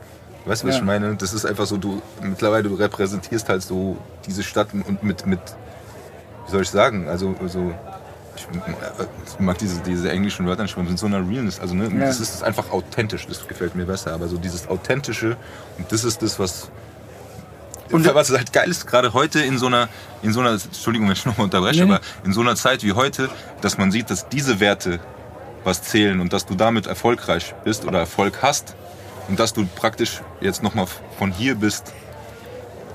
Weißt 0.47 0.62
du, 0.62 0.69
was 0.69 0.74
Ja. 0.74 0.81
ich 0.81 0.85
meine? 0.86 1.15
Das 1.16 1.32
ist 1.32 1.44
einfach 1.47 1.66
so, 1.66 1.77
du, 1.77 2.02
mittlerweile, 2.23 2.69
du 2.69 2.74
repräsentierst 2.74 3.48
halt 3.48 3.62
so 3.62 3.97
diese 4.27 4.43
Stadt 4.43 4.69
und 4.73 5.02
mit, 5.02 5.27
mit, 5.27 5.40
wie 6.47 6.51
soll 6.51 6.62
ich 6.62 6.70
sagen, 6.70 7.09
also, 7.09 7.35
also 7.40 7.73
ich 8.36 9.39
mag 9.39 9.59
diese, 9.59 9.81
diese 9.82 10.11
englischen 10.11 10.47
Wörter 10.47 10.62
nicht, 10.62 10.77
mit 10.77 10.98
so 10.98 11.06
einer 11.06 11.19
Realness, 11.27 11.61
also 11.61 11.74
ne, 11.74 11.85
Ja. 11.85 12.06
das 12.06 12.20
ist 12.20 12.43
einfach 12.43 12.70
authentisch, 12.73 13.27
das 13.27 13.47
gefällt 13.47 13.74
mir 13.74 13.86
besser, 13.86 14.12
aber 14.12 14.27
so 14.28 14.36
dieses 14.36 14.69
Authentische 14.69 15.36
und 15.78 15.90
das 15.93 16.05
ist 16.05 16.20
das, 16.23 16.39
was 16.39 16.69
Und- 17.95 18.15
was 18.15 18.31
halt 18.31 18.53
geil 18.53 18.69
ist, 18.71 18.87
gerade 18.87 19.12
heute 19.12 19.41
in 19.41 19.57
so 19.59 19.66
einer, 19.66 19.89
in 20.23 20.33
so 20.33 20.41
einer, 20.41 20.51
Entschuldigung, 20.53 21.07
wenn 21.09 21.15
ich 21.15 21.25
nochmal 21.27 21.45
unterbreche, 21.45 21.85
Nee, 21.85 21.93
aber 21.93 22.01
in 22.25 22.33
so 22.33 22.41
einer 22.41 22.57
Zeit 22.57 22.83
wie 22.83 22.93
heute, 22.93 23.31
dass 23.61 23.79
man 23.79 23.91
sieht, 23.93 24.11
dass 24.11 24.29
diese 24.29 24.59
Werte 24.61 25.01
was 25.62 25.83
zählen 25.83 26.21
und 26.21 26.33
dass 26.33 26.45
du 26.45 26.55
damit 26.55 26.87
erfolgreich 26.87 27.55
bist 27.65 27.85
oder 27.85 27.99
Erfolg 28.01 28.41
hast 28.43 28.75
und 29.29 29.39
dass 29.39 29.53
du 29.55 29.66
praktisch 29.66 30.21
jetzt 30.41 30.62
nochmal 30.62 30.87
von 31.19 31.33
hier 31.33 31.55
bist. 31.55 31.93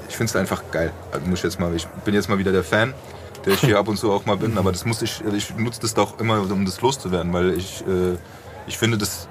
Ich 0.10 0.18
finde 0.18 0.30
es 0.30 0.36
einfach 0.36 0.64
geil. 0.72 0.92
Also 1.12 1.26
muss 1.28 1.40
ich 1.40 1.44
jetzt 1.46 1.60
mal, 1.60 1.74
ich 1.76 1.88
bin 2.06 2.14
jetzt 2.14 2.30
mal 2.30 2.38
wieder 2.38 2.52
der 2.52 2.64
Fan, 2.64 2.94
der 3.46 3.54
ich 3.54 3.62
hier 3.62 3.80
ab 3.80 3.88
und 3.88 3.98
zu 3.98 4.12
auch 4.12 4.26
mal 4.26 4.38
bin, 4.38 4.58
aber 4.58 4.72
das 4.72 4.86
muss 4.86 5.02
ich, 5.02 5.22
ich 5.34 5.56
nutze 5.56 5.82
das 5.82 5.94
doch 5.94 6.20
immer, 6.20 6.40
um 6.42 6.66
das 6.66 6.82
loszuwerden, 6.82 7.32
weil 7.34 7.54
ich, 7.58 7.82
äh, 7.88 8.18
ich 8.68 8.78
finde 8.78 8.98
das, 8.98 9.28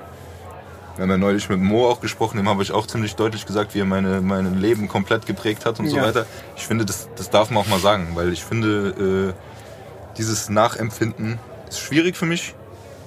wir 0.98 1.04
haben 1.04 1.10
ja 1.10 1.16
neulich 1.16 1.48
mit 1.48 1.60
Mo 1.60 1.88
auch 1.88 2.00
gesprochen, 2.00 2.38
dem 2.38 2.48
habe 2.48 2.60
ich 2.62 2.72
auch 2.72 2.86
ziemlich 2.88 3.14
deutlich 3.14 3.46
gesagt, 3.46 3.72
wie 3.74 3.80
er 3.80 3.84
meine, 3.84 4.20
mein 4.20 4.58
Leben 4.60 4.88
komplett 4.88 5.26
geprägt 5.26 5.64
hat 5.64 5.78
und 5.78 5.88
so 5.88 5.96
Ja. 5.96 6.02
weiter. 6.02 6.26
Ich 6.56 6.66
finde, 6.66 6.84
das, 6.84 7.08
das 7.14 7.30
darf 7.30 7.50
man 7.50 7.62
auch 7.62 7.68
mal 7.68 7.78
sagen, 7.78 8.08
weil 8.14 8.32
ich 8.32 8.44
finde, 8.44 9.32
äh, 9.32 10.16
dieses 10.18 10.48
Nachempfinden 10.48 11.38
ist 11.68 11.78
schwierig 11.78 12.16
für 12.16 12.26
mich, 12.26 12.54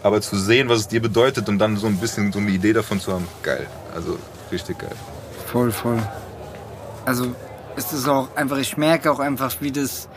aber 0.04 0.22
zu 0.22 0.38
sehen, 0.38 0.70
was 0.70 0.80
es 0.80 0.88
dir 0.88 1.02
bedeutet 1.02 1.50
und 1.50 1.60
dann 1.60 1.76
so 1.76 1.88
ein 1.88 1.98
bisschen 1.98 2.32
so 2.32 2.40
eine 2.40 2.50
Idee 2.52 2.72
davon 2.72 3.02
zu 3.02 3.12
haben, 3.12 3.28
geil. 3.44 3.68
Also 3.94 4.18
richtig 4.54 4.80
geil. 4.80 4.96
Voll, 5.52 5.72
voll. 5.74 6.00
Also 7.06 7.28
es 7.76 7.92
ist 7.92 8.08
auch 8.08 8.30
einfach, 8.38 8.58
ich 8.58 8.78
merke 8.78 9.12
auch 9.12 9.20
einfach, 9.20 9.54
wie 9.60 9.72
das, 9.74 10.08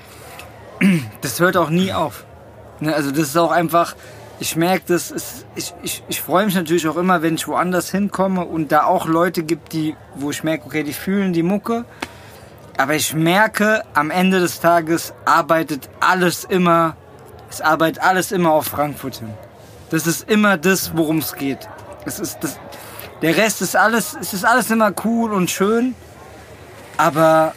das 1.22 1.40
hört 1.40 1.56
auch 1.56 1.70
nie 1.70 1.92
auf. 1.92 2.24
Ne? 2.78 2.94
Also 2.94 3.10
das 3.10 3.20
ist 3.28 3.36
auch 3.36 3.50
einfach, 3.50 3.96
ich 4.44 4.56
merke 4.56 4.84
das, 4.88 5.10
ist, 5.10 5.46
ich, 5.54 5.72
ich, 5.82 6.02
ich 6.06 6.20
freue 6.20 6.44
mich 6.44 6.54
natürlich 6.54 6.86
auch 6.86 6.98
immer, 6.98 7.22
wenn 7.22 7.36
ich 7.36 7.48
woanders 7.48 7.90
hinkomme 7.90 8.44
und 8.44 8.72
da 8.72 8.84
auch 8.84 9.06
Leute 9.06 9.42
gibt, 9.42 9.72
die, 9.72 9.96
wo 10.16 10.30
ich 10.30 10.44
merke, 10.44 10.66
okay, 10.66 10.82
die 10.82 10.92
fühlen 10.92 11.32
die 11.32 11.42
Mucke. 11.42 11.86
Aber 12.76 12.94
ich 12.94 13.14
merke, 13.14 13.84
am 13.94 14.10
Ende 14.10 14.40
des 14.40 14.60
Tages 14.60 15.14
arbeitet 15.24 15.88
alles 16.00 16.44
immer, 16.44 16.94
es 17.48 17.62
arbeitet 17.62 18.02
alles 18.02 18.32
immer 18.32 18.50
auf 18.50 18.66
Frankfurt 18.66 19.16
hin. 19.16 19.30
Das 19.88 20.06
ist 20.06 20.28
immer 20.28 20.58
das, 20.58 20.94
worum 20.94 21.18
es 21.18 21.34
geht. 21.36 21.66
Es 22.04 22.20
ist 22.20 22.36
das, 22.42 22.58
der 23.22 23.38
Rest 23.38 23.62
ist 23.62 23.76
alles, 23.76 24.14
es 24.20 24.34
ist 24.34 24.44
alles 24.44 24.70
immer 24.70 24.92
cool 25.06 25.32
und 25.32 25.50
schön, 25.50 25.94
aber 26.98 27.54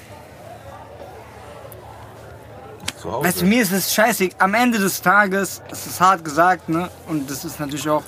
Zu 3.07 3.13
Hause. 3.13 3.27
Weißt 3.27 3.41
du, 3.41 3.45
mir 3.45 3.61
ist 3.61 3.71
es 3.71 3.93
scheiße. 3.93 4.29
Am 4.37 4.53
Ende 4.53 4.79
des 4.79 5.01
Tages, 5.01 5.61
es 5.71 5.87
ist 5.87 6.01
hart 6.01 6.25
gesagt, 6.25 6.67
ne? 6.67 6.89
Und 7.07 7.29
das 7.31 7.45
ist 7.45 7.57
natürlich 7.57 7.87
auch, 7.87 8.03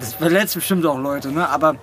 das 0.00 0.14
verletzt 0.14 0.56
bestimmt 0.56 0.84
auch 0.86 0.98
Leute, 0.98 1.30
ne? 1.30 1.48
Aber 1.48 1.76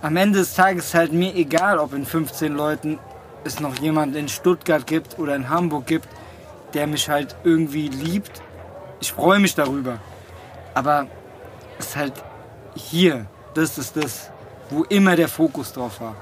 am 0.00 0.16
Ende 0.16 0.38
des 0.38 0.54
Tages 0.54 0.86
ist 0.86 0.94
halt 0.94 1.12
mir 1.12 1.34
egal, 1.34 1.80
ob 1.80 1.92
in 1.92 2.06
15 2.06 2.54
Leuten 2.54 3.00
es 3.42 3.58
noch 3.58 3.76
jemand 3.80 4.14
in 4.14 4.28
Stuttgart 4.28 4.86
gibt 4.86 5.18
oder 5.18 5.34
in 5.34 5.48
Hamburg 5.48 5.86
gibt, 5.86 6.08
der 6.74 6.86
mich 6.86 7.08
halt 7.08 7.34
irgendwie 7.42 7.88
liebt. 7.88 8.40
Ich 9.00 9.12
freue 9.12 9.40
mich 9.40 9.56
darüber. 9.56 9.98
Aber 10.74 11.08
es 11.80 11.86
ist 11.86 11.96
halt 11.96 12.12
hier, 12.76 13.26
das 13.54 13.78
ist 13.78 13.96
das, 13.96 14.30
wo 14.70 14.84
immer 14.84 15.16
der 15.16 15.28
Fokus 15.28 15.72
drauf 15.72 16.00
war. 16.00 16.14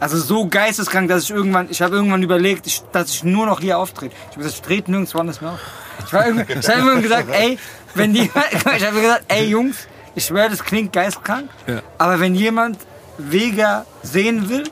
Also 0.00 0.16
so 0.18 0.46
geisteskrank, 0.46 1.08
dass 1.08 1.24
ich 1.24 1.30
irgendwann, 1.30 1.68
ich 1.70 1.82
habe 1.82 1.94
irgendwann 1.94 2.22
überlegt, 2.22 2.66
ich, 2.66 2.82
dass 2.92 3.10
ich 3.10 3.22
nur 3.22 3.44
noch 3.46 3.60
hier 3.60 3.78
auftrete. 3.78 4.14
Ich 4.14 4.26
habe 4.36 4.42
gesagt, 4.44 4.54
ich 4.56 4.62
trete 4.62 4.90
nirgends 4.90 5.14
woanders 5.14 5.40
mehr 5.42 5.52
auf. 5.52 5.60
Ich, 6.06 6.12
war 6.12 6.26
irgendwann- 6.26 6.58
ich 6.58 6.68
habe 6.68 6.78
irgendwann 6.78 7.02
gesagt, 7.02 7.28
ey, 7.32 7.58
wenn 7.94 8.14
die, 8.14 8.22
ich 8.76 8.86
habe 8.86 9.00
gesagt, 9.00 9.24
ey 9.28 9.44
Jungs, 9.46 9.86
ich 10.14 10.24
schwöre, 10.24 10.48
das 10.48 10.64
klingt 10.64 10.92
geisteskrank, 10.92 11.50
Ja. 11.66 11.82
aber 11.98 12.18
wenn 12.18 12.34
jemand 12.34 12.78
Vega 13.18 13.84
sehen 14.02 14.48
will, 14.48 14.64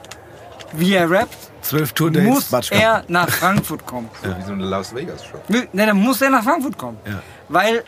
wie 0.73 0.95
er 0.95 1.11
rappt, 1.11 1.37
Zwölf 1.61 1.93
Tourdates, 1.93 2.51
muss 2.51 2.71
er 2.71 3.05
nach 3.09 3.29
Frankfurt 3.29 3.85
kommen. 3.85 4.09
Ja, 4.25 4.39
wie 4.39 4.43
so 4.43 4.53
eine 4.53 4.65
Las 4.65 4.95
Vegas 4.95 5.23
Show. 5.27 5.39
Ne, 5.49 5.69
dann 5.75 5.99
muss 5.99 6.23
er 6.23 6.31
nach 6.31 6.43
Frankfurt 6.43 6.79
kommen. 6.79 6.97
Ja. 7.05 7.21
Weil, 7.51 7.85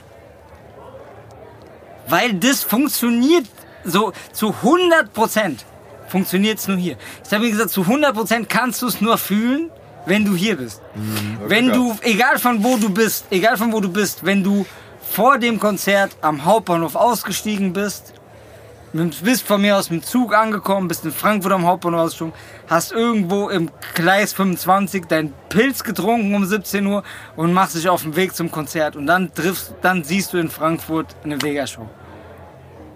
weil 2.08 2.34
das 2.34 2.62
funktioniert 2.62 3.46
so 3.84 4.12
zu 4.32 4.48
100 4.62 5.12
Prozent. 5.14 5.64
Funktioniert 6.10 6.58
es 6.58 6.66
nur 6.66 6.76
hier. 6.76 6.96
Ich 7.24 7.32
habe 7.32 7.44
mir 7.44 7.50
gesagt, 7.52 7.70
zu 7.70 7.82
100 7.82 8.14
Prozent 8.14 8.48
kannst 8.48 8.82
du 8.82 8.88
es 8.88 9.00
nur 9.00 9.16
fühlen, 9.16 9.70
wenn 10.06 10.24
du 10.24 10.34
hier 10.34 10.56
bist. 10.56 10.82
Wenn 11.46 11.68
du, 11.68 11.96
egal 12.02 12.38
von 12.38 12.64
wo 12.64 12.76
du 12.76 12.90
bist, 12.90 13.26
egal 13.30 13.56
von 13.56 13.72
wo 13.72 13.80
du 13.80 13.88
bist, 13.88 14.24
wenn 14.24 14.42
du 14.42 14.66
vor 15.00 15.38
dem 15.38 15.60
Konzert 15.60 16.16
am 16.20 16.44
Hauptbahnhof 16.44 16.96
ausgestiegen 16.96 17.72
bist, 17.72 18.12
bist 18.92 19.46
von 19.46 19.60
mir 19.60 19.76
aus 19.76 19.88
mit 19.88 20.02
dem 20.02 20.04
Zug 20.04 20.34
angekommen, 20.34 20.88
bist 20.88 21.04
in 21.04 21.12
Frankfurt 21.12 21.52
am 21.52 21.64
Hauptbahnhof 21.64 22.00
ausgestiegen, 22.00 22.32
hast 22.66 22.90
irgendwo 22.90 23.48
im 23.48 23.70
Gleis 23.94 24.32
25 24.32 25.06
deinen 25.06 25.32
Pilz 25.48 25.84
getrunken 25.84 26.34
um 26.34 26.44
17 26.44 26.84
Uhr 26.86 27.04
und 27.36 27.52
machst 27.52 27.76
dich 27.76 27.88
auf 27.88 28.02
den 28.02 28.16
Weg 28.16 28.34
zum 28.34 28.50
Konzert 28.50 28.96
und 28.96 29.06
dann 29.06 29.32
triffst, 29.32 29.74
dann 29.80 30.02
siehst 30.02 30.32
du 30.32 30.38
in 30.38 30.50
Frankfurt 30.50 31.14
eine 31.22 31.40
Vega-Show. 31.40 31.88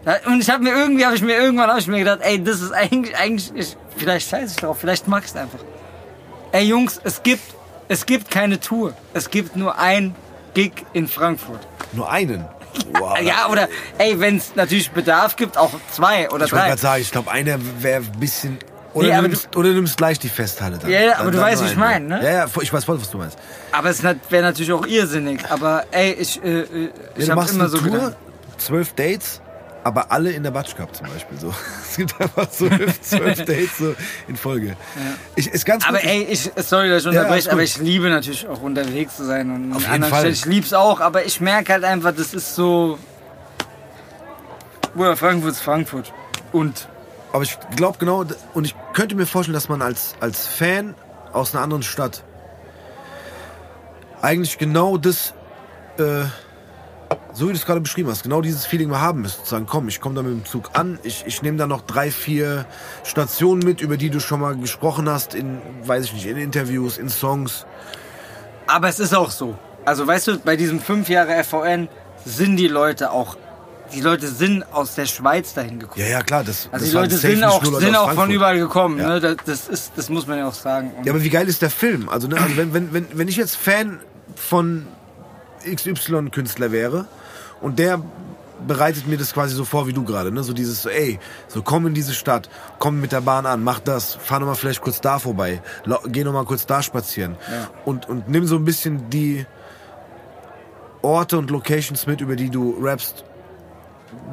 Ja, 0.07 0.17
Und 0.27 0.41
ich 0.41 0.51
habe 0.51 0.63
mir 0.63 0.75
irgendwie, 0.75 1.05
habe 1.05 1.17
ich 1.17 1.23
mir 1.23 1.37
irgendwann, 1.37 1.69
habe 1.71 1.81
ich 1.81 1.87
mir 1.87 1.99
gedacht, 1.99 2.21
ey, 2.23 2.43
das 2.43 2.61
ist 2.61 2.73
eigentlich, 2.73 3.17
eigentlich, 3.17 3.53
ich, 3.55 3.77
vielleicht 3.97 4.29
scheiße 4.29 4.55
ich 4.55 4.57
drauf, 4.57 4.79
vielleicht 4.81 5.09
mach 5.09 5.23
ich's 5.23 5.35
einfach. 5.37 5.59
Ey 6.53 6.65
Jungs, 6.65 7.01
es 7.05 7.23
gibt, 7.23 7.43
es 7.89 8.07
gibt 8.07 8.31
keine 8.31 8.61
Tour, 8.61 8.93
es 9.15 9.31
gibt 9.31 9.57
nur 9.57 9.79
ein 9.79 10.15
Gig 10.55 10.73
in 10.93 11.09
Frankfurt. 11.09 11.61
Nur 11.93 12.11
einen. 12.11 12.45
Wow. 12.99 13.21
Ja, 13.21 13.47
oder, 13.49 13.69
ey, 13.99 14.19
wenn 14.19 14.37
es 14.39 14.57
natürlich 14.57 14.91
Bedarf 14.91 15.37
gibt, 15.37 15.57
auch 15.57 15.71
zwei 15.93 16.29
oder 16.31 16.45
Ich 16.47 16.51
wollte 16.53 16.57
drei. 16.57 16.69
gerade 16.71 16.81
sagen, 16.81 17.03
ich 17.03 17.11
glaube, 17.13 17.31
einer 17.31 17.57
wäre 17.79 18.03
ein 18.03 18.19
bisschen. 18.19 18.59
Oder, 18.95 19.09
Nee, 19.09 19.15
du 19.17 19.23
nimmst, 19.23 19.57
oder 19.57 19.69
du 19.69 19.75
nimmst 19.77 19.97
gleich 19.97 20.19
die 20.19 20.29
Festhalle 20.29 20.79
dann. 20.79 20.91
Ja, 20.91 21.01
ja, 21.01 21.11
Dann- 21.13 21.21
aber 21.21 21.31
du 21.31 21.37
dann 21.39 21.47
weißt, 21.47 21.61
nur 21.63 21.69
wie 21.69 21.73
ich 21.73 21.79
meine, 21.79 22.07
ne? 22.07 22.21
Ja, 22.25 22.31
ja, 22.33 22.47
ich 22.61 22.73
weiß 22.73 22.85
voll, 22.85 23.01
was 23.01 23.11
du 23.11 23.19
meinst. 23.19 23.39
Aber 23.71 23.91
es 23.91 24.03
wäre 24.03 24.17
natürlich 24.43 24.73
auch 24.73 24.87
irrsinnig. 24.89 25.41
Aber 25.51 25.85
ey, 25.93 26.15
ich, 26.15 26.43
äh, 26.43 26.49
äh, 26.63 26.65
Ja, 26.65 26.89
ich 27.17 27.27
du 27.27 27.31
habe 27.33 27.51
immer 27.51 27.69
so 27.69 27.79
Tour, 27.79 27.91
gedacht. 27.93 28.17
zwölf 28.59 28.93
Dates, 28.95 29.41
aber 29.85 30.11
alle 30.11 30.33
in 30.33 30.43
der 30.43 30.51
Batsch 30.51 30.75
Cup 30.75 30.95
zum 30.97 31.07
Beispiel. 31.07 31.39
So. 31.39 31.55
Es 31.89 31.97
gibt 31.97 32.21
einfach 32.21 32.51
so 32.51 32.69
zwölf 33.03 33.39
Dates 33.45 33.79
so 33.79 33.95
in 34.27 34.37
Folge. 34.37 34.77
Ich, 35.37 35.47
ist 35.47 35.65
ganz 35.65 35.87
Aber 35.87 35.99
gut. 35.99 36.09
ey, 36.09 36.23
ich, 36.25 36.51
sorry, 36.57 36.89
dass 36.89 37.03
ich 37.03 37.09
unterbreche, 37.09 37.45
gut. 37.45 37.53
aber 37.53 37.63
ich 37.63 37.77
liebe 37.79 38.09
natürlich 38.11 38.49
auch 38.49 38.61
unterwegs 38.63 39.17
zu 39.17 39.25
sein 39.25 39.51
und 39.51 39.73
Auf 39.73 39.89
jeden 39.89 40.03
Fall. 40.05 40.21
Stellen. 40.21 40.35
Ich 40.35 40.45
lieb's 40.47 40.73
auch, 40.73 41.01
aber 41.01 41.25
ich 41.25 41.41
merke 41.41 41.73
halt 41.75 41.85
einfach, 41.85 42.13
das 42.15 42.35
ist 42.35 42.55
so. 42.57 42.99
Bruder, 44.95 45.17
Frankfurt 45.17 45.53
ist 45.53 45.61
Frankfurt. 45.61 46.13
Und 46.53 46.89
Aber 47.33 47.43
ich 47.43 47.57
glaube 47.77 47.99
genau, 47.99 48.25
und 48.55 48.65
ich 48.65 48.75
könnte 48.93 49.15
mir 49.15 49.27
vorstellen, 49.27 49.55
dass 49.55 49.69
man 49.69 49.83
als, 49.83 50.15
als 50.21 50.47
Fan 50.47 50.95
aus 51.33 51.55
einer 51.55 51.63
anderen 51.63 51.83
Stadt 51.83 52.23
eigentlich 54.23 54.57
genau 54.59 54.97
das, 54.97 55.35
äh, 55.99 56.25
so 57.33 57.47
wie 57.47 57.53
du 57.53 57.57
es 57.57 57.67
gerade 57.67 57.81
beschrieben 57.81 58.09
hast, 58.11 58.23
genau 58.23 58.41
dieses 58.41 58.67
Feeling 58.67 58.89
mal 58.89 59.01
haben 59.01 59.23
müsste. 59.23 59.43
Zu 59.43 59.51
sagen, 59.51 59.67
komm, 59.69 59.89
ich 59.89 60.01
komme 60.01 60.15
da 60.15 60.23
mit 60.23 60.33
dem 60.33 60.45
Zug 60.45 60.71
an, 60.75 60.99
ich, 61.03 61.25
ich 61.27 61.43
nehme 61.43 61.59
da 61.59 61.67
noch 61.67 61.83
drei, 61.83 62.11
vier 62.11 62.67
Stationen 63.05 63.65
mit, 63.65 63.81
über 63.81 63.97
die 63.97 64.11
du 64.11 64.21
schon 64.21 64.41
mal 64.41 64.57
gesprochen 64.57 65.09
hast, 65.09 65.35
in, 65.35 65.61
weiß 65.85 66.05
ich 66.07 66.13
nicht, 66.15 66.27
in 66.27 66.37
Interviews, 66.37 66.99
in 66.99 67.09
Songs. 67.09 67.67
Aber 68.67 68.89
es 68.89 69.01
ist 69.01 69.15
auch 69.15 69.31
so. 69.31 69.57
Also 69.85 70.07
weißt 70.07 70.29
du, 70.29 70.39
bei 70.39 70.57
diesem 70.57 70.81
fünf 70.81 71.09
Jahre 71.09 71.43
FVN 71.45 71.89
sind 72.25 72.57
die 72.57 72.69
Leute 72.69 73.11
auch, 73.11 73.37
die 73.93 74.01
Leute 74.01 74.29
sind 74.29 74.65
aus 74.73 74.95
der 74.95 75.07
Schweiz 75.07 75.53
dahin 75.53 75.79
gekommen. 75.79 76.01
Ja, 76.05 76.11
ja, 76.11 76.23
klar, 76.23 76.43
das, 76.43 76.69
Also 76.73 76.85
das 76.85 76.91
die 76.91 76.97
Leute 76.97 77.17
sind 77.17 77.45
auch, 77.45 77.63
Leute 77.63 77.85
sind 77.85 77.97
auch 77.97 78.13
von 78.13 78.31
überall 78.31 78.59
gekommen. 78.59 78.99
Ja. 78.99 79.09
Ne? 79.09 79.21
Das, 79.21 79.37
das, 79.45 79.69
ist, 79.69 79.93
das 79.97 80.09
muss 80.09 80.27
man 80.27 80.39
ja 80.39 80.49
auch 80.49 80.55
sagen. 80.55 80.93
Und 80.97 81.07
Ja, 81.07 81.13
aber 81.13 81.23
wie 81.23 81.31
geil 81.31 81.49
ist 81.49 81.61
der 81.61 81.71
Film? 81.71 82.09
Also, 82.09 82.29
ne, 82.29 82.41
also 82.41 82.57
wenn, 82.57 82.73
wenn, 82.73 82.93
wenn, 82.93 83.07
wenn 83.13 83.29
ich 83.29 83.37
jetzt 83.37 83.57
Fan 83.57 84.01
von 84.37 84.87
XY-Künstler 85.65 86.73
wäre. 86.73 87.07
Und 87.61 87.79
der 87.79 88.01
bereitet 88.67 89.07
mir 89.07 89.19
das 89.19 89.33
quasi 89.33 89.55
so 89.55 89.65
vor 89.65 89.87
wie 89.87 89.93
du 89.93 90.05
gerade, 90.05 90.33
ne? 90.33 90.43
So 90.43 90.53
dieses 90.53 90.83
so, 90.83 90.89
ey, 90.89 91.19
so 91.49 91.63
komm 91.63 91.87
in 91.87 91.95
diese 91.95 92.15
Stadt, 92.15 92.49
komm 92.79 93.01
mit 93.01 93.13
der 93.13 93.21
Bahn 93.21 93.47
an, 93.47 93.63
mach 93.63 93.81
das, 93.81 94.15
fahr 94.15 94.41
noch 94.41 94.47
mal 94.47 94.55
vielleicht 94.55 94.81
kurz 94.81 95.01
da 95.01 95.19
vorbei, 95.19 95.61
geh 96.07 96.25
noch 96.25 96.33
mal 96.33 96.45
kurz 96.45 96.67
da 96.67 96.83
spazieren. 96.83 97.37
Und 97.85 98.09
und 98.09 98.29
nimm 98.29 98.47
so 98.47 98.57
ein 98.57 98.65
bisschen 98.65 99.11
die 99.11 99.47
Orte 101.03 101.37
und 101.37 101.51
Locations 101.51 102.07
mit, 102.07 102.21
über 102.21 102.37
die 102.37 102.49
du 102.49 102.79
rappst, 102.81 103.25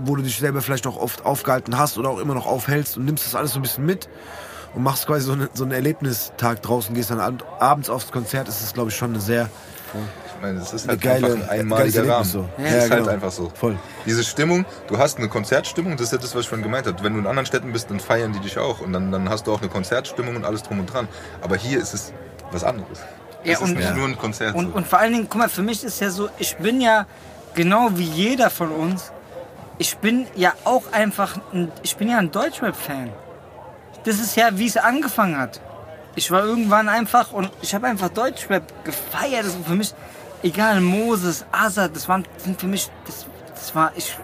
wo 0.05 0.15
du 0.15 0.21
dich 0.21 0.39
selber 0.39 0.61
vielleicht 0.61 0.87
auch 0.87 0.97
oft 0.97 1.25
aufgehalten 1.25 1.77
hast 1.77 1.97
oder 1.97 2.09
auch 2.09 2.19
immer 2.19 2.33
noch 2.33 2.45
aufhältst 2.45 2.97
und 2.97 3.05
nimmst 3.05 3.25
das 3.25 3.35
alles 3.35 3.53
so 3.53 3.59
ein 3.59 3.61
bisschen 3.61 3.85
mit 3.85 4.07
und 4.73 4.83
machst 4.83 5.05
quasi 5.07 5.25
so, 5.25 5.33
eine, 5.33 5.49
so 5.53 5.63
einen 5.63 5.73
Erlebnistag 5.73 6.61
draußen, 6.61 6.95
gehst 6.95 7.11
dann 7.11 7.19
abend, 7.19 7.43
abends 7.59 7.89
aufs 7.89 8.11
Konzert, 8.11 8.47
ist 8.47 8.61
es 8.61 8.73
glaube 8.73 8.89
ich 8.89 8.95
schon 8.95 9.11
eine 9.11 9.19
sehr 9.19 9.49
Ich 10.27 10.30
meine, 10.41 10.59
es 10.59 10.73
ist 10.73 10.83
eine 10.83 10.91
halt 10.93 11.01
geile, 11.01 11.27
einfach 11.33 11.43
ein 11.49 11.59
einmaliger 11.59 12.07
Rahmen. 12.07 12.25
so. 12.25 12.49
Es 12.57 12.85
ist 12.85 12.91
halt 12.91 13.07
einfach 13.07 13.31
so. 13.31 13.51
Voll. 13.53 13.77
Diese 14.05 14.23
Stimmung, 14.23 14.65
du 14.87 14.97
hast 14.97 15.17
eine 15.17 15.29
Konzertstimmung, 15.29 15.93
das 15.93 16.07
ist 16.07 16.11
ja 16.13 16.17
das, 16.17 16.33
was 16.35 16.41
ich 16.41 16.49
vorhin 16.49 16.63
gemeint 16.63 16.87
habe. 16.87 17.03
Wenn 17.03 17.13
du 17.13 17.19
in 17.19 17.27
anderen 17.27 17.45
Städten 17.45 17.71
bist, 17.71 17.89
dann 17.89 17.99
feiern 17.99 18.33
die 18.33 18.39
dich 18.39 18.57
auch 18.57 18.81
und 18.81 18.93
dann, 18.93 19.11
dann 19.11 19.29
hast 19.29 19.47
du 19.47 19.53
auch 19.53 19.61
eine 19.61 19.69
Konzertstimmung 19.69 20.35
und 20.35 20.45
alles 20.45 20.63
drum 20.63 20.79
und 20.79 20.87
dran. 20.87 21.07
Aber 21.41 21.55
hier 21.55 21.79
ist 21.79 21.93
es 21.93 22.13
was 22.51 22.63
anderes. 22.63 22.99
Ja, 23.43 23.53
es 23.53 23.59
ist 23.59 23.61
und- 23.69 23.75
nicht 23.77 23.89
Ja. 23.89 23.95
nur 23.95 24.07
ein 24.07 24.17
Konzert. 24.17 24.55
Und, 24.55 24.71
so. 24.71 24.75
und 24.77 24.87
vor 24.87 24.99
allen 24.99 25.13
Dingen, 25.13 25.27
guck 25.29 25.39
mal, 25.39 25.49
für 25.49 25.63
mich 25.63 25.83
ist 25.83 25.99
ja 26.01 26.09
so, 26.09 26.29
ich 26.37 26.57
bin 26.57 26.81
ja 26.81 27.05
genau 27.55 27.89
wie 27.93 28.03
jeder 28.03 28.49
von 28.49 28.69
uns, 28.71 29.11
ich 29.77 29.97
bin 29.97 30.27
ja 30.35 30.53
auch 30.63 30.83
einfach, 30.91 31.37
ein, 31.53 31.71
ich 31.81 31.95
bin 31.97 32.09
ja 32.09 32.17
ein 32.19 32.31
Deutschrap-Fan. 32.31 33.09
Das 34.03 34.15
ist 34.19 34.35
ja, 34.35 34.49
wie 34.57 34.67
es 34.67 34.77
angefangen 34.77 35.37
hat. 35.37 35.59
Ich 36.15 36.29
war 36.29 36.43
irgendwann 36.43 36.89
einfach 36.89 37.31
und 37.31 37.49
ich 37.61 37.73
habe 37.73 37.87
einfach 37.87 38.09
Deutschrap 38.09 38.63
gefeiert. 38.83 39.45
Das 39.45 39.55
für 39.65 39.75
mich, 39.75 39.93
egal, 40.43 40.81
Moses, 40.81 41.45
Azad, 41.51 41.95
das 41.95 42.07
waren, 42.07 42.25
sind 42.37 42.59
für 42.59 42.67
mich, 42.67 42.89
das, 43.05 43.25
das 43.53 43.75
war, 43.75 43.91
ich, 43.95 44.17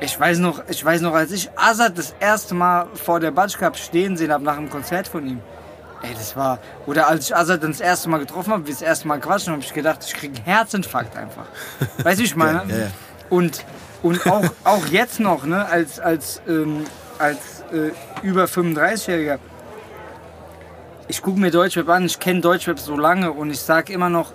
ich 0.00 0.18
weiß 0.18 0.38
noch, 0.38 0.62
ich 0.68 0.84
weiß 0.84 1.00
noch, 1.00 1.14
als 1.14 1.32
ich 1.32 1.50
Azad 1.56 1.98
das 1.98 2.14
erste 2.20 2.54
Mal 2.54 2.86
vor 2.94 3.20
der 3.20 3.30
Batsch 3.30 3.58
Cup 3.58 3.76
stehen 3.76 4.16
sehen 4.16 4.32
habe 4.32 4.44
nach 4.44 4.56
einem 4.56 4.70
Konzert 4.70 5.08
von 5.08 5.26
ihm. 5.26 5.40
Ey, 6.02 6.14
das 6.14 6.36
war. 6.36 6.58
Oder 6.86 7.08
als 7.08 7.26
ich 7.26 7.36
Azad 7.36 7.62
dann 7.62 7.72
das 7.72 7.80
erste 7.80 8.08
Mal 8.08 8.18
getroffen 8.18 8.52
habe, 8.52 8.66
wir 8.66 8.72
das 8.72 8.82
erste 8.82 9.08
Mal 9.08 9.18
quatschen, 9.18 9.52
habe 9.52 9.62
ich 9.62 9.74
gedacht, 9.74 9.98
ich 10.06 10.14
kriege 10.14 10.36
einen 10.36 10.44
Herzinfarkt 10.44 11.16
einfach. 11.16 11.46
Weißt 12.04 12.20
du, 12.20 12.24
ich 12.24 12.36
meine? 12.36 12.62
Ja, 12.68 12.76
ja. 12.76 12.86
Und, 13.30 13.64
und 14.02 14.24
auch, 14.30 14.44
auch 14.62 14.86
jetzt 14.86 15.18
noch, 15.18 15.44
ne, 15.44 15.66
als, 15.66 15.98
als, 15.98 16.40
ähm, 16.46 16.84
als 17.18 17.64
äh, 17.72 17.90
über 18.22 18.44
35-Jähriger, 18.44 19.38
ich 21.08 21.20
gucke 21.20 21.40
mir 21.40 21.50
Deutschrap 21.50 21.88
an, 21.88 22.04
ich 22.04 22.20
kenne 22.20 22.40
Deutschrap 22.40 22.78
so 22.78 22.96
lange 22.96 23.32
und 23.32 23.50
ich 23.50 23.60
sage 23.60 23.92
immer 23.92 24.08
noch, 24.08 24.32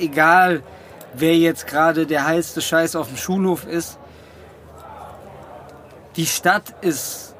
egal 0.00 0.62
wer 1.14 1.36
jetzt 1.36 1.66
gerade 1.66 2.06
der 2.06 2.26
heißeste 2.26 2.60
Scheiß 2.60 2.96
auf 2.96 3.08
dem 3.08 3.16
Schulhof 3.16 3.66
ist, 3.66 3.98
die 6.16 6.26
Stadt 6.26 6.74
ist, 6.80 7.34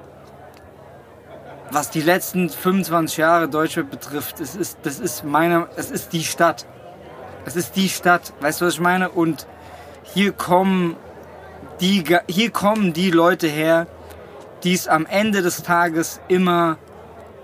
was 1.70 1.90
die 1.90 2.00
letzten 2.00 2.48
25 2.48 3.16
Jahre 3.16 3.48
Deutschrap 3.48 3.90
betrifft, 3.90 4.40
es 4.40 4.54
ist, 4.54 4.78
das 4.82 5.00
ist 5.00 5.24
meine, 5.24 5.68
es 5.76 5.90
ist 5.90 6.12
die 6.12 6.24
Stadt. 6.24 6.66
Es 7.44 7.56
ist 7.56 7.76
die 7.76 7.88
Stadt, 7.88 8.32
weißt 8.40 8.60
du, 8.60 8.66
was 8.66 8.74
ich 8.74 8.80
meine? 8.80 9.10
Und 9.10 9.46
hier 10.02 10.32
kommen 10.32 10.96
die, 11.80 12.04
hier 12.28 12.50
kommen 12.50 12.92
die 12.92 13.10
Leute 13.10 13.46
her, 13.46 13.86
die 14.64 14.74
es 14.74 14.88
am 14.88 15.06
Ende 15.06 15.42
des 15.42 15.62
Tages 15.62 16.20
immer, 16.28 16.78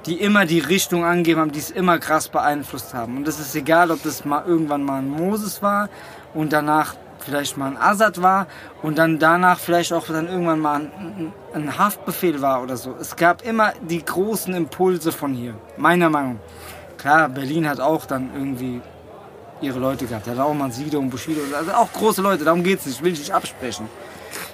die 0.07 0.21
immer 0.21 0.47
die 0.47 0.59
Richtung 0.59 1.05
angeben 1.05 1.41
haben, 1.41 1.53
die 1.53 1.61
es 1.61 1.71
immer 1.71 1.99
krass 1.99 2.29
beeinflusst 2.29 2.95
haben. 2.95 3.17
Und 3.17 3.27
das 3.27 3.39
ist 3.39 3.55
egal, 3.55 3.91
ob 3.91 4.03
das 4.03 4.25
mal 4.25 4.45
irgendwann 4.47 4.83
mal 4.83 4.99
ein 4.99 5.09
Moses 5.09 5.63
war 5.63 5.89
und 6.35 6.53
danach 6.53 6.97
vielleicht 7.21 7.57
mal 7.57 7.71
ein 7.71 7.77
Assad 7.77 8.21
war 8.21 8.47
und 8.83 8.99
dann 8.99 9.19
danach 9.19 9.59
vielleicht 9.59 9.93
auch 9.93 10.07
dann 10.07 10.27
irgendwann 10.27 10.59
mal 10.59 10.81
ein, 10.81 11.33
ein, 11.55 11.79
Haftbefehl 11.79 12.41
war 12.43 12.63
oder 12.63 12.77
so. 12.77 12.97
Es 13.01 13.15
gab 13.15 13.43
immer 13.45 13.73
die 13.81 14.05
großen 14.05 14.53
Impulse 14.55 15.13
von 15.13 15.35
hier, 15.35 15.55
meiner 15.77 16.11
Meinung. 16.11 16.41
Klar, 16.99 17.29
Berlin 17.29 17.69
hat 17.69 17.81
auch 17.81 18.07
dann 18.07 18.31
irgendwie 18.35 18.81
ihre 19.61 19.79
Leute 19.79 20.07
gehabt. 20.07 20.27
Hat 20.27 20.39
auch 20.39 20.55
mal 20.55 20.73
Sido 20.73 20.99
und 20.99 21.11
Bushido, 21.11 21.41
also 21.57 21.73
auch 21.73 21.93
große 21.93 22.23
Leute, 22.23 22.45
darum 22.45 22.63
geht's 22.65 22.87
nicht, 22.87 23.03
will 23.03 23.13
ich 23.13 23.21
nicht 23.21 23.33
absprechen. 23.33 23.89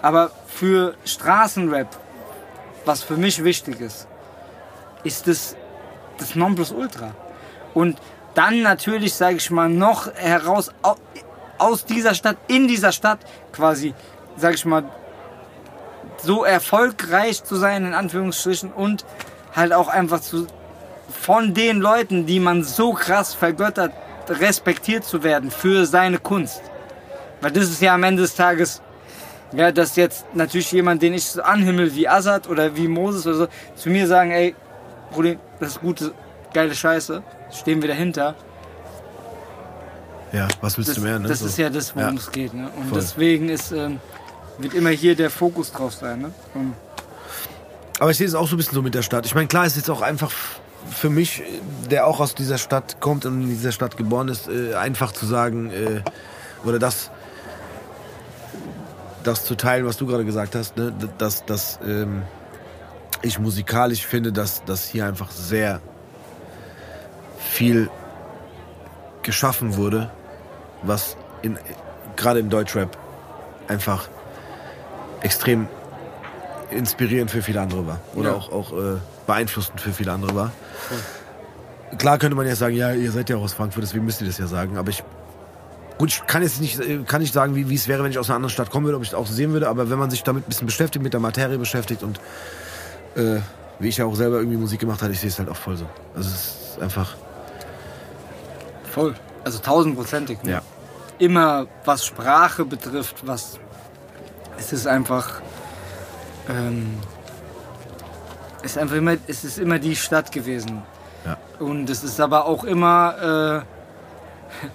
Aber 0.03 0.31
für 0.47 0.95
Straßenrap, 1.05 1.89
was 2.85 3.03
für 3.03 3.17
mich 3.17 3.43
wichtig 3.43 3.81
ist, 3.81 4.07
ist 5.05 5.27
das 5.27 5.57
das 6.19 6.35
Nonplusultra. 6.35 7.15
Und 7.75 7.99
dann 8.35 8.63
natürlich, 8.63 9.15
sage 9.15 9.37
ich 9.37 9.51
mal, 9.51 9.69
noch 9.69 10.13
heraus 10.15 10.71
au- 10.83 10.97
aus 11.59 11.85
dieser 11.85 12.15
Stadt, 12.15 12.37
in 12.49 12.67
dieser 12.67 12.93
Stadt 12.93 13.21
quasi, 13.53 13.95
sage 14.37 14.57
ich 14.57 14.65
mal, 14.65 14.85
so 16.21 16.45
erfolgreich 16.45 17.45
zu 17.45 17.55
sein, 17.55 17.85
in 17.85 17.95
Anführungsstrichen, 17.95 18.73
und 18.73 19.05
halt 19.55 19.73
auch 19.73 19.89
einfach 19.89 20.21
zu, 20.21 20.47
von 21.09 21.55
den 21.55 21.79
Leuten, 21.79 22.27
die 22.27 22.41
man 22.41 22.65
so 22.65 22.93
krass 22.93 23.35
vergöttert, 23.35 23.93
respektiert 24.29 25.05
zu 25.05 25.23
werden 25.23 25.51
für 25.51 25.87
seine 25.87 26.19
Kunst. 26.19 26.61
Weil 27.41 27.53
das 27.53 27.65
ist 27.65 27.81
ja 27.81 27.95
am 27.95 28.03
Ende 28.03 28.23
des 28.23 28.35
Tages, 28.35 28.83
ja, 29.53 29.71
dass 29.71 29.95
jetzt 29.97 30.27
natürlich 30.35 30.73
jemand, 30.73 31.01
den 31.01 31.15
ich 31.15 31.25
so 31.25 31.43
anhimmel 31.43 31.95
wie 31.95 32.09
Assad 32.09 32.49
oder 32.49 32.77
wie 32.77 32.89
Moses 32.89 33.27
oder 33.27 33.37
so, 33.37 33.49
zu 33.77 33.89
mir 33.89 34.07
sagen, 34.07 34.33
ey, 34.33 34.55
Bruder, 35.11 35.37
das 35.61 35.71
ist 35.73 35.81
gute, 35.81 36.13
geile 36.53 36.75
Scheiße, 36.75 37.23
stehen 37.53 37.81
wir 37.83 37.89
dahinter. 37.89 38.35
Ja, 40.33 40.47
was 40.61 40.77
willst 40.77 40.91
Das, 40.91 40.97
du 40.97 41.03
mehr, 41.03 41.19
ne? 41.19 41.29
das 41.29 41.41
So. 41.41 41.47
ist 41.47 41.57
ja 41.59 41.71
das, 41.71 41.97
worum 41.97 42.15
Ja. 42.15 42.21
es 42.21 42.31
geht. 42.31 42.53
Ne? 42.53 42.69
Und 42.77 42.89
Voll. 42.91 43.01
deswegen 43.01 43.49
ist, 43.49 43.73
ähm, 43.73 43.99
wird 44.59 44.75
immer 44.75 44.91
hier 44.91 45.17
der 45.17 45.31
Fokus 45.31 45.73
drauf 45.73 45.95
sein. 45.95 46.21
Ne? 46.21 46.31
Und 46.55 46.75
Aber 47.99 48.11
ich 48.11 48.19
sehe 48.19 48.27
es 48.27 48.35
auch 48.35 48.47
so 48.47 48.55
ein 48.55 48.59
bisschen 48.59 48.75
so 48.75 48.83
mit 48.83 48.95
der 48.95 49.03
Stadt. 49.03 49.25
Ich 49.27 49.35
meine, 49.35 49.49
klar 49.49 49.65
ist 49.67 49.77
jetzt 49.77 49.89
auch 49.91 50.03
einfach 50.03 50.31
für 50.91 51.09
mich, 51.11 51.41
äh, 51.41 51.45
der 51.91 52.07
auch 52.07 52.21
aus 52.21 52.35
dieser 52.35 52.59
Stadt 52.59 53.01
kommt 53.01 53.25
und 53.25 53.43
in 53.43 53.49
dieser 53.49 53.73
Stadt 53.73 53.97
geboren 53.97 54.29
ist, 54.29 54.49
äh, 54.49 54.75
einfach 54.75 55.13
zu 55.13 55.25
sagen, 55.27 55.71
äh, 55.71 56.03
oder 56.65 56.79
das, 56.79 57.11
das 59.25 59.45
zu 59.45 59.55
teilen, 59.55 59.87
was 59.87 59.97
du 59.97 60.07
gerade 60.07 60.25
gesagt 60.27 60.55
hast, 60.55 60.77
ne? 60.77 60.93
dass, 61.17 61.45
dass 61.47 61.79
ähm, 61.87 62.23
ich 63.23 63.39
musikalisch 63.39 64.05
finde, 64.07 64.33
dass, 64.33 64.65
dass 64.65 64.85
hier 64.89 65.07
einfach 65.07 65.31
sehr 65.31 65.81
viel 67.39 67.91
geschaffen 69.23 69.77
wurde, 69.77 70.11
was 70.83 71.17
in, 71.43 71.59
gerade 72.17 72.41
im 72.41 72.51
Deutschrap 72.51 72.97
einfach 73.67 74.09
extrem 75.21 75.67
inspirierend 76.71 77.31
für 77.31 77.43
viele 77.43 77.61
andere 77.61 77.87
war. 77.87 78.01
Oder 78.15 78.31
Ja. 78.31 78.37
auch, 78.37 78.53
auch 78.53 78.73
äh, 78.73 78.97
beeinflussend 79.27 79.81
für 79.81 79.93
viele 79.93 80.13
andere 80.13 80.35
war. 80.35 80.53
Klar 81.99 82.19
könnte 82.19 82.37
man 82.37 82.47
ja 82.47 82.55
sagen, 82.55 82.77
ja, 82.77 82.93
ihr 82.93 83.11
seid 83.11 83.31
ja 83.31 83.37
auch 83.37 83.43
aus 83.43 83.55
Frankfurt, 83.55 83.83
deswegen 83.83 84.05
müsst 84.05 84.21
ihr 84.21 84.27
das 84.27 84.39
ja 84.39 84.47
sagen. 84.47 84.77
Aber 84.77 84.91
ich, 84.91 85.03
gut, 85.97 86.11
ich 86.11 86.27
kann 86.27 86.43
jetzt 86.43 86.61
nicht, 86.61 86.79
äh, 86.81 86.99
kann 87.07 87.23
nicht 87.23 87.33
sagen, 87.33 87.55
wie, 87.55 87.69
wie 87.71 87.75
es 87.75 87.89
wäre, 87.89 88.05
wenn 88.05 88.11
ich 88.11 88.19
aus 88.19 88.29
einer 88.29 88.37
anderen 88.37 88.53
Stadt 88.53 88.71
kommen 88.71 88.85
würde, 88.87 88.97
ob 88.99 89.03
ich 89.03 89.09
es 89.09 89.15
auch 89.15 89.27
sehen 89.27 89.53
würde. 89.53 89.69
Aber 89.69 89.89
wenn 89.91 89.99
man 89.99 90.11
sich 90.11 90.23
damit 90.23 90.45
ein 90.45 90.49
bisschen 90.51 90.67
beschäftigt, 90.67 91.03
mit 91.03 91.15
der 91.15 91.21
Materie 91.21 91.59
beschäftigt 91.59 92.03
und 92.03 92.21
äh, 93.19 93.41
wie 93.79 93.89
ich 93.89 93.97
ja 93.99 94.07
auch 94.07 94.15
selber 94.15 94.39
irgendwie 94.39 94.57
Musik 94.57 94.81
gemacht 94.81 95.03
habe, 95.03 95.13
ich 95.13 95.21
sehe 95.21 95.29
es 95.29 95.39
halt 95.39 95.49
auch 95.49 95.57
voll 95.57 95.77
so. 95.77 95.87
Also 96.15 96.29
es 96.31 96.71
ist 96.75 96.83
einfach, 96.83 97.15
voll. 98.91 99.15
Also 99.45 99.59
tausendprozentig. 99.59 100.43
Ne? 100.43 100.51
ja. 100.53 100.63
Immer 101.19 101.67
was 101.85 102.05
Sprache 102.07 102.65
betrifft, 102.65 103.27
was 103.27 103.59
es 104.59 104.73
ist 104.73 104.87
einfach 104.87 105.41
ähm, 106.49 106.99
es 108.63 108.73
ist 108.73 108.79
einfach 108.79 108.97
immer 108.97 109.15
es 109.27 109.45
ist 109.45 109.59
immer 109.59 109.79
die 109.79 109.97
Stadt 109.97 110.33
gewesen 110.33 110.83
Ja. 111.25 111.37
und 111.59 111.89
es 111.91 112.03
ist 112.05 112.21
aber 112.21 112.47
auch 112.47 112.65
immer 112.65 113.63
äh, 113.63 114.69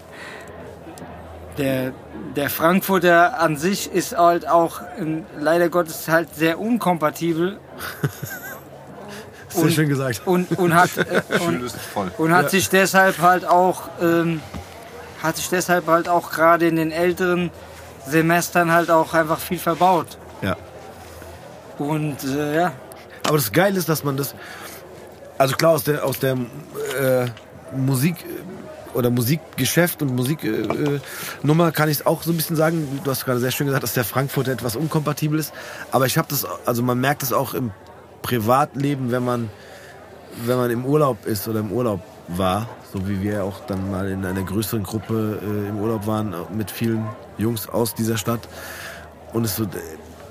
der 1.57 1.91
der 2.35 2.49
Frankfurter 2.49 3.39
an 3.39 3.57
sich 3.57 3.91
ist 3.91 4.17
halt 4.17 4.47
auch 4.47 4.81
leider 5.39 5.69
Gottes 5.69 6.07
halt 6.07 6.33
sehr 6.35 6.59
unkompatibel 6.59 7.57
Sehr 9.49 9.63
Und- 9.65 9.71
schön 9.73 9.89
gesagt. 9.89 10.21
und 10.25 10.57
und 10.57 10.73
hat 10.73 10.89
äh, 10.97 11.21
und, 11.45 11.71
und 12.19 12.33
hat 12.33 12.43
Ja. 12.45 12.49
sich 12.49 12.69
deshalb 12.69 13.19
halt 13.19 13.45
auch 13.45 13.83
ähm, 14.01 14.41
hat 15.21 15.35
sich 15.37 15.49
deshalb 15.49 15.87
halt 15.87 16.09
auch 16.09 16.31
gerade 16.31 16.67
in 16.67 16.75
den 16.75 16.91
älteren 16.91 17.51
Semestern 18.07 18.71
halt 18.71 18.89
auch 18.89 19.13
einfach 19.13 19.39
viel 19.39 19.59
verbaut 19.59 20.17
Ja. 20.41 20.55
und 21.77 22.23
äh, 22.23 22.55
ja 22.55 22.71
Aber 23.27 23.37
das 23.37 23.51
Geile 23.51 23.77
ist, 23.77 23.87
dass 23.87 24.03
man 24.03 24.17
das, 24.17 24.33
also 25.37 25.55
klar 25.55 25.73
aus 25.73 25.83
der 25.83 26.03
aus 26.03 26.17
der 26.19 26.33
äh, 26.99 27.27
Musik 27.75 28.15
äh, 28.25 28.27
oder 28.93 29.09
Musikgeschäft 29.09 30.01
und 30.01 30.15
Musiknummer 30.15 31.67
äh, 31.67 31.71
kann 31.71 31.89
ich 31.89 32.05
auch 32.05 32.23
so 32.23 32.31
ein 32.31 32.37
bisschen 32.37 32.55
sagen. 32.55 33.01
Du 33.03 33.11
hast 33.11 33.25
gerade 33.25 33.39
sehr 33.39 33.51
schön 33.51 33.67
gesagt, 33.67 33.83
dass 33.83 33.93
der 33.93 34.03
Frankfurter 34.03 34.51
etwas 34.51 34.75
unkompatibel 34.75 35.39
ist. 35.39 35.53
Aber 35.91 36.05
ich 36.05 36.17
habe 36.17 36.27
das, 36.29 36.45
also 36.65 36.83
man 36.83 36.99
merkt 36.99 37.23
es 37.23 37.33
auch 37.33 37.53
im 37.53 37.71
Privatleben, 38.21 39.11
wenn 39.11 39.23
man 39.23 39.49
wenn 40.45 40.57
man 40.57 40.71
im 40.71 40.85
Urlaub 40.85 41.25
ist 41.25 41.47
oder 41.47 41.59
im 41.59 41.71
Urlaub 41.71 42.01
war, 42.27 42.67
so 42.91 43.07
wie 43.07 43.21
wir 43.21 43.43
auch 43.43 43.65
dann 43.67 43.91
mal 43.91 44.09
in 44.09 44.25
einer 44.25 44.43
größeren 44.43 44.83
Gruppe 44.83 45.39
äh, 45.41 45.69
im 45.69 45.79
Urlaub 45.79 46.07
waren 46.07 46.33
mit 46.55 46.71
vielen 46.71 47.07
Jungs 47.37 47.67
aus 47.67 47.93
dieser 47.93 48.17
Stadt 48.17 48.47
und 49.33 49.45
es 49.45 49.55
so 49.55 49.67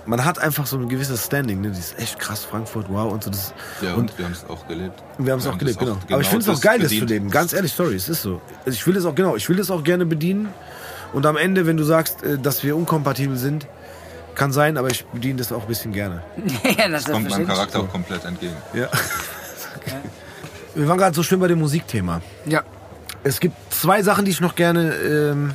man 0.06 0.24
hat 0.24 0.38
einfach 0.38 0.66
so 0.66 0.76
ein 0.78 0.88
gewisses 0.88 1.24
Standing, 1.26 1.60
ne? 1.60 1.68
Ist 1.68 1.98
echt 1.98 2.18
krass, 2.18 2.44
Frankfurt, 2.44 2.86
wow 2.88 3.12
und 3.12 3.24
so. 3.24 3.30
Das, 3.30 3.54
Ja, 3.80 3.94
und 3.94 4.10
und 4.10 4.18
wir 4.18 4.24
haben 4.24 4.32
es 4.32 4.44
auch 4.48 4.66
gelebt. 4.66 5.02
wir 5.18 5.32
haben 5.32 5.38
es 5.40 5.46
auch 5.46 5.52
das 5.52 5.58
gelebt, 5.60 5.78
genau. 5.78 5.92
Aber 5.92 6.00
ich 6.02 6.08
genau 6.08 6.20
finde 6.28 6.38
es 6.42 6.48
auch 6.48 6.52
das 6.54 6.60
geil, 6.60 6.78
das 6.80 6.90
zu 6.90 7.04
leben. 7.04 7.30
Ganz 7.30 7.52
ehrlich, 7.52 7.72
sorry, 7.72 7.94
es 7.94 8.08
ist 8.08 8.22
so. 8.22 8.40
Also 8.64 8.70
ich 8.76 8.86
will 8.86 8.96
es 8.96 9.04
auch, 9.04 9.14
genau, 9.14 9.36
ich 9.36 9.48
will 9.48 9.58
es 9.60 9.70
auch 9.70 9.84
gerne 9.84 10.06
bedienen. 10.06 10.48
Und 11.12 11.26
am 11.26 11.36
Ende, 11.36 11.66
wenn 11.66 11.76
du 11.76 11.84
sagst, 11.84 12.22
äh, 12.22 12.38
dass 12.38 12.64
wir 12.64 12.76
unkompatibel 12.76 13.36
sind, 13.36 13.66
kann 14.34 14.50
sein, 14.50 14.78
aber 14.78 14.88
ich 14.88 15.04
bediene 15.06 15.36
das 15.36 15.52
auch 15.52 15.62
ein 15.62 15.68
bisschen 15.68 15.92
gerne. 15.92 16.22
ja 16.78 16.88
das 16.88 17.02
ist 17.02 17.12
Kommt 17.12 17.28
meinem. 17.28 17.46
Charakter 17.46 17.80
auch 17.80 17.90
komplett 17.90 18.24
entgegen. 18.24 18.56
Ja. 18.74 18.88
Wir 20.74 20.88
waren 20.88 20.96
gerade 20.98 21.14
so 21.14 21.22
schön 21.22 21.38
bei 21.40 21.48
dem 21.48 21.58
Musikthema. 21.58 22.22
ja 22.46 22.62
Es 23.24 23.40
gibt 23.40 23.56
zwei 23.72 24.02
Sachen, 24.02 24.24
die 24.24 24.30
ich 24.30 24.40
noch 24.40 24.54
gerne, 24.54 24.94
ähm, 24.94 25.54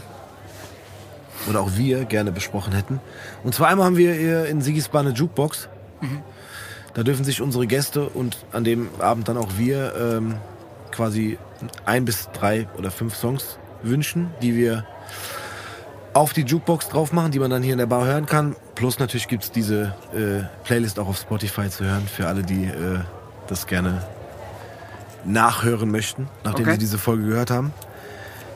oder 1.50 1.62
auch 1.62 1.72
wir 1.76 2.06
gerne 2.06 2.32
besprochen 2.32 2.74
hätten. 2.74 3.00
Und 3.44 3.54
zwar 3.56 3.68
einmal 3.70 3.86
haben 3.86 3.98
wir 3.98 4.14
hier 4.14 4.46
in 4.48 4.62
Siggisbar 4.62 5.02
eine 5.02 5.12
Jukebox. 5.12 5.70
Da 6.94 7.04
dürfen 7.04 7.24
sich 7.26 7.42
unsere 7.42 7.68
Gäste 7.68 8.10
und 8.10 8.38
an 8.52 8.64
dem 8.64 8.90
Abend 9.00 9.28
dann 9.28 9.38
auch 9.38 9.50
wir 9.58 9.94
ähm, 9.96 10.36
quasi 10.92 11.38
ein 11.86 12.06
bis 12.06 12.30
drei 12.34 12.68
oder 12.78 12.92
fünf 12.92 13.16
Songs 13.16 13.60
wünschen, 13.84 14.32
die 14.42 14.56
wir 14.56 14.86
auf 16.14 16.34
die 16.34 16.42
Jukebox 16.42 16.90
drauf 16.90 17.14
machen, 17.14 17.32
die 17.32 17.38
man 17.40 17.52
dann 17.52 17.62
hier 17.62 17.74
in 17.74 17.78
der 17.78 17.86
Bar 17.86 18.06
hören 18.06 18.26
kann. 18.26 18.56
Plus 18.74 18.98
natürlich 18.98 19.28
gibt's 19.28 19.52
diese 19.52 19.94
äh, 20.16 20.44
Playlist 20.64 20.98
auch 21.00 21.08
auf 21.08 21.18
Spotify 21.18 21.70
zu 21.70 21.86
hören 21.86 22.08
für 22.08 22.28
alle, 22.28 22.42
die 22.42 22.66
äh, 22.66 23.00
das 23.48 23.68
gerne 23.68 24.04
nachhören 25.26 25.92
möchten, 25.92 26.28
nachdem 26.44 26.66
Okay. 26.66 26.72
sie 26.74 26.80
diese 26.80 26.98
Folge 26.98 27.26
gehört 27.26 27.52
haben. 27.52 27.74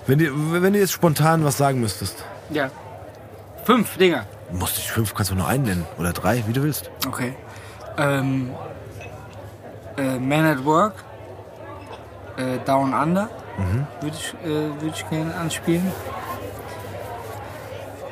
Wenn 0.07 0.17
du, 0.17 0.61
wenn 0.63 0.73
du 0.73 0.79
jetzt 0.79 0.93
spontan 0.93 1.43
was 1.43 1.57
sagen 1.57 1.79
müsstest, 1.79 2.23
ja 2.51 2.69
fünf 3.65 3.97
Dinger 3.97 4.25
musst 4.51 4.77
du 4.77 4.81
fünf, 4.81 5.13
kannst 5.13 5.31
du 5.31 5.35
nur 5.35 5.47
einen 5.47 5.63
nennen 5.63 5.85
oder 5.97 6.13
drei, 6.13 6.43
wie 6.47 6.53
du 6.53 6.63
willst. 6.63 6.91
okay 7.07 7.35
ähm, 7.97 8.51
äh, 9.97 10.19
Man 10.19 10.45
at 10.45 10.63
Work 10.65 10.93
äh, 12.37 12.57
Down 12.65 12.93
Under 12.93 13.29
würde 14.01 14.15
ich, 14.17 14.33
äh, 14.45 14.81
würd 14.81 14.95
ich 14.95 15.09
gerne 15.09 15.35
anspielen. 15.35 15.91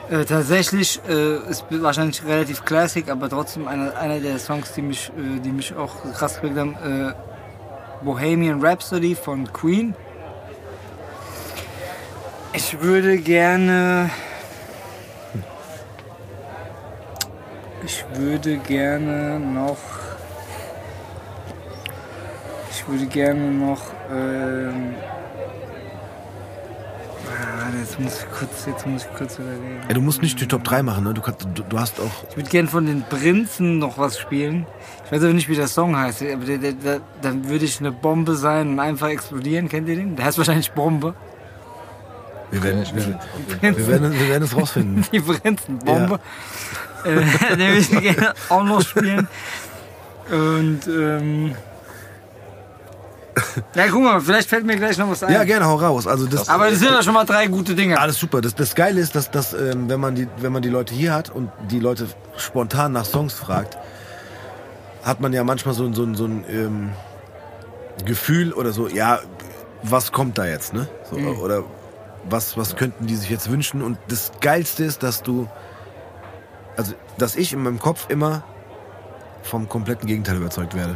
Äh, 0.09 0.25
tatsächlich 0.25 0.99
äh, 1.07 1.37
ist 1.49 1.65
wahrscheinlich 1.69 2.23
relativ 2.25 2.65
classic, 2.65 3.09
aber 3.09 3.29
trotzdem 3.29 3.67
einer, 3.67 3.95
einer 3.95 4.19
der 4.19 4.39
Songs, 4.39 4.73
die 4.73 4.81
mich, 4.81 5.09
äh, 5.09 5.39
die 5.39 5.51
mich 5.51 5.75
auch 5.75 5.95
krass 6.13 6.35
geprägt 6.35 6.57
haben, 6.57 6.75
äh, 6.75 7.13
Bohemian 8.03 8.63
Rhapsody 8.63 9.15
von 9.15 9.51
Queen. 9.53 9.93
Ich 12.53 12.81
würde 12.81 13.17
gerne. 13.17 14.09
Ich 17.89 18.05
würde 18.13 18.57
gerne 18.57 19.39
noch. 19.39 19.77
Ich 22.69 22.87
würde 22.87 23.07
gerne 23.07 23.49
noch. 23.49 23.81
Ähm, 24.11 24.93
ah, 27.27 27.79
jetzt 27.79 27.99
muss 27.99 28.19
ich 28.19 28.29
kurz, 28.29 28.67
jetzt 28.67 28.85
muss 28.85 29.05
ich 29.05 29.17
kurz 29.17 29.39
überlegen. 29.39 29.81
Ey, 29.87 29.95
du 29.95 30.01
musst 30.01 30.21
nicht 30.21 30.39
die 30.39 30.47
Top 30.47 30.63
3 30.65 30.83
machen, 30.83 31.03
ne? 31.03 31.15
Du, 31.15 31.21
kannst, 31.21 31.47
du, 31.55 31.63
du 31.63 31.79
hast 31.79 31.99
auch. 31.99 32.29
Ich 32.29 32.37
würde 32.37 32.49
gern 32.51 32.67
von 32.67 32.85
den 32.85 33.01
Prinzen 33.01 33.79
noch 33.79 33.97
was 33.97 34.19
spielen. 34.19 34.67
Ich 35.05 35.11
weiß 35.11 35.23
aber 35.23 35.33
nicht, 35.33 35.49
wie 35.49 35.55
der 35.55 35.67
Song 35.67 35.97
heißt. 35.97 36.21
Aber 36.21 36.45
der, 36.45 36.59
der, 36.59 36.73
der, 36.73 37.01
dann 37.23 37.49
würde 37.49 37.65
ich 37.65 37.79
eine 37.79 37.91
Bombe 37.91 38.35
sein 38.35 38.69
und 38.69 38.79
einfach 38.79 39.09
explodieren. 39.09 39.67
Kennt 39.67 39.89
ihr 39.89 39.95
den? 39.95 40.15
Der 40.15 40.25
heißt 40.25 40.37
wahrscheinlich 40.37 40.71
Bombe. 40.73 41.15
Wir 42.51 42.61
werden, 42.63 42.83
Ja, 42.83 42.95
wir, 42.95 43.77
wir, 43.77 43.87
werden, 43.87 44.13
wir 44.13 44.29
werden 44.29 44.43
es 44.43 44.55
rausfinden. 44.55 45.05
Die 45.11 45.19
Prinzenbombe. 45.19 46.19
Äh, 47.03 47.55
den 47.55 47.59
würde 47.59 47.77
ich 47.79 47.89
gerne 47.91 48.33
auch 48.49 48.63
noch 48.63 48.81
spielen. 48.81 49.27
Und 50.31 50.81
ähm, 50.87 51.55
ja, 53.73 53.87
guck 53.89 54.03
mal, 54.03 54.19
vielleicht 54.19 54.49
fällt 54.49 54.65
mir 54.65 54.75
gleich 54.75 54.97
noch 54.97 55.09
was 55.09 55.23
ein. 55.23 55.33
Ja, 55.33 55.43
gerne, 55.43 55.65
hau 55.65 55.75
raus. 55.75 56.07
Also 56.07 56.25
das, 56.27 56.49
Aber 56.49 56.69
das 56.69 56.79
sind 56.79 56.89
ja 56.91 57.01
schon 57.01 57.13
mal 57.13 57.23
drei 57.25 57.47
gute 57.47 57.73
Dinge. 57.73 57.99
Alles 57.99 58.19
super. 58.19 58.41
Das, 58.41 58.53
das 58.53 58.75
Geile 58.75 58.99
ist, 58.99 59.15
dass, 59.15 59.31
dass 59.31 59.53
ähm, 59.53 59.89
wenn, 59.89 59.99
man 59.99 60.15
die, 60.15 60.27
wenn 60.37 60.51
man 60.51 60.61
die 60.61 60.69
Leute 60.69 60.93
hier 60.93 61.13
hat 61.13 61.29
und 61.29 61.49
die 61.71 61.79
Leute 61.79 62.07
spontan 62.37 62.91
nach 62.91 63.05
Songs 63.05 63.33
fragt, 63.33 63.77
hat 65.03 65.21
man 65.21 65.31
ja 65.31 65.43
manchmal 65.43 65.73
so, 65.73 65.85
ein- 65.85 65.93
so, 65.93 66.03
ein- 66.03 66.15
so 66.15 66.25
ein 66.25 66.43
ähm, 66.49 66.89
Gefühl 68.05 68.51
oder 68.53 68.71
so, 68.73 68.87
ja, 68.87 69.19
was 69.83 70.11
kommt 70.11 70.37
da 70.37 70.45
jetzt, 70.45 70.73
ne? 70.73 70.87
So, 71.09 71.15
Oder 71.17 71.63
was, 72.29 72.57
was 72.57 72.75
könnten 72.75 73.07
die 73.07 73.15
sich 73.15 73.29
jetzt 73.29 73.49
wünschen? 73.49 73.81
Und 73.81 73.97
das 74.09 74.31
Geilste 74.41 74.83
ist, 74.83 75.01
dass 75.03 75.23
du, 75.23 75.47
also, 76.79 76.93
dass 77.17 77.35
ich 77.35 77.51
in 77.51 77.61
meinem 77.61 77.77
Kopf 77.79 78.05
immer 78.09 78.43
vom 79.43 79.67
kompletten 79.67 80.07
Gegenteil 80.07 80.37
überzeugt 80.37 80.75
werde. 80.75 80.95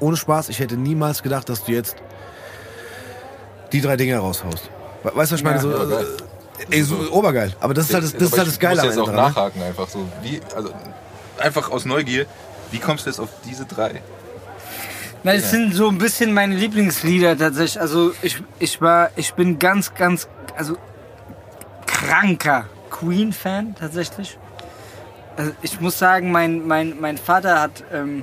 Ohne 0.00 0.16
Spaß, 0.18 0.50
ich 0.50 0.58
hätte 0.58 0.76
niemals 0.76 1.22
gedacht, 1.22 1.48
dass 1.48 1.64
du 1.64 1.72
jetzt 1.72 1.96
die 3.72 3.80
drei 3.80 3.96
Dinge 3.96 4.18
raushaust. 4.18 4.68
We- 5.02 5.12
Weißt 5.16 5.30
du, 5.30 5.34
was 5.34 5.40
ich 5.40 5.44
meine? 5.44 5.56
Ja. 5.56 5.62
so, 5.62 5.70
Ja, 5.70 6.00
äh, 6.00 6.04
ey, 6.70 6.82
so 6.82 6.96
obergeil. 7.10 7.54
Aber 7.60 7.72
das 7.72 7.86
ist 7.88 7.94
halt 7.94 8.04
das, 8.04 8.12
das, 8.12 8.22
ist 8.32 8.38
halt 8.38 8.48
das 8.48 8.58
Geile 8.58 8.80
Ich 8.80 8.84
muss 8.86 8.94
jetzt 8.96 9.00
auch 9.00 9.06
dran. 9.06 9.14
Ne? 9.16 9.22
nachhaken 9.22 9.62
einfach 9.62 9.88
so. 9.88 10.06
Wie, 10.22 10.40
also, 10.54 10.70
einfach 11.38 11.70
aus 11.70 11.86
Neugier, 11.86 12.26
wie 12.70 12.78
kommst 12.78 13.06
du 13.06 13.10
jetzt 13.10 13.18
auf 13.18 13.30
diese 13.46 13.64
drei? 13.64 14.02
Na, 15.24 15.32
das 15.32 15.50
sind 15.50 15.72
so 15.74 15.88
ein 15.88 15.96
bisschen 15.98 16.34
meine 16.34 16.54
Lieblingslieder 16.54 17.38
tatsächlich. 17.38 17.80
Also 17.80 18.12
ich, 18.22 18.42
ich 18.58 18.80
war, 18.82 19.08
ich 19.16 19.32
bin 19.34 19.58
ganz, 19.58 19.94
ganz, 19.94 20.28
also 20.56 20.76
kranker 21.86 22.66
Queen-Fan 22.90 23.74
tatsächlich. 23.78 24.38
Also 25.42 25.54
ich 25.60 25.80
muss 25.80 25.98
sagen, 25.98 26.30
mein, 26.30 26.68
mein, 26.68 27.00
mein 27.00 27.18
Vater 27.18 27.60
hat, 27.60 27.82
ähm, 27.92 28.22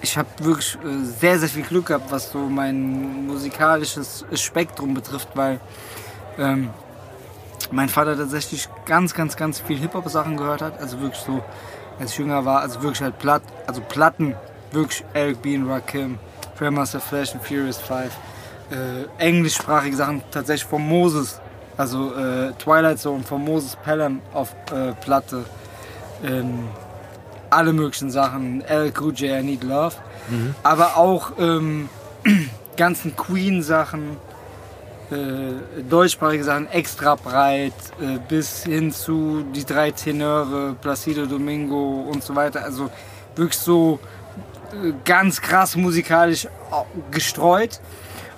ich 0.00 0.18
habe 0.18 0.26
wirklich 0.40 0.74
äh, 0.74 1.04
sehr, 1.04 1.38
sehr 1.38 1.48
viel 1.48 1.62
Glück 1.62 1.86
gehabt, 1.86 2.10
was 2.10 2.32
so 2.32 2.40
mein 2.40 3.28
musikalisches 3.28 4.24
Spektrum 4.34 4.94
betrifft, 4.94 5.28
weil 5.36 5.60
ähm, 6.38 6.70
mein 7.70 7.88
Vater 7.88 8.16
tatsächlich 8.16 8.68
ganz, 8.84 9.14
ganz, 9.14 9.36
ganz 9.36 9.60
viel 9.60 9.78
Hip-Hop-Sachen 9.78 10.36
gehört 10.36 10.60
hat. 10.60 10.80
Also 10.80 11.00
wirklich 11.00 11.22
so, 11.22 11.40
als 12.00 12.10
ich 12.10 12.18
jünger 12.18 12.44
war, 12.44 12.60
also 12.62 12.82
wirklich 12.82 13.02
halt 13.02 13.16
Platt, 13.20 13.42
also 13.68 13.80
Platten, 13.80 14.34
wirklich 14.72 15.04
Eric 15.14 15.40
B. 15.40 15.56
und 15.56 15.70
Rakim, 15.70 16.18
Grandmaster 16.58 16.98
Flash 16.98 17.32
und 17.32 17.44
Furious 17.44 17.78
5. 17.78 18.10
Äh, 18.72 19.22
englischsprachige 19.24 19.94
Sachen 19.94 20.20
tatsächlich 20.32 20.68
von 20.68 20.84
Moses, 20.84 21.40
also 21.76 22.14
äh, 22.14 22.52
Twilight 22.58 22.98
Zone 22.98 23.22
von 23.22 23.44
Moses 23.44 23.76
Pelham 23.76 24.20
auf 24.32 24.54
äh, 24.72 24.92
Platte. 25.04 25.44
Ähm, 26.24 26.68
alle 27.50 27.72
möglichen 27.72 28.10
Sachen, 28.10 28.62
L. 28.62 28.92
Cool 28.98 29.12
J, 29.14 29.40
I 29.40 29.42
Need 29.42 29.62
Love. 29.64 29.96
Aber 30.62 30.96
auch 30.96 31.32
ähm, 31.38 31.88
ganzen 32.76 33.14
Queen-Sachen, 33.16 34.16
äh, 35.10 35.82
deutschsprachige 35.88 36.44
Sachen 36.44 36.70
extra 36.70 37.16
breit, 37.16 37.74
äh, 38.00 38.18
bis 38.28 38.62
hin 38.64 38.92
zu 38.92 39.44
die 39.54 39.64
drei 39.64 39.90
Tenöre, 39.90 40.74
Placido 40.80 41.26
Domingo 41.26 42.06
und 42.10 42.22
so 42.24 42.34
weiter. 42.34 42.64
Also 42.64 42.88
wirklich 43.36 43.58
so 43.58 43.98
äh, 44.72 44.92
ganz 45.04 45.40
krass 45.42 45.76
musikalisch 45.76 46.46
au- 46.70 46.86
gestreut. 47.10 47.80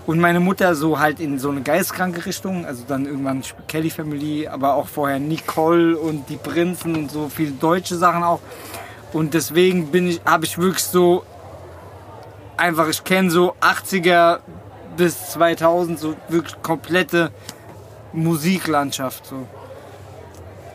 Und 0.06 0.20
meine 0.20 0.40
Mutter 0.40 0.74
so 0.74 0.98
halt 0.98 1.18
in 1.18 1.38
so 1.38 1.48
eine 1.48 1.62
geistkranke 1.62 2.26
Richtung, 2.26 2.66
also 2.66 2.84
dann 2.86 3.06
irgendwann 3.06 3.42
Kelly 3.68 3.88
Family, 3.88 4.46
aber 4.46 4.74
auch 4.74 4.86
vorher 4.86 5.18
Nicole 5.18 5.96
und 5.96 6.28
die 6.28 6.36
Prinzen 6.36 6.94
und 6.94 7.10
so 7.10 7.30
viele 7.30 7.52
deutsche 7.52 7.96
Sachen 7.96 8.22
auch. 8.22 8.40
Und 9.14 9.32
deswegen 9.32 9.86
bin 9.90 10.08
ich, 10.08 10.20
habe 10.26 10.44
ich 10.44 10.58
wirklich 10.58 10.84
so 10.84 11.24
einfach, 12.56 12.88
ich 12.88 13.02
kenne 13.02 13.30
so 13.30 13.54
80er 13.60 14.40
bis 14.96 15.30
2000 15.30 15.98
so 15.98 16.14
wirklich 16.28 16.60
komplette 16.62 17.30
Musiklandschaft 18.12 19.26
so. 19.26 19.46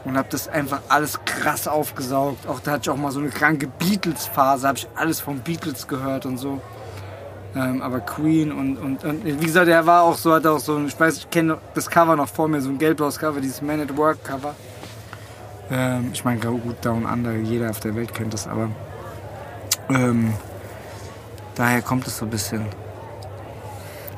Und 0.06 0.18
habe 0.18 0.30
das 0.32 0.48
einfach 0.48 0.82
alles 0.88 1.20
krass 1.26 1.68
aufgesaugt. 1.68 2.48
Auch 2.48 2.62
da 2.62 2.72
hatte 2.72 2.84
ich 2.84 2.90
auch 2.90 2.98
mal 2.98 3.12
so 3.12 3.20
eine 3.20 3.30
kranke 3.30 3.68
Beatles-Phase, 3.68 4.68
habe 4.68 4.78
ich 4.78 4.88
alles 4.96 5.20
von 5.20 5.40
Beatles 5.40 5.88
gehört 5.88 6.26
und 6.26 6.38
so. 6.38 6.62
Ähm, 7.56 7.82
aber 7.82 8.00
Queen 8.02 8.52
und, 8.52 8.78
und, 8.78 9.04
und 9.04 9.26
wie 9.26 9.46
gesagt, 9.46 9.68
er 9.68 9.86
war 9.86 10.04
auch 10.04 10.16
so, 10.16 10.34
hat 10.34 10.46
auch 10.46 10.60
so, 10.60 10.76
ein- 10.76 10.86
ich 10.88 11.00
weiß, 11.00 11.18
ich 11.18 11.30
kenne 11.32 11.58
das 11.74 11.90
Cover 11.90 12.16
noch 12.16 12.28
vor 12.30 12.48
mir, 12.48 12.62
so 12.62 12.70
ein 12.70 12.78
gelb-blaues 12.78 13.18
Cover, 13.18 13.42
dieses 13.42 13.62
Man 13.62 13.82
at 13.82 13.98
Work 13.98 14.24
Cover. 14.24 14.54
Ähm, 15.72 16.12
ich 16.14 16.24
meine, 16.24 16.40
gut, 16.40 16.78
Down 16.86 17.06
Under, 17.06 17.34
jeder 17.34 17.72
auf 17.72 17.80
der 17.80 17.96
Welt 17.96 18.14
kennt 18.14 18.34
das, 18.34 18.48
aber 18.48 18.70
ähm, 19.90 20.34
daher 21.56 21.82
kommt 21.82 22.06
es 22.06 22.18
so 22.18 22.26
ein 22.26 22.30
bisschen. 22.32 22.66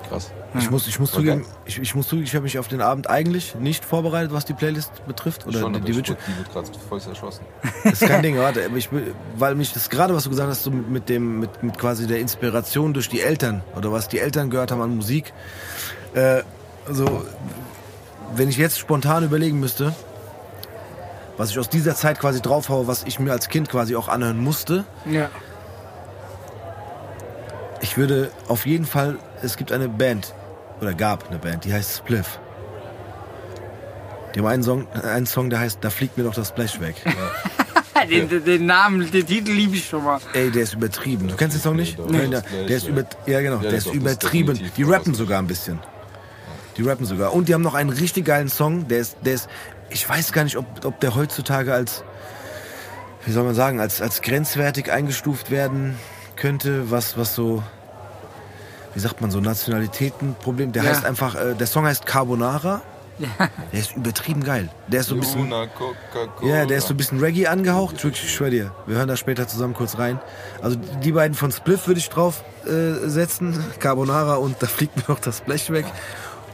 Krass. 0.09 0.31
Ich 0.59 0.69
muss, 0.69 0.85
ich 0.87 0.99
muss 0.99 1.13
Okay. 1.13 1.27
zugeben, 1.27 1.45
ich, 1.65 1.79
ich 1.79 1.95
muss 1.95 2.07
zugeben, 2.09 2.25
ich 2.27 2.35
habe 2.35 2.43
mich 2.43 2.59
auf 2.59 2.67
den 2.67 2.81
Abend 2.81 3.09
eigentlich 3.09 3.55
nicht 3.55 3.85
vorbereitet, 3.85 4.33
was 4.33 4.43
die 4.43 4.53
Playlist 4.53 5.05
betrifft. 5.07 5.47
Oder 5.47 5.59
Schon, 5.61 5.73
die, 5.73 5.79
die 5.81 5.91
ich 5.91 5.97
Wünsche. 5.97 6.17
die 6.27 6.37
wird 6.37 6.51
gerade 6.51 6.67
voll 6.89 6.99
zerschossen. 6.99 7.45
Das 7.85 8.01
ist 8.01 8.07
kein 8.07 8.21
Ding, 8.21 8.37
warte. 8.37 8.69
Ich, 8.75 8.89
weil 9.37 9.55
mich 9.55 9.71
das 9.71 9.89
gerade, 9.89 10.13
was 10.13 10.23
du 10.25 10.29
gesagt 10.29 10.49
hast, 10.49 10.63
so 10.63 10.71
mit, 10.71 10.89
mit 10.89 11.09
dem, 11.09 11.39
mit, 11.39 11.63
mit 11.63 11.77
quasi 11.77 12.05
der 12.05 12.19
Inspiration 12.19 12.93
durch 12.93 13.07
die 13.07 13.21
Eltern 13.21 13.63
oder 13.77 13.93
was 13.93 14.09
die 14.09 14.19
Eltern 14.19 14.49
gehört 14.49 14.71
haben 14.71 14.81
an 14.81 14.93
Musik. 14.95 15.31
Äh, 16.15 16.41
also, 16.85 17.25
wenn 18.35 18.49
ich 18.49 18.57
jetzt 18.57 18.77
spontan 18.77 19.23
überlegen 19.23 19.59
müsste, 19.59 19.95
was 21.37 21.49
ich 21.51 21.59
aus 21.59 21.69
dieser 21.69 21.95
Zeit 21.95 22.19
quasi 22.19 22.41
draufhaue, 22.41 22.87
was 22.87 23.03
ich 23.05 23.19
mir 23.19 23.31
als 23.31 23.47
Kind 23.47 23.69
quasi 23.69 23.95
auch 23.95 24.09
anhören 24.09 24.37
musste, 24.43 24.83
Ja. 25.09 25.29
ich 27.81 27.97
würde 27.97 28.31
auf 28.47 28.65
jeden 28.65 28.85
Fall, 28.85 29.17
es 29.41 29.57
gibt 29.57 29.71
eine 29.71 29.89
Band, 29.89 30.33
oder 30.81 30.93
gab 30.93 31.29
eine 31.29 31.39
Band, 31.39 31.65
die 31.65 31.73
heißt 31.73 31.97
Spliff. 31.97 32.39
Die 34.33 34.39
haben 34.39 34.47
einen 34.47 34.63
Song, 34.63 34.87
einen 34.91 35.25
Song, 35.25 35.49
der 35.49 35.59
heißt 35.59 35.79
Da 35.81 35.89
fliegt 35.89 36.17
mir 36.17 36.23
doch 36.23 36.33
das 36.33 36.53
Blech 36.53 36.79
weg. 36.79 36.95
Den, 38.09 38.27
den, 38.29 38.43
den 38.43 38.65
Namen, 38.65 39.11
den 39.11 39.27
Titel 39.27 39.51
liebe 39.51 39.75
ich 39.75 39.87
schon 39.87 40.03
mal. 40.03 40.19
Ey, 40.33 40.49
der 40.49 40.63
ist 40.63 40.73
übertrieben. 40.73 41.27
Du 41.27 41.35
kennst 41.35 41.55
den 41.55 41.61
Song 41.61 41.75
nicht? 41.75 41.99
Nee, 42.09 42.23
Ja, 42.23 42.41
der, 42.41 42.41
der 42.41 42.77
ist 42.77 42.87
über, 42.87 43.03
ja 43.27 43.41
genau, 43.41 43.57
Ja, 43.57 43.69
der 43.69 43.73
ist 43.73 43.93
übertrieben. 43.93 44.59
Die 44.75 44.83
rappen 44.83 45.13
sogar 45.13 45.37
ein 45.39 45.45
bisschen. 45.45 45.79
Die 46.77 46.81
rappen 46.81 47.05
sogar. 47.05 47.33
Und 47.33 47.47
die 47.47 47.53
haben 47.53 47.61
noch 47.61 47.75
einen 47.75 47.91
richtig 47.91 48.25
geilen 48.25 48.49
Song, 48.49 48.87
der 48.87 48.99
ist, 48.99 49.17
der 49.23 49.33
ist, 49.33 49.49
ich 49.89 50.07
weiß 50.07 50.31
gar 50.31 50.43
nicht, 50.45 50.57
ob, 50.57 50.65
ob 50.83 50.99
der 50.99 51.13
heutzutage 51.13 51.73
als, 51.75 52.03
wie 53.25 53.31
soll 53.31 53.43
man 53.43 53.53
sagen, 53.53 53.79
als, 53.79 54.01
als 54.01 54.23
grenzwertig 54.23 54.91
eingestuft 54.91 55.51
werden 55.51 55.95
könnte, 56.35 56.89
was, 56.89 57.17
was 57.17 57.35
so, 57.35 57.61
wie 58.93 58.99
sagt 58.99 59.21
man, 59.21 59.31
so 59.31 59.39
Nationalitätenproblem. 59.39 60.71
Der 60.71 60.83
Ja. 60.83 60.89
heißt 60.91 61.05
einfach, 61.05 61.35
äh, 61.35 61.55
der 61.55 61.67
Song 61.67 61.85
heißt 61.85 62.05
Carbonara. 62.05 62.81
Der 63.71 63.79
ist 63.79 63.95
übertrieben 63.95 64.43
geil. 64.43 64.69
Der 64.87 65.01
ist 65.01 65.09
so 65.09 65.15
ein 65.15 65.19
bisschen, 65.19 65.53
ja, 66.41 66.65
der 66.65 66.77
ist 66.79 66.87
so 66.87 66.93
ein 66.95 66.97
bisschen 66.97 67.19
Reggae 67.19 67.45
angehaucht. 67.45 68.03
Ich 68.03 68.33
schwör 68.33 68.49
dir. 68.49 68.71
Wir 68.87 68.95
hören 68.97 69.07
da 69.07 69.15
später 69.15 69.47
zusammen 69.47 69.75
kurz 69.75 69.99
rein. 69.99 70.19
Also 70.63 70.75
die 71.03 71.11
beiden 71.11 71.35
von 71.35 71.51
Spliff 71.51 71.85
würde 71.85 71.99
ich 71.99 72.09
drauf 72.09 72.43
äh, 72.65 73.07
setzen. 73.07 73.63
Carbonara 73.79 74.35
und 74.35 74.55
da 74.63 74.65
fliegt 74.65 74.95
mir 74.97 75.03
noch 75.07 75.19
das 75.19 75.41
Blech 75.41 75.69
weg. 75.71 75.85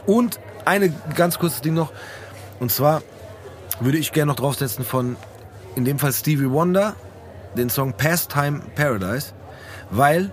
Und 0.04 0.38
eine 0.66 0.92
ganz 1.14 1.38
kurzes 1.38 1.62
Ding 1.62 1.72
noch. 1.72 1.90
Und 2.60 2.70
zwar 2.70 3.00
würde 3.80 3.96
ich 3.96 4.12
gerne 4.12 4.30
noch 4.32 4.36
draufsetzen 4.36 4.84
von, 4.84 5.16
in 5.74 5.86
dem 5.86 5.98
Fall 5.98 6.12
Stevie 6.12 6.50
Wonder, 6.50 6.96
den 7.56 7.70
Song 7.70 7.94
Pastime 7.94 8.60
Paradise. 8.74 9.32
Weil 9.90 10.32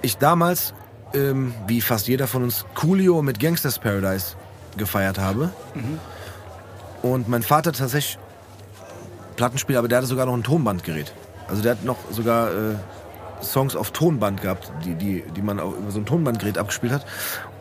ich 0.00 0.16
damals, 0.16 0.72
ähm, 1.14 1.54
wie 1.66 1.80
fast 1.80 2.08
jeder 2.08 2.26
von 2.26 2.42
uns, 2.42 2.64
Coolio 2.74 3.22
mit 3.22 3.40
Gangsters 3.40 3.78
Paradise 3.78 4.36
gefeiert 4.76 5.18
habe. 5.18 5.50
Und 7.02 7.28
mein 7.28 7.42
Vater 7.42 7.72
tatsächlich 7.72 8.18
Plattenspieler, 9.36 9.78
aber 9.78 9.88
der 9.88 9.98
hatte 9.98 10.08
sogar 10.08 10.26
noch 10.26 10.34
ein 10.34 10.42
Tonbandgerät. 10.42 11.12
Also 11.48 11.62
der 11.62 11.72
hat 11.72 11.84
noch 11.84 11.96
sogar 12.10 12.48
äh, 12.50 12.74
Songs 13.42 13.76
auf 13.76 13.92
Tonband 13.92 14.42
gehabt, 14.42 14.72
die, 14.84 14.94
die, 14.94 15.24
die 15.34 15.42
man 15.42 15.60
auch 15.60 15.72
über 15.76 15.90
so 15.90 16.00
ein 16.00 16.06
Tonbandgerät 16.06 16.58
abgespielt 16.58 16.92
hat. 16.92 17.06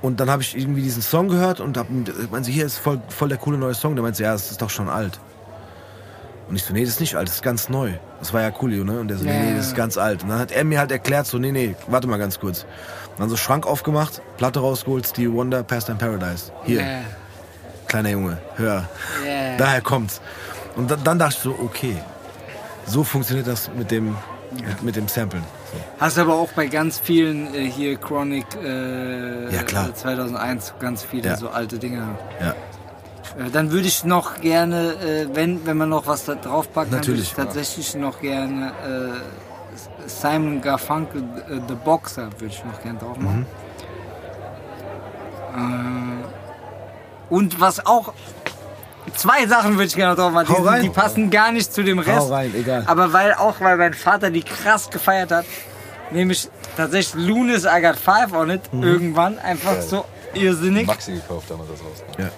Und 0.02 0.19
dann 0.19 0.30
habe 0.30 0.41
ich 0.41 0.57
irgendwie 0.57 0.82
diesen 0.82 1.02
Song 1.02 1.28
gehört 1.28 1.60
und 1.60 1.78
hab, 1.78 1.88
meinte, 1.90 2.52
hier 2.52 2.65
ist 2.65 2.78
voll, 2.78 3.02
voll 3.10 3.30
der 3.30 3.38
coole 3.38 3.57
neue 3.57 3.74
Song. 3.74 3.95
Der 3.95 4.03
meinte, 4.03 4.24
ja, 4.24 4.34
das 4.34 4.52
ist 4.52 4.61
doch 4.61 4.69
schon 4.69 4.90
alt. 4.90 5.19
Und 6.49 6.56
ich 6.56 6.64
so, 6.64 6.74
nee, 6.74 6.82
das 6.82 6.91
ist 6.91 6.99
nicht 7.02 7.15
alt, 7.15 7.28
das 7.28 7.36
ist 7.36 7.44
ganz 7.44 7.68
neu. 7.69 7.94
Das 8.19 8.34
war 8.34 8.41
ja 8.41 8.52
Coolio, 8.52 8.84
ne? 8.84 8.99
Und 8.99 9.10
der 9.10 9.18
so, 9.18 9.26
nee, 9.26 9.52
nee, 9.52 9.57
das 9.57 9.68
ist 9.68 9.76
ganz 9.76 9.98
alt. 9.98 10.24
Und 10.24 10.30
dann 10.30 10.40
hat 10.40 10.52
er 10.52 10.64
mir 10.64 10.80
halt 10.80 10.91
erklärt, 10.91 11.28
so, 11.28 11.38
nee, 11.38 11.52
nee, 11.52 11.76
warte 11.88 12.07
mal 12.07 12.18
ganz 12.18 12.40
kurz. 12.40 12.65
Dann 13.18 13.30
so 13.30 13.35
Schrank 13.38 13.65
aufgemacht, 13.65 14.22
Platte 14.38 14.60
rausgeholt, 14.60 15.07
Stevie 15.07 15.31
Wonder, 15.34 15.64
Past 15.64 15.89
in 15.89 15.98
Paradise. 15.98 16.52
Hier, 16.64 16.81
Ja. 16.81 16.88
kleiner 17.88 18.10
Junge, 18.10 18.38
hör. 18.56 18.88
Ja. 19.26 19.57
Daher 19.57 19.81
kommt's. 19.81 20.22
Und 20.76 20.91
dann, 20.91 21.03
dann 21.03 21.18
dachte 21.19 21.35
ich 21.38 21.44
so, 21.44 21.56
okay, 21.64 21.98
so 22.85 23.03
funktioniert 23.03 23.48
das 23.48 23.69
mit 23.76 23.89
dem, 23.89 24.15
mit, 24.53 24.84
mit 24.84 24.95
dem 24.95 25.07
Samplen. 25.07 25.44
So. 25.73 25.80
Hast 25.99 26.19
aber 26.19 26.35
auch 26.35 26.49
bei 26.53 26.68
ganz 26.68 26.99
vielen 26.99 27.53
äh, 27.56 27.69
hier 27.69 27.98
Chronic 27.98 28.45
äh, 28.64 29.53
Ja, 29.53 29.64
klar. 29.64 29.94
2001 29.94 30.76
ganz 30.80 31.03
viele 31.03 31.30
Ja. 31.30 31.35
so 31.38 31.49
alte 31.49 31.80
Dinge. 31.80 32.03
Ja. 32.39 32.52
Äh, 33.44 33.49
dann 33.52 33.72
würde 33.72 33.88
ich 33.88 34.03
noch 34.03 34.39
gerne, 34.41 34.94
äh, 34.94 35.27
wenn, 35.34 35.65
wenn 35.65 35.76
man 35.77 35.89
noch 35.89 36.06
was 36.06 36.26
da 36.26 36.35
draufpackt, 36.35 36.94
dann 36.94 37.06
würde 37.06 37.22
ich 37.22 37.34
tatsächlich 37.34 37.95
noch 37.95 38.22
gerne 38.22 38.68
äh, 38.68 39.47
Simon 40.08 40.62
Garfunkel, 40.62 41.22
äh, 41.49 41.60
The 41.68 41.76
Boxer, 41.76 42.30
würde 42.40 42.45
ich 42.48 42.64
noch 42.66 42.82
gerne 42.82 42.99
drauf 42.99 43.18
machen. 43.18 43.45
Äh, 45.56 47.34
und 47.34 47.60
was 47.60 47.86
auch, 47.86 48.14
zwei 49.16 49.45
Sachen 49.48 49.74
würde 49.74 49.86
ich 49.86 49.95
gerne 49.95 50.16
drauf 50.16 50.32
machen, 50.32 50.48
die, 50.48 50.54
Hau 50.54 50.58
sind- 50.64 50.68
rein. 50.68 50.82
die 50.84 50.90
passen 50.90 51.30
gar 51.30 51.52
nicht 51.52 51.74
zu 51.74 51.84
dem 51.84 51.99
Rest. 51.99 52.30
Hau 52.30 52.34
rein, 52.34 52.54
egal. 52.56 52.84
Aber 52.88 53.12
weil 53.14 53.34
auch, 53.34 53.56
weil 53.60 53.78
mein 53.78 53.94
Vater 53.94 54.30
die 54.30 54.44
krass 54.44 54.90
gefeiert 54.90 55.32
hat, 55.32 55.45
nämlich 56.12 56.49
tatsächlich 56.76 57.26
Lunis 57.28 57.66
I 57.66 57.82
Got 57.82 57.98
Five 57.98 58.34
on 58.34 58.49
it, 58.49 58.62
Mhm. 58.72 58.84
irgendwann, 58.84 59.40
einfach 59.40 59.82
so 59.82 60.06
irrsinnig. 60.34 60.88
Maxi 60.88 61.14
gekauft, 61.14 61.49
damals 61.49 61.70
das 61.70 61.80
raus. 61.82 62.04
Ja. 62.18 62.30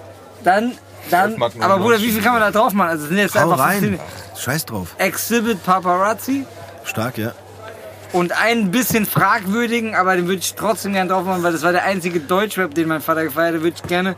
Dann, 0.43 0.71
dann, 1.11 1.35
12 1.35 1.37
Mark 1.37 1.53
aber 1.55 1.77
Bruder, 1.77 1.97
99. 1.97 2.07
wie 2.07 2.11
viel 2.13 2.23
kann 2.23 2.33
man 2.33 2.41
da 2.41 2.51
drauf 2.51 2.73
machen? 2.73 2.89
Also 2.89 3.07
sind 3.07 3.17
jetzt 3.17 3.35
Hau 3.35 3.51
einfach 3.51 3.59
rein. 3.65 3.79
15 3.81 3.99
Scheiß 4.37 4.65
drauf. 4.65 4.95
Exhibit 4.97 5.63
Paparazzi 5.63 6.45
Stark, 6.89 7.17
ja. 7.17 7.33
und 8.13 8.31
einen 8.31 8.71
bisschen 8.71 9.05
fragwürdigen, 9.05 9.95
aber 9.95 10.15
den 10.15 10.25
würde 10.27 10.39
ich 10.39 10.55
trotzdem 10.55 10.93
gerne 10.93 11.09
drauf 11.09 11.25
machen, 11.25 11.43
weil 11.43 11.51
das 11.53 11.61
war 11.63 11.71
der 11.71 11.83
einzige 11.83 12.19
Deutschrap, 12.19 12.73
den 12.73 12.87
mein 12.87 13.01
Vater 13.01 13.23
gefeiert 13.23 13.55
hat, 13.55 13.61
würde 13.61 13.75
ich 13.81 13.87
gerne 13.87 14.15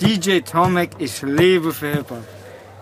DJ 0.00 0.40
Tomek, 0.40 0.90
ich 0.98 1.22
lebe 1.22 1.72
für 1.72 1.88
Hip-Hop. 1.88 2.24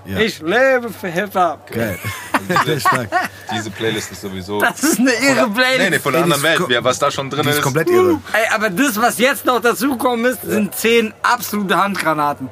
Ja. 0.05 0.19
Ich 0.21 0.41
lebe 0.41 0.89
für 0.91 1.09
Hip-Hop. 1.09 1.71
Geil. 1.71 1.99
Sehr 2.65 2.81
stark. 2.81 3.09
Diese 3.53 3.71
Playlist 3.71 4.13
ist 4.13 4.23
sowieso. 4.23 4.61
Das 4.61 4.83
ist 4.83 4.99
eine 4.99 5.13
irre 5.13 5.51
Playlist. 5.51 5.79
Nee, 5.81 5.91
nee, 5.91 5.99
von 5.99 6.13
der 6.13 6.23
anderen 6.23 6.43
Welt. 6.43 6.61
Ja, 6.69 6.83
was 6.83 6.99
da 6.99 7.11
schon 7.11 7.29
drin 7.29 7.43
Die 7.43 7.51
ist 7.51 7.57
ist. 7.57 7.63
komplett 7.63 7.91
irre. 7.91 8.19
Ey, 8.33 8.55
aber 8.55 8.71
das, 8.71 8.99
was 9.01 9.19
jetzt 9.19 9.45
noch 9.45 9.61
dazukommen 9.61 10.25
ist, 10.25 10.43
sind 10.43 10.75
zehn 10.75 11.13
absolute 11.23 11.77
Handgranaten. 11.77 12.49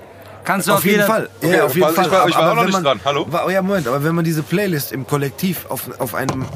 Kannst 0.46 0.68
du 0.68 0.72
auf, 0.72 0.78
Auf 0.78 0.84
jeden 0.86 1.02
Fall. 1.04 1.28
Okay, 1.42 1.56
ja, 1.56 1.64
auf 1.64 1.74
jeden 1.76 1.88
ich 1.90 1.94
Fall. 1.94 2.10
war- 2.10 2.28
ich 2.28 2.34
war 2.34 2.42
Aber 2.42 2.52
auch 2.52 2.56
noch 2.56 2.62
nicht 2.64 2.72
man, 2.72 2.82
dran. 2.84 3.00
Hallo? 3.04 3.26
Ja, 3.50 3.60
Moment, 3.60 3.86
aber 3.88 4.02
wenn 4.04 4.14
man 4.14 4.24
diese 4.24 4.42
Playlist 4.42 4.92
im 4.92 5.06
Kollektiv 5.06 5.66
auf, 5.68 5.90
auf 6.00 6.14
einem, 6.14 6.46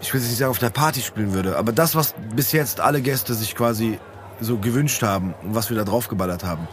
ich 0.00 0.12
will 0.12 0.20
jetzt 0.20 0.30
nicht 0.30 0.38
sagen 0.38 0.50
auf 0.50 0.60
einer 0.60 0.70
Party 0.70 1.02
spielen 1.02 1.32
würde, 1.34 1.56
aber 1.56 1.70
das, 1.72 1.94
was 1.94 2.14
bis 2.34 2.52
jetzt 2.52 2.80
alle 2.80 3.00
Gäste 3.02 3.34
sich 3.34 3.54
quasi 3.54 3.98
so 4.40 4.58
gewünscht 4.58 5.02
haben 5.02 5.34
und 5.42 5.54
was 5.54 5.70
wir 5.70 5.76
da 5.76 5.84
draufgeballert 5.84 6.44
haben, 6.44 6.66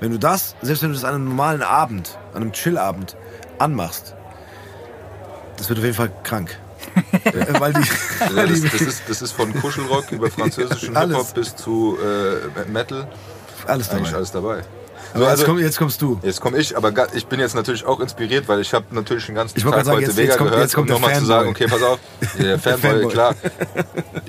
wenn 0.00 0.10
du 0.10 0.18
das, 0.18 0.54
selbst 0.62 0.82
wenn 0.82 0.88
du 0.90 0.94
das 0.94 1.04
an 1.04 1.14
einem 1.14 1.28
normalen 1.28 1.62
Abend, 1.62 2.18
an 2.34 2.42
einem 2.42 2.52
Chillabend 2.52 3.16
anmachst, 3.58 4.14
das 5.58 5.68
wird 5.68 5.78
auf 5.78 5.84
jeden 5.84 5.96
Fall 5.96 6.10
krank. 6.24 6.56
Äh, 7.24 7.60
weil 7.60 7.72
die, 7.72 7.80
Ja, 8.36 8.46
das, 8.46 8.60
das, 8.62 8.80
ist, 8.80 9.02
das 9.08 9.22
ist 9.22 9.32
von 9.32 9.52
Kuschelrock 9.60 10.12
über 10.12 10.30
französischen. 10.30 10.96
Hip-Hop 10.96 11.34
bis 11.34 11.56
zu 11.56 11.98
äh, 12.00 12.70
Metal. 12.70 13.08
alles 13.66 13.90
Eigentlich 13.90 14.06
dabei. 14.08 14.16
alles 14.16 14.30
dabei. 14.32 14.62
So, 15.16 15.22
jetzt, 15.22 15.30
also, 15.30 15.44
komm, 15.46 15.58
jetzt 15.58 15.78
kommst 15.78 16.02
du. 16.02 16.18
jetzt 16.22 16.40
komme 16.40 16.58
ich, 16.58 16.76
aber 16.76 16.92
ich 17.14 17.26
bin 17.26 17.40
jetzt 17.40 17.54
natürlich 17.54 17.84
auch 17.86 18.00
inspiriert, 18.00 18.48
weil 18.48 18.60
ich 18.60 18.72
habe 18.74 18.86
natürlich 18.90 19.26
den 19.26 19.34
ganzen 19.34 19.56
Ich 19.56 19.64
Tag 19.64 19.74
sagen, 19.84 19.90
heute 19.96 20.02
jetzt- 20.06 20.16
Vega 20.16 20.28
jetzt 20.28 20.38
kommt- 20.38 20.50
gehört, 20.50 20.64
jetzt 20.64 20.74
kommt 20.74 20.90
um 20.90 20.94
nochmal 21.00 21.18
zu 21.18 21.24
sagen, 21.24 21.48
okay, 21.50 21.66
pass 21.68 21.82
auf, 21.82 21.98
der 22.38 22.58
Fanboy, 22.58 22.90
Fanboy. 22.90 23.08
klar. 23.12 23.34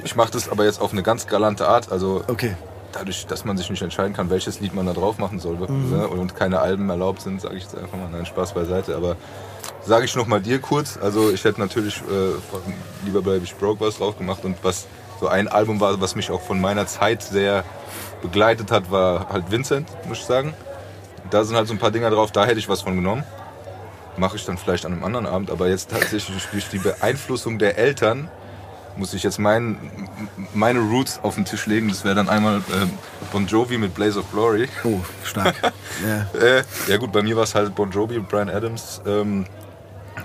Ich 0.04 0.16
mache 0.16 0.32
das 0.32 0.50
aber 0.50 0.66
jetzt 0.66 0.80
auf 0.82 0.92
eine 0.92 1.04
ganz 1.04 1.28
galante 1.28 1.68
Art, 1.68 1.92
also 1.92 2.24
Okay. 2.28 2.56
dadurch, 2.94 3.26
dass 3.28 3.46
man 3.46 3.58
sich 3.58 3.70
nicht 3.70 3.82
entscheiden 3.82 4.14
kann, 4.14 4.30
welches 4.30 4.60
Lied 4.60 4.74
man 4.74 4.86
da 4.86 4.94
drauf 4.94 5.18
machen 5.18 5.40
soll 5.40 5.56
Mhm. 5.56 5.92
ne, 5.98 6.08
und 6.08 6.36
keine 6.36 6.60
Alben 6.60 6.90
erlaubt 6.90 7.22
sind, 7.22 7.42
sage 7.42 7.56
ich 7.58 7.64
jetzt 7.64 7.76
einfach 7.78 7.98
mal, 7.98 8.10
nein, 8.12 8.26
Spaß 8.26 8.54
beiseite, 8.54 8.96
aber 8.96 9.16
sage 9.86 10.06
ich 10.06 10.16
noch 10.16 10.28
mal 10.28 10.40
dir 10.42 10.60
kurz, 10.60 10.98
also 11.02 11.30
ich 11.32 11.44
hätte 11.44 11.60
natürlich 11.60 11.98
äh, 11.98 12.02
von 12.52 12.62
Lieber 13.06 13.22
bleibe 13.22 13.44
ich 13.44 13.56
broke 13.56 13.82
was 13.86 13.98
drauf 13.98 14.18
gemacht 14.18 14.44
und 14.44 14.58
was 14.64 14.86
so 15.20 15.28
ein 15.28 15.48
Album 15.48 15.80
war, 15.80 16.00
was 16.00 16.16
mich 16.16 16.30
auch 16.30 16.42
von 16.42 16.62
meiner 16.62 16.86
Zeit 16.88 17.24
sehr 17.24 17.64
begleitet 18.22 18.72
hat, 18.72 18.92
war 18.92 19.30
halt 19.30 19.50
Vincent, 19.52 19.88
muss 20.08 20.20
ich 20.20 20.26
sagen. 20.26 20.54
Da 21.30 21.44
sind 21.44 21.56
halt 21.56 21.68
so 21.68 21.74
ein 21.74 21.80
paar 21.80 21.92
Dinger 21.92 22.10
drauf, 22.10 22.32
da 22.32 22.46
hätte 22.46 22.60
ich 22.60 22.70
was 22.70 22.82
von 22.82 22.96
genommen. 22.96 23.24
Mache 24.18 24.36
ich 24.36 24.46
dann 24.46 24.58
vielleicht 24.58 24.86
an 24.86 24.94
einem 24.94 25.04
anderen 25.04 25.26
Abend, 25.28 25.52
aber 25.52 25.68
jetzt 25.68 25.92
tatsächlich 25.92 26.48
durch 26.52 26.70
die 26.70 26.80
Beeinflussung 26.80 27.60
der 27.60 27.78
Eltern 27.78 28.30
muss 28.98 29.14
ich 29.14 29.24
jetzt 29.24 29.40
mein, 29.40 29.78
meine 30.54 30.80
Roots 30.80 31.20
auf 31.22 31.36
den 31.36 31.46
Tisch 31.46 31.68
legen. 31.68 31.88
Das 31.88 32.04
wäre 32.04 32.16
dann 32.16 32.30
einmal 32.30 32.58
äh, 32.58 32.88
Bon 33.32 33.46
Jovi 33.46 33.78
mit 33.78 33.94
Blaze 33.94 34.20
of 34.20 34.32
Glory. 34.32 34.68
Oh, 34.84 35.00
stark. 35.24 35.56
ja. 35.64 36.40
Äh, 36.40 36.64
ja 36.88 36.98
gut, 36.98 37.12
bei 37.12 37.22
mir 37.22 37.36
war 37.36 37.44
es 37.44 37.56
halt 37.56 37.76
Bon 37.76 37.92
Jovi 37.92 38.18
und 38.18 38.28
Brian 38.28 38.50
Adams. 38.50 39.02
Ähm, 39.06 39.46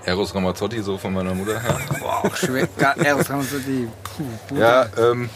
Eros 0.05 0.33
Ramazzotti, 0.33 0.81
so 0.81 0.97
von 0.97 1.13
meiner 1.13 1.35
Mutter 1.35 1.59
her. 1.59 1.77
Boah, 1.99 2.35
schwer. 2.35 2.67
Eros 3.03 3.29
Ramazzotti. 3.29 3.87
Puh. 4.03 4.55
Ja, 4.57 4.87
ähm, 4.97 5.29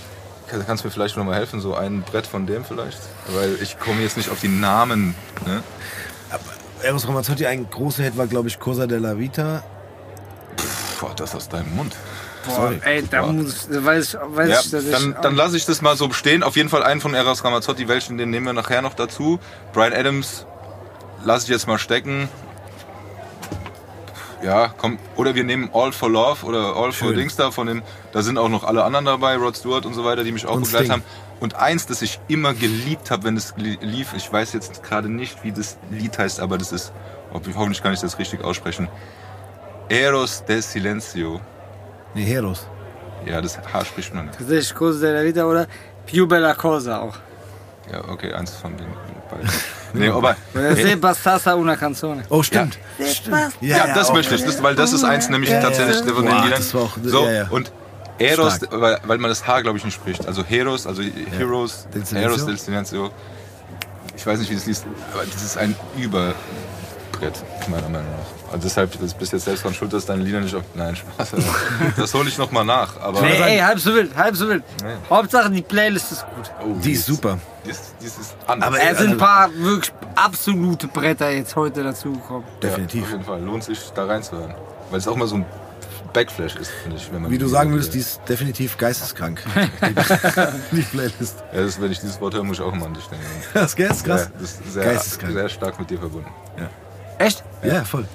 kannst 0.48 0.84
du 0.84 0.88
mir 0.88 0.92
vielleicht 0.92 1.18
noch 1.18 1.24
mal 1.26 1.36
helfen, 1.36 1.60
so 1.62 1.76
ein 1.76 2.02
Brett 2.04 2.26
von 2.28 2.46
dem 2.48 2.64
vielleicht? 2.66 3.00
Weil 3.28 3.58
ich 3.62 3.80
komme 3.80 4.02
jetzt 4.02 4.18
nicht 4.18 4.30
auf 4.30 4.40
die 4.40 4.48
Namen. 4.48 5.16
Ne? 5.46 5.62
Eros 6.84 7.08
Ramazzotti, 7.08 7.46
ein 7.48 7.70
großer 7.70 8.04
Hit 8.04 8.18
war, 8.18 8.28
glaube 8.28 8.48
ich, 8.48 8.60
Cosa 8.60 8.86
della 8.88 9.18
Vita. 9.18 9.64
Boah, 11.00 11.14
das 11.16 11.34
aus 11.36 11.50
deinem 11.50 11.76
Mund. 11.76 11.96
Boah, 12.46 12.56
sorry. 12.56 12.80
ey, 12.84 13.04
da 13.10 13.24
muss, 13.26 13.68
weiß, 13.70 14.14
ich- 14.14 14.20
weiß 14.38 14.50
Ja, 14.50 14.60
ich, 14.62 14.72
dass 14.72 14.90
dann, 14.92 15.10
ich. 15.12 15.18
dann 15.18 15.36
lasse 15.36 15.58
ich 15.58 15.66
das 15.66 15.82
mal 15.82 15.98
so 15.98 16.12
stehen. 16.14 16.44
Auf 16.44 16.56
jeden 16.56 16.70
Fall 16.70 16.84
einen 16.84 17.02
von 17.02 17.14
Eros 17.14 17.44
Ramazzotti, 17.44 17.88
welchen 17.88 18.18
den 18.18 18.30
nehmen 18.30 18.46
wir 18.46 18.54
nachher 18.54 18.82
noch 18.82 18.94
dazu. 18.94 19.40
Brian 19.74 19.94
Adams 19.94 20.46
lasse 21.24 21.46
ich 21.46 21.50
jetzt 21.50 21.68
mal 21.68 21.78
stecken. 21.80 22.30
Ja, 24.48 24.74
komm. 24.78 24.98
Oder 25.18 25.36
wir 25.36 25.44
nehmen 25.44 25.70
All 25.74 25.92
for 25.92 26.10
Love 26.10 26.46
oder 26.46 26.68
All 26.78 26.94
for 26.94 27.10
Schön. 27.10 27.18
Dings 27.18 27.36
da 27.36 27.52
von 27.52 27.68
dem. 27.68 27.84
Da 28.14 28.22
sind 28.22 28.38
auch 28.38 28.48
noch 28.48 28.64
alle 28.64 28.86
anderen 28.86 29.06
dabei, 29.06 29.36
Rod 29.36 29.58
Stewart 29.58 29.86
und 29.86 29.94
so 29.94 30.06
weiter, 30.06 30.24
die 30.24 30.32
mich 30.32 30.46
auch 30.46 30.56
Und 30.56 30.64
begleitet 30.64 30.88
Sting. 30.88 31.02
haben. 31.02 31.04
Und 31.42 31.56
eins, 31.56 31.86
das 31.86 32.02
ich 32.02 32.20
immer 32.30 32.54
geliebt 32.54 33.12
habe, 33.12 33.26
wenn 33.26 33.36
es 33.36 33.54
li- 33.58 33.78
lief, 33.82 34.14
ich 34.16 34.32
weiß 34.32 34.54
jetzt 34.54 34.84
gerade 34.84 35.10
nicht, 35.10 35.44
wie 35.44 35.52
das 35.52 35.78
Lied 35.92 36.18
heißt, 36.18 36.40
aber 36.40 36.58
das 36.58 36.72
ist, 36.72 36.94
hoffentlich 37.34 37.84
kann 37.84 37.92
ich 37.94 38.00
das 38.00 38.18
richtig 38.20 38.42
aussprechen. 38.42 38.88
Eros 39.90 40.46
del 40.46 40.62
Silencio. 40.62 41.42
Nee, 42.14 42.24
Heros. 42.24 42.68
Ja, 43.26 43.42
das 43.42 43.60
H 43.74 43.84
spricht 43.86 44.14
man 44.16 44.28
nicht. 44.28 44.38
Tatsächlich 44.38 44.74
Cosa 44.74 45.08
della 45.08 45.24
Vita 45.26 45.44
oder 45.46 45.68
Più 46.06 46.26
Bella 46.26 46.54
Cosa 46.54 47.02
auch. 47.02 47.16
Ja, 47.92 48.00
okay, 48.10 48.32
eins 48.34 48.56
von 48.56 48.76
den 48.78 48.88
beiden. 48.88 49.17
nee, 49.94 50.10
aber. 50.10 50.36
Oder 50.54 50.76
Se 50.76 50.98
bastassa 50.98 51.56
una 51.56 51.76
canzone. 51.76 52.24
Oh, 52.30 52.44
stimmt. 52.44 52.78
Ja. 52.98 53.06
stimmt. 53.08 53.54
Ja, 53.62 53.94
das 53.94 54.12
möchte 54.14 54.36
ich, 54.36 54.44
das, 54.44 54.62
weil 54.62 54.76
das 54.76 54.94
ist 54.94 55.04
eins 55.04 55.30
nämlich 55.30 55.50
Ja, 55.50 55.62
tatsächlich 55.62 56.06
ja. 56.06 56.14
von 56.14 56.26
den 56.26 56.44
Liedern. 56.44 56.62
so, 56.62 56.90
ja, 57.26 57.32
ja. 57.32 57.48
und 57.50 57.72
Eros, 58.20 58.60
weil, 58.72 59.00
weil 59.04 59.18
man 59.20 59.30
das 59.30 59.46
H, 59.46 59.62
glaube 59.62 59.78
ich, 59.78 59.86
nicht 59.86 59.94
spricht. 59.94 60.26
Also 60.28 60.44
Heroes, 60.44 60.88
also 60.88 61.04
Heroes. 61.38 61.88
Eros 62.14 62.46
del 62.46 62.58
Silencio. 62.58 63.12
Ich 64.16 64.26
weiß 64.26 64.40
nicht, 64.40 64.50
wie 64.50 64.56
das 64.56 64.66
liest, 64.66 64.86
aber 65.14 65.24
das 65.26 65.44
ist 65.44 65.58
ein 65.58 65.76
Überbrett, 65.96 66.36
meiner 67.68 67.90
Meinung 67.90 68.12
nach. 68.12 68.37
Also 68.52 68.64
deshalb, 68.64 69.00
das 69.02 69.14
bist 69.14 69.34
jetzt 69.34 69.46
selbst 69.46 69.64
dran 69.64 69.74
schuld, 69.74 69.92
dass 69.94 70.06
deine 70.06 70.24
Lieder 70.24 70.40
nicht 70.40 70.56
auf... 70.56 70.64
Nein, 70.74 70.96
Spaß. 70.96 71.34
Also, 71.34 71.48
das 71.98 72.14
hole 72.14 72.30
ich 72.30 72.38
noch 72.38 72.52
mal 72.52 72.64
nach. 72.64 73.00
Aber 73.02 73.22
Nee, 73.22 73.36
ey, 73.42 73.60
halb 73.60 73.80
so 73.80 73.94
wild, 73.94 74.16
halb 74.16 74.36
so 74.36 74.48
wild. 74.48 74.64
Nee. 74.84 74.90
Hauptsache 75.10 75.50
die 75.52 75.62
Playlist 75.62 76.12
ist 76.14 76.26
gut. 76.36 76.52
Oh, 76.64 76.74
Die 76.82 76.94
ist 76.94 77.06
super. 77.06 77.38
Die 77.66 77.72
ist, 77.72 77.82
die 78.02 78.06
ist 78.06 78.36
anders. 78.48 78.68
Aber 78.68 78.78
Es 78.82 78.88
Also- 78.88 79.02
sind 79.02 79.12
ein 79.12 79.18
paar 79.18 79.50
wirklich 79.54 79.94
absolute 80.16 80.88
Bretter 80.88 81.30
jetzt 81.30 81.56
heute 81.56 81.84
dazugekommen. 81.84 82.44
Definitiv. 82.64 83.02
Ja, 83.02 83.06
auf 83.06 83.12
jeden 83.12 83.24
Fall. 83.26 83.42
Lohnt 83.42 83.64
sich, 83.64 83.80
da 83.94 84.06
reinzuhören. 84.06 84.54
Weil 84.90 85.00
es 85.00 85.08
auch 85.08 85.16
mal 85.18 85.28
so 85.28 85.36
ein 85.36 85.46
Backflash 86.14 86.56
ist, 86.56 86.72
finde 86.82 86.98
ich. 86.98 87.12
Wenn 87.12 87.22
man 87.24 87.30
Wie 87.32 87.38
du 87.38 87.48
sagen 87.48 87.72
würdest, 87.72 87.94
die 87.94 88.00
ist 88.00 88.22
definitiv 88.30 88.78
geisteskrank. 88.78 89.44
die, 90.72 90.82
Playlist. 90.82 91.44
Ja, 91.54 91.62
das, 91.64 91.80
wenn 91.82 91.92
ich 91.92 92.00
dieses 92.00 92.20
Wort 92.22 92.34
höre, 92.34 92.44
muss 92.44 92.58
ich 92.58 92.64
auch 92.64 92.74
immer 92.74 92.86
an 92.86 92.94
dich 92.94 93.06
denken. 93.08 93.26
Das 93.54 93.74
ist 93.74 93.76
krass. 93.78 94.04
Ja, 94.06 94.32
das 94.40 94.42
ist 94.42 94.74
sehr, 94.74 94.84
Geisteskrank. 94.86 95.34
sehr 95.34 95.50
stark 95.50 95.78
mit 95.80 95.90
dir 95.90 96.00
verbunden. 96.00 96.30
Echt? 97.20 97.44
Ja, 97.64 97.84
voll. 97.84 98.06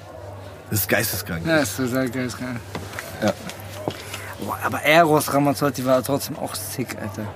Das 0.73 0.79
ist 0.81 0.89
geisteskrank. 0.89 1.45
Ja, 1.45 1.57
ist 1.57 1.77
total 1.77 2.09
geil. 2.09 2.27
Ja. 3.21 3.31
Boah, 4.43 4.57
aber 4.63 4.81
Eros 4.81 5.31
Ramazzotti 5.31 5.85
war 5.85 6.01
trotzdem 6.01 6.35
auch 6.39 6.55
sick, 6.55 6.97
Alter. 6.99 7.27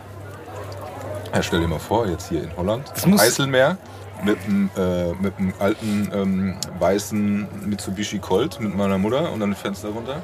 Ja, 1.36 1.44
stell 1.44 1.60
dir 1.60 1.68
mal 1.68 1.78
vor, 1.78 2.08
jetzt 2.08 2.30
hier 2.30 2.42
in 2.42 2.58
Holland, 2.58 2.90
Das 2.96 3.04
am 3.04 3.12
muss- 3.12 3.22
Eiselmeer, 3.22 3.78
mit 4.24 4.40
einem 4.44 4.72
äh, 4.76 5.14
mit 5.22 5.38
einem 5.38 5.54
alten 5.60 6.10
ähm, 6.16 6.58
weißen 6.80 7.48
Mitsubishi 7.70 8.18
Colt 8.18 8.60
mit 8.60 8.76
meiner 8.76 8.98
Mutter 8.98 9.32
und 9.32 9.40
dann 9.40 9.54
Fenster 9.54 9.90
runter. 9.90 10.24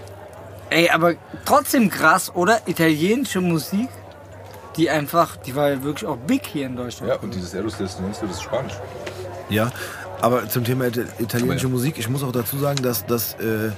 Ey, 0.71 0.89
aber 0.89 1.13
trotzdem 1.45 1.91
krass, 1.91 2.33
oder? 2.33 2.61
Italienische 2.65 3.41
Musik, 3.41 3.89
die 4.75 4.89
einfach, 4.89 5.35
die 5.35 5.55
war 5.55 5.69
ja 5.69 5.83
wirklich 5.83 6.09
auch 6.09 6.17
big 6.17 6.47
hier 6.47 6.65
in 6.65 6.75
Deutschland. 6.75 7.11
Ja, 7.13 7.19
und 7.19 7.35
dieses 7.35 7.53
Eros 7.53 7.77
del 7.77 7.87
Silencio, 7.87 8.25
das 8.25 8.37
ist 8.37 8.41
Spanisch. 8.41 8.73
Ja, 9.49 9.71
aber 10.23 10.47
zum 10.47 10.63
Thema 10.63 10.85
Ita- 10.85 11.03
italienische. 11.19 11.67
Musik, 11.67 11.97
ich 11.97 12.07
muss 12.07 12.23
auch 12.23 12.31
dazu 12.31 12.57
sagen, 12.57 12.81
dass, 12.81 13.05
dass 13.05 13.33
äh, 13.35 13.71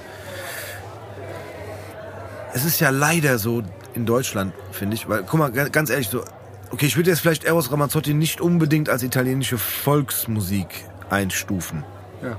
es 2.54 2.64
ist 2.64 2.78
ja 2.80 2.90
leider 2.90 3.38
so 3.38 3.62
in 3.94 4.06
Deutschland, 4.06 4.52
finde 4.70 4.94
ich, 4.94 5.08
weil, 5.08 5.24
guck 5.24 5.40
mal, 5.40 5.50
ga- 5.50 5.68
ganz 5.68 5.90
ehrlich, 5.90 6.08
so, 6.08 6.22
okay, 6.70 6.86
ich 6.86 6.96
würde 6.96 7.10
jetzt 7.10 7.18
vielleicht 7.20 7.42
Eros 7.44 7.72
Ramazzotti 7.72 8.14
nicht 8.14 8.40
unbedingt 8.40 8.88
als 8.88 9.02
italienische 9.02 9.58
Volksmusik 9.58 10.68
einstufen. 11.10 11.84
Ja. 12.22 12.36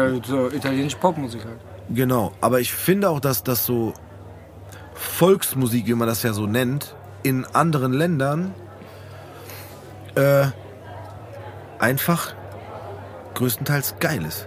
ja 0.00 0.20
so 0.24 0.48
italienische 0.48 0.98
Popmusik 0.98 1.44
halt. 1.44 1.58
Genau, 1.90 2.32
aber 2.40 2.60
ich 2.60 2.72
finde 2.72 3.10
auch, 3.10 3.18
dass 3.18 3.42
das 3.42 3.66
so 3.66 3.92
Volksmusik, 4.94 5.86
wie 5.86 5.94
man 5.94 6.06
das 6.06 6.22
ja 6.22 6.32
so 6.32 6.46
nennt, 6.46 6.94
in 7.24 7.44
anderen 7.44 7.92
Ländern 7.92 8.54
äh, 10.14 10.46
einfach 11.80 12.34
größtenteils 13.34 13.94
geil 14.00 14.24
ist. 14.24 14.46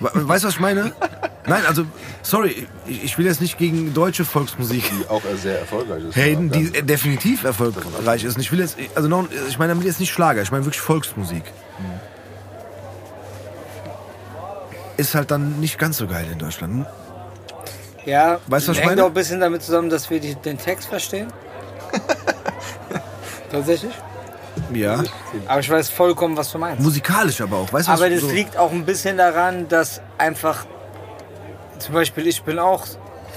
We- 0.00 0.28
Weißt 0.28 0.44
du, 0.44 0.48
was 0.48 0.54
ich 0.54 0.60
meine? 0.60 0.92
Nein, 1.48 1.62
also, 1.66 1.84
sorry, 2.22 2.66
ich, 2.86 3.04
ich 3.04 3.18
will 3.18 3.26
jetzt 3.26 3.40
nicht 3.40 3.58
gegen 3.58 3.94
deutsche 3.94 4.24
Volksmusik 4.24 4.84
Die 5.00 5.08
auch 5.08 5.22
sehr 5.36 5.60
erfolgreich 5.60 6.04
ist. 6.04 6.16
haten, 6.16 6.50
die 6.50 6.64
Ja. 6.72 6.78
äh, 6.78 6.82
definitiv 6.82 7.44
erfolgreich 7.44 8.24
ist. 8.24 8.36
Und 8.36 8.40
Ich 8.42 8.50
will 8.52 8.60
jetzt, 8.60 8.76
also 8.94 9.08
noch, 9.08 9.26
ich 9.48 9.58
meine 9.58 9.72
damit 9.72 9.86
jetzt 9.86 10.00
nicht 10.00 10.12
Schlager, 10.12 10.42
ich 10.42 10.50
meine 10.52 10.64
wirklich 10.64 10.80
Volksmusik. 10.80 11.42
Ist 14.96 15.14
halt 15.14 15.30
dann 15.30 15.60
nicht 15.60 15.78
ganz 15.78 15.98
so 15.98 16.06
geil 16.06 16.26
in 16.32 16.38
Deutschland. 16.38 16.86
Ja, 18.06 18.38
Weißt 18.46 18.66
du, 18.66 18.70
was 18.70 18.76
ich 18.78 18.82
hängt 18.82 18.92
meine? 18.92 19.02
auch 19.02 19.08
ein 19.08 19.14
bisschen 19.14 19.40
damit 19.40 19.62
zusammen, 19.62 19.90
dass 19.90 20.08
wir 20.10 20.20
die, 20.20 20.36
den 20.36 20.58
Text 20.58 20.88
verstehen. 20.88 21.26
Tatsächlich. 23.50 23.92
Ja. 24.72 25.02
Aber 25.46 25.60
ich 25.60 25.70
weiß 25.70 25.90
vollkommen, 25.90 26.36
was 26.36 26.50
du 26.52 26.58
meinst. 26.58 26.82
Musikalisch 26.82 27.40
aber 27.40 27.56
auch, 27.58 27.72
weißt 27.72 27.88
du? 27.88 27.92
was 27.92 28.00
Aber 28.00 28.10
das 28.10 28.20
so, 28.20 28.30
liegt 28.30 28.56
auch 28.56 28.72
ein 28.72 28.84
bisschen 28.84 29.16
daran, 29.16 29.68
dass 29.68 30.00
einfach, 30.18 30.66
zum 31.78 31.94
Beispiel 31.94 32.26
ich 32.26 32.42
bin 32.42 32.58
auch, 32.58 32.84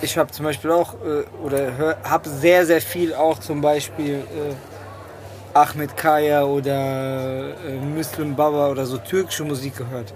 ich 0.01 0.17
habe 0.17 0.31
zum 0.31 0.45
Beispiel 0.45 0.71
auch, 0.71 0.93
äh, 0.95 1.23
oder 1.43 1.97
habe 2.03 2.29
sehr, 2.29 2.65
sehr 2.65 2.81
viel 2.81 3.13
auch 3.13 3.39
zum 3.39 3.61
Beispiel 3.61 4.15
äh, 4.15 5.57
Ahmed 5.57 5.95
Kaya 5.97 6.43
oder 6.43 7.49
äh, 7.65 7.79
Müslüm 7.93 8.35
Baba 8.35 8.69
oder 8.69 8.85
so 8.85 8.97
türkische 8.97 9.43
Musik 9.43 9.77
gehört, 9.77 10.13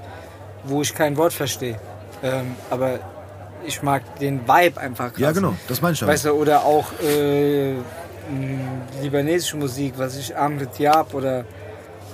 wo 0.64 0.82
ich 0.82 0.94
kein 0.94 1.18
Wort 1.18 1.34
verstehe. 1.34 1.80
Ähm, 2.22 2.56
aber 2.70 3.00
ich 3.66 3.82
mag 3.82 4.02
den 4.20 4.42
Vibe 4.48 4.80
einfach 4.80 5.10
krass. 5.12 5.20
Ja, 5.20 5.32
genau, 5.32 5.56
das 5.68 5.82
meine 5.82 5.94
ich 5.94 6.04
aber. 6.04 6.12
Weißt 6.12 6.26
du, 6.26 6.32
oder 6.32 6.64
auch 6.64 6.86
äh, 7.02 7.74
libanesische 9.02 9.58
Musik, 9.58 9.94
was 9.98 10.16
ich 10.18 10.36
Amrit 10.36 10.78
Diab 10.78 11.14
oder 11.14 11.46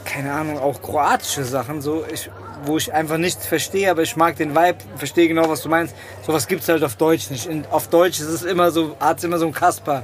keine 0.06 0.32
Ahnung, 0.32 0.58
auch 0.60 0.82
kroatische 0.82 1.44
Sachen, 1.44 1.82
so 1.82 2.04
ich, 2.12 2.30
wo 2.66 2.78
ich 2.78 2.92
einfach 2.94 3.18
nichts 3.18 3.46
verstehe, 3.46 3.92
aber 3.92 4.02
ich 4.02 4.16
mag 4.16 4.36
den 4.38 4.56
Vibe, 4.56 4.78
verstehe 4.98 5.28
genau, 5.28 5.48
was 5.50 5.62
du 5.62 5.70
meinst. 5.70 5.94
Sowas 6.26 6.48
gibt's 6.48 6.68
halt 6.68 6.84
auf 6.84 6.96
Deutsch 6.96 7.30
nicht. 7.30 7.46
In, 7.48 7.66
auf 7.70 7.88
Deutsch 7.90 8.20
ist 8.20 8.28
es 8.28 8.44
immer 8.44 8.72
so, 8.72 8.96
hat's 9.00 9.24
immer 9.24 9.38
so 9.38 9.46
ein 9.46 9.54
Kasper. 9.54 10.04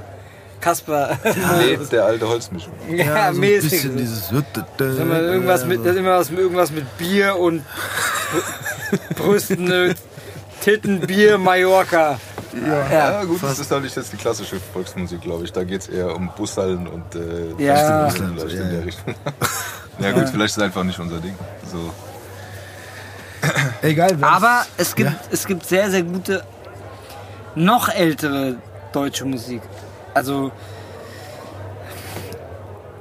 Kasper. 0.60 1.18
Nee, 1.58 1.76
der 1.90 2.04
alte 2.04 2.28
Holzmischung. 2.28 2.72
ja, 2.90 3.04
so 3.06 3.12
ein 3.12 3.36
mäßig. 3.38 3.70
bisschen 3.70 3.92
so. 3.92 3.98
dieses 3.98 4.30
Immer 4.98 5.20
irgendwas 5.20 5.64
mit, 5.66 5.80
das 5.84 5.92
ist 5.92 5.98
immer 5.98 6.18
was, 6.18 6.30
irgendwas 6.30 6.70
mit 6.70 6.96
Bier 6.98 7.36
und 7.36 7.62
Brü- 8.32 9.14
Brüsten, 9.16 9.94
Titten, 10.62 11.00
Bier, 11.00 11.36
Mallorca. 11.38 12.18
Ja. 12.64 12.90
Ja, 12.92 13.24
gut, 13.24 13.42
das 13.42 13.58
ist 13.58 13.70
doch 13.70 13.80
nicht 13.80 13.94
jetzt 13.96 14.12
die 14.12 14.16
klassische 14.16 14.56
Volksmusik, 14.72 15.20
glaube 15.20 15.44
ich. 15.44 15.52
Da 15.52 15.64
geht 15.64 15.82
es 15.82 15.88
eher 15.88 16.14
um 16.14 16.30
Bussallen 16.36 16.86
und 16.86 17.14
äh, 17.14 17.62
Ja. 17.62 18.08
Festivals 18.08 18.42
vielleicht 18.42 18.56
Ja, 18.56 18.62
in 18.62 18.70
der. 18.70 18.84
Richtung. 18.86 19.14
ja 19.98 20.12
gut, 20.12 20.28
vielleicht 20.28 20.50
ist 20.52 20.56
es 20.58 20.62
einfach 20.62 20.84
nicht 20.84 20.98
unser 20.98 21.18
Ding. 21.18 21.34
So. 21.70 21.90
Egal. 23.82 24.16
Aber 24.22 24.64
es 24.76 24.94
gibt, 24.94 25.10
Ja. 25.10 25.16
es 25.30 25.46
gibt 25.46 25.66
sehr, 25.66 25.90
sehr 25.90 26.02
gute, 26.02 26.42
noch 27.54 27.88
ältere 27.88 28.56
deutsche 28.92 29.24
Musik. 29.24 29.62
Also, 30.14 30.50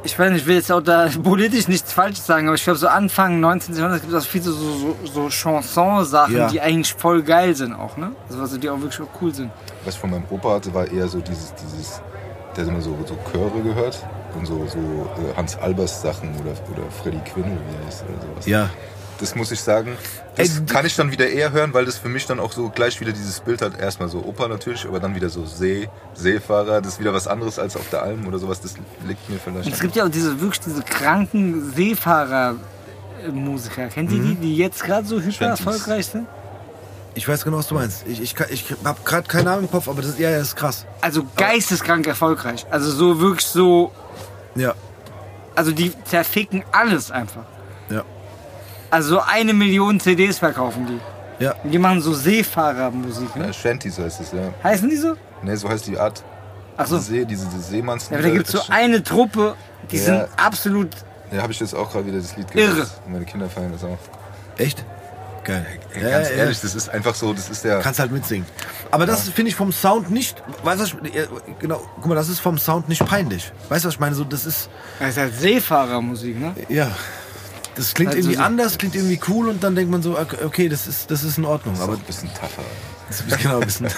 ich 0.05 0.17
weiß 0.17 0.31
nicht, 0.31 0.41
ich 0.41 0.47
will 0.47 0.55
jetzt 0.55 0.71
auch 0.71 0.81
da 0.81 1.09
politisch 1.23 1.67
nichts 1.67 1.91
Falsches 1.91 2.25
sagen, 2.25 2.47
aber 2.47 2.55
ich 2.55 2.63
glaube, 2.63 2.79
so 2.79 2.87
Anfang 2.87 3.39
19. 3.39 3.75
Jahrhundert 3.75 4.01
gibt 4.01 4.13
es 4.13 4.23
auch 4.23 4.27
viele 4.29 4.43
so, 4.45 4.51
so, 4.53 4.95
so 5.13 5.29
Chanson-Sachen, 5.29 6.35
Ja. 6.35 6.47
die 6.47 6.61
eigentlich 6.61 6.93
voll 6.93 7.23
geil 7.23 7.55
sind 7.55 7.73
auch, 7.73 7.97
ne? 7.97 8.11
Also, 8.29 8.41
also 8.41 8.57
die 8.57 8.69
auch 8.69 8.79
wirklich 8.79 9.01
auch 9.01 9.21
cool 9.21 9.33
sind. 9.33 9.51
Was 9.83 9.95
ich 9.95 9.99
von 9.99 10.11
meinem 10.11 10.23
Opa 10.29 10.55
hatte, 10.55 10.73
war 10.73 10.87
eher 10.89 11.07
so 11.07 11.19
dieses, 11.19 11.53
dieses 11.55 12.01
der 12.55 12.63
hat 12.63 12.71
immer 12.71 12.81
so, 12.81 12.97
so 13.05 13.17
Chöre 13.31 13.61
gehört 13.61 14.01
und 14.37 14.45
so, 14.45 14.65
so 14.67 14.77
äh, 14.79 15.35
Hans 15.35 15.57
Albers 15.57 16.01
Sachen 16.01 16.29
oder, 16.39 16.51
oder 16.71 16.89
Freddy 16.89 17.19
Quinn 17.25 17.43
oder 17.43 17.51
wie 17.69 17.81
er 17.81 17.85
heißt 17.87 18.03
oder 18.07 18.21
sowas. 18.21 18.45
Ja. 18.45 18.69
Das 19.19 19.35
muss 19.35 19.51
ich 19.51 19.61
sagen, 19.61 19.95
das 20.35 20.57
Ey, 20.57 20.65
kann 20.65 20.85
ich 20.85 20.95
dann 20.95 21.11
wieder 21.11 21.27
eher 21.29 21.51
hören, 21.53 21.73
weil 21.73 21.85
das 21.85 21.97
für 21.97 22.09
mich 22.09 22.25
dann 22.25 22.39
auch 22.39 22.51
so 22.51 22.69
gleich 22.69 22.99
wieder 22.99 23.13
dieses 23.13 23.39
Bild 23.39 23.61
hat. 23.61 23.79
Erstmal 23.79 24.09
so 24.09 24.19
Opa 24.19 24.47
natürlich, 24.49 24.85
aber 24.85 24.99
dann 24.99 25.15
wieder 25.15 25.29
so 25.29 25.45
See, 25.45 25.87
Seefahrer. 26.13 26.81
Das 26.81 26.93
ist 26.93 26.99
wieder 26.99 27.13
was 27.13 27.25
anderes 27.27 27.57
als 27.57 27.77
auf 27.77 27.89
der 27.89 28.03
Alm 28.03 28.27
oder 28.27 28.37
sowas. 28.39 28.59
Das 28.59 28.73
liegt 29.07 29.29
mir 29.29 29.39
vielleicht. 29.39 29.67
Und 29.67 29.73
es 29.73 29.79
gibt 29.79 29.95
ja 29.95 30.03
auch 30.05 30.09
diese 30.09 30.39
wirklich 30.41 30.59
diese 30.59 30.81
kranken 30.83 31.71
Seefahrer-Musiker. 31.73 33.87
Kennt 33.87 34.11
ihr 34.11 34.21
die, 34.21 34.35
die 34.35 34.57
jetzt 34.57 34.83
gerade 34.83 35.07
so 35.07 35.21
hyper 35.21 35.45
erfolgreich 35.47 36.07
sind? 36.07 36.27
Ich 37.17 37.25
weiß 37.27 37.43
genau, 37.45 37.57
was 37.57 37.67
du 37.67 37.75
meinst. 37.75 38.03
Ich, 38.07 38.21
ich, 38.21 38.35
kann- 38.35 38.47
ich 38.49 38.65
habe 38.83 38.99
gerade 39.05 39.25
keinen 39.27 39.45
Namen 39.45 39.63
im 39.63 39.71
Kopf, 39.71 39.87
aber 39.87 40.01
das, 40.01 40.11
ist- 40.11 40.19
ja, 40.19 40.29
ja, 40.31 40.39
das 40.39 40.49
ist 40.49 40.55
krass. 40.57 40.85
Also 40.99 41.25
geisteskrank 41.37 42.05
erfolgreich. 42.07 42.65
Also 42.69 42.91
so 42.91 43.19
wirklich 43.21 43.45
so 43.47 43.93
Ja, 44.55 44.73
Also 45.55 45.71
die 45.71 45.93
zerficken 46.03 46.65
alles 46.73 47.11
einfach. 47.11 47.45
Ja, 48.91 48.95
Also 48.97 49.15
so 49.15 49.21
eine 49.21 49.53
Million 49.53 49.99
CDs 49.99 50.39
verkaufen 50.39 50.85
die. 50.87 51.43
ja. 51.43 51.53
Und 51.63 51.71
die 51.71 51.77
machen 51.79 52.01
so 52.01 52.13
Seefahrermusik, 52.13 53.29
Ja, 53.35 53.47
ne? 53.47 53.53
Shanties 53.53 53.99
heißt 53.99 54.21
es, 54.21 54.31
ja. 54.31 54.53
Heißen 54.63 54.89
die 54.89 54.95
so? 54.97 55.15
Ne, 55.43 55.55
so 55.57 55.69
heißt 55.69 55.87
die 55.87 55.97
Art. 55.97 56.23
Achso. 56.77 56.97
Diese, 56.97 57.11
See, 57.11 57.25
diese, 57.25 57.45
diese 57.47 57.61
Seemanns. 57.61 58.09
Ja, 58.09 58.17
aber 58.17 58.27
da 58.27 58.33
gibt 58.33 58.47
es 58.47 58.51
so 58.53 58.61
eine 58.69 59.03
Truppe, 59.03 59.55
die 59.91 59.97
Ja. 59.97 60.03
sind 60.03 60.27
absolut. 60.37 60.89
Ja, 61.31 61.41
habe 61.41 61.51
ich 61.53 61.59
jetzt 61.59 61.73
auch 61.75 61.91
gerade 61.91 62.05
wieder 62.07 62.17
das 62.19 62.35
Lied 62.37 62.47
Irre. 62.53 62.71
gehört. 62.71 62.91
Meine 63.09 63.25
Kinder 63.25 63.49
feiern 63.49 63.71
das 63.71 63.83
auch. 63.83 63.97
Echt? 64.57 64.83
Geil. 65.43 65.65
Ja, 65.93 66.09
ganz 66.09 66.29
ja, 66.29 66.35
ehrlich, 66.37 66.59
das 66.59 66.73
ist 66.73 66.89
einfach 66.89 67.13
so, 67.13 67.31
das 67.33 67.49
ist 67.49 67.63
der. 67.63 67.79
Kannst 67.79 67.99
halt 67.99 68.11
mitsingen. 68.11 68.47
Aber 68.91 69.05
das 69.05 69.29
finde 69.29 69.49
ich 69.49 69.55
vom 69.55 69.71
Sound 69.71 70.09
nicht. 70.09 70.41
Weißt 70.63 70.79
du, 70.79 70.83
was 70.85 70.95
ich- 71.07 71.13
ja, 71.13 71.23
genau, 71.59 71.81
guck 71.97 72.07
mal, 72.07 72.15
das 72.15 72.29
ist 72.29 72.39
vom 72.39 72.57
Sound 72.57 72.89
nicht 72.89 73.05
peinlich. 73.05 73.51
Weißt 73.69 73.83
du, 73.85 73.87
was 73.89 73.93
ich 73.95 73.99
meine? 73.99 74.15
So, 74.15 74.23
das 74.23 74.45
ist. 74.47 74.69
Das 74.99 75.09
ist 75.09 75.17
halt 75.17 75.35
Seefahrermusik, 75.39 76.39
ne? 76.39 76.55
Ja. 76.69 76.89
Das 77.75 77.93
klingt 77.93 78.09
Also 78.11 78.19
irgendwie 78.19 78.37
so- 78.37 78.43
anders, 78.43 78.77
klingt 78.77 78.95
irgendwie 78.95 79.19
cool 79.27 79.49
und 79.49 79.63
dann 79.63 79.75
denkt 79.75 79.91
man 79.91 80.01
so, 80.01 80.17
okay, 80.45 80.69
das 80.69 80.87
ist, 80.87 81.11
das 81.11 81.23
ist 81.23 81.37
in 81.37 81.45
Ordnung. 81.45 81.75
ist 81.75 81.81
Aber 81.81 81.93
ein 81.93 81.99
bisschen 81.99 82.29
tougher. 82.33 82.63
das 83.09 83.21
ist 83.21 83.39
genau 83.39 83.59
ein 83.59 83.65
bisschen. 83.65 83.87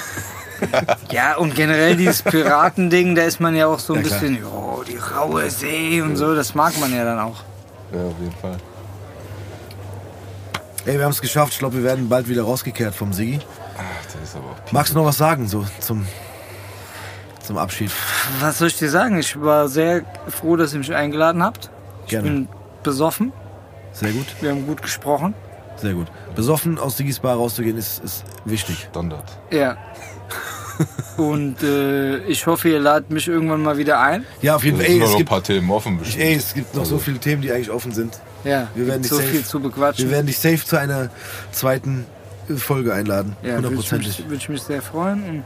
Ja, 1.11 1.37
und 1.37 1.53
generell 1.53 1.95
dieses 1.95 2.23
Piratending, 2.23 3.13
da 3.13 3.21
ist 3.21 3.39
man 3.39 3.55
ja 3.55 3.67
auch 3.67 3.77
so 3.77 3.93
ein 3.93 3.97
Ja, 4.03 4.09
bisschen, 4.09 4.43
oh, 4.43 4.81
die 4.81 4.97
raue 4.97 5.51
See 5.51 6.01
und 6.01 6.15
so, 6.15 6.33
das 6.33 6.55
mag 6.55 6.75
man 6.79 6.91
ja 6.95 7.05
dann 7.05 7.19
auch. 7.19 7.43
Ja, 7.93 8.01
auf 8.07 8.15
jeden 8.19 8.31
Fall. 8.41 8.57
Ey, 10.87 10.97
wir 10.97 11.03
haben 11.03 11.11
es 11.11 11.21
geschafft. 11.21 11.53
Ich 11.53 11.59
glaube, 11.59 11.75
wir 11.77 11.83
werden 11.83 12.09
bald 12.09 12.27
wieder 12.27 12.41
rausgekehrt 12.41 12.95
vom 12.95 13.13
Sigi. 13.13 13.39
Ach, 13.77 14.05
das 14.05 14.29
ist 14.29 14.35
aber 14.35 14.45
auch. 14.47 14.71
Magst 14.71 14.93
du 14.93 14.97
noch 14.97 15.05
was 15.05 15.17
sagen, 15.17 15.47
so 15.47 15.63
zum, 15.79 16.07
zum 17.43 17.57
Abschied? 17.59 17.91
Was 18.39 18.57
soll 18.57 18.69
ich 18.69 18.77
dir 18.79 18.89
sagen? 18.89 19.19
Ich 19.19 19.39
war 19.39 19.67
sehr 19.67 20.01
froh, 20.27 20.55
dass 20.55 20.73
ihr 20.73 20.79
mich 20.79 20.91
eingeladen 20.95 21.43
habt. 21.43 21.69
Ich 22.05 22.09
Gerne. 22.11 22.29
bin 22.29 22.47
besoffen, 22.81 23.31
Sehr 23.99 24.11
gut, 24.11 24.25
wir 24.41 24.51
haben 24.51 24.65
gut 24.67 24.81
gesprochen. 24.81 25.33
sehr 25.77 25.93
gut. 25.93 26.07
Besoffen 26.35 26.77
aus 26.79 26.97
Sigis 26.97 27.19
Bar 27.19 27.35
rauszugehen 27.35 27.77
ist, 27.77 28.03
ist 28.03 28.23
wichtig. 28.45 28.87
Standard. 28.91 29.25
Ja. 29.51 29.77
Und 31.17 31.63
äh, 31.63 32.17
ich 32.25 32.45
hoffe, 32.45 32.69
ihr 32.69 32.79
ladet 32.79 33.09
mich 33.09 33.27
irgendwann 33.27 33.63
mal 33.63 33.77
wieder 33.77 33.99
ein. 33.99 34.23
Ja, 34.43 34.55
auf 34.55 34.63
jeden 34.63 34.77
Fall. 34.77 34.85
Ey, 34.85 34.99
noch 34.99 35.05
es 35.07 35.11
ein 35.13 35.17
gibt, 35.17 35.29
paar 35.29 35.41
Themen 35.41 35.69
offen 35.71 35.97
bestimmt. 35.97 36.23
ey, 36.23 36.35
es 36.35 36.53
gibt 36.53 36.75
noch 36.75 36.85
so 36.85 36.95
Also- 36.95 37.05
viele 37.05 37.17
Themen, 37.17 37.41
die 37.41 37.51
eigentlich 37.51 37.71
offen 37.71 37.91
sind. 37.91 38.19
Ja, 38.43 38.67
Wir 38.75 38.85
werden 38.85 39.01
dich 39.01 39.09
so 39.09 39.15
safe- 39.17 39.27
viel 39.27 39.43
zu 39.43 39.59
bequatschen. 39.59 40.05
Wir 40.05 40.11
werden 40.11 40.27
dich 40.27 40.37
safe 40.37 40.63
zu 40.63 40.77
einer 40.77 41.09
zweiten 41.51 42.05
Folge 42.57 42.93
einladen. 42.93 43.35
ja, 43.41 43.49
würde 43.49 43.57
ich, 43.59 43.65
Hundertprozentig. 43.65 44.19
mich- 44.19 44.29
würd 44.29 44.41
ich 44.41 44.49
mich 44.49 44.61
sehr 44.61 44.81
freuen. 44.83 45.23
Und 45.27 45.43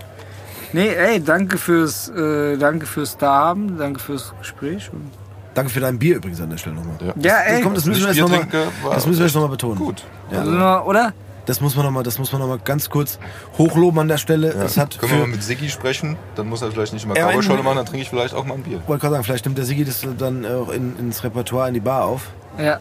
nee, 0.74 0.90
ey, 0.90 1.24
danke 1.24 1.58
fürs, 1.58 2.10
äh, 2.10 2.58
danke 2.58 2.86
fürs 2.86 3.18
Dahaben, 3.18 3.78
danke 3.78 4.02
fürs 4.02 4.34
Gespräch. 4.40 4.90
Und 4.92 5.10
Danke 5.54 5.70
für 5.72 5.80
dein 5.82 6.00
Bier 6.00 6.16
übrigens 6.18 6.40
an 6.42 6.50
der 6.50 6.58
Stelle 6.58 6.76
nochmal. 6.78 6.96
Ja. 7.02 7.14
ja, 7.22 7.38
ey, 7.42 7.56
Das, 7.56 7.64
kommt, 7.64 7.78
das 7.78 7.86
müssen 7.86 8.02
wir 8.02 8.08
jetzt 8.14 8.20
nochmal 8.22 8.48
das 8.92 9.06
müssen 9.06 9.20
wir 9.20 9.26
jetzt 9.26 9.36
noch 9.36 9.42
mal 9.42 9.48
betonen. 9.50 9.76
Gut. 9.76 10.04
Ja, 10.32 10.40
also 10.40 10.88
oder? 10.90 11.14
das 11.46 11.60
muss 11.60 11.76
man 11.76 11.86
nochmal, 11.86 12.04
das 12.04 12.18
muss 12.20 12.32
man 12.32 12.40
noch 12.42 12.48
mal 12.48 12.60
ganz 12.64 12.90
kurz 12.90 13.20
hochloben 13.58 14.00
an 14.00 14.08
der 14.08 14.18
Stelle. 14.18 14.50
Es 14.50 14.78
hat 14.78 14.98
Können 15.00 15.12
wir 15.12 15.20
mal 15.20 15.28
mit 15.28 15.44
Siggi 15.44 15.70
sprechen? 15.70 16.16
Dann 16.36 16.48
muss 16.48 16.62
er 16.62 16.72
vielleicht 16.72 16.94
nicht 16.94 17.04
immer 17.04 17.18
Ja, 17.18 17.30
in- 17.32 17.46
machen, 17.46 17.76
dann 17.76 17.86
trinke 17.86 18.02
ich 18.04 18.10
vielleicht 18.10 18.34
auch 18.34 18.46
mal 18.46 18.54
ein 18.56 18.64
Bier. 18.64 18.82
wollte 18.88 19.02
gerade 19.02 19.14
sagen, 19.16 19.24
vielleicht 19.26 19.46
nimmt 19.46 19.58
der 19.58 19.66
Sigi 19.66 19.84
das 19.84 20.06
dann 20.18 20.46
auch 20.46 20.70
in, 20.70 20.98
ins 20.98 21.24
Repertoire 21.24 21.68
in 21.68 21.74
die 21.74 21.80
Bar 21.82 22.06
auf. 22.06 22.30
Ja. 22.58 22.80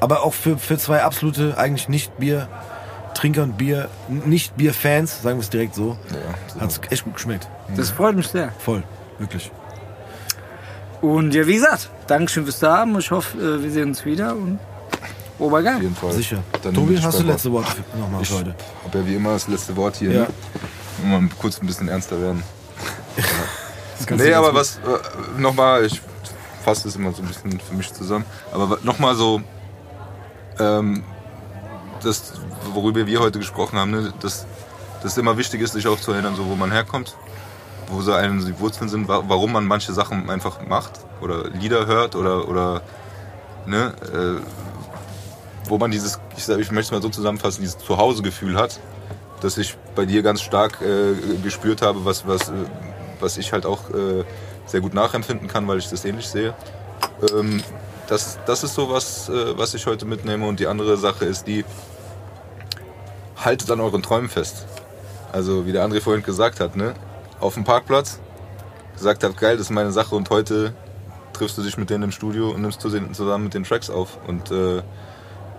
Aber 0.00 0.22
auch 0.22 0.34
für, 0.34 0.58
für 0.58 0.78
zwei 0.78 1.02
absolute, 1.02 1.56
eigentlich 1.58 1.88
nicht 1.88 2.16
Bier-Trinker 2.18 3.42
und 3.44 3.56
Bier, 3.58 3.88
nicht 4.08 4.56
Bier-Fans, 4.56 5.22
sagen 5.22 5.38
wir 5.38 5.42
es 5.42 5.50
direkt 5.50 5.74
so, 5.74 5.96
Ja, 6.10 6.16
so. 6.54 6.60
hat 6.60 6.70
es 6.70 6.80
echt 6.90 7.04
gut 7.04 7.14
geschmeckt. 7.14 7.48
Das 7.76 7.90
freut 7.90 8.14
mich 8.16 8.28
sehr. 8.28 8.52
Voll, 8.58 8.82
wirklich. 9.18 9.50
Und 11.02 11.34
ja, 11.34 11.46
wie 11.46 11.54
gesagt, 11.54 11.90
Dankeschön 12.06 12.44
fürs 12.44 12.58
Dahaben. 12.60 12.98
Ich 12.98 13.10
hoffe, 13.10 13.36
äh, 13.38 13.62
wir 13.62 13.70
sehen 13.70 13.88
uns 13.90 14.04
wieder. 14.04 14.34
Und 14.34 14.58
Obergeil. 15.38 15.76
Auf 15.76 15.82
jeden 15.82 15.96
Fall. 15.96 16.12
Sicher. 16.12 16.38
Dann 16.62 16.72
Tobi, 16.74 16.94
ich 16.94 17.04
hast 17.04 17.18
du 17.18 17.22
Bock. 17.24 17.32
letzte 17.32 17.52
Worte 17.52 17.72
für- 17.72 17.98
nochmal 17.98 18.22
Ich 18.22 18.28
für 18.28 18.36
heute? 18.38 18.54
habe 18.84 18.98
ja 18.98 19.06
wie 19.06 19.14
immer 19.16 19.32
das 19.32 19.48
letzte 19.48 19.76
Wort 19.76 19.96
hier. 19.96 20.12
Ja. 20.12 20.20
Ne? 20.22 21.18
Mal 21.18 21.28
kurz 21.40 21.60
ein 21.60 21.66
bisschen 21.66 21.88
ernster 21.88 22.20
werden. 22.20 22.42
Das 23.98 24.06
kannst 24.08 24.24
du 24.24 24.28
Nee, 24.28 24.34
aber 24.34 24.48
gut. 24.48 24.56
was, 24.60 24.76
äh, 24.78 25.40
nochmal, 25.40 25.84
ich 25.84 26.00
fasse 26.64 26.84
das 26.84 26.96
immer 26.96 27.12
so 27.12 27.22
ein 27.22 27.28
bisschen 27.28 27.60
für 27.60 27.74
mich 27.74 27.92
zusammen, 27.92 28.24
aber 28.52 28.78
nochmal 28.82 29.14
so, 29.14 29.40
ähm, 30.58 31.04
das, 32.02 32.32
worüber 32.72 33.06
wir 33.06 33.20
heute 33.20 33.38
gesprochen 33.38 33.78
haben, 33.78 33.92
ne, 33.92 34.12
dass 34.20 34.44
das 35.04 35.16
immer 35.18 35.36
wichtig 35.38 35.60
ist, 35.60 35.74
sich 35.74 35.86
auch 35.86 36.00
zu 36.00 36.10
erinnern, 36.12 36.34
so 36.34 36.46
wo 36.46 36.56
man 36.56 36.72
herkommt, 36.72 37.14
wo 37.92 38.00
so 38.00 38.12
einen 38.12 38.44
die 38.44 38.58
Wurzeln 38.58 38.88
sind, 38.88 39.06
wa- 39.08 39.22
warum 39.28 39.52
man 39.52 39.66
manche 39.66 39.92
Sachen 39.92 40.28
einfach 40.30 40.66
macht 40.66 40.92
oder 41.20 41.48
Lieder 41.50 41.86
hört 41.86 42.16
oder, 42.16 42.48
oder 42.48 42.82
ne, 43.66 43.92
äh, 44.12 45.68
wo 45.68 45.78
man 45.78 45.90
dieses, 45.90 46.18
ich, 46.36 46.44
sag, 46.44 46.58
ich 46.58 46.70
möchte 46.72 46.88
es 46.88 46.90
mal 46.92 47.02
so 47.02 47.08
zusammenfassen, 47.08 47.60
dieses 47.60 47.78
Zuhausegefühl 47.78 48.56
hat, 48.56 48.80
das 49.40 49.58
ich 49.58 49.76
bei 49.94 50.06
dir 50.06 50.22
ganz 50.22 50.40
stark 50.40 50.80
äh, 50.80 51.14
gespürt 51.42 51.82
habe, 51.82 52.04
was, 52.04 52.26
was, 52.26 52.48
äh, 52.48 52.52
was 53.20 53.38
ich 53.38 53.52
halt 53.52 53.66
auch 53.66 53.90
äh, 53.90 54.24
sehr 54.66 54.80
gut 54.80 54.94
nachempfinden 54.94 55.48
kann, 55.48 55.68
weil 55.68 55.78
ich 55.78 55.88
das 55.88 56.04
ähnlich 56.04 56.28
sehe. 56.28 56.54
Ähm, 57.36 57.62
das, 58.08 58.38
das 58.46 58.64
ist 58.64 58.74
so 58.74 58.90
was, 58.90 59.28
äh, 59.28 59.56
was 59.58 59.74
ich 59.74 59.86
heute 59.86 60.06
mitnehme. 60.06 60.46
Und 60.46 60.60
die 60.60 60.66
andere 60.66 60.96
Sache 60.96 61.24
ist 61.24 61.46
die, 61.46 61.64
haltet 63.36 63.70
an 63.70 63.80
euren 63.80 64.02
Träumen 64.02 64.28
fest. 64.28 64.66
Also 65.32 65.66
wie 65.66 65.72
der 65.72 65.84
André 65.86 66.00
vorhin 66.00 66.22
gesagt 66.22 66.60
hat, 66.60 66.76
ne? 66.76 66.94
Auf 67.42 67.54
dem 67.54 67.64
Parkplatz, 67.64 68.18
gesagt 68.96 69.24
hat, 69.24 69.36
geil, 69.36 69.56
das 69.56 69.66
ist 69.66 69.70
meine 69.70 69.92
Sache 69.92 70.14
und 70.14 70.30
heute 70.30 70.72
triffst 71.32 71.58
du 71.58 71.62
dich 71.62 71.76
mit 71.76 71.90
denen 71.90 72.04
im 72.04 72.12
Studio 72.12 72.50
und 72.50 72.62
nimmst 72.62 72.80
zusammen 72.80 73.14
zusammen 73.14 73.44
mit 73.44 73.54
den 73.54 73.64
Tracks 73.64 73.90
auf 73.90 74.18
und 74.26 74.50
äh, 74.50 74.82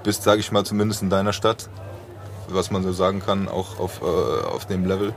bist, 0.04 0.24
sage 0.24 0.40
ich 0.40 0.52
mal, 0.52 0.64
zumindest 0.66 1.02
in 1.02 1.10
deiner 1.10 1.34
Stadt, 1.34 1.70
was 2.48 2.72
man 2.72 2.84
so 2.84 2.92
sagen 2.92 3.22
kann, 3.22 3.48
auch 3.48 3.80
auf, 3.80 4.02
äh, 4.02 4.06
auf 4.06 4.66
dem 4.66 4.86
Level 4.86 5.14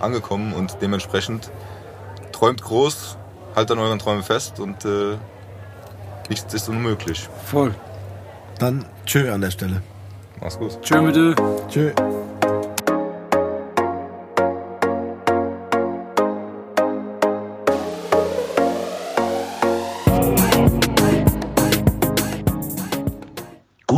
angekommen 0.00 0.52
und 0.54 0.78
dementsprechend 0.80 1.50
träumt 2.32 2.62
groß, 2.62 3.16
haltet 3.54 3.76
an 3.76 3.82
euren 3.82 3.98
Träumen 3.98 4.22
fest 4.22 4.60
und 4.60 4.84
äh, 4.84 5.16
nichts 6.28 6.52
ist 6.54 6.68
unmöglich. 6.68 7.28
Voll. 7.46 7.74
Dann 8.58 8.84
tschö 9.06 9.32
an 9.32 9.40
der 9.40 9.50
Stelle. 9.50 9.82
Mach's 10.40 10.58
gut. 10.58 10.80
Tschö 10.82 11.00
mit. 11.00 11.16
Tschö. 11.68 11.92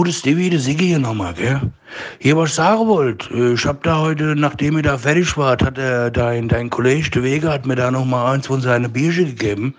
Gutes 0.01 0.21
Stevie, 0.21 0.49
der 0.49 0.61
Siggi 0.61 0.87
hier 0.87 0.99
nochmal, 0.99 1.35
gell? 1.35 1.61
Hier, 2.21 2.35
was 2.35 2.49
ich 2.49 2.55
sagen 2.55 2.89
wollte, 2.89 3.35
äh, 3.35 3.53
ich 3.53 3.67
hab 3.67 3.83
da 3.83 3.99
heute, 3.99 4.35
nachdem 4.35 4.79
ihr 4.79 4.83
da 4.83 4.97
fertig 4.97 5.37
wart, 5.37 5.63
hat 5.63 5.77
der, 5.77 6.11
dein, 6.11 6.49
dein 6.49 6.71
Kollege, 6.71 7.11
der 7.11 7.23
Wege, 7.23 7.51
hat 7.51 7.67
mir 7.67 7.77
da 7.77 7.91
nochmal 7.91 8.33
eins 8.33 8.47
von 8.47 8.63
seinen 8.63 8.91
Bierchen 8.91 9.27
gegeben. 9.27 9.75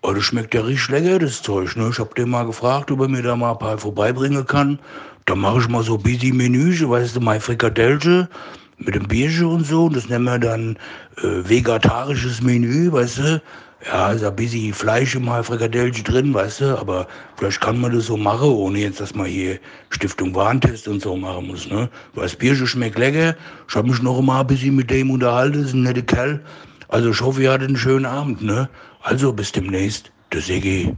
Oh, 0.00 0.14
das 0.14 0.24
schmeckt 0.24 0.54
ja 0.54 0.62
richtig 0.62 0.88
lecker, 0.88 1.18
das 1.18 1.42
Zeug, 1.42 1.76
ne? 1.76 1.90
Ich 1.92 1.98
hab 1.98 2.14
den 2.14 2.30
mal 2.30 2.46
gefragt, 2.46 2.90
ob 2.92 3.00
er 3.00 3.08
mir 3.08 3.20
da 3.20 3.36
mal 3.36 3.52
ein 3.52 3.58
paar 3.58 3.76
vorbeibringen 3.76 4.46
kann. 4.46 4.78
Da 5.26 5.34
mache 5.34 5.58
ich 5.58 5.68
mal 5.68 5.82
so 5.82 5.98
bisschen 5.98 6.38
Menüche, 6.38 6.88
weißt 6.88 7.16
du, 7.16 7.20
mein 7.20 7.42
Frikadellchen 7.42 8.28
mit 8.78 8.94
dem 8.94 9.06
Bierchen 9.06 9.48
und 9.48 9.66
so. 9.66 9.90
Das 9.90 10.08
nennen 10.08 10.24
wir 10.24 10.38
dann 10.38 10.78
äh, 11.18 11.46
vegetarisches 11.46 12.40
Menü, 12.40 12.90
weißt 12.90 13.18
du. 13.18 13.42
Ja, 13.84 14.12
ist 14.12 14.22
ein 14.22 14.36
bisschen 14.36 14.72
Fleisch 14.72 15.16
im 15.16 15.26
Frikadellchen 15.26 16.04
drin, 16.04 16.32
weißt 16.32 16.60
du, 16.60 16.78
aber 16.78 17.08
vielleicht 17.36 17.60
kann 17.60 17.80
man 17.80 17.92
das 17.92 18.06
so 18.06 18.16
machen, 18.16 18.48
ohne 18.48 18.78
jetzt, 18.78 19.00
dass 19.00 19.12
man 19.14 19.26
hier 19.26 19.58
Stiftung 19.90 20.32
Warentest 20.36 20.86
und 20.86 21.02
so 21.02 21.16
machen 21.16 21.48
muss, 21.48 21.68
ne? 21.68 21.90
Weil 22.14 22.24
das 22.24 22.36
Bierchen 22.36 22.66
schmeckt 22.68 22.96
lecker. 22.96 23.34
Ich 23.68 23.74
hab 23.74 23.84
mich 23.84 24.00
noch 24.00 24.20
mal 24.20 24.42
ein 24.42 24.46
bisschen 24.46 24.76
mit 24.76 24.88
dem 24.88 25.10
unterhalten, 25.10 25.58
das 25.58 25.68
ist 25.68 25.74
ein 25.74 25.82
netter 25.82 26.02
Kerl. 26.02 26.40
Also 26.88 27.10
ich 27.10 27.20
hoffe, 27.20 27.42
ihr 27.42 27.50
hattet 27.50 27.68
einen 27.68 27.76
schönen 27.76 28.06
Abend, 28.06 28.40
ne? 28.42 28.68
Also 29.00 29.32
bis 29.32 29.50
demnächst, 29.50 30.12
der 30.32 30.42
Segi. 30.42 30.94